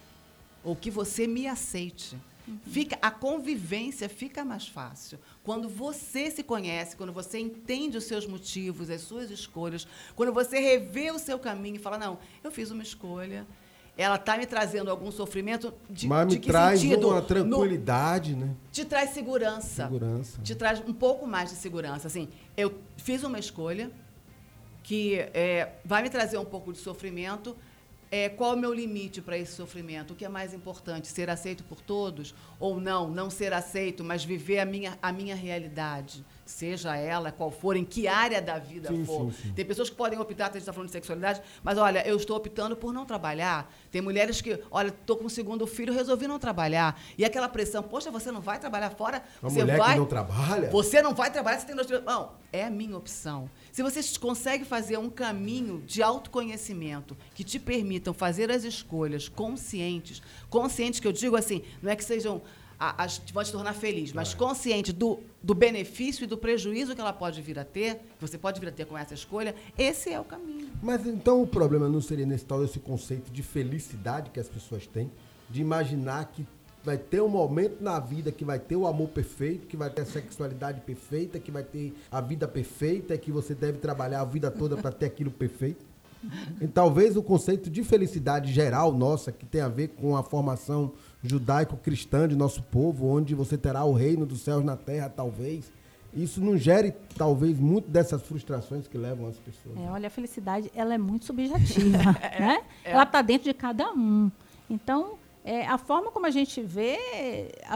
Ou 0.63 0.75
que 0.75 0.89
você 0.89 1.27
me 1.27 1.47
aceite. 1.47 2.17
Fica, 2.63 2.97
a 3.01 3.11
convivência 3.11 4.07
fica 4.07 4.43
mais 4.43 4.67
fácil. 4.67 5.19
Quando 5.43 5.67
você 5.69 6.31
se 6.31 6.41
conhece, 6.43 6.95
quando 6.95 7.11
você 7.11 7.37
entende 7.39 7.97
os 7.97 8.05
seus 8.05 8.25
motivos, 8.25 8.89
as 8.89 9.01
suas 9.01 9.29
escolhas, 9.29 9.85
quando 10.15 10.31
você 10.33 10.57
revê 10.59 11.11
o 11.11 11.19
seu 11.19 11.37
caminho 11.37 11.75
e 11.75 11.79
fala, 11.79 11.97
não, 11.97 12.17
eu 12.43 12.49
fiz 12.49 12.71
uma 12.71 12.81
escolha, 12.83 13.45
ela 13.97 14.15
está 14.15 14.37
me 14.37 14.45
trazendo 14.45 14.89
algum 14.89 15.11
sofrimento 15.11 15.73
de, 15.89 16.07
Mas 16.07 16.27
de 16.29 16.35
me 16.35 16.39
que 16.41 16.47
traz 16.49 16.79
sentido? 16.79 17.07
uma 17.09 17.19
No- 17.19 17.25
tranquilidade, 17.27 18.35
né? 18.35 18.55
te 18.71 18.85
traz 18.85 19.09
segurança. 19.09 19.83
Segurança. 19.83 20.41
Te 20.41 20.55
traz 20.55 20.79
um 20.87 20.93
pouco 20.93 21.27
mais 21.27 21.49
de 21.49 21.57
segurança. 21.57 22.07
Assim, 22.07 22.29
eu 22.55 22.73
fiz 22.95 23.23
uma 23.23 23.39
escolha 23.39 23.91
que 24.87 25.15
é, 25.33 25.73
vai 25.83 26.01
me 26.01 26.09
trazer 26.09 26.37
um 26.37 26.45
pouco 26.45 26.71
de 26.71 26.79
sofrimento. 26.79 27.57
É, 28.09 28.29
qual 28.29 28.53
o 28.53 28.57
meu 28.57 28.73
limite 28.73 29.21
para 29.21 29.37
esse 29.37 29.51
sofrimento? 29.51 30.13
O 30.13 30.15
que 30.15 30.23
é 30.23 30.29
mais 30.29 30.53
importante? 30.53 31.09
Ser 31.09 31.29
aceito 31.29 31.61
por 31.65 31.81
todos? 31.81 32.33
Ou 32.57 32.79
não? 32.79 33.09
Não 33.09 33.29
ser 33.29 33.51
aceito, 33.51 34.01
mas 34.01 34.23
viver 34.23 34.59
a 34.59 34.65
minha, 34.65 34.97
a 35.01 35.11
minha 35.11 35.35
realidade. 35.35 36.23
Seja 36.47 36.95
ela 36.95 37.31
qual 37.31 37.51
for, 37.51 37.75
em 37.75 37.83
que 37.83 38.07
área 38.07 38.41
da 38.41 38.57
vida 38.57 38.87
Sim, 38.87 39.05
for. 39.05 39.31
sim, 39.33 39.43
sim. 39.43 39.53
Tem 39.53 39.65
pessoas 39.65 39.89
que 39.89 39.95
podem 39.95 40.17
optar, 40.17 40.45
a 40.45 40.47
gente 40.47 40.59
está 40.59 40.71
falando 40.71 40.87
de 40.87 40.93
sexualidade, 40.93 41.41
mas 41.61 41.77
olha, 41.77 42.07
eu 42.07 42.15
estou 42.15 42.37
optando 42.37 42.75
por 42.75 42.93
não 42.93 43.05
trabalhar. 43.05 43.71
Tem 43.91 44.01
mulheres 44.01 44.39
que, 44.39 44.57
olha, 44.71 44.87
estou 44.87 45.17
com 45.17 45.25
o 45.25 45.29
segundo 45.29 45.67
filho, 45.67 45.93
resolvi 45.93 46.25
não 46.25 46.39
trabalhar. 46.39 46.99
E 47.17 47.25
aquela 47.25 47.49
pressão, 47.49 47.83
poxa, 47.83 48.09
você 48.09 48.31
não 48.31 48.39
vai 48.39 48.59
trabalhar 48.59 48.89
fora? 48.91 49.21
Uma 49.41 49.49
você 49.51 49.59
mulher 49.59 49.73
que 49.73 49.85
vai, 49.85 49.97
não 49.97 50.05
trabalha? 50.05 50.69
Você 50.69 51.01
não 51.01 51.13
vai 51.13 51.31
trabalhar, 51.31 51.59
você 51.59 51.65
tem 51.65 51.75
dois 51.75 51.87
filhos. 51.87 52.05
Não, 52.05 52.31
é 52.53 52.63
a 52.63 52.69
minha 52.69 52.95
opção. 52.95 53.49
Se 53.71 53.83
você 53.83 54.01
consegue 54.17 54.63
fazer 54.63 54.97
um 54.97 55.09
caminho 55.09 55.83
de 55.85 56.01
autoconhecimento 56.01 57.17
que 57.35 57.43
te 57.43 57.59
permitam 57.59 58.13
fazer 58.13 58.49
as 58.49 58.63
escolhas 58.63 59.27
conscientes, 59.27 60.21
conscientes 60.49 60.99
que 60.99 61.07
eu 61.07 61.11
digo 61.11 61.35
assim, 61.35 61.61
não 61.81 61.91
é 61.91 61.95
que 61.95 62.05
sejam 62.05 62.41
a- 62.79 63.07
que 63.07 63.33
vão 63.33 63.43
te 63.43 63.51
tornar 63.51 63.73
feliz, 63.73 64.13
mas 64.13 64.33
consciente 64.33 64.93
do, 64.93 65.19
do 65.41 65.53
benefício 65.55 66.23
e 66.23 66.27
do 66.27 66.37
prejuízo 66.37 66.93
que 66.95 67.01
ela 67.01 67.13
pode 67.13 67.41
vir 67.41 67.57
a 67.57 67.63
ter, 67.65 67.95
que 67.95 68.21
você 68.21 68.37
pode 68.37 68.59
vir 68.59 68.69
a 68.69 68.71
ter 68.71 68.85
com 68.85 68.97
essa 68.97 69.13
escolha, 69.13 69.55
esse 69.77 70.11
é 70.11 70.19
o 70.19 70.23
caminho. 70.23 70.69
Mas 70.81 71.05
então 71.07 71.41
o 71.41 71.47
problema 71.47 71.89
não 71.89 72.01
seria 72.01 72.25
nesse 72.25 72.45
tal 72.45 72.63
esse 72.63 72.79
conceito 72.79 73.31
de 73.31 73.41
felicidade 73.43 74.29
que 74.29 74.39
as 74.39 74.47
pessoas 74.47 74.85
têm, 74.85 75.11
de 75.49 75.61
imaginar 75.61 76.25
que 76.25 76.45
vai 76.83 76.97
ter 76.97 77.21
um 77.21 77.27
momento 77.27 77.81
na 77.81 77.99
vida 77.99 78.31
que 78.31 78.45
vai 78.45 78.59
ter 78.59 78.75
o 78.75 78.87
amor 78.87 79.09
perfeito, 79.09 79.67
que 79.67 79.75
vai 79.75 79.89
ter 79.89 80.03
a 80.03 80.05
sexualidade 80.05 80.79
perfeita, 80.81 81.37
que 81.39 81.51
vai 81.51 81.63
ter 81.63 81.93
a 82.09 82.21
vida 82.21 82.47
perfeita, 82.47 83.17
que 83.17 83.31
você 83.31 83.53
deve 83.53 83.77
trabalhar 83.79 84.21
a 84.21 84.25
vida 84.25 84.49
toda 84.49 84.77
para 84.77 84.91
ter 84.91 85.07
aquilo 85.07 85.31
perfeito. 85.31 85.85
E 86.61 86.67
talvez 86.67 87.15
o 87.15 87.21
conceito 87.23 87.69
de 87.69 87.83
felicidade 87.83 88.51
geral 88.53 88.91
nossa, 88.93 89.31
que 89.31 89.45
tem 89.45 89.61
a 89.61 89.67
ver 89.67 89.89
com 89.89 90.15
a 90.17 90.23
formação 90.23 90.93
judaico-cristã 91.23 92.27
de 92.27 92.35
nosso 92.35 92.61
povo, 92.63 93.07
onde 93.07 93.33
você 93.33 93.57
terá 93.57 93.83
o 93.83 93.93
reino 93.93 94.25
dos 94.25 94.41
céus 94.41 94.63
na 94.63 94.75
terra, 94.75 95.09
talvez, 95.09 95.71
isso 96.13 96.41
não 96.41 96.57
gere, 96.57 96.93
talvez, 97.15 97.59
muito 97.59 97.89
dessas 97.89 98.21
frustrações 98.21 98.87
que 98.87 98.97
levam 98.97 99.27
as 99.27 99.37
pessoas. 99.37 99.77
É, 99.77 99.89
olha, 99.89 100.07
a 100.07 100.09
felicidade 100.09 100.71
ela 100.73 100.93
é 100.93 100.97
muito 100.97 101.25
subjetiva, 101.25 101.97
né? 102.39 102.63
é. 102.83 102.91
Ela 102.91 103.03
está 103.03 103.21
dentro 103.21 103.45
de 103.45 103.53
cada 103.53 103.91
um. 103.91 104.31
Então, 104.69 105.17
é, 105.53 105.65
a 105.65 105.77
forma 105.77 106.11
como 106.11 106.25
a 106.25 106.29
gente 106.29 106.61
vê 106.61 106.99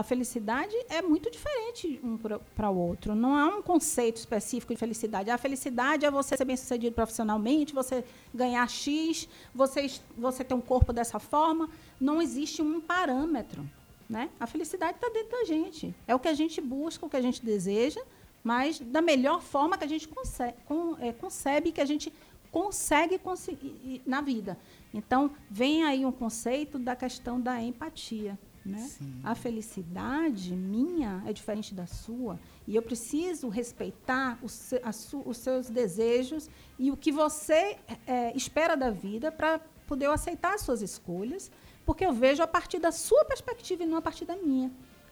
a 0.00 0.02
felicidade 0.02 0.76
é 0.90 1.00
muito 1.00 1.30
diferente 1.30 1.98
um 2.04 2.18
para 2.56 2.68
o 2.70 2.76
outro. 2.76 3.14
Não 3.14 3.34
há 3.34 3.46
um 3.56 3.62
conceito 3.62 4.18
específico 4.18 4.74
de 4.74 4.78
felicidade. 4.78 5.30
A 5.30 5.38
felicidade 5.38 6.04
é 6.04 6.10
você 6.10 6.36
ser 6.36 6.44
bem-sucedido 6.44 6.94
profissionalmente, 6.94 7.72
você 7.72 8.04
ganhar 8.34 8.68
X, 8.68 9.26
você, 9.54 9.90
você 10.16 10.44
ter 10.44 10.52
um 10.52 10.60
corpo 10.60 10.92
dessa 10.92 11.18
forma. 11.18 11.70
Não 11.98 12.20
existe 12.20 12.60
um 12.60 12.78
parâmetro. 12.78 13.66
Né? 14.06 14.28
A 14.38 14.46
felicidade 14.46 14.96
está 14.96 15.08
dentro 15.08 15.30
da 15.30 15.44
gente. 15.46 15.94
É 16.06 16.14
o 16.14 16.18
que 16.18 16.28
a 16.28 16.34
gente 16.34 16.60
busca, 16.60 17.06
o 17.06 17.08
que 17.08 17.16
a 17.16 17.22
gente 17.22 17.42
deseja, 17.42 18.02
mas 18.44 18.78
da 18.78 19.00
melhor 19.00 19.40
forma 19.40 19.78
que 19.78 19.84
a 19.84 19.88
gente 19.88 20.06
consegue, 20.06 20.56
con- 20.66 20.96
é, 21.00 21.10
concebe, 21.12 21.72
que 21.72 21.80
a 21.80 21.86
gente 21.86 22.12
consegue 22.52 23.18
conseguir 23.18 24.00
na 24.06 24.20
vida. 24.20 24.56
Então, 24.94 25.30
vem 25.50 25.82
aí 25.82 26.04
um 26.06 26.12
conceito 26.12 26.78
da 26.78 26.94
questão 26.94 27.40
da 27.40 27.60
empatia. 27.60 28.38
Né? 28.64 28.88
A 29.24 29.34
felicidade 29.34 30.54
minha 30.54 31.20
é 31.26 31.32
diferente 31.32 31.74
da 31.74 31.84
sua 31.84 32.38
e 32.64 32.76
eu 32.76 32.82
preciso 32.82 33.48
respeitar 33.48 34.38
o 34.40 34.48
se- 34.48 34.80
a 34.84 34.92
su- 34.92 35.22
os 35.26 35.36
seus 35.38 35.68
desejos 35.68 36.48
e 36.78 36.88
o 36.88 36.96
que 36.96 37.10
você 37.10 37.76
é, 38.06 38.36
espera 38.36 38.76
da 38.76 38.88
vida 38.90 39.32
para 39.32 39.58
poder 39.88 40.06
eu 40.06 40.12
aceitar 40.12 40.54
as 40.54 40.60
suas 40.60 40.80
escolhas, 40.80 41.50
porque 41.84 42.04
eu 42.06 42.12
vejo 42.12 42.40
a 42.40 42.46
partir 42.46 42.78
da 42.78 42.92
sua 42.92 43.24
perspectiva 43.24 43.82
e 43.82 43.86
não 43.86 43.96
a 43.98 44.02
partir 44.02 44.26
da 44.26 44.36
minha, 44.36 44.70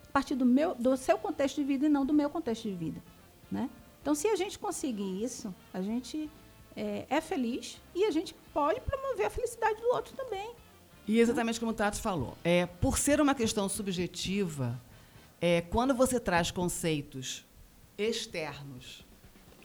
a 0.08 0.12
partir 0.12 0.36
do 0.36 0.46
meu, 0.46 0.76
do 0.76 0.96
seu 0.96 1.18
contexto 1.18 1.56
de 1.56 1.64
vida 1.64 1.86
e 1.86 1.88
não 1.88 2.06
do 2.06 2.14
meu 2.14 2.30
contexto 2.30 2.68
de 2.68 2.74
vida, 2.76 3.02
né? 3.50 3.68
Então, 4.00 4.14
se 4.14 4.28
a 4.28 4.36
gente 4.36 4.58
conseguir 4.60 5.22
isso, 5.24 5.52
a 5.74 5.82
gente 5.82 6.30
é, 6.80 7.06
é 7.08 7.20
feliz 7.20 7.80
e 7.94 8.04
a 8.04 8.10
gente 8.10 8.34
pode 8.54 8.80
promover 8.80 9.26
a 9.26 9.30
felicidade 9.30 9.80
do 9.80 9.88
outro 9.88 10.14
também. 10.14 10.50
E 11.06 11.18
exatamente 11.20 11.58
como 11.60 11.72
o 11.72 11.74
Tato 11.74 12.00
falou, 12.00 12.36
é, 12.44 12.66
por 12.66 12.96
ser 12.98 13.20
uma 13.20 13.34
questão 13.34 13.68
subjetiva, 13.68 14.80
é, 15.40 15.60
quando 15.62 15.94
você 15.94 16.18
traz 16.20 16.50
conceitos 16.50 17.44
externos 17.98 19.04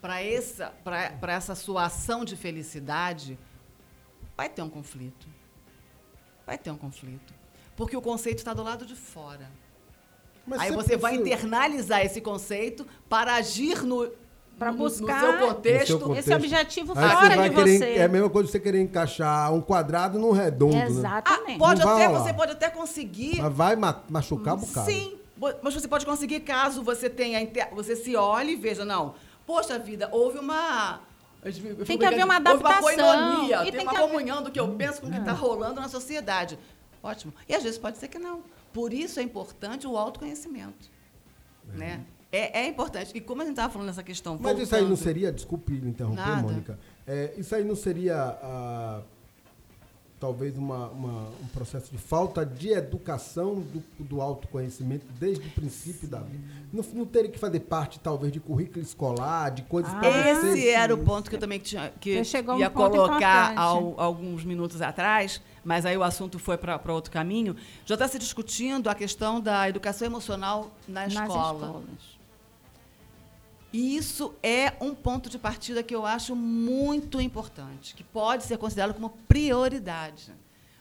para 0.00 0.22
essa, 0.22 0.70
pra- 0.84 1.10
pra 1.12 1.32
essa 1.32 1.54
sua 1.54 1.86
ação 1.86 2.24
de 2.24 2.36
felicidade, 2.36 3.38
vai 4.36 4.48
ter 4.48 4.62
um 4.62 4.68
conflito. 4.70 5.26
Vai 6.46 6.58
ter 6.58 6.70
um 6.70 6.76
conflito. 6.76 7.34
Porque 7.76 7.96
o 7.96 8.02
conceito 8.02 8.38
está 8.38 8.52
do 8.54 8.62
lado 8.62 8.84
de 8.86 8.94
fora. 8.94 9.50
Mas 10.46 10.60
Aí 10.60 10.70
você 10.72 10.96
vai 10.96 11.16
internalizar 11.16 12.02
esse 12.04 12.20
conceito 12.20 12.86
para 13.08 13.34
agir 13.34 13.82
no, 13.82 14.10
Para 14.58 14.72
no- 14.72 14.78
no 14.78 14.84
buscar 14.84 15.20
seu 15.20 15.38
contexto. 15.48 15.80
No 15.80 15.86
seu 15.86 16.00
contexto. 16.00 16.18
esse 16.28 16.34
objetivo 16.34 16.92
Aí 16.96 17.10
fora 17.10 17.36
vai 17.36 17.50
de 17.50 17.54
querer- 17.56 17.78
você. 17.78 17.84
É 17.94 18.04
a 18.04 18.08
mesma 18.08 18.30
coisa 18.30 18.46
que 18.48 18.52
você 18.52 18.60
querer 18.60 18.80
encaixar 18.80 19.52
um 19.52 19.60
quadrado 19.60 20.18
num 20.18 20.30
redondo. 20.32 20.74
Né? 20.74 20.86
Exatamente. 20.86 21.58
Pode 21.58 21.80
Não 21.80 21.86
vai 21.94 22.04
até, 22.06 22.18
você 22.18 22.32
pode 22.32 22.52
até 22.52 22.70
conseguir 22.70 23.40
Mas 23.42 23.52
vai 23.52 23.76
ma- 23.76 24.02
machucar 24.08 24.54
um 24.54 24.58
bocado. 24.58 24.90
Sim, 24.90 25.18
mas 25.62 25.74
você 25.74 25.86
pode 25.86 26.06
conseguir 26.06 26.40
caso 26.40 26.82
você 26.82 27.10
tenha 27.10 27.38
você 27.72 27.94
se 27.96 28.16
olhe 28.16 28.52
e 28.52 28.56
veja, 28.56 28.84
não, 28.84 29.14
poxa 29.46 29.78
vida, 29.78 30.08
houve 30.10 30.38
uma 30.38 31.00
Tem 31.86 31.98
que 31.98 32.04
haver 32.04 32.24
uma 32.24 32.34
Houve 32.38 32.48
uma 32.64 32.70
adaptação, 32.70 32.82
coinonia, 32.82 33.56
e 33.60 33.62
tem, 33.64 33.72
tem 33.72 33.80
uma 33.82 33.90
que 33.92 33.96
haver- 33.98 34.08
comunhão 34.08 34.42
do 34.42 34.50
que 34.50 34.58
eu 34.58 34.68
penso 34.74 35.00
com 35.02 35.06
o 35.06 35.10
que 35.12 35.18
está 35.18 35.32
rolando 35.32 35.80
na 35.82 35.88
sociedade. 35.88 36.58
Ótimo. 37.02 37.32
E 37.48 37.54
às 37.54 37.62
vezes 37.62 37.78
pode 37.78 37.98
ser 37.98 38.08
que 38.08 38.18
não. 38.18 38.40
Por 38.72 38.92
isso 38.92 39.20
é 39.20 39.22
importante 39.22 39.86
o 39.86 39.96
autoconhecimento. 39.96 40.90
Né? 41.72 42.00
É, 42.36 42.60
é 42.60 42.66
importante. 42.68 43.12
E 43.14 43.20
como 43.20 43.42
a 43.42 43.44
gente 43.44 43.54
estava 43.54 43.72
falando 43.72 43.88
nessa 43.88 44.02
questão. 44.02 44.38
Mas 44.40 44.58
isso 44.58 44.74
aí 44.74 44.82
não 44.82 44.88
voltando- 44.88 45.04
seria, 45.04 45.32
desculpe 45.32 45.72
interromper, 45.74 46.20
Nada. 46.20 46.42
Mônica. 46.42 46.78
É, 47.06 47.32
isso 47.38 47.54
aí 47.54 47.64
não 47.64 47.76
seria 47.76 48.16
ah, 48.42 49.00
talvez 50.18 50.56
uma, 50.56 50.88
uma- 50.88 51.28
um 51.42 51.46
processo 51.52 51.90
de 51.92 51.98
falta 51.98 52.44
de 52.44 52.70
educação 52.70 53.56
do, 53.60 53.82
do 53.98 54.20
autoconhecimento 54.22 55.04
desde 55.20 55.46
o 55.46 55.50
princípio 55.50 56.08
da 56.08 56.20
vida. 56.20 56.42
Não, 56.72 56.82
não 56.94 57.04
teria 57.06 57.30
que 57.30 57.38
fazer 57.38 57.60
parte, 57.60 58.00
talvez, 58.00 58.32
de 58.32 58.40
currículo 58.40 58.80
escolar, 58.82 59.50
de 59.50 59.62
coisas 59.62 59.92
Ah, 59.92 59.98
para. 59.98 60.30
Esse 60.30 60.68
era 60.70 60.94
o 60.94 60.98
ponto 60.98 61.28
que 61.28 61.36
eu 61.36 61.40
também 61.40 61.58
tinha, 61.58 61.92
que 62.00 62.18
um 62.18 62.58
ia 62.58 62.70
ponto 62.70 62.92
colocar 62.96 63.56
ao- 63.58 64.00
alguns 64.00 64.42
minutos 64.42 64.80
atrás, 64.80 65.40
mas 65.62 65.84
aí 65.84 65.96
o 65.98 66.02
assunto 66.02 66.38
foi 66.38 66.56
para 66.56 66.92
outro 66.92 67.10
caminho. 67.12 67.54
Já 67.84 67.94
está 67.94 68.08
se 68.08 68.18
discutindo 68.18 68.88
a 68.88 68.94
questão 68.94 69.38
da 69.40 69.68
educação 69.68 70.06
emocional 70.06 70.70
na 70.88 71.02
Nas 71.02 71.12
escola. 71.12 71.66
escolas. 71.66 72.15
E 73.76 73.94
isso 73.94 74.34
é 74.42 74.72
um 74.80 74.94
ponto 74.94 75.28
de 75.28 75.38
partida 75.38 75.82
que 75.82 75.94
eu 75.94 76.06
acho 76.06 76.34
muito 76.34 77.20
importante, 77.20 77.94
que 77.94 78.02
pode 78.02 78.44
ser 78.44 78.56
considerado 78.56 78.94
como 78.94 79.10
prioridade. 79.28 80.32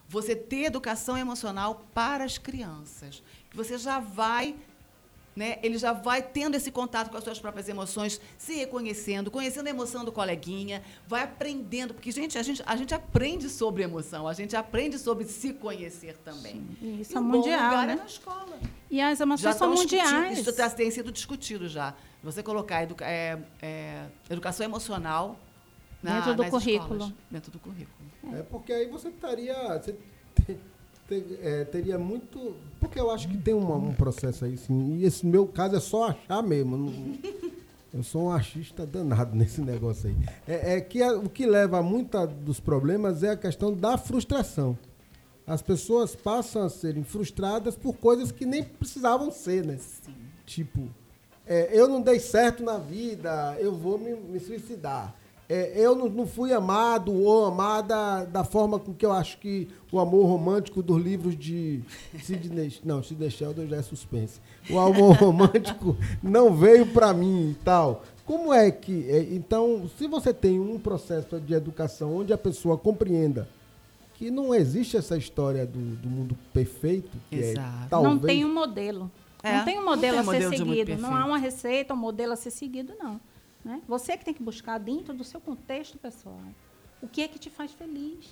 você 0.08 0.34
ter 0.34 0.66
educação 0.66 1.18
emocional 1.18 1.86
para 1.94 2.24
as 2.24 2.38
crianças. 2.38 3.22
Que 3.50 3.58
você 3.58 3.78
já 3.78 4.00
vai 4.00 4.56
né? 5.36 5.60
Ele 5.62 5.78
já 5.78 5.92
vai 5.92 6.22
tendo 6.22 6.56
esse 6.56 6.72
contato 6.72 7.10
com 7.10 7.18
as 7.18 7.24
suas 7.24 7.40
próprias 7.40 7.68
emoções, 7.68 8.22
se 8.38 8.54
reconhecendo, 8.56 9.30
conhecendo 9.30 9.68
a 9.68 9.70
emoção 9.70 10.06
do 10.06 10.12
coleguinha, 10.12 10.82
vai 11.08 11.24
aprendendo, 11.24 11.94
porque 11.94 12.10
gente, 12.10 12.38
a 12.38 12.44
gente, 12.44 12.64
a 12.66 12.76
gente 12.78 12.94
aprende 12.94 13.50
sobre 13.50 13.84
emoção, 13.84 14.28
a 14.28 14.34
gente 14.34 14.56
aprende 14.56 14.98
sobre 14.98 15.26
se 15.26 15.52
conhecer 15.52 16.16
também. 16.24 16.66
Sim, 16.80 17.02
isso 17.02 17.12
e 17.12 17.18
é 17.18 17.20
bom 17.20 17.26
mundial, 17.28 17.70
lugar 17.70 17.88
né? 17.88 17.94
é 17.94 17.96
na 17.98 18.06
escola. 18.06 18.58
E 18.90 19.02
as 19.02 19.20
emoções 19.20 19.42
Já 19.44 19.60
são 19.60 19.74
mundiais. 19.74 20.40
Isso 20.40 20.54
tá- 20.54 20.70
tem 20.70 20.90
sido 20.90 21.12
discutido 21.12 21.68
já. 21.68 21.94
Você 22.26 22.43
colocar 22.43 22.84
educa- 22.84 23.06
é, 23.06 23.39
é, 23.61 24.06
educação 24.30 24.65
emocional 24.65 25.39
na, 26.03 26.15
Dentro 26.15 26.35
do 26.35 26.41
nas 26.41 26.52
currículo. 26.52 26.93
escolas. 26.95 27.14
Dentro 27.31 27.52
do 27.52 27.60
currículo. 27.60 28.10
É 28.34 28.41
porque 28.43 28.73
aí 28.73 28.88
você 28.89 29.10
estaria. 29.10 29.53
Você 29.80 29.95
te- 30.45 30.57
te- 31.07 31.39
é, 31.41 31.64
teria 31.65 31.97
muito. 31.99 32.56
Porque 32.80 32.99
eu 32.99 33.11
acho 33.11 33.27
que 33.30 33.38
tem 33.38 33.53
uma- 33.53 33.76
um 33.76 33.93
processo 33.93 34.43
aí, 34.43 34.57
sim. 34.57 34.97
E 34.97 35.06
esse 35.06 35.26
meu 35.26 35.47
caso 35.47 35.76
é 35.76 35.80
só 35.80 36.10
achar 36.10 36.41
mesmo. 36.41 36.76
não- 36.76 37.18
eu 37.93 38.03
sou 38.03 38.23
um 38.23 38.31
achista 38.31 38.85
danado 38.85 39.35
nesse 39.35 39.61
negócio 39.61 40.10
aí. 40.10 40.15
É, 40.47 40.73
é 40.77 40.81
que 40.81 41.02
a- 41.03 41.14
o 41.18 41.30
que 41.30 41.45
leva 41.45 41.77
a 41.77 41.84
muitos 41.84 42.27
dos 42.41 42.60
problemas 42.60 43.22
é 43.23 43.30
a 43.30 43.38
questão 43.38 43.72
da 43.73 43.97
frustração. 43.97 44.77
As 45.47 45.61
pessoas 45.61 46.15
passam 46.15 46.64
a 46.64 46.69
serem 46.69 47.03
frustradas 47.03 47.76
por 47.76 47.95
coisas 47.97 48.31
que 48.31 48.47
nem 48.47 48.64
precisavam 48.64 49.30
ser, 49.31 49.64
né? 49.64 49.80
Tipo, 50.45 50.89
é, 51.48 51.70
eu 51.72 51.88
não 51.88 52.02
dei 52.02 52.20
certo 52.20 52.64
na 52.64 52.78
vida, 52.78 53.56
eu 53.60 53.74
vou 53.74 53.98
me, 53.98 54.14
me 54.16 54.40
suicidar. 54.40 55.14
É, 55.48 55.74
eu 55.76 55.96
não, 55.96 56.10
não 56.10 56.26
fui 56.26 56.52
amado 56.52 57.14
ou 57.14 57.46
amada 57.46 58.26
da 58.26 58.44
forma 58.44 58.80
com 58.80 58.92
que 58.94 59.06
eu 59.06 59.12
acho 59.12 59.38
que 59.38 59.68
o 59.92 60.00
amor 60.00 60.26
romântico 60.26 60.82
dos 60.82 61.00
livros 61.02 61.38
de 61.38 61.82
Sidney... 62.24 62.74
Não, 62.84 63.04
Sidney 63.04 63.30
Sheldon 63.30 63.68
já 63.68 63.78
é 63.78 63.82
suspense. 63.84 64.40
O 64.70 64.80
amor 64.80 65.16
romântico 65.18 65.96
não 66.22 66.56
veio 66.56 66.88
pra 66.88 67.14
mim 67.14 67.52
e 67.52 67.64
tal. 67.64 68.04
Como 68.26 68.52
é 68.52 68.72
que... 68.72 69.08
é, 69.08 69.20
então, 69.36 69.88
se 70.00 70.08
você 70.08 70.34
tem 70.34 70.60
um 70.60 70.80
processo 70.80 71.40
de 71.40 71.54
educação 71.54 72.18
onde 72.18 72.34
a 72.34 72.38
pessoa 72.40 72.76
compreenda 72.76 73.48
que 74.16 74.32
não 74.32 74.56
existe 74.56 74.98
essa 74.98 75.16
história 75.16 75.66
do, 75.66 75.80
do 75.98 76.10
mundo 76.10 76.36
perfeito, 76.52 77.12
que 77.30 77.36
é 77.36 77.52
Exato. 77.52 77.90
talvez... 77.90 78.14
Não 78.16 78.22
tem 78.22 78.46
um 78.46 78.54
modelo. 78.54 79.12
É, 79.48 79.58
não 79.58 79.66
tem 79.66 79.76
um 79.80 79.82
não 79.84 79.86
modelo 79.92 80.14
tem 80.14 80.20
a 80.20 80.24
modelo 80.24 80.50
ser 80.52 80.58
seguido. 80.58 80.98
Não 81.02 81.16
há 81.16 81.26
uma 81.26 81.38
receita, 81.38 81.94
um 81.94 81.98
modelo 81.98 82.34
a 82.34 82.36
ser 82.36 82.52
seguido, 82.52 82.94
não. 83.00 83.20
Né? 83.64 83.82
Você 83.88 84.16
que 84.18 84.24
tem 84.26 84.34
que 84.34 84.44
buscar 84.44 84.78
dentro 84.78 85.14
do 85.14 85.24
seu 85.24 85.40
contexto 85.42 85.98
pessoal 85.98 86.40
o 87.02 87.08
que 87.08 87.22
é 87.22 87.28
que 87.28 87.38
te 87.40 87.50
faz 87.50 87.72
feliz. 87.72 88.26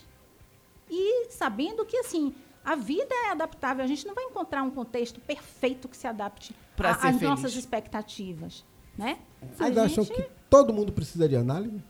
E 0.90 1.28
sabendo 1.30 1.86
que, 1.86 1.98
assim, 1.98 2.34
a 2.64 2.76
vida 2.76 3.14
é 3.28 3.32
adaptável. 3.32 3.84
A 3.84 3.88
gente 3.88 4.06
não 4.08 4.14
vai 4.16 4.24
encontrar 4.26 4.64
um 4.64 4.70
contexto 4.72 5.20
perfeito 5.20 5.88
que 5.88 5.96
se 5.98 6.08
adapte 6.08 6.56
às 6.78 7.22
nossas 7.22 7.56
expectativas. 7.56 8.64
Né? 8.98 9.18
Vocês 9.56 9.78
acham 9.78 10.04
gente- 10.04 10.16
que 10.16 10.30
todo 10.50 10.72
mundo 10.74 10.92
precisa 10.92 11.28
de 11.28 11.36
análise? 11.36 11.82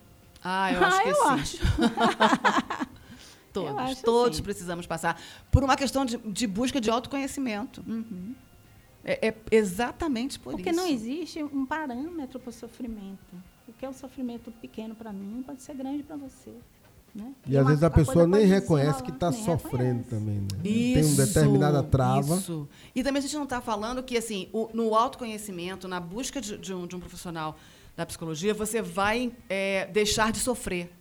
Ah, 0.43 0.71
eu 0.73 0.83
acho 0.83 0.97
Ah, 0.97 1.01
que 1.03 1.09
eu 1.09 1.15
sim. 1.15 1.29
acho. 1.29 1.57
Todos, 3.53 3.69
Eu 3.69 3.77
acho 3.77 4.03
todos 4.03 4.37
sim. 4.37 4.43
precisamos 4.43 4.87
passar 4.87 5.21
por 5.51 5.63
uma 5.63 5.75
questão 5.75 6.03
de, 6.05 6.17
de 6.17 6.47
busca 6.47 6.81
de 6.81 6.89
autoconhecimento. 6.89 7.83
É, 9.05 9.27
é 9.29 9.35
exatamente 9.51 10.39
por 10.39 10.53
Porque 10.53 10.69
isso. 10.69 10.79
não 10.79 10.87
existe 10.87 11.43
um 11.43 11.65
parâmetro 11.65 12.39
para 12.39 12.49
o 12.49 12.53
sofrimento. 12.53 13.35
O 13.67 13.73
que 13.73 13.85
é 13.85 13.89
um 13.89 13.93
sofrimento 13.93 14.51
pequeno 14.61 14.95
para 14.95 15.11
mim 15.11 15.43
pode 15.45 15.61
ser 15.61 15.75
grande 15.75 16.03
para 16.03 16.15
você. 16.15 16.51
Né? 17.13 17.31
E 17.45 17.55
às 17.55 17.63
uma- 17.63 17.69
vezes 17.69 17.83
a 17.83 17.89
coisa 17.91 18.09
pessoa 18.11 18.25
nem 18.27 18.39
pode 18.41 18.51
reconhece 18.53 19.03
que 19.03 19.11
está 19.11 19.29
nem 19.29 19.43
sofrendo 19.43 20.03
reconhece. 20.03 20.09
também, 20.09 20.35
né? 20.39 20.47
Isso, 20.63 20.93
Tem 20.93 21.03
uma 21.03 21.25
determinada 21.27 21.83
trava. 21.83 22.35
Isso. 22.37 22.67
E 22.95 23.03
também 23.03 23.19
a 23.19 23.21
gente 23.21 23.35
não 23.35 23.43
está 23.43 23.61
falando 23.61 24.01
que, 24.01 24.17
assim, 24.17 24.49
o- 24.51 24.69
no 24.73 24.95
autoconhecimento, 24.95 25.87
na 25.87 25.99
busca 25.99 26.41
de, 26.41 26.57
de 26.57 26.73
um, 26.73 26.87
de 26.87 26.95
um 26.95 26.99
profissional 26.99 27.55
da 27.95 28.05
psicologia, 28.05 28.53
você 28.53 28.81
vai 28.81 29.31
é, 29.47 29.85
deixar 29.87 30.31
de 30.31 30.39
sofrer. 30.39 30.91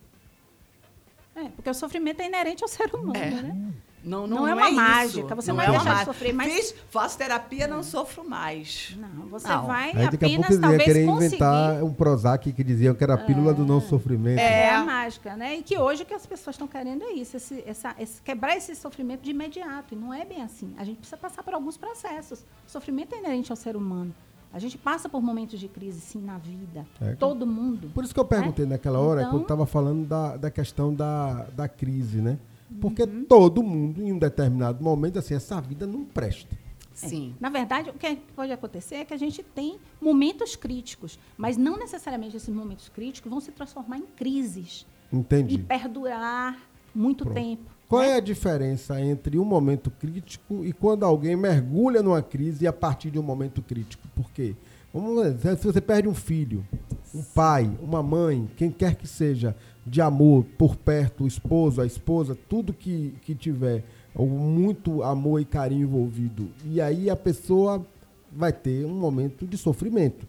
É, 1.34 1.44
porque 1.48 1.70
o 1.70 1.74
sofrimento 1.74 2.20
é 2.20 2.26
inerente 2.26 2.62
ao 2.62 2.68
ser 2.68 2.94
humano, 2.94 3.16
É. 3.16 3.30
né? 3.30 3.72
Não, 4.04 4.26
não, 4.26 4.38
Não 4.38 4.48
é 4.48 4.50
é 4.50 4.54
uma 4.54 4.66
isso. 4.68 4.76
mágica, 4.76 5.34
você 5.34 5.50
não 5.52 5.56
vai 5.56 5.66
é 5.66 5.70
uma 5.70 5.78
deixar 5.80 5.98
de 6.00 6.04
sofrer, 6.06 6.32
mas- 6.32 6.52
Fiz, 6.52 6.74
faço 6.90 7.16
terapia, 7.16 7.68
não 7.68 7.82
sofro 7.84 8.28
mais. 8.28 8.96
Não, 8.98 9.26
você 9.28 9.46
Não. 9.48 9.66
vai 9.66 9.90
Aí 9.90 10.10
daqui 10.10 10.24
a 10.24 10.28
apenas 10.28 10.46
pouco 10.48 10.60
talvez 10.62 10.82
querer 10.84 11.06
conseguir 11.06 11.26
inventar 11.26 11.82
um 11.84 11.92
Prozac 11.94 12.52
que 12.52 12.64
diziam 12.64 12.94
que 12.94 13.04
era 13.04 13.14
a 13.14 13.18
pílula 13.18 13.54
do 13.54 13.64
não 13.64 13.80
sofrimento. 13.80 14.38
é. 14.40 14.70
a 14.74 14.84
mágica, 14.84 15.36
né? 15.36 15.56
E 15.58 15.62
que 15.62 15.78
hoje 15.78 16.02
o 16.02 16.06
que 16.06 16.14
as 16.14 16.26
pessoas 16.26 16.54
estão 16.54 16.66
querendo 16.66 17.02
é 17.04 17.12
isso, 17.12 17.36
esse, 17.36 17.62
essa, 17.66 17.94
esse- 17.98 18.20
quebrar 18.22 18.56
esse 18.56 18.74
sofrimento 18.74 19.20
de 19.22 19.30
imediato. 19.30 19.94
E 19.94 19.96
não 19.96 20.12
é 20.12 20.24
bem 20.24 20.42
assim. 20.42 20.74
A 20.76 20.84
gente 20.84 20.96
precisa 20.96 21.16
passar 21.16 21.42
por 21.44 21.54
alguns 21.54 21.76
processos. 21.76 22.40
O 22.66 22.70
sofrimento 22.70 23.14
é 23.14 23.18
inerente 23.18 23.52
ao 23.52 23.56
ser 23.56 23.76
humano. 23.76 24.12
A 24.52 24.58
gente 24.58 24.76
passa 24.76 25.08
por 25.08 25.22
momentos 25.22 25.58
de 25.58 25.66
crise, 25.68 26.00
sim, 26.00 26.20
na 26.20 26.36
vida. 26.38 26.84
É. 27.00 27.14
Todo 27.14 27.46
mundo. 27.46 27.90
Por 27.94 28.04
isso 28.04 28.12
que 28.12 28.20
eu 28.20 28.24
perguntei 28.24 28.66
naquela 28.66 28.98
hora, 28.98 29.20
Então- 29.22 29.30
quando 29.32 29.42
estava 29.42 29.64
falando 29.64 30.06
da, 30.06 30.36
da 30.36 30.50
questão 30.50 30.92
da, 30.92 31.44
da 31.56 31.68
crise, 31.68 32.20
né? 32.20 32.36
Porque 32.80 33.02
Uhum. 33.02 33.24
todo 33.24 33.62
mundo, 33.62 34.02
em 34.02 34.12
um 34.12 34.18
determinado 34.18 34.82
momento, 34.82 35.18
assim, 35.18 35.34
essa 35.34 35.60
vida 35.60 35.86
não 35.86 36.04
presta. 36.04 36.56
Sim. 36.94 37.34
Na 37.40 37.48
verdade, 37.48 37.90
o 37.90 37.94
que 37.94 38.16
pode 38.36 38.52
acontecer 38.52 38.96
é 38.96 39.04
que 39.04 39.14
a 39.14 39.16
gente 39.16 39.42
tem 39.42 39.78
momentos 40.00 40.54
críticos, 40.56 41.18
mas 41.36 41.56
não 41.56 41.78
necessariamente 41.78 42.36
esses 42.36 42.54
momentos 42.54 42.88
críticos 42.88 43.30
vão 43.30 43.40
se 43.40 43.50
transformar 43.50 43.98
em 43.98 44.02
crises 44.16 44.86
Entendi. 45.12 45.54
e 45.54 45.58
perdurar 45.58 46.58
muito 46.94 47.24
Pronto. 47.24 47.34
tempo. 47.34 47.62
Qual 47.88 48.02
é 48.02 48.16
a 48.16 48.20
diferença 48.20 49.00
entre 49.00 49.38
um 49.38 49.44
momento 49.44 49.90
crítico 49.90 50.64
e 50.64 50.72
quando 50.72 51.04
alguém 51.04 51.36
mergulha 51.36 52.02
numa 52.02 52.22
crise 52.22 52.66
a 52.66 52.72
partir 52.72 53.10
de 53.10 53.18
um 53.18 53.22
momento 53.22 53.62
crítico? 53.62 54.06
Por 54.14 54.30
quê? 54.30 54.54
Vamos 54.94 55.34
ver, 55.34 55.56
se 55.58 55.64
você 55.64 55.80
perde 55.80 56.06
um 56.08 56.14
filho, 56.14 56.66
um 57.14 57.22
pai, 57.22 57.70
uma 57.82 58.02
mãe, 58.02 58.50
quem 58.56 58.70
quer 58.70 58.94
que 58.94 59.06
seja, 59.08 59.56
de 59.86 60.00
amor 60.00 60.44
por 60.56 60.76
perto, 60.76 61.24
o 61.24 61.26
esposo, 61.26 61.80
a 61.80 61.86
esposa, 61.86 62.36
tudo 62.48 62.72
que, 62.72 63.14
que 63.22 63.34
tiver, 63.34 63.84
muito 64.16 65.02
amor 65.02 65.40
e 65.40 65.44
carinho 65.44 65.82
envolvido, 65.82 66.48
e 66.64 66.80
aí 66.80 67.08
a 67.10 67.16
pessoa 67.16 67.84
vai 68.30 68.52
ter 68.52 68.84
um 68.86 68.94
momento 68.94 69.46
de 69.46 69.56
sofrimento. 69.56 70.26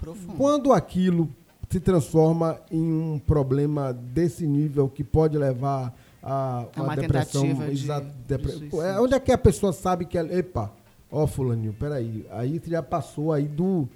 Profundo. 0.00 0.36
Quando 0.36 0.72
aquilo 0.72 1.28
se 1.70 1.80
transforma 1.80 2.58
em 2.70 2.82
um 2.92 3.18
problema 3.18 3.92
desse 3.92 4.46
nível 4.46 4.88
que 4.88 5.02
pode 5.02 5.36
levar 5.38 5.94
a 6.22 6.66
uma, 6.76 6.94
depressão, 6.96 7.42
exa- 7.72 8.00
de 8.00 8.06
depre- 8.28 8.68
é, 8.84 9.00
onde 9.00 9.14
é 9.14 9.20
que 9.20 9.32
a 9.32 9.38
pessoa 9.38 9.72
sabe 9.72 10.04
que 10.04 10.16
ela, 10.18 10.32
epa, 10.32 10.70
ó 11.10 11.26
fulaninho, 11.26 11.72
peraí, 11.72 12.26
aí 12.30 12.58
você 12.60 12.70
já 12.70 12.82
passou 12.82 13.32
aí 13.32 13.48
do, 13.48 13.88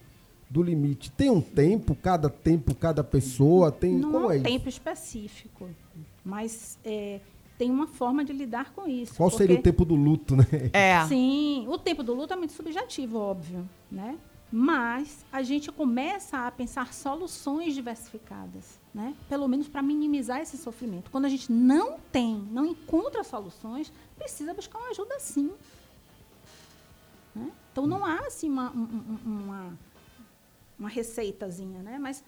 do 0.49 0.63
limite. 0.63 1.11
Tem 1.11 1.31
um 1.31 1.41
tempo, 1.41 1.95
cada 1.95 2.29
tempo, 2.31 2.75
cada 2.75 3.03
pessoa, 3.05 3.71
tem 3.73 3.93
Não 3.95 4.13
como 4.13 4.29
há 4.29 4.35
é 4.35 4.39
um 4.39 4.41
isso? 4.41 4.45
tempo 4.45 4.69
específico, 4.69 5.69
mas 6.25 6.79
é, 6.85 7.21
tem 7.59 7.71
uma 7.71 7.87
forma 7.87 8.25
de 8.25 8.33
lidar 8.33 8.73
com 8.73 8.87
isso. 8.89 9.15
Qual 9.17 9.31
seria 9.31 9.55
o 9.55 9.59
porque- 9.59 9.71
tempo 9.73 9.85
do 9.85 9.95
luto, 9.95 10.37
né? 10.37 10.47
É. 10.73 11.05
Sim, 11.07 11.67
o 11.69 11.77
tempo 11.79 12.03
do 12.03 12.15
luto 12.15 12.33
é 12.33 12.37
muito 12.37 12.53
subjetivo, 12.53 13.19
óbvio, 13.19 13.69
né? 13.91 14.17
Mas 14.53 15.27
a 15.33 15.43
gente 15.43 15.73
começa 15.73 16.47
a 16.47 16.51
pensar 16.53 16.95
soluções 16.95 17.75
diversificadas, 17.75 18.79
né? 18.95 19.13
Pelo 19.29 19.49
menos 19.49 19.67
para 19.67 19.83
minimizar 19.83 20.41
esse 20.41 20.57
sofrimento. 20.57 21.11
Quando 21.11 21.25
a 21.25 21.29
gente 21.29 21.51
não 21.51 21.99
tem, 22.13 22.37
não 22.53 22.65
encontra 22.65 23.25
soluções, 23.25 23.93
precisa 24.17 24.55
buscar 24.55 24.79
uma 24.79 24.91
ajuda 24.91 25.19
sim. 25.19 25.51
Né? 27.35 27.51
Então 27.73 27.87
não 27.89 28.05
há 28.05 28.21
assim 28.21 28.49
uma, 28.49 28.71
um- 28.71 28.79
um- 29.27 29.31
uma, 29.31 29.79
uma 30.79 30.89
receitazinha, 30.89 31.83
né? 31.83 31.99
Mas 31.99 32.23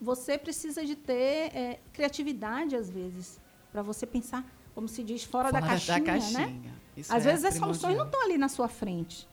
você 0.00 0.36
precisa 0.36 0.84
de 0.84 0.94
ter 0.94 1.54
é, 1.56 1.80
criatividade 1.92 2.76
às 2.76 2.90
vezes 2.90 3.40
para 3.72 3.82
você 3.82 4.06
pensar, 4.06 4.44
como 4.74 4.88
se 4.88 5.02
diz, 5.02 5.24
fora, 5.24 5.50
da, 5.50 5.60
Fora 5.60 5.72
da 5.72 5.78
caixinha, 5.78 5.98
né? 5.98 6.04
caixinha. 6.04 6.74
Isso 6.96 7.14
Às 7.14 7.24
é 7.26 7.30
vezes 7.30 7.44
as 7.44 7.54
soluções 7.54 7.96
não 7.96 8.04
estão 8.06 8.22
ali 8.24 8.36
na 8.36 8.48
sua 8.48 8.68
frente. 8.68 9.28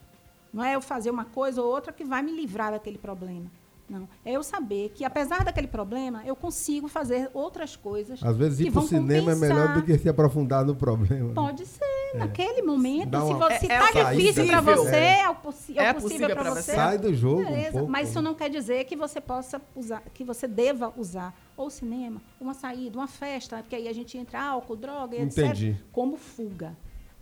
Não 0.53 0.63
é 0.63 0.75
eu 0.75 0.81
fazer 0.81 1.09
uma 1.09 1.25
coisa 1.25 1.61
ou 1.61 1.67
outra 1.69 1.91
que 1.91 2.03
vai 2.03 2.21
me 2.21 2.31
livrar 2.31 2.71
daquele 2.71 2.97
problema. 2.97 3.51
Não. 3.89 4.07
É 4.23 4.31
eu 4.31 4.41
saber 4.41 4.89
que, 4.95 5.03
apesar 5.05 5.43
daquele 5.43 5.67
problema, 5.67 6.23
eu 6.25 6.35
consigo 6.35 6.87
fazer 6.87 7.29
outras 7.33 7.75
coisas. 7.75 8.23
Às 8.23 8.35
vezes 8.35 8.59
ir 8.61 8.71
pro 8.71 8.81
vão 8.81 8.87
cinema 8.87 9.31
é 9.31 9.35
melhor 9.35 9.67
compensar. 9.67 9.75
do 9.81 9.83
que 9.85 9.97
se 9.99 10.09
aprofundar 10.09 10.65
no 10.65 10.75
problema. 10.75 11.27
né? 11.27 11.33
Pode 11.35 11.65
ser, 11.65 11.85
naquele 12.15 12.61
momento. 12.61 13.09
Dá 13.09 13.19
Se 13.21 13.25
uma- 13.33 13.37
você 13.49 13.53
É- 13.53 13.71
é 13.71 13.79
está 13.79 13.91
saída. 13.93 14.15
difícil 14.15 14.47
para 14.47 14.61
você, 14.61 14.95
É. 14.95 15.19
é, 15.21 15.29
o 15.29 15.35
possi- 15.35 15.77
é 15.79 15.83
É 15.85 15.91
o 15.91 15.93
possível 15.95 16.09
possível 16.27 16.35
para 16.35 16.49
você. 16.53 16.61
você. 16.61 16.75
Sai 16.75 16.97
do 16.97 17.13
jogo 17.13 17.41
um 17.41 17.45
Beleza, 17.45 17.83
mas 17.83 18.09
isso 18.09 18.21
não 18.21 18.33
quer 18.33 18.49
dizer 18.49 18.85
que 18.85 18.95
você 18.95 19.19
possa 19.21 19.61
usar, 19.75 20.01
que 20.13 20.23
você 20.23 20.47
deva 20.47 20.93
usar 20.97 21.33
ou 21.57 21.69
cinema, 21.69 22.21
uma 22.39 22.53
saída, 22.53 22.97
uma 22.97 23.07
festa, 23.07 23.57
porque 23.57 23.75
aí 23.75 23.87
a 23.87 23.93
gente 23.93 24.17
entra 24.17 24.41
álcool, 24.43 24.75
droga, 24.75 25.17
Entendi. 25.17 25.67
etc. 25.69 25.81
Como 25.91 26.17
fuga, 26.17 26.75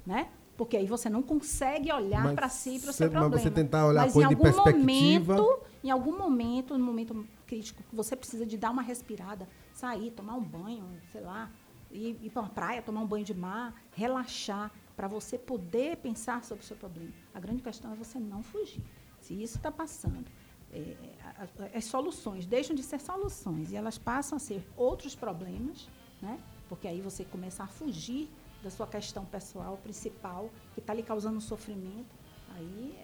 né? 0.05 0.27
Porque 0.55 0.77
aí 0.77 0.85
você 0.85 1.09
não 1.09 1.23
consegue 1.23 1.91
olhar 1.91 2.23
Mas 2.25 2.35
para 2.35 2.47
si, 2.47 2.79
para 2.79 2.91
o 2.91 2.93
seu 2.93 3.07
mas 3.07 3.19
problema. 3.19 3.41
você 3.43 3.49
tentar 3.49 3.87
olhar 3.87 4.01
a 4.01 4.03
Mas 4.05 4.13
coisa 4.13 4.27
em 4.27 4.29
de 4.29 4.35
algum 4.35 4.43
perspectiva. 4.63 5.33
momento, 5.35 5.59
em 5.83 5.89
algum 5.89 6.17
momento, 6.17 6.77
no 6.77 6.85
momento 6.85 7.27
crítico, 7.47 7.81
você 7.91 8.15
precisa 8.15 8.45
de 8.45 8.55
dar 8.55 8.69
uma 8.69 8.81
respirada, 8.83 9.47
sair, 9.73 10.11
tomar 10.11 10.35
um 10.35 10.43
banho, 10.43 10.85
sei 11.11 11.21
lá, 11.21 11.49
ir, 11.91 12.17
ir 12.21 12.29
para 12.29 12.43
uma 12.43 12.49
praia, 12.49 12.81
tomar 12.83 13.01
um 13.01 13.07
banho 13.07 13.25
de 13.25 13.33
mar, 13.33 13.73
relaxar, 13.95 14.71
para 14.95 15.07
você 15.07 15.37
poder 15.37 15.97
pensar 15.97 16.43
sobre 16.43 16.63
o 16.63 16.67
seu 16.67 16.77
problema. 16.77 17.11
A 17.33 17.39
grande 17.39 17.61
questão 17.61 17.91
é 17.91 17.95
você 17.95 18.19
não 18.19 18.43
fugir. 18.43 18.81
Se 19.19 19.33
isso 19.33 19.57
está 19.57 19.71
passando, 19.71 20.25
é, 20.71 20.95
a- 21.23 21.43
a- 21.43 21.77
as 21.77 21.85
soluções 21.85 22.45
deixam 22.45 22.75
de 22.75 22.83
ser 22.83 22.99
soluções 22.99 23.71
e 23.71 23.75
elas 23.75 23.97
passam 23.97 24.35
a 24.35 24.39
ser 24.39 24.67
outros 24.75 25.15
problemas, 25.15 25.87
né? 26.21 26.39
porque 26.69 26.87
aí 26.87 27.01
você 27.01 27.23
começa 27.23 27.63
a 27.63 27.67
fugir 27.67 28.29
da 28.63 28.69
sua 28.69 28.87
questão 28.87 29.25
pessoal 29.25 29.77
principal, 29.77 30.49
que 30.73 30.79
está 30.79 30.93
lhe 30.93 31.03
causando 31.03 31.39
sofrimento, 31.41 32.07
aí 32.55 32.97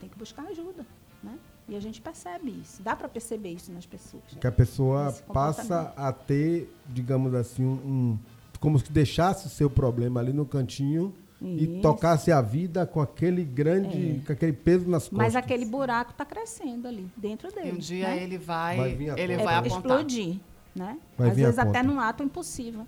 tem 0.00 0.08
que 0.08 0.18
buscar 0.18 0.44
ajuda. 0.46 0.86
Né? 1.22 1.36
E 1.68 1.74
a 1.76 1.80
gente 1.80 2.00
percebe 2.00 2.50
isso, 2.50 2.80
dá 2.82 2.94
para 2.94 3.08
perceber 3.08 3.50
isso 3.50 3.72
nas 3.72 3.84
pessoas. 3.86 4.22
Que 4.40 4.46
a 4.46 4.52
pessoa 4.52 5.12
passa 5.32 5.92
a 5.96 6.12
ter, 6.12 6.72
digamos 6.86 7.34
assim, 7.34 7.64
um, 7.64 7.72
um- 7.72 8.18
como 8.60 8.78
se 8.78 8.90
deixasse 8.92 9.46
o 9.46 9.50
seu 9.50 9.68
problema 9.68 10.20
ali 10.20 10.32
no 10.32 10.46
cantinho 10.46 11.12
e 11.40 11.80
tocasse 11.80 12.32
a 12.32 12.40
vida 12.40 12.84
com 12.84 13.00
aquele 13.00 13.44
grande, 13.44 14.20
É. 14.22 14.26
com 14.26 14.32
aquele 14.32 14.52
peso 14.52 14.88
nas 14.88 15.04
costas. 15.04 15.18
Mas 15.18 15.36
aquele 15.36 15.64
buraco 15.64 16.10
está 16.10 16.24
crescendo 16.24 16.88
ali, 16.88 17.06
dentro 17.16 17.52
dele. 17.52 17.68
E 17.70 17.72
um 17.72 17.76
dia 17.76 18.08
né? 18.08 18.22
ele 18.24 18.38
vai, 18.38 18.76
Vai 18.76 18.94
vir 18.94 19.10
a 19.10 19.18
ele 19.18 19.36
vai 19.36 19.54
É, 19.54 19.58
apontar. 19.58 19.78
explodir, 19.78 20.36
né? 20.74 20.98
Vai 21.16 21.28
Às 21.30 21.36
vir 21.36 21.42
a 21.42 21.46
vezes 21.46 21.58
até 21.58 21.82
num 21.82 22.00
ato 22.00 22.22
impossível, 22.24 22.84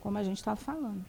como 0.00 0.18
a 0.18 0.22
gente 0.24 0.38
estava 0.38 0.56
falando. 0.56 1.04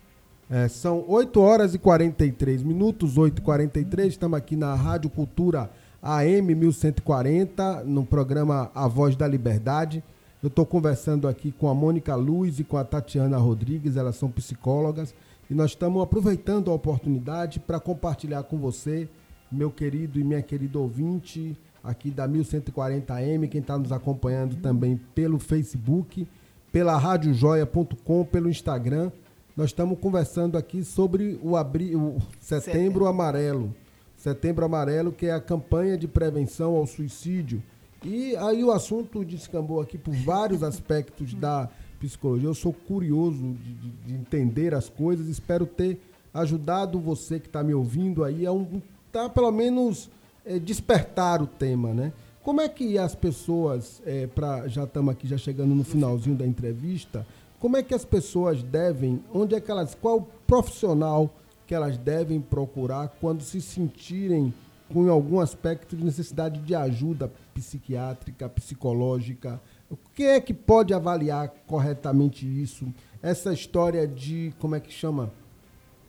É, 0.50 0.68
são 0.68 1.04
8 1.08 1.40
horas 1.42 1.74
e 1.74 1.80
43 1.80 2.62
minutos, 2.62 3.18
8 3.18 3.40
e 3.40 3.42
43 3.42 4.10
Estamos 4.10 4.38
aqui 4.38 4.56
na 4.56 4.76
Rádio 4.76 5.10
Cultura 5.10 5.72
AM 6.02 6.54
1140, 6.54 7.84
no 7.86 8.06
programa 8.06 8.70
A 8.76 8.88
Voz 8.88 9.16
da 9.16 9.26
Liberdade. 9.28 10.04
Eu 10.44 10.48
estou 10.48 10.66
conversando 10.66 11.28
aqui 11.28 11.52
com 11.54 11.70
a 11.70 11.74
Mônica 11.74 12.14
Luz 12.16 12.60
e 12.60 12.64
com 12.66 12.76
a 12.78 12.84
Tatiana 12.84 13.38
Rodrigues, 13.38 13.96
elas 13.96 14.16
são 14.18 14.30
psicólogas. 14.30 15.16
E 15.54 15.56
nós 15.56 15.70
estamos 15.70 16.02
aproveitando 16.02 16.72
a 16.72 16.74
oportunidade 16.74 17.60
para 17.60 17.80
compartilhar 17.80 18.42
com 18.42 18.58
você, 18.58 19.08
meu 19.52 19.70
querido 19.70 20.20
e 20.20 20.24
minha 20.24 20.42
querida 20.42 20.80
ouvinte, 20.80 21.56
aqui 21.84 22.10
da 22.10 22.28
1140M, 22.28 23.48
quem 23.48 23.62
está 23.62 23.78
nos 23.78 23.92
acompanhando 23.92 24.56
também 24.56 25.00
pelo 25.14 25.38
Facebook, 25.38 26.28
pela 26.72 26.98
radiojoia.com, 26.98 28.26
pelo 28.26 28.50
Instagram. 28.50 29.12
Nós 29.56 29.68
estamos 29.68 30.00
conversando 30.00 30.58
aqui 30.58 30.84
sobre 30.84 31.40
o, 31.44 31.56
abri... 31.56 31.96
o 31.96 32.18
Setembro, 32.40 32.72
Setembro. 32.72 33.06
Amarelo. 33.06 33.76
Setembro 34.18 34.66
Amarelo, 34.66 35.12
que 35.12 35.28
é 35.28 35.34
a 35.34 35.40
campanha 35.40 35.96
de 35.96 36.08
prevenção 36.08 36.76
ao 36.78 36.88
suicídio. 36.88 37.62
E 38.04 38.36
aí 38.38 38.64
o 38.64 38.72
assunto 38.72 39.24
descambou 39.24 39.80
aqui 39.80 40.00
por 40.00 40.16
vários 40.16 40.64
aspectos 40.64 41.36
da 41.36 41.70
psicologia. 42.08 42.48
Eu 42.50 42.54
sou 42.54 42.74
curioso 42.74 43.38
de, 43.54 43.74
de- 43.74 43.90
de 44.08 44.14
entender 44.14 44.74
as 44.74 44.90
coisas. 44.90 45.28
Espero 45.28 45.66
ter 45.66 46.00
ajudado 46.34 47.00
você 47.00 47.40
que 47.40 47.48
está 47.48 47.64
me 47.64 47.74
ouvindo 47.74 48.24
aí 48.24 48.46
a 48.46 48.52
um, 48.52 48.82
tá, 49.12 49.30
pelo 49.30 49.52
menos 49.52 50.10
eh, 50.46 50.60
despertar 50.60 51.42
o 51.42 51.48
tema, 51.48 51.94
né? 51.94 52.12
Como 52.44 52.60
é 52.60 52.68
que 52.68 52.98
as 52.98 53.16
pessoas, 53.16 54.02
eh, 54.06 54.28
pra, 54.28 54.68
já 54.68 54.84
estamos 54.84 55.12
aqui 55.14 55.28
já 55.28 55.38
chegando 55.38 55.74
no 55.74 55.84
finalzinho 55.84 56.36
da 56.36 56.46
entrevista, 56.46 57.26
como 57.60 57.78
é 57.78 57.84
que 57.84 57.94
as 57.94 58.04
pessoas 58.04 58.62
devem, 58.62 59.22
onde 59.34 59.56
é 59.56 59.62
que 59.62 59.72
elas, 59.72 59.96
qual 59.96 60.28
profissional 60.46 61.30
que 61.66 61.74
elas 61.74 61.98
devem 61.98 62.42
procurar 62.42 63.08
quando 63.22 63.42
se 63.42 63.62
sentirem 63.62 64.54
com 64.92 65.10
algum 65.10 65.40
aspecto 65.40 65.96
de 65.96 66.04
necessidade 66.04 66.60
de 66.60 66.76
ajuda 66.76 67.32
psiquiátrica, 67.54 68.50
psicológica? 68.50 69.62
O 69.94 70.10
que 70.14 70.24
é 70.24 70.40
que 70.42 70.54
pode 70.54 70.94
avaliar 70.94 71.50
corretamente 71.68 72.46
isso? 72.46 72.92
Essa 73.22 73.54
história 73.54 74.08
de, 74.08 74.54
como 74.60 74.76
é 74.76 74.80
que 74.80 74.92
chama? 74.92 75.32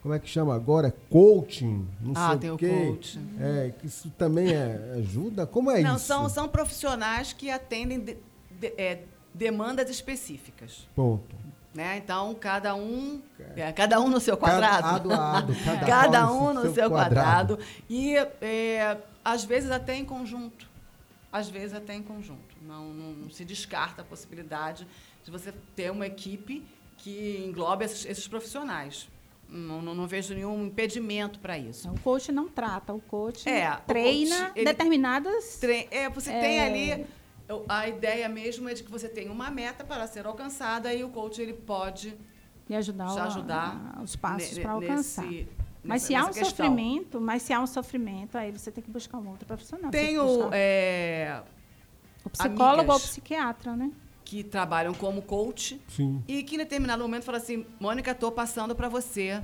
Como 0.03 0.13
é 0.13 0.19
que 0.19 0.29
chama 0.29 0.55
agora? 0.55 0.95
Coaching? 1.09 1.87
Não 2.01 2.13
Ah, 2.15 2.31
sei 2.31 2.39
tem 2.39 2.51
o 2.51 2.57
quê. 2.59 2.69
coaching. 2.87 3.27
É, 3.41 3.73
que 3.79 3.87
isso 3.87 4.11
também 4.19 4.53
é, 4.53 4.97
ajuda? 4.99 5.47
Como 5.47 5.71
é 5.71 5.81
Não, 5.81 5.97
isso? 5.97 6.05
são, 6.07 6.29
são 6.29 6.47
profissionais 6.49 7.33
que 7.33 7.51
atendem 7.51 7.99
de- 8.01 8.17
de- 8.61 8.75
é, 8.77 9.03
demandas 9.33 9.89
específicas. 9.89 10.87
Ponto. 10.95 11.35
Né? 11.75 11.97
Então, 11.97 12.35
cada 12.35 12.75
um, 12.75 13.21
é, 13.57 13.73
cada 13.73 13.99
um 14.01 14.09
no 14.09 14.21
seu 14.21 14.37
quadrado. 14.37 15.09
Cada 15.09 15.17
ado, 15.39 15.55
cada 15.65 15.87
Cada 15.87 16.33
um 16.33 16.53
no 16.55 16.73
seu, 16.75 16.89
quadrado. 16.91 17.59
E, 17.89 18.15
é, 18.41 18.99
às 19.25 19.43
vezes, 19.45 19.71
até 19.71 19.97
em 19.97 20.05
conjunto. 20.05 20.69
Às 21.33 21.49
vezes, 21.49 21.75
até 21.75 21.95
em 21.95 22.03
conjunto. 22.03 22.54
Não, 22.67 22.93
não- 22.93 23.31
se 23.31 23.45
descarta 23.45 24.03
a 24.03 24.05
possibilidade 24.05 24.87
de 25.25 25.31
você 25.31 25.53
ter 25.77 25.91
uma 25.91 26.07
equipe 26.07 26.65
que 26.99 27.45
englobe 27.47 27.85
esses, 27.85 28.05
esses 28.07 28.27
profissionais. 28.29 29.09
Não, 29.49 29.83
não, 29.83 29.95
não 29.95 30.07
vejo 30.07 30.35
nenhum 30.35 30.65
impedimento 30.67 31.39
para 31.39 31.59
isso. 31.59 31.89
O 31.91 32.01
coach 32.01 32.33
não 32.33 32.49
trata, 32.49 32.93
o 32.95 33.01
coach 33.01 33.49
É, 33.49 33.71
o 33.73 33.81
treina 33.83 34.47
coach, 34.47 34.53
ele- 34.57 34.65
determinadas. 34.65 35.59
Tre- 35.59 35.87
É, 35.91 36.09
você 36.09 36.31
É. 36.31 36.41
tem 36.41 36.61
ali. 36.61 37.07
A 37.69 37.87
ideia 37.87 38.27
mesmo 38.29 38.69
é 38.71 38.75
de 38.75 38.83
que 38.83 38.91
você 38.91 39.07
tem 39.09 39.29
uma 39.29 39.51
meta 39.51 39.85
para 39.85 40.07
ser 40.07 40.25
alcançada 40.27 40.93
e 40.95 41.05
o 41.05 41.11
coach 41.11 41.41
ele 41.43 41.53
pode 41.53 42.17
E 42.71 42.75
ajudar, 42.75 43.09
te 43.09 43.19
o- 43.19 43.23
ajudar 43.23 43.95
a- 43.99 44.03
os 44.03 44.17
passos 44.17 44.59
para 44.59 44.73
alcançar. 44.73 45.27
nesse- 45.27 45.49
mas 45.85 46.03
se 46.03 46.15
há 46.15 46.23
um 46.25 46.29
questão. 46.29 46.45
sofrimento, 46.47 47.21
mas 47.21 47.43
se 47.43 47.53
há 47.53 47.61
um 47.61 47.67
sofrimento, 47.67 48.39
aí 48.39 48.51
você 48.51 48.71
tem 48.73 48.83
que 48.83 48.91
buscar 48.91 49.19
um 49.19 49.29
outro 49.29 49.45
profissional. 49.47 49.91
O, 49.91 49.93
buscar 49.93 50.51
é, 50.55 51.43
o 52.25 52.31
psicólogo 52.31 52.91
ou 52.91 52.97
o 52.97 53.01
psiquiatra, 53.01 53.77
né? 53.77 53.91
que 54.25 54.43
trabalham 54.43 54.95
como 54.95 55.21
coach 55.21 55.79
Sim. 55.87 56.25
e 56.27 56.43
que 56.43 56.55
em 56.55 56.59
determinado 56.59 57.03
momento 57.03 57.25
fala 57.25 57.37
assim, 57.39 57.67
Mônica, 57.79 58.11
estou 58.11 58.33
passando 58.33 58.75
para 58.75 58.89
você 58.89 59.43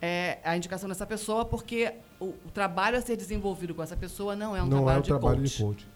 é, 0.00 0.38
a 0.42 0.56
indicação 0.56 0.88
dessa 0.88 1.06
pessoa 1.06 1.44
porque 1.44 1.92
o, 2.18 2.26
o 2.28 2.50
trabalho 2.54 2.96
a 2.96 3.00
ser 3.02 3.14
desenvolvido 3.16 3.74
com 3.74 3.82
essa 3.82 3.96
pessoa 3.96 4.34
não 4.34 4.56
é 4.56 4.62
um 4.62 4.66
Não 4.66 4.78
trabalho, 4.78 4.96
é 4.96 4.98
o 4.98 5.02
de, 5.02 5.08
trabalho 5.08 5.36
coach. 5.36 5.56
de 5.56 5.62
coach. 5.62 5.88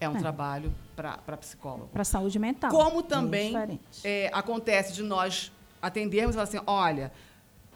É 0.00 0.08
um 0.08 0.16
É. 0.16 0.18
trabalho 0.20 0.72
para 0.94 1.36
psicólogo. 1.36 1.88
Para 1.92 2.04
saúde 2.04 2.38
mental. 2.38 2.70
Como 2.70 3.00
É 3.00 3.02
também 3.02 3.80
é, 4.04 4.30
acontece 4.32 4.92
de 4.92 5.02
nós 5.02 5.50
atendermos 5.80 6.34
e 6.34 6.38
falar 6.38 6.44
assim, 6.44 6.60
olha, 6.64 7.12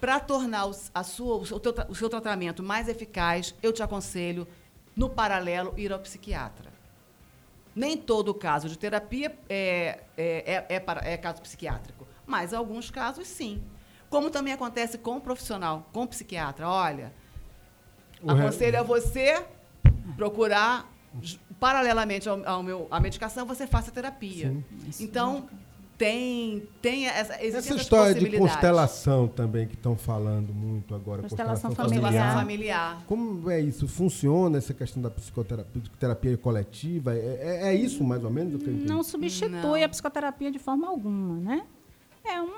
para 0.01 0.20
tornar 0.20 0.66
os- 0.66 0.90
a 0.94 1.02
sua, 1.02 1.36
o, 1.38 1.44
seu, 1.47 1.60
o 1.88 1.94
seu 1.94 2.09
tratamento 2.09 2.62
mais 2.62 2.88
eficaz, 2.88 3.52
eu 3.62 3.72
te 3.72 3.82
aconselho, 3.82 4.47
no 4.94 5.10
paralelo, 5.10 5.74
ir 5.76 5.93
ao 5.93 5.98
psiquiatra. 5.98 6.70
Nem 7.77 7.97
todo 7.97 8.32
caso 8.32 8.69
de 8.70 8.78
terapia 8.78 9.39
é, 9.51 10.01
é, 10.16 10.65
é, 10.70 10.77
é 10.77 10.81
para- 10.81 11.07
é 11.07 11.16
caso 11.19 11.43
psiquiátrico, 11.43 12.09
mas 12.27 12.55
alguns 12.55 12.90
casos 12.90 13.28
sim. 13.28 13.62
Como 14.09 14.31
também 14.31 14.53
acontece 14.55 14.97
com 14.97 15.16
o 15.19 15.20
profissional, 15.20 15.86
com 15.93 16.05
o 16.05 16.07
psiquiatra. 16.09 16.66
Olha, 16.69 17.12
O 18.23 18.31
aconselho 18.31 18.81
a 18.81 18.82
você 18.82 19.44
procurar, 20.16 20.90
paralelamente 21.61 22.27
ao, 22.28 22.43
ao 22.48 22.62
meu, 22.62 22.86
à 22.90 22.98
medicação, 22.98 23.44
você 23.44 23.66
faça 23.66 23.90
terapia. 23.90 24.57
Então, 24.98 25.47
tem, 25.98 26.62
tem 26.82 27.06
essa, 27.06 27.35
Essa 27.35 27.74
história 27.74 28.14
de 28.14 28.39
constelação 28.39 29.27
também 29.27 29.66
que 29.66 29.74
estão 29.74 29.97
falando 29.97 30.52
muito 30.52 30.94
agora. 30.94 31.23
Constelação 31.23 31.74
Constelação 31.74 32.39
familiar. 32.39 33.02
Como 33.06 33.51
é 33.51 33.60
isso? 33.60 33.89
Funciona 33.89 34.59
essa 34.59 34.74
questão 34.74 35.02
da 35.02 35.10
psicoterapia, 35.10 35.81
psicoterapia 35.81 36.36
coletiva? 36.36 37.14
É, 37.14 37.18
é- 37.18 37.68
é 37.68 37.74
isso 37.74 38.05
mais 38.05 38.23
ou 38.24 38.31
menos 38.31 38.62
que? 38.62 38.68
Não 38.70 39.02
substitui 39.02 39.48
Não. 39.81 39.85
a 39.85 39.89
psicoterapia 39.89 40.51
de 40.51 40.59
forma 40.59 40.86
alguma, 40.89 41.36
né? 41.40 41.62
É 42.24 42.40
um- 42.43 42.51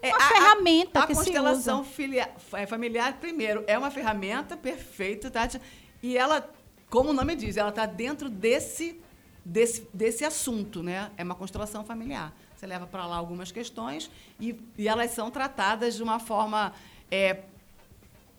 É, 0.00 0.08
uma 0.08 0.16
a- 0.16 0.24
a- 0.24 0.28
ferramenta 0.28 1.00
a, 1.00 1.06
que 1.06 1.14
se 1.14 1.20
constelação 1.24 1.80
usa. 1.82 1.90
filia- 1.90 2.30
é, 2.54 2.66
familiar, 2.66 3.18
primeiro, 3.20 3.64
é 3.66 3.76
uma 3.76 3.90
ferramenta 3.90 4.56
perfeita, 4.56 5.30
Tati, 5.30 5.60
e 6.02 6.16
ela, 6.16 6.48
como 6.88 7.10
o 7.10 7.12
nome 7.12 7.34
diz, 7.36 7.56
ela 7.56 7.68
está 7.70 7.84
dentro 7.84 8.30
desse, 8.30 8.98
desse, 9.44 9.86
desse 9.92 10.24
assunto, 10.24 10.82
né? 10.82 11.10
É 11.16 11.24
uma 11.24 11.34
constelação 11.34 11.84
familiar. 11.84 12.32
Você 12.58 12.66
leva 12.66 12.88
para 12.88 13.06
lá 13.06 13.14
algumas 13.16 13.52
questões 13.52 14.10
e, 14.40 14.60
e 14.76 14.88
elas 14.88 15.12
são 15.12 15.30
tratadas 15.30 15.94
de 15.94 16.02
uma 16.02 16.18
forma 16.18 16.72
é, 17.08 17.44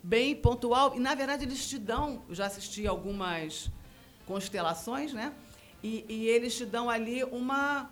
bem 0.04 0.36
pontual. 0.36 0.94
E, 0.94 1.00
na 1.00 1.16
verdade, 1.16 1.46
eles 1.46 1.66
te 1.70 1.80
dão, 1.80 2.22
eu 2.28 2.36
já 2.36 2.46
assisti 2.48 2.86
algumas 2.86 3.72
constelações, 4.28 5.14
né? 5.14 5.32
E, 5.82 6.06
e 6.10 6.28
eles 6.28 6.54
te 6.58 6.66
dão 6.66 6.90
ali 6.90 7.24
uma. 7.24 7.90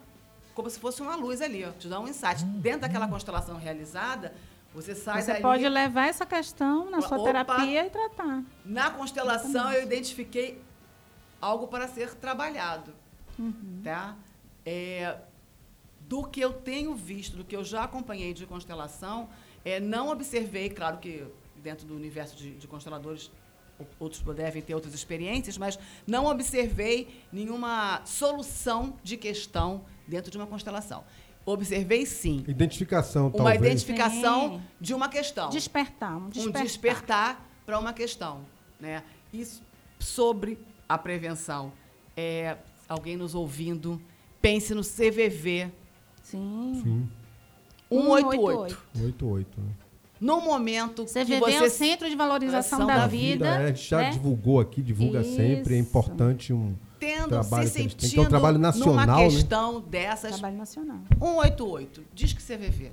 Como 0.53 0.69
se 0.69 0.77
fosse 0.77 1.01
uma 1.01 1.15
luz 1.15 1.41
ali, 1.41 1.63
ó, 1.63 1.71
te 1.71 1.87
dão 1.87 2.03
um 2.03 2.07
insight. 2.09 2.43
Dentro 2.43 2.81
daquela 2.81 3.07
constelação 3.07 3.57
realizada, 3.57 4.33
você 4.73 4.93
sai 4.95 5.21
Você 5.21 5.31
dali. 5.31 5.43
pode 5.43 5.69
levar 5.69 6.09
essa 6.09 6.25
questão 6.25 6.91
na 6.91 6.99
sua 6.99 7.19
Opa. 7.19 7.25
terapia 7.25 7.85
e 7.85 7.89
tratar. 7.89 8.43
Na 8.65 8.89
constelação, 8.89 9.71
eu 9.71 9.83
identifiquei 9.83 10.61
algo 11.39 11.67
para 11.67 11.87
ser 11.87 12.15
trabalhado. 12.15 12.93
Uhum. 13.39 13.81
Tá? 13.81 14.13
É, 14.65 15.15
do 16.07 16.23
que 16.23 16.39
eu 16.39 16.53
tenho 16.53 16.95
visto, 16.95 17.38
do 17.38 17.43
que 17.43 17.55
eu 17.55 17.63
já 17.63 17.84
acompanhei 17.84 18.34
de 18.34 18.45
constelação, 18.45 19.29
é, 19.65 19.79
não 19.79 20.09
observei, 20.09 20.69
claro 20.69 20.97
que 20.97 21.25
dentro 21.55 21.85
do 21.85 21.95
universo 21.95 22.35
de, 22.35 22.51
de 22.51 22.67
consteladores 22.67 23.29
outros 23.99 24.21
devem 24.35 24.61
ter 24.61 24.73
outras 24.73 24.93
experiências, 24.93 25.57
mas 25.57 25.77
não 26.05 26.25
observei 26.25 27.07
nenhuma 27.31 28.01
solução 28.05 28.95
de 29.03 29.17
questão 29.17 29.84
dentro 30.07 30.31
de 30.31 30.38
uma 30.38 30.47
constelação. 30.47 31.03
Observei 31.45 32.05
sim. 32.05 32.43
Identificação, 32.47 33.27
Uma 33.27 33.38
talvez. 33.38 33.61
identificação 33.61 34.57
Sim. 34.57 34.61
de 34.81 34.93
uma 34.93 35.07
questão. 35.07 35.49
Despertar, 35.49 36.17
um 36.17 36.25
um 36.25 36.29
despertar. 36.29 36.63
despertar 36.63 37.49
para 37.65 37.79
uma 37.79 37.93
questão, 37.93 38.41
né? 38.79 39.01
Isso 39.31 39.61
sobre 39.97 40.59
a 40.89 40.97
prevenção. 40.97 41.71
É, 42.17 42.57
alguém 42.88 43.15
nos 43.15 43.34
ouvindo, 43.34 44.01
pense 44.41 44.73
no 44.73 44.81
CVV 44.81 45.71
Sim. 46.29 46.81
Sim. 46.83 47.09
188. 47.89 48.77
88, 48.95 49.61
né? 49.61 49.71
No 50.19 50.41
momento 50.41 51.05
que 51.05 51.11
CVV 51.13 51.39
você 51.39 51.55
é 51.55 51.61
o 51.63 51.69
Centro 51.69 52.09
de 52.09 52.15
Valorização 52.15 52.79
Ação 52.79 52.87
da, 52.87 52.97
da 52.97 53.07
Vida. 53.07 53.47
é, 53.47 53.65
a 53.65 53.67
gente 53.67 53.87
já 53.87 53.97
né? 53.99 54.09
divulgou 54.09 54.59
aqui, 54.59 54.81
divulga 54.81 55.23
sempre, 55.23 55.75
é 55.75 55.79
Isso. 55.79 55.89
importante 55.89 56.51
um 56.51 56.75
tendo 56.99 57.29
trabalho 57.29 57.67
se 57.67 57.73
que 57.75 57.81
sentindo 57.91 58.11
que 58.11 58.19
é 58.19 58.21
um 58.23 58.25
trabalho 58.25 58.57
nacional, 58.57 59.05
numa 59.05 59.17
né? 59.19 59.23
questão 59.29 59.79
dessas 59.79 60.31
Trabalho 60.31 60.57
nacional. 60.57 60.97
188, 61.19 62.03
diz 62.13 62.33
que 62.33 62.41
CVV. 62.41 62.91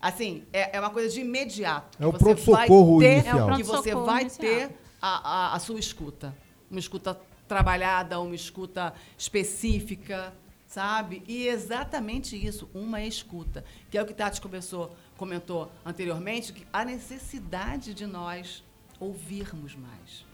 Assim, 0.00 0.44
é, 0.52 0.76
é 0.76 0.80
uma 0.80 0.90
coisa 0.90 1.12
de 1.12 1.20
imediato. 1.20 1.98
É 2.00 2.06
o 2.06 2.12
que 2.12 2.18
você 2.18 2.24
pronto-socorro 2.24 2.98
vai 3.00 3.06
ter- 3.08 3.14
inicial. 3.16 3.38
É 3.50 3.52
o 3.52 3.56
Que 3.56 3.62
você 3.64 3.94
vai 3.94 4.22
inicial. 4.22 4.48
ter 4.48 4.70
a, 5.02 5.30
a, 5.50 5.54
a 5.56 5.58
sua 5.58 5.78
escuta. 5.80 6.34
Uma 6.70 6.80
escuta 6.80 7.20
trabalhada, 7.48 8.20
uma 8.20 8.34
escuta 8.34 8.94
específica, 9.18 10.32
sabe? 10.70 11.24
E 11.26 11.48
exatamente 11.48 12.36
isso, 12.36 12.70
uma 12.72 13.02
escuta. 13.02 13.64
Que 13.90 13.98
é 13.98 14.02
o 14.02 14.06
que 14.06 14.14
Tati 14.14 14.40
começou, 14.40 14.96
comentou 15.16 15.70
anteriormente, 15.84 16.52
que 16.52 16.64
a 16.72 16.84
necessidade 16.84 17.92
de 17.92 18.06
nós 18.06 18.62
ouvirmos 19.00 19.74
mais. 19.74 20.24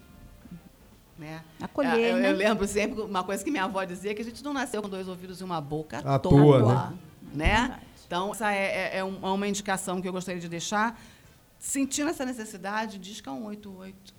Né? 1.18 1.42
Acolher, 1.58 1.98
eu, 1.98 2.16
né? 2.18 2.30
eu 2.30 2.36
lembro 2.36 2.68
sempre 2.68 3.00
uma 3.00 3.24
coisa 3.24 3.42
que 3.42 3.50
minha 3.50 3.64
avó 3.64 3.82
dizia, 3.84 4.14
que 4.14 4.20
a 4.20 4.24
gente 4.24 4.44
não 4.44 4.52
nasceu 4.52 4.82
com 4.82 4.90
dois 4.90 5.08
ouvidos 5.08 5.40
e 5.40 5.44
uma 5.44 5.58
boca 5.58 6.00
À 6.00 6.18
toa, 6.18 6.60
toa, 6.60 6.94
né? 7.32 7.80
Então, 8.06 8.30
essa 8.30 8.52
é, 8.52 8.58
é- 8.58 8.96
é 8.96 8.98
é 8.98 9.04
uma 9.04 9.48
indicação 9.48 10.02
que 10.02 10.06
eu 10.06 10.12
gostaria 10.12 10.40
de 10.40 10.50
deixar. 10.50 11.00
Sentindo 11.58 12.10
essa 12.10 12.26
necessidade, 12.26 12.98
disca 12.98 13.30
188. 13.30 14.14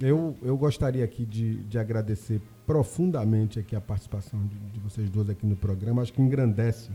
Eu, 0.00 0.36
eu 0.42 0.56
gostaria 0.56 1.04
aqui 1.04 1.24
de, 1.24 1.62
de 1.64 1.78
agradecer 1.78 2.40
profundamente 2.66 3.58
aqui 3.58 3.76
a 3.76 3.80
participação 3.80 4.40
de, 4.46 4.58
de 4.58 4.80
vocês 4.80 5.08
dois 5.10 5.28
aqui 5.28 5.46
no 5.46 5.56
programa. 5.56 6.02
Acho 6.02 6.12
que 6.12 6.22
engrandece 6.22 6.90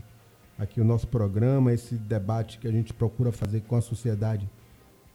aqui 0.58 0.80
o 0.80 0.84
nosso 0.84 1.06
programa, 1.06 1.72
esse 1.72 1.94
debate 1.94 2.58
que 2.58 2.66
a 2.66 2.72
gente 2.72 2.92
procura 2.92 3.30
fazer 3.30 3.60
com 3.62 3.76
a 3.76 3.80
sociedade, 3.80 4.48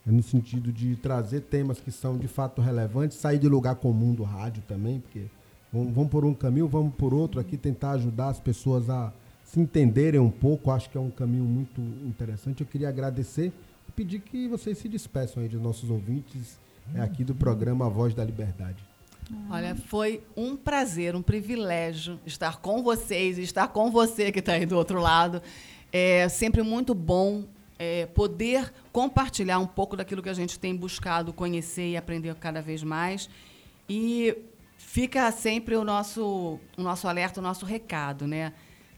é 0.07 0.11
no 0.11 0.23
sentido 0.23 0.72
de 0.72 0.95
trazer 0.95 1.41
temas 1.41 1.80
que 1.80 1.91
são 1.91 2.18
de 2.18 2.27
fato 2.27 2.61
relevantes, 2.61 3.18
sair 3.18 3.39
do 3.39 3.49
lugar 3.49 3.76
comum 3.76 4.14
do 4.14 4.23
rádio 4.23 4.64
também, 4.68 4.99
porque 4.99 5.26
vamos, 5.72 5.93
vamos 5.93 6.10
por 6.10 6.26
um 6.26 6.34
caminho, 6.34 6.68
vamos 6.68 6.93
por 6.95 7.14
outro 7.14 7.39
aqui, 7.39 7.57
tentar 7.57 7.91
ajudar 7.91 8.30
as 8.30 8.39
pessoas 8.39 8.89
a 8.89 9.14
se 9.43 9.60
entenderem 9.60 10.19
um 10.19 10.31
pouco. 10.31 10.72
Acho 10.72 10.89
que 10.89 10.97
é 10.97 11.01
um 11.01 11.11
caminho 11.11 11.45
muito 11.45 11.80
interessante. 12.05 12.61
Eu 12.61 12.68
queria 12.68 12.89
agradecer 12.89 13.51
e 13.88 13.91
pedir 13.91 14.19
que 14.19 14.47
vocês 14.47 14.77
se 14.77 14.89
despeçam 14.89 15.43
aí 15.43 15.49
dos 15.49 15.61
nossos 15.61 15.89
ouvintes 15.89 16.57
é 16.95 17.01
aqui 17.01 17.23
do 17.23 17.34
programa 17.34 17.89
Voz 17.89 18.14
da 18.14 18.23
Liberdade. 18.23 18.84
Olha, 19.49 19.76
foi 19.76 20.22
um 20.35 20.55
prazer, 20.55 21.15
um 21.15 21.22
privilégio 21.22 22.19
estar 22.26 22.57
com 22.57 22.84
vocês, 22.84 23.38
estar 23.38 23.68
com 23.69 23.89
você 23.89 24.31
que 24.31 24.39
está 24.39 24.53
aí 24.53 24.65
do 24.65 24.77
outro 24.77 24.99
lado. 24.99 25.41
É 25.91 26.27
sempre 26.30 26.61
muito 26.61 26.93
bom 26.93 27.45
é, 27.80 28.05
poder 28.07 28.73
compartilhar 28.91 29.60
um 29.60 29.68
pouco 29.68 29.95
daquilo 29.95 30.22
que 30.22 30.30
a 30.30 30.34
gente 30.34 30.60
tem 30.60 30.76
buscado 30.76 31.34
conhecer 31.34 31.91
e 31.91 31.97
aprender 31.97 32.35
cada 32.35 32.61
vez 32.61 32.84
mais. 32.84 33.30
E 33.88 34.35
fica 34.77 35.31
sempre 35.31 35.76
o 35.76 35.84
nosso, 35.84 36.60
o 36.77 36.81
nosso 36.81 37.07
alerta, 37.07 37.39
o 37.39 37.43
nosso 37.43 37.65
recado, 37.65 38.27
né? 38.27 38.53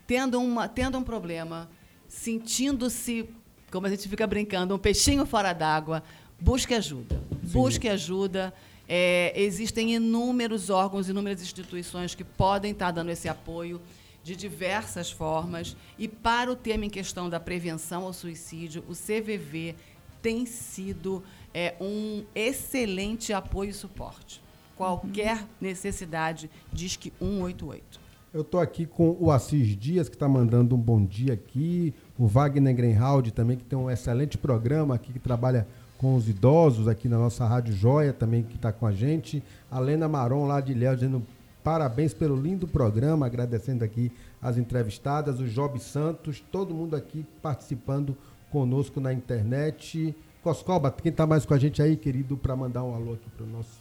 Tendo, 0.08 0.40
uma, 0.40 0.68
tendo 0.68 0.98
um 0.98 1.04
problema, 1.04 1.70
sentindo-se, 2.08 3.30
como 3.72 3.88
a 3.88 3.90
gente 3.90 4.08
fica 4.08 4.28
brincando, 4.28 4.76
um 4.76 4.80
peixinho 4.80 5.26
fora 5.26 5.52
d'água, 5.54 6.04
busque 6.40 6.74
ajuda. 6.74 7.22
Busque 7.44 7.88
ajuda. 7.88 8.54
É, 8.88 9.34
existem 9.36 9.96
inúmeros 9.96 10.70
órgãos, 10.70 11.10
inúmeras 11.10 11.42
instituições 11.42 12.14
que 12.14 12.24
podem 12.24 12.72
estar 12.72 12.92
dando 12.92 13.10
esse 13.10 13.28
apoio 13.28 13.82
de 14.24 14.36
diversas 14.36 15.12
formas. 15.12 15.76
E 15.98 16.08
para 16.08 16.52
o 16.52 16.56
tema 16.56 16.86
em 16.86 16.90
questão 16.90 17.30
da 17.30 17.40
prevenção 17.40 18.04
ao 18.04 18.14
suicídio, 18.14 18.84
o 18.88 18.94
CVV 18.94 19.76
tem 20.22 20.46
sido 20.46 21.24
é, 21.54 21.76
um 21.80 22.24
excelente 22.34 23.32
apoio 23.32 23.70
e 23.70 23.74
suporte. 23.74 24.42
Qualquer 24.76 25.46
necessidade, 25.62 26.50
diz 26.74 26.96
que 26.96 27.14
188. 27.20 28.02
Eu 28.34 28.42
estou 28.42 28.60
aqui 28.60 28.86
com 28.86 29.16
o 29.18 29.32
Assis 29.32 29.78
Dias, 29.78 30.10
que 30.10 30.16
está 30.16 30.28
mandando 30.28 30.76
um 30.76 30.80
bom 30.80 31.06
dia 31.06 31.34
aqui. 31.34 31.94
O 32.18 32.28
Wagner 32.28 32.76
Grenhaldi 32.76 33.32
também, 33.32 33.56
que 33.56 33.64
tem 33.64 33.80
um 33.80 33.90
excelente 33.90 34.38
programa 34.38 34.96
aqui, 34.96 35.14
que 35.14 35.20
trabalha 35.20 35.66
com 35.98 36.16
os 36.16 36.28
idosos 36.28 36.88
aqui 36.88 37.08
na 37.08 37.18
nossa 37.18 37.46
Rádio 37.46 37.74
Joia, 37.74 38.14
também 38.14 38.44
que 38.44 38.56
está 38.56 38.72
com 38.72 38.86
a 38.86 38.92
gente. 38.92 39.42
A 39.72 39.80
Lena 39.80 40.08
Maron, 40.08 40.46
lá 40.46 40.60
de 40.62 40.74
Léo, 40.74 40.96
dizendo 40.96 41.24
parabéns 41.64 42.14
pelo 42.14 42.36
lindo 42.36 42.68
programa, 42.68 43.26
agradecendo 43.26 43.84
aqui 43.84 44.12
as 44.42 44.58
entrevistadas. 44.58 45.40
O 45.40 45.48
Job 45.48 45.80
Santos, 45.80 46.44
todo 46.52 46.74
mundo 46.74 46.96
aqui 46.96 47.26
participando 47.42 48.16
conosco 48.52 49.00
na 49.00 49.12
internet. 49.12 50.16
Coscoba, 50.44 50.92
quem 50.92 51.10
está 51.10 51.26
mais 51.26 51.46
com 51.46 51.54
a 51.54 51.58
gente 51.58 51.82
aí, 51.82 51.98
querido, 51.98 52.38
para 52.38 52.56
mandar 52.56 52.84
um 52.84 52.94
alô 52.94 53.14
aqui 53.14 53.30
para 53.36 53.46
os 53.46 53.52
nossos 53.52 53.80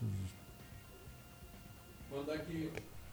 Mandar, 2.10 2.34
aqui, 2.34 2.70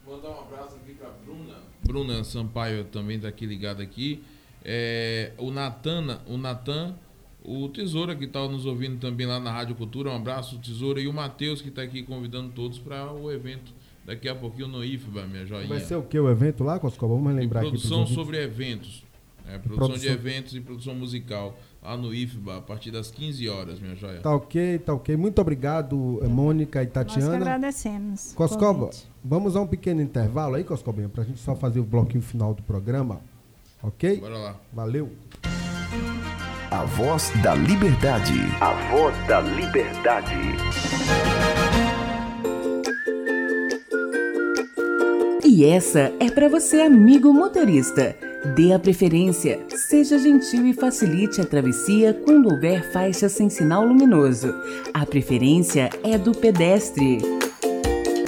mandar 0.08 0.30
um 0.30 0.40
abraço 0.40 0.76
aqui 0.76 0.94
pra 0.94 1.10
Bruna. 1.26 1.56
Bruna 1.84 2.24
Sampaio 2.24 2.86
também 2.86 3.20
tá 3.20 3.28
aqui 3.28 3.46
ligada 3.46 3.82
aqui. 3.84 4.24
É, 4.64 5.34
o 5.38 5.52
Natana, 5.52 6.22
o 6.28 6.38
Natan, 6.38 6.96
o 7.44 7.68
Tesoura 7.70 8.16
que 8.16 8.28
tá 8.28 8.48
nos 8.48 8.66
ouvindo 8.66 9.00
também 9.00 9.26
lá 9.26 9.40
na 9.40 9.52
Rádio 9.52 9.76
Cultura. 9.76 10.12
Um 10.12 10.16
abraço, 10.16 10.58
Tesoura. 10.60 11.00
E 11.02 11.08
o 11.08 11.14
Matheus 11.14 11.62
que 11.62 11.72
tá 11.72 11.82
aqui 11.82 12.04
convidando 12.04 12.50
todos 12.50 12.78
para 12.80 13.12
o 13.12 13.32
evento 13.32 13.74
daqui 14.06 14.28
a 14.30 14.36
pouquinho 14.36 14.68
no 14.68 14.84
IFBA, 14.84 15.26
minha 15.28 15.46
joinha. 15.46 15.68
Vai 15.68 15.80
ser 15.80 15.96
o 15.96 16.04
que 16.04 16.20
o 16.20 16.30
evento 16.30 16.64
lá, 16.64 16.80
Coscoba? 16.80 17.16
Vamos 17.16 17.34
lembrar 17.36 17.62
aqui. 17.62 17.70
pros 17.70 17.88
Produção 17.88 18.08
sobre 18.14 18.42
eventos. 18.42 19.04
É, 19.48 19.58
produção, 19.58 19.88
de 19.88 19.94
Produção. 19.94 20.14
eventos 20.14 20.56
e 20.56 20.62
produção 20.62 20.96
musical 20.96 21.58
lá 21.82 21.98
no 21.98 22.14
IFBA 22.14 22.58
a 22.58 22.62
partir 22.62 22.92
das 22.92 23.10
15 23.10 23.50
horas, 23.50 23.80
minha 23.80 23.96
joia. 23.96 24.20
Tá 24.20 24.34
ok, 24.36 24.78
tá 24.80 24.94
ok. 24.94 25.18
Muito 25.18 25.42
obrigado, 25.42 26.20
eh, 26.22 26.28
Mônica 26.28 26.82
e 26.82 26.86
Nós 26.86 26.88
que 26.90 26.94
Tatiana. 26.94 27.36
agradecemos. 27.38 28.34
Coscoba, 28.34 28.86
convite. 28.86 29.08
vamos 29.24 29.56
a 29.56 29.62
um 29.62 29.68
pequeno 29.68 30.00
intervalo 30.02 30.56
aí, 30.56 30.64
Coscobinha, 30.64 31.10
pra 31.10 31.24
gente 31.24 31.40
só 31.40 31.56
fazer 31.56 31.80
o 31.80 31.84
bloquinho 31.84 32.22
final 32.22 32.54
do 32.54 32.62
programa. 32.62 33.20
Ok? 33.82 34.20
Bora 34.20 34.38
lá. 34.38 34.60
Valeu. 34.72 35.12
A 36.72 36.86
voz 36.86 37.34
da 37.44 37.54
liberdade. 37.54 38.34
A 38.62 38.72
voz 38.90 39.14
da 39.28 39.42
liberdade. 39.42 40.34
E 45.44 45.66
essa 45.66 46.14
é 46.18 46.32
para 46.32 46.48
você, 46.48 46.80
amigo 46.80 47.34
motorista. 47.34 48.16
Dê 48.56 48.72
a 48.72 48.80
preferência, 48.80 49.60
seja 49.90 50.18
gentil 50.18 50.66
e 50.66 50.74
facilite 50.74 51.42
a 51.42 51.46
travessia 51.46 52.14
quando 52.14 52.50
houver 52.50 52.90
faixa 52.94 53.28
sem 53.28 53.50
sinal 53.50 53.86
luminoso. 53.86 54.56
A 54.94 55.06
preferência 55.06 55.90
é 56.06 56.18
do 56.18 56.32
pedestre. 56.32 57.18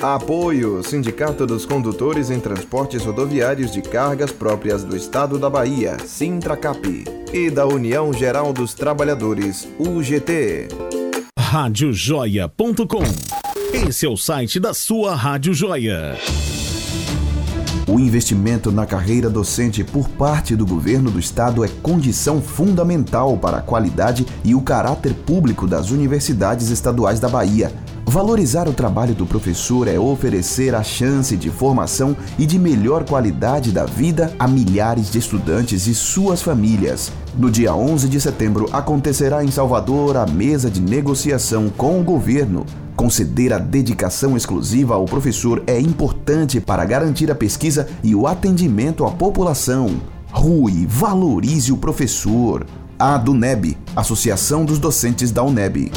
Apoio 0.02 0.84
Sindicato 0.84 1.48
dos 1.48 1.66
Condutores 1.66 2.30
em 2.30 2.42
Transportes 2.42 3.06
Rodoviários 3.06 3.72
de 3.72 3.82
Cargas 3.82 4.34
Próprias 4.34 4.84
do 4.84 4.98
Estado 4.98 5.40
da 5.40 5.50
Bahia, 5.50 5.98
Sintracap, 6.06 7.23
e 7.34 7.50
da 7.50 7.66
União 7.66 8.14
Geral 8.14 8.54
dos 8.54 8.76
Trabalhadores, 8.76 9.68
UGT. 9.80 10.68
Radiojoia.com. 11.40 13.04
Esse 13.74 14.06
é 14.06 14.10
o 14.10 14.16
site 14.16 14.60
da 14.60 14.72
sua 14.72 15.16
Rádio 15.16 15.52
Joia. 15.52 16.16
O 17.88 18.00
investimento 18.00 18.72
na 18.72 18.86
carreira 18.86 19.32
docente 19.32 19.84
por 19.84 20.08
parte 20.10 20.56
do 20.56 20.64
governo 20.64 21.10
do 21.10 21.20
estado 21.20 21.66
é 21.66 21.68
condição 21.82 22.40
fundamental 22.40 23.36
para 23.36 23.58
a 23.58 23.62
qualidade 23.62 24.28
e 24.44 24.54
o 24.54 24.62
caráter 24.62 25.16
público 25.16 25.68
das 25.68 25.90
universidades 25.90 26.70
estaduais 26.70 27.20
da 27.20 27.28
Bahia. 27.28 27.72
Valorizar 28.06 28.68
o 28.68 28.74
trabalho 28.74 29.16
do 29.16 29.26
professor 29.26 29.88
é 29.88 29.98
oferecer 29.98 30.76
a 30.76 30.84
chance 30.84 31.36
de 31.36 31.50
formação 31.50 32.16
e 32.38 32.46
de 32.46 32.60
melhor 32.60 33.04
qualidade 33.06 33.72
da 33.72 33.86
vida 33.86 34.32
a 34.38 34.48
milhares 34.48 35.10
de 35.10 35.18
estudantes 35.18 35.88
e 35.88 35.96
suas 35.96 36.42
famílias. 36.42 37.12
No 37.36 37.50
dia 37.50 37.74
11 37.74 38.08
de 38.08 38.22
setembro 38.22 38.70
acontecerá 38.72 39.44
em 39.44 39.50
Salvador 39.50 40.18
a 40.18 40.28
mesa 40.28 40.70
de 40.70 40.82
negociação 40.82 41.70
com 41.70 42.00
o 42.00 42.04
governo. 42.04 42.66
Conceder 42.96 43.52
a 43.52 43.58
dedicação 43.58 44.38
exclusiva 44.38 44.94
ao 44.94 45.06
professor 45.06 45.64
é 45.66 45.80
importante 45.80 46.62
para 46.62 46.86
garantir 46.86 47.32
a 47.32 47.36
pesquisa 47.36 47.88
e 48.04 48.14
o 48.14 48.28
atendimento 48.28 49.06
à 49.06 49.12
população. 49.12 49.90
Rui, 50.32 50.86
valorize 50.88 51.72
o 51.72 51.78
professor. 51.78 52.66
A 53.00 53.18
DUNEB, 53.18 53.76
Associação 53.96 54.64
dos 54.64 54.78
Docentes 54.78 55.32
da 55.32 55.42
UNEB. 55.42 55.92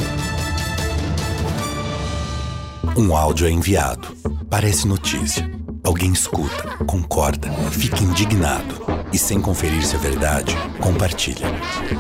Um 2.99 3.15
áudio 3.15 3.47
é 3.47 3.51
enviado. 3.51 4.09
Parece 4.49 4.89
notícia. 4.89 5.47
alguém 5.85 6.13
escuta, 6.13 6.85
concorda, 6.85 7.49
fica 7.71 8.03
indignado 8.03 8.75
e, 9.13 9.19
sem 9.19 9.41
conferir 9.41 9.85
se 9.85 9.95
é 9.95 9.99
verdade, 9.99 10.57
compartilha. 10.81 11.47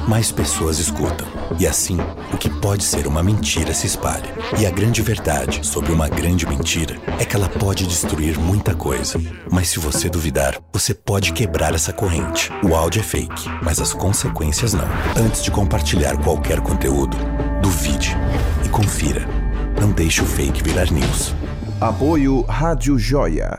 Mais 0.09 0.33
pessoas 0.33 0.79
escutam 0.79 1.27
e, 1.59 1.67
assim, 1.67 1.99
o 2.33 2.39
que 2.39 2.49
pode 2.49 2.83
ser 2.83 3.07
uma 3.07 3.23
mentira 3.23 3.75
se 3.75 3.87
espalha. 3.87 4.35
E 4.59 4.67
a 4.67 4.71
grande 4.71 5.03
verdade 5.03 5.65
sobre 5.65 5.93
uma 5.93 6.09
grande 6.09 6.47
mentira 6.47 6.97
é 7.21 7.25
que 7.25 7.37
ela 7.37 7.49
pode 7.49 7.87
destruir 7.87 8.39
muita 8.39 8.75
coisa. 8.75 9.21
Mas 9.53 9.69
se 9.69 9.79
você 9.79 10.09
duvidar, 10.09 10.59
você 10.73 10.95
pode 10.95 11.33
quebrar 11.33 11.75
essa 11.75 11.93
corrente. 11.93 12.51
O 12.65 12.75
áudio 12.75 13.01
é 13.01 13.05
fake, 13.05 13.49
mas 13.63 13.81
as 13.81 13.93
consequências 13.93 14.73
não. 14.73 14.89
Antes 15.17 15.45
de 15.45 15.51
compartilhar 15.51 16.17
qualquer 16.25 16.61
conteúdo, 16.61 17.17
duvide 17.63 18.17
e 18.65 18.69
confira. 18.69 19.36
Não 19.81 19.91
deixe 19.93 20.23
o 20.23 20.27
fake 20.27 20.63
virar 20.63 20.91
news. 20.91 21.35
Apoio 21.81 22.43
Rádio 22.43 22.99
Joia. 22.99 23.55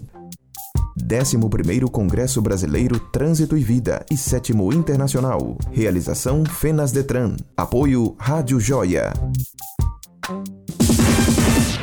11º 0.99 1.91
Congresso 1.91 2.41
Brasileiro 2.41 2.99
Trânsito 2.99 3.57
e 3.57 3.63
Vida 3.63 4.05
e 4.11 4.17
7 4.17 4.53
Internacional. 4.75 5.57
Realização 5.71 6.45
Fenas 6.45 6.93
Detran. 6.93 7.37
Apoio 7.57 8.15
Rádio 8.19 8.61
Joia. 8.61 9.13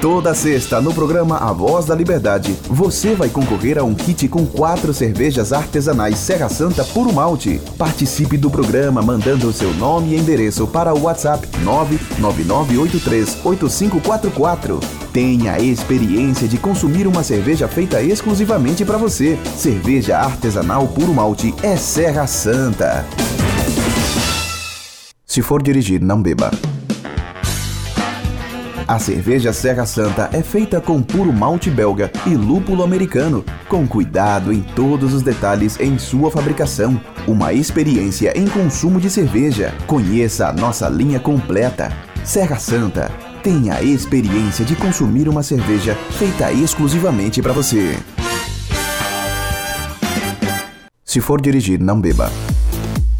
Toda 0.02 0.34
sexta, 0.34 0.80
no 0.80 0.94
programa 0.94 1.40
A 1.40 1.52
Voz 1.52 1.86
da 1.86 1.94
Liberdade, 1.94 2.56
você 2.70 3.14
vai 3.14 3.28
concorrer 3.28 3.78
a 3.78 3.84
um 3.84 3.94
kit 3.94 4.30
com 4.30 4.46
quatro 4.46 4.94
cervejas 4.94 5.52
artesanais 5.52 6.18
Serra 6.18 6.48
Santa 6.48 6.86
Puro 6.86 7.12
Malte. 7.12 7.60
Participe 7.78 8.38
do 8.38 8.50
programa 8.50 9.02
mandando 9.02 9.52
seu 9.52 9.74
nome 9.74 10.16
e 10.16 10.18
endereço 10.18 10.66
para 10.66 10.94
o 10.94 11.02
WhatsApp 11.02 11.46
999838544. 12.22 14.82
Tenha 15.12 15.56
a 15.56 15.60
experiência 15.60 16.48
de 16.48 16.58
consumir 16.58 17.06
uma 17.06 17.22
cerveja 17.22 17.68
feita 17.68 18.02
exclusivamente 18.02 18.86
para 18.86 18.98
você. 18.98 19.38
Cerveja 19.58 20.18
artesanal 20.18 20.88
Puro 20.88 21.14
Malte 21.14 21.54
é 21.62 21.76
Serra 21.76 22.26
Santa. 22.26 23.06
Se 25.26 25.42
for 25.42 25.62
dirigir, 25.62 26.02
não 26.02 26.22
beba. 26.22 26.52
A 28.90 28.98
cerveja 28.98 29.53
Serra 29.53 29.86
Santa 29.86 30.32
é 30.34 30.41
feita 30.41 30.82
com 30.82 30.99
puro 30.99 31.32
malte 31.32 31.70
belga 31.70 32.11
e 32.26 32.34
lúpulo 32.34 32.82
americano, 32.82 33.45
com 33.68 33.88
cuidado 33.88 34.52
em 34.52 34.64
todos 34.64 35.14
os 35.14 35.22
detalhes 35.22 35.80
em 35.80 35.99
sua 35.99 36.32
fabricação. 36.32 36.99
Uma 37.28 37.53
experiência 37.53 38.36
em 38.36 38.48
consumo 38.48 38.99
de 38.99 39.07
cerveja. 39.07 39.76
Conheça 39.86 40.48
a 40.48 40.53
nossa 40.53 40.90
linha 40.90 41.20
completa. 41.20 41.95
Serra 42.26 42.57
Santa. 42.57 43.11
Tenha 43.44 43.76
a 43.76 43.84
experiência 43.84 44.66
de 44.66 44.76
consumir 44.76 45.30
uma 45.30 45.44
cerveja 45.44 45.94
feita 46.18 46.52
exclusivamente 46.52 47.44
para 47.44 47.53
você. 47.53 47.95
Se 51.06 51.22
for 51.22 51.40
dirigir, 51.40 51.80
não 51.80 52.02
beba. 52.02 52.32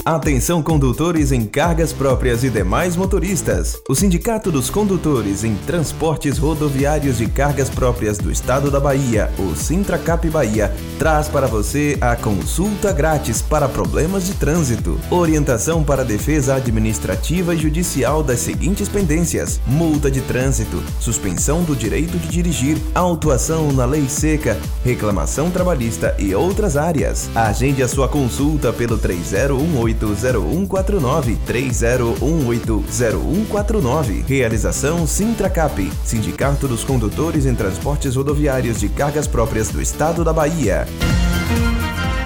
Atenção 0.06 0.64
condutores 0.64 1.32
em 1.32 1.46
cargas 1.46 1.92
próprias 1.92 2.44
e 2.44 2.50
demais 2.50 2.96
motoristas. 2.96 3.82
O 3.88 3.94
Sindicato 3.94 4.50
dos 4.50 4.70
Condutores 4.70 5.44
em 5.44 5.56
Transportes 5.56 6.38
Rodoviários 6.38 7.18
de 7.18 7.28
Cargas 7.28 7.70
Próprias 7.70 8.18
do 8.18 8.32
Estado 8.32 8.72
da 8.72 8.80
Bahia, 8.80 9.30
o 9.38 9.56
Sintracap 9.56 10.28
Bahia, 10.30 10.74
traz 10.98 11.28
para 11.28 11.48
você 11.48 11.98
a 12.00 12.16
consulta 12.16 12.94
grátis 12.94 13.42
para 13.42 13.68
problemas 13.68 14.26
de 14.26 14.34
trânsito, 14.34 14.98
orientação 15.12 15.84
para 15.84 16.06
defesa 16.06 16.56
administrativa 16.56 17.54
e 17.54 17.58
judicial 17.58 18.24
das 18.24 18.40
seguintes 18.40 18.88
pendências: 18.88 19.60
multa 19.68 20.10
de 20.10 20.22
trânsito, 20.22 20.82
suspensão 21.00 21.62
do 21.62 21.76
direito 21.76 22.18
de 22.18 22.30
dirigir, 22.30 22.78
autuação 22.96 23.72
na 23.74 23.86
lei 23.86 24.08
seca, 24.08 24.58
reclamação 24.84 25.52
trabalhista 25.52 26.16
e 26.18 26.34
outras 26.34 26.78
áreas. 26.78 27.30
Agende 27.36 27.84
a 27.84 27.88
sua 27.88 28.08
consulta 28.08 28.72
pelo 28.72 28.98
3018 28.98 29.89
30180149 29.94 31.38
30180149. 31.46 34.26
Realização 34.28 35.08
Sintracap, 35.08 35.92
Sindicato 36.04 36.68
dos 36.68 36.84
Condutores 36.84 37.46
em 37.46 37.56
Transportes 37.56 38.16
Rodoviários 38.16 38.80
de 38.80 38.90
Cargas 38.90 39.28
Próprias 39.28 39.70
do 39.70 39.80
Estado 39.82 40.24
da 40.24 40.34
Bahia. 40.34 40.88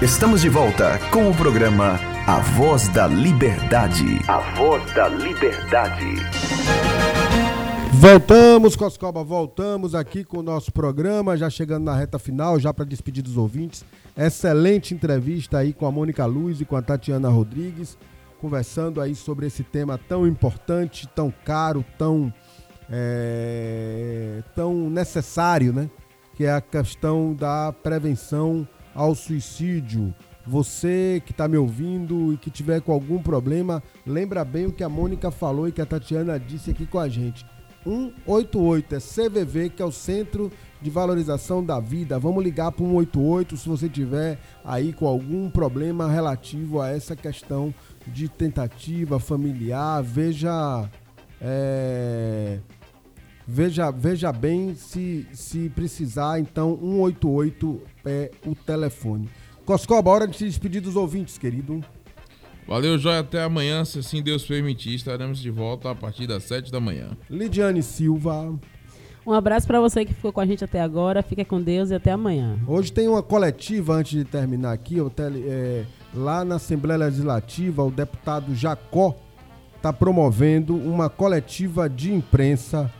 Estamos 0.02 0.42
de 0.42 0.48
volta 0.48 0.98
com 1.10 1.30
o 1.30 1.34
programa 1.34 1.98
A 2.26 2.40
Voz 2.40 2.88
da 2.88 3.06
Liberdade. 3.06 4.18
A 4.28 4.38
Voz 4.56 4.82
da 4.92 5.08
Liberdade. 5.08 6.93
Voltamos, 7.96 8.76
Coscoba, 8.76 9.22
voltamos 9.22 9.94
aqui 9.94 10.24
com 10.24 10.38
o 10.38 10.42
nosso 10.42 10.72
programa, 10.72 11.36
já 11.36 11.48
chegando 11.48 11.84
na 11.84 11.94
reta 11.94 12.18
final, 12.18 12.58
já 12.58 12.72
para 12.72 12.84
despedir 12.84 13.22
dos 13.22 13.36
ouvintes. 13.36 13.84
Excelente 14.16 14.92
entrevista 14.92 15.58
aí 15.58 15.72
com 15.72 15.86
a 15.86 15.92
Mônica 15.92 16.24
Luz 16.26 16.60
e 16.60 16.64
com 16.64 16.76
a 16.76 16.82
Tatiana 16.82 17.28
Rodrigues, 17.28 17.96
conversando 18.40 19.00
aí 19.00 19.14
sobre 19.14 19.46
esse 19.46 19.62
tema 19.62 19.96
tão 19.96 20.26
importante, 20.26 21.08
tão 21.08 21.32
caro, 21.44 21.84
tão, 21.96 22.32
é, 22.90 24.42
tão 24.54 24.90
necessário, 24.90 25.72
né? 25.72 25.88
Que 26.34 26.44
é 26.44 26.52
a 26.52 26.60
questão 26.60 27.32
da 27.32 27.72
prevenção 27.72 28.68
ao 28.94 29.14
suicídio. 29.14 30.14
Você 30.46 31.22
que 31.24 31.32
está 31.32 31.48
me 31.48 31.56
ouvindo 31.56 32.34
e 32.34 32.36
que 32.36 32.50
tiver 32.50 32.82
com 32.82 32.92
algum 32.92 33.22
problema, 33.22 33.82
lembra 34.06 34.44
bem 34.44 34.66
o 34.66 34.72
que 34.72 34.84
a 34.84 34.88
Mônica 34.88 35.30
falou 35.30 35.68
e 35.68 35.72
que 35.72 35.80
a 35.80 35.86
Tatiana 35.86 36.38
disse 36.38 36.70
aqui 36.70 36.84
com 36.86 36.98
a 36.98 37.08
gente 37.08 37.46
188, 37.84 38.94
é 38.94 38.98
CVV, 38.98 39.70
que 39.70 39.82
é 39.82 39.84
o 39.84 39.92
Centro 39.92 40.50
de 40.80 40.90
Valorização 40.90 41.64
da 41.64 41.78
Vida. 41.80 42.18
Vamos 42.18 42.42
ligar 42.42 42.72
para 42.72 42.84
188 42.84 43.56
se 43.56 43.68
você 43.68 43.88
tiver 43.88 44.38
aí 44.64 44.92
com 44.92 45.06
algum 45.06 45.48
problema 45.48 46.10
relativo 46.10 46.80
a 46.80 46.90
essa 46.90 47.14
questão 47.14 47.74
de 48.06 48.28
tentativa 48.28 49.18
familiar. 49.18 50.02
Veja, 50.02 50.88
é, 51.40 52.58
veja, 53.46 53.90
veja 53.90 54.32
bem 54.32 54.74
se, 54.74 55.26
se 55.32 55.68
precisar, 55.70 56.40
então 56.40 56.78
188 56.80 57.82
é 58.04 58.30
o 58.46 58.54
telefone. 58.54 59.28
Coscoba, 59.64 60.10
hora 60.10 60.28
de 60.28 60.36
se 60.36 60.44
despedir 60.44 60.82
dos 60.82 60.96
ouvintes, 60.96 61.38
querido. 61.38 61.82
Valeu, 62.66 62.98
Joia. 62.98 63.20
Até 63.20 63.42
amanhã, 63.42 63.84
se 63.84 63.98
assim 63.98 64.22
Deus 64.22 64.44
permitir. 64.44 64.94
Estaremos 64.94 65.38
de 65.38 65.50
volta 65.50 65.90
a 65.90 65.94
partir 65.94 66.26
das 66.26 66.44
7 66.44 66.70
da 66.72 66.80
manhã. 66.80 67.16
Lidiane 67.28 67.82
Silva. 67.82 68.54
Um 69.26 69.32
abraço 69.32 69.66
para 69.66 69.80
você 69.80 70.04
que 70.04 70.12
ficou 70.12 70.32
com 70.32 70.40
a 70.40 70.46
gente 70.46 70.64
até 70.64 70.80
agora. 70.80 71.22
Fica 71.22 71.44
com 71.44 71.60
Deus 71.60 71.90
e 71.90 71.94
até 71.94 72.12
amanhã. 72.12 72.58
Hoje 72.66 72.92
tem 72.92 73.08
uma 73.08 73.22
coletiva, 73.22 73.94
antes 73.94 74.18
de 74.18 74.24
terminar 74.24 74.72
aqui, 74.72 74.96
é, 75.46 75.84
lá 76.14 76.44
na 76.44 76.56
Assembleia 76.56 76.98
Legislativa, 76.98 77.82
o 77.82 77.90
deputado 77.90 78.54
Jacó 78.54 79.16
está 79.76 79.92
promovendo 79.92 80.74
uma 80.76 81.08
coletiva 81.08 81.88
de 81.88 82.12
imprensa 82.12 82.90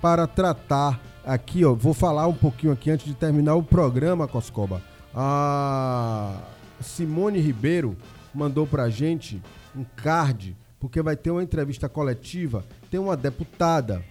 para 0.00 0.26
tratar 0.26 1.00
aqui, 1.24 1.64
ó, 1.64 1.72
vou 1.72 1.94
falar 1.94 2.26
um 2.26 2.34
pouquinho 2.34 2.72
aqui 2.72 2.90
antes 2.90 3.06
de 3.06 3.14
terminar 3.14 3.54
o 3.54 3.62
programa, 3.62 4.26
Coscoba. 4.26 4.82
A 5.14 6.36
Simone 6.80 7.38
Ribeiro 7.38 7.96
mandou 8.34 8.66
pra 8.66 8.88
gente 8.88 9.42
um 9.76 9.84
card, 9.96 10.56
porque 10.80 11.00
vai 11.02 11.16
ter 11.16 11.30
uma 11.30 11.42
entrevista 11.42 11.88
coletiva. 11.88 12.64
Tem 12.90 12.98
uma 12.98 13.16
deputada, 13.16 14.02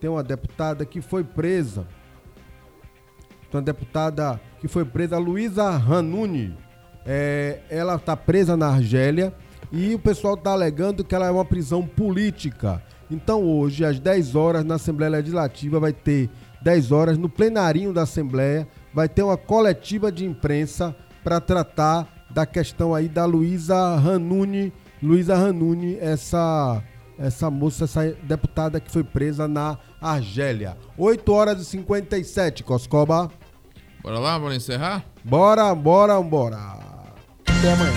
tem 0.00 0.10
uma 0.10 0.22
deputada 0.22 0.84
que 0.84 1.00
foi 1.00 1.24
presa. 1.24 1.86
Tem 3.50 3.58
uma 3.58 3.62
deputada 3.62 4.40
que 4.60 4.68
foi 4.68 4.84
presa, 4.84 5.18
Luísa 5.18 5.70
Ranuni. 5.70 6.56
É, 7.06 7.60
ela 7.68 7.96
está 7.96 8.16
presa 8.16 8.56
na 8.56 8.68
Argélia 8.68 9.34
e 9.70 9.94
o 9.94 9.98
pessoal 9.98 10.34
está 10.34 10.52
alegando 10.52 11.04
que 11.04 11.14
ela 11.14 11.26
é 11.26 11.30
uma 11.30 11.44
prisão 11.44 11.86
política. 11.86 12.82
Então 13.10 13.42
hoje, 13.42 13.84
às 13.84 13.98
10 13.98 14.34
horas, 14.34 14.64
na 14.64 14.76
Assembleia 14.76 15.10
Legislativa, 15.10 15.78
vai 15.78 15.92
ter 15.92 16.30
10 16.62 16.92
horas, 16.92 17.18
no 17.18 17.28
plenarinho 17.28 17.92
da 17.92 18.02
Assembleia, 18.02 18.66
vai 18.92 19.08
ter 19.08 19.22
uma 19.22 19.36
coletiva 19.36 20.10
de 20.10 20.24
imprensa 20.24 20.96
para 21.22 21.40
tratar 21.40 22.08
da 22.34 22.44
questão 22.44 22.94
aí 22.94 23.08
da 23.08 23.24
Luísa 23.24 23.96
Ranuni, 23.96 24.72
Luísa 25.00 25.36
Ranuni, 25.36 25.96
essa 26.00 26.82
essa 27.16 27.48
moça, 27.48 27.84
essa 27.84 28.12
deputada 28.24 28.80
que 28.80 28.90
foi 28.90 29.04
presa 29.04 29.46
na 29.46 29.78
Argélia. 30.00 30.76
8 30.98 31.32
horas 31.32 31.60
e 31.60 31.64
57, 31.64 32.64
Coscoba. 32.64 33.30
Bora 34.02 34.18
lá, 34.18 34.38
bora 34.38 34.56
encerrar? 34.56 35.04
Bora, 35.22 35.72
bora, 35.74 36.20
bora. 36.20 36.58
Até 37.46 37.72
amanhã. 37.72 37.92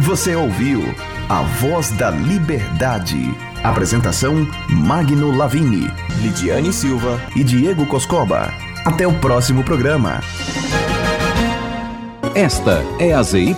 Você 0.00 0.34
ouviu 0.34 0.80
A 1.28 1.42
Voz 1.42 1.90
da 1.92 2.10
Liberdade. 2.10 3.18
Apresentação: 3.62 4.34
Magno 4.70 5.36
Lavini, 5.36 5.86
Lidiane 6.22 6.72
Silva 6.72 7.20
e 7.36 7.44
Diego 7.44 7.86
Coscoba. 7.86 8.50
Até 8.84 9.06
o 9.06 9.20
próximo 9.20 9.62
programa. 9.62 10.20
Esta 12.34 12.84
é 13.00 13.12
a 13.12 13.22
ZYH 13.24 13.56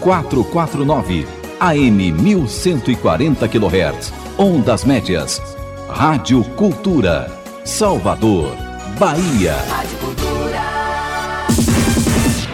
449, 0.00 1.26
AM 1.60 2.12
1140 2.12 3.46
kHz, 3.46 4.10
ondas 4.38 4.84
médias. 4.84 5.42
Rádio 5.86 6.42
Cultura, 6.56 7.30
Salvador, 7.62 8.56
Bahia. 8.98 9.54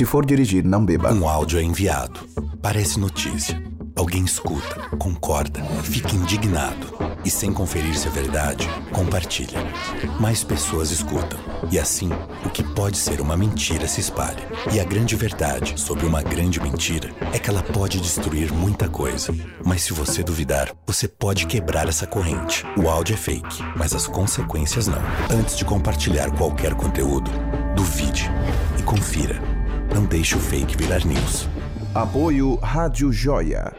Se 0.00 0.06
for 0.06 0.24
dirigir, 0.24 0.64
não 0.64 0.82
beba. 0.82 1.12
Um 1.12 1.28
áudio 1.28 1.58
é 1.58 1.62
enviado. 1.62 2.20
Parece 2.62 2.98
notícia. 2.98 3.62
Alguém 3.94 4.24
escuta, 4.24 4.96
concorda, 4.96 5.62
fica 5.82 6.16
indignado 6.16 6.86
e, 7.22 7.28
sem 7.28 7.52
conferir 7.52 7.94
se 7.94 8.08
é 8.08 8.10
verdade, 8.10 8.66
compartilha. 8.94 9.58
Mais 10.18 10.42
pessoas 10.42 10.90
escutam 10.90 11.38
e, 11.70 11.78
assim, 11.78 12.08
o 12.46 12.48
que 12.48 12.64
pode 12.64 12.96
ser 12.96 13.20
uma 13.20 13.36
mentira 13.36 13.86
se 13.86 14.00
espalha. 14.00 14.42
E 14.72 14.80
a 14.80 14.84
grande 14.84 15.14
verdade 15.16 15.78
sobre 15.78 16.06
uma 16.06 16.22
grande 16.22 16.58
mentira 16.62 17.10
é 17.34 17.38
que 17.38 17.50
ela 17.50 17.62
pode 17.62 18.00
destruir 18.00 18.50
muita 18.54 18.88
coisa. 18.88 19.34
Mas 19.62 19.82
se 19.82 19.92
você 19.92 20.22
duvidar, 20.22 20.72
você 20.86 21.06
pode 21.06 21.44
quebrar 21.44 21.90
essa 21.90 22.06
corrente. 22.06 22.64
O 22.74 22.88
áudio 22.88 23.12
é 23.12 23.18
fake, 23.18 23.62
mas 23.76 23.94
as 23.94 24.06
consequências 24.06 24.86
não. 24.86 25.02
Antes 25.30 25.58
de 25.58 25.64
compartilhar 25.66 26.30
qualquer 26.38 26.72
conteúdo, 26.72 27.30
duvide 27.76 28.30
e 28.78 28.82
confira. 28.82 29.59
Não 29.94 30.04
deixe 30.04 30.36
o 30.36 30.38
fake 30.38 30.76
virar 30.76 31.04
news. 31.04 31.48
Apoio 31.92 32.54
Rádio 32.56 33.12
Joia. 33.12 33.72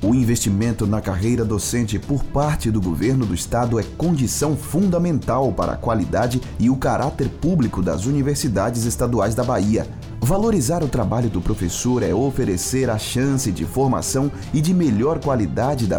O 0.00 0.14
investimento 0.14 0.86
na 0.86 1.00
carreira 1.00 1.44
docente 1.44 1.98
por 1.98 2.22
parte 2.22 2.70
do 2.70 2.80
governo 2.80 3.26
do 3.26 3.34
estado 3.34 3.80
é 3.80 3.82
condição 3.82 4.56
fundamental 4.56 5.52
para 5.52 5.72
a 5.72 5.76
qualidade 5.76 6.40
e 6.58 6.70
o 6.70 6.76
caráter 6.76 7.28
público 7.28 7.82
das 7.82 8.06
universidades 8.06 8.84
estaduais 8.84 9.34
da 9.34 9.42
Bahia. 9.42 9.88
Valorizar 10.20 10.84
o 10.84 10.88
trabalho 10.88 11.30
do 11.30 11.40
professor 11.40 12.02
é 12.02 12.12
oferecer 12.12 12.90
a 12.90 12.98
chance 12.98 13.50
de 13.50 13.64
formação 13.64 14.30
e 14.52 14.60
de 14.60 14.74
melhor 14.74 15.18
qualidade 15.18 15.86
da 15.86 15.96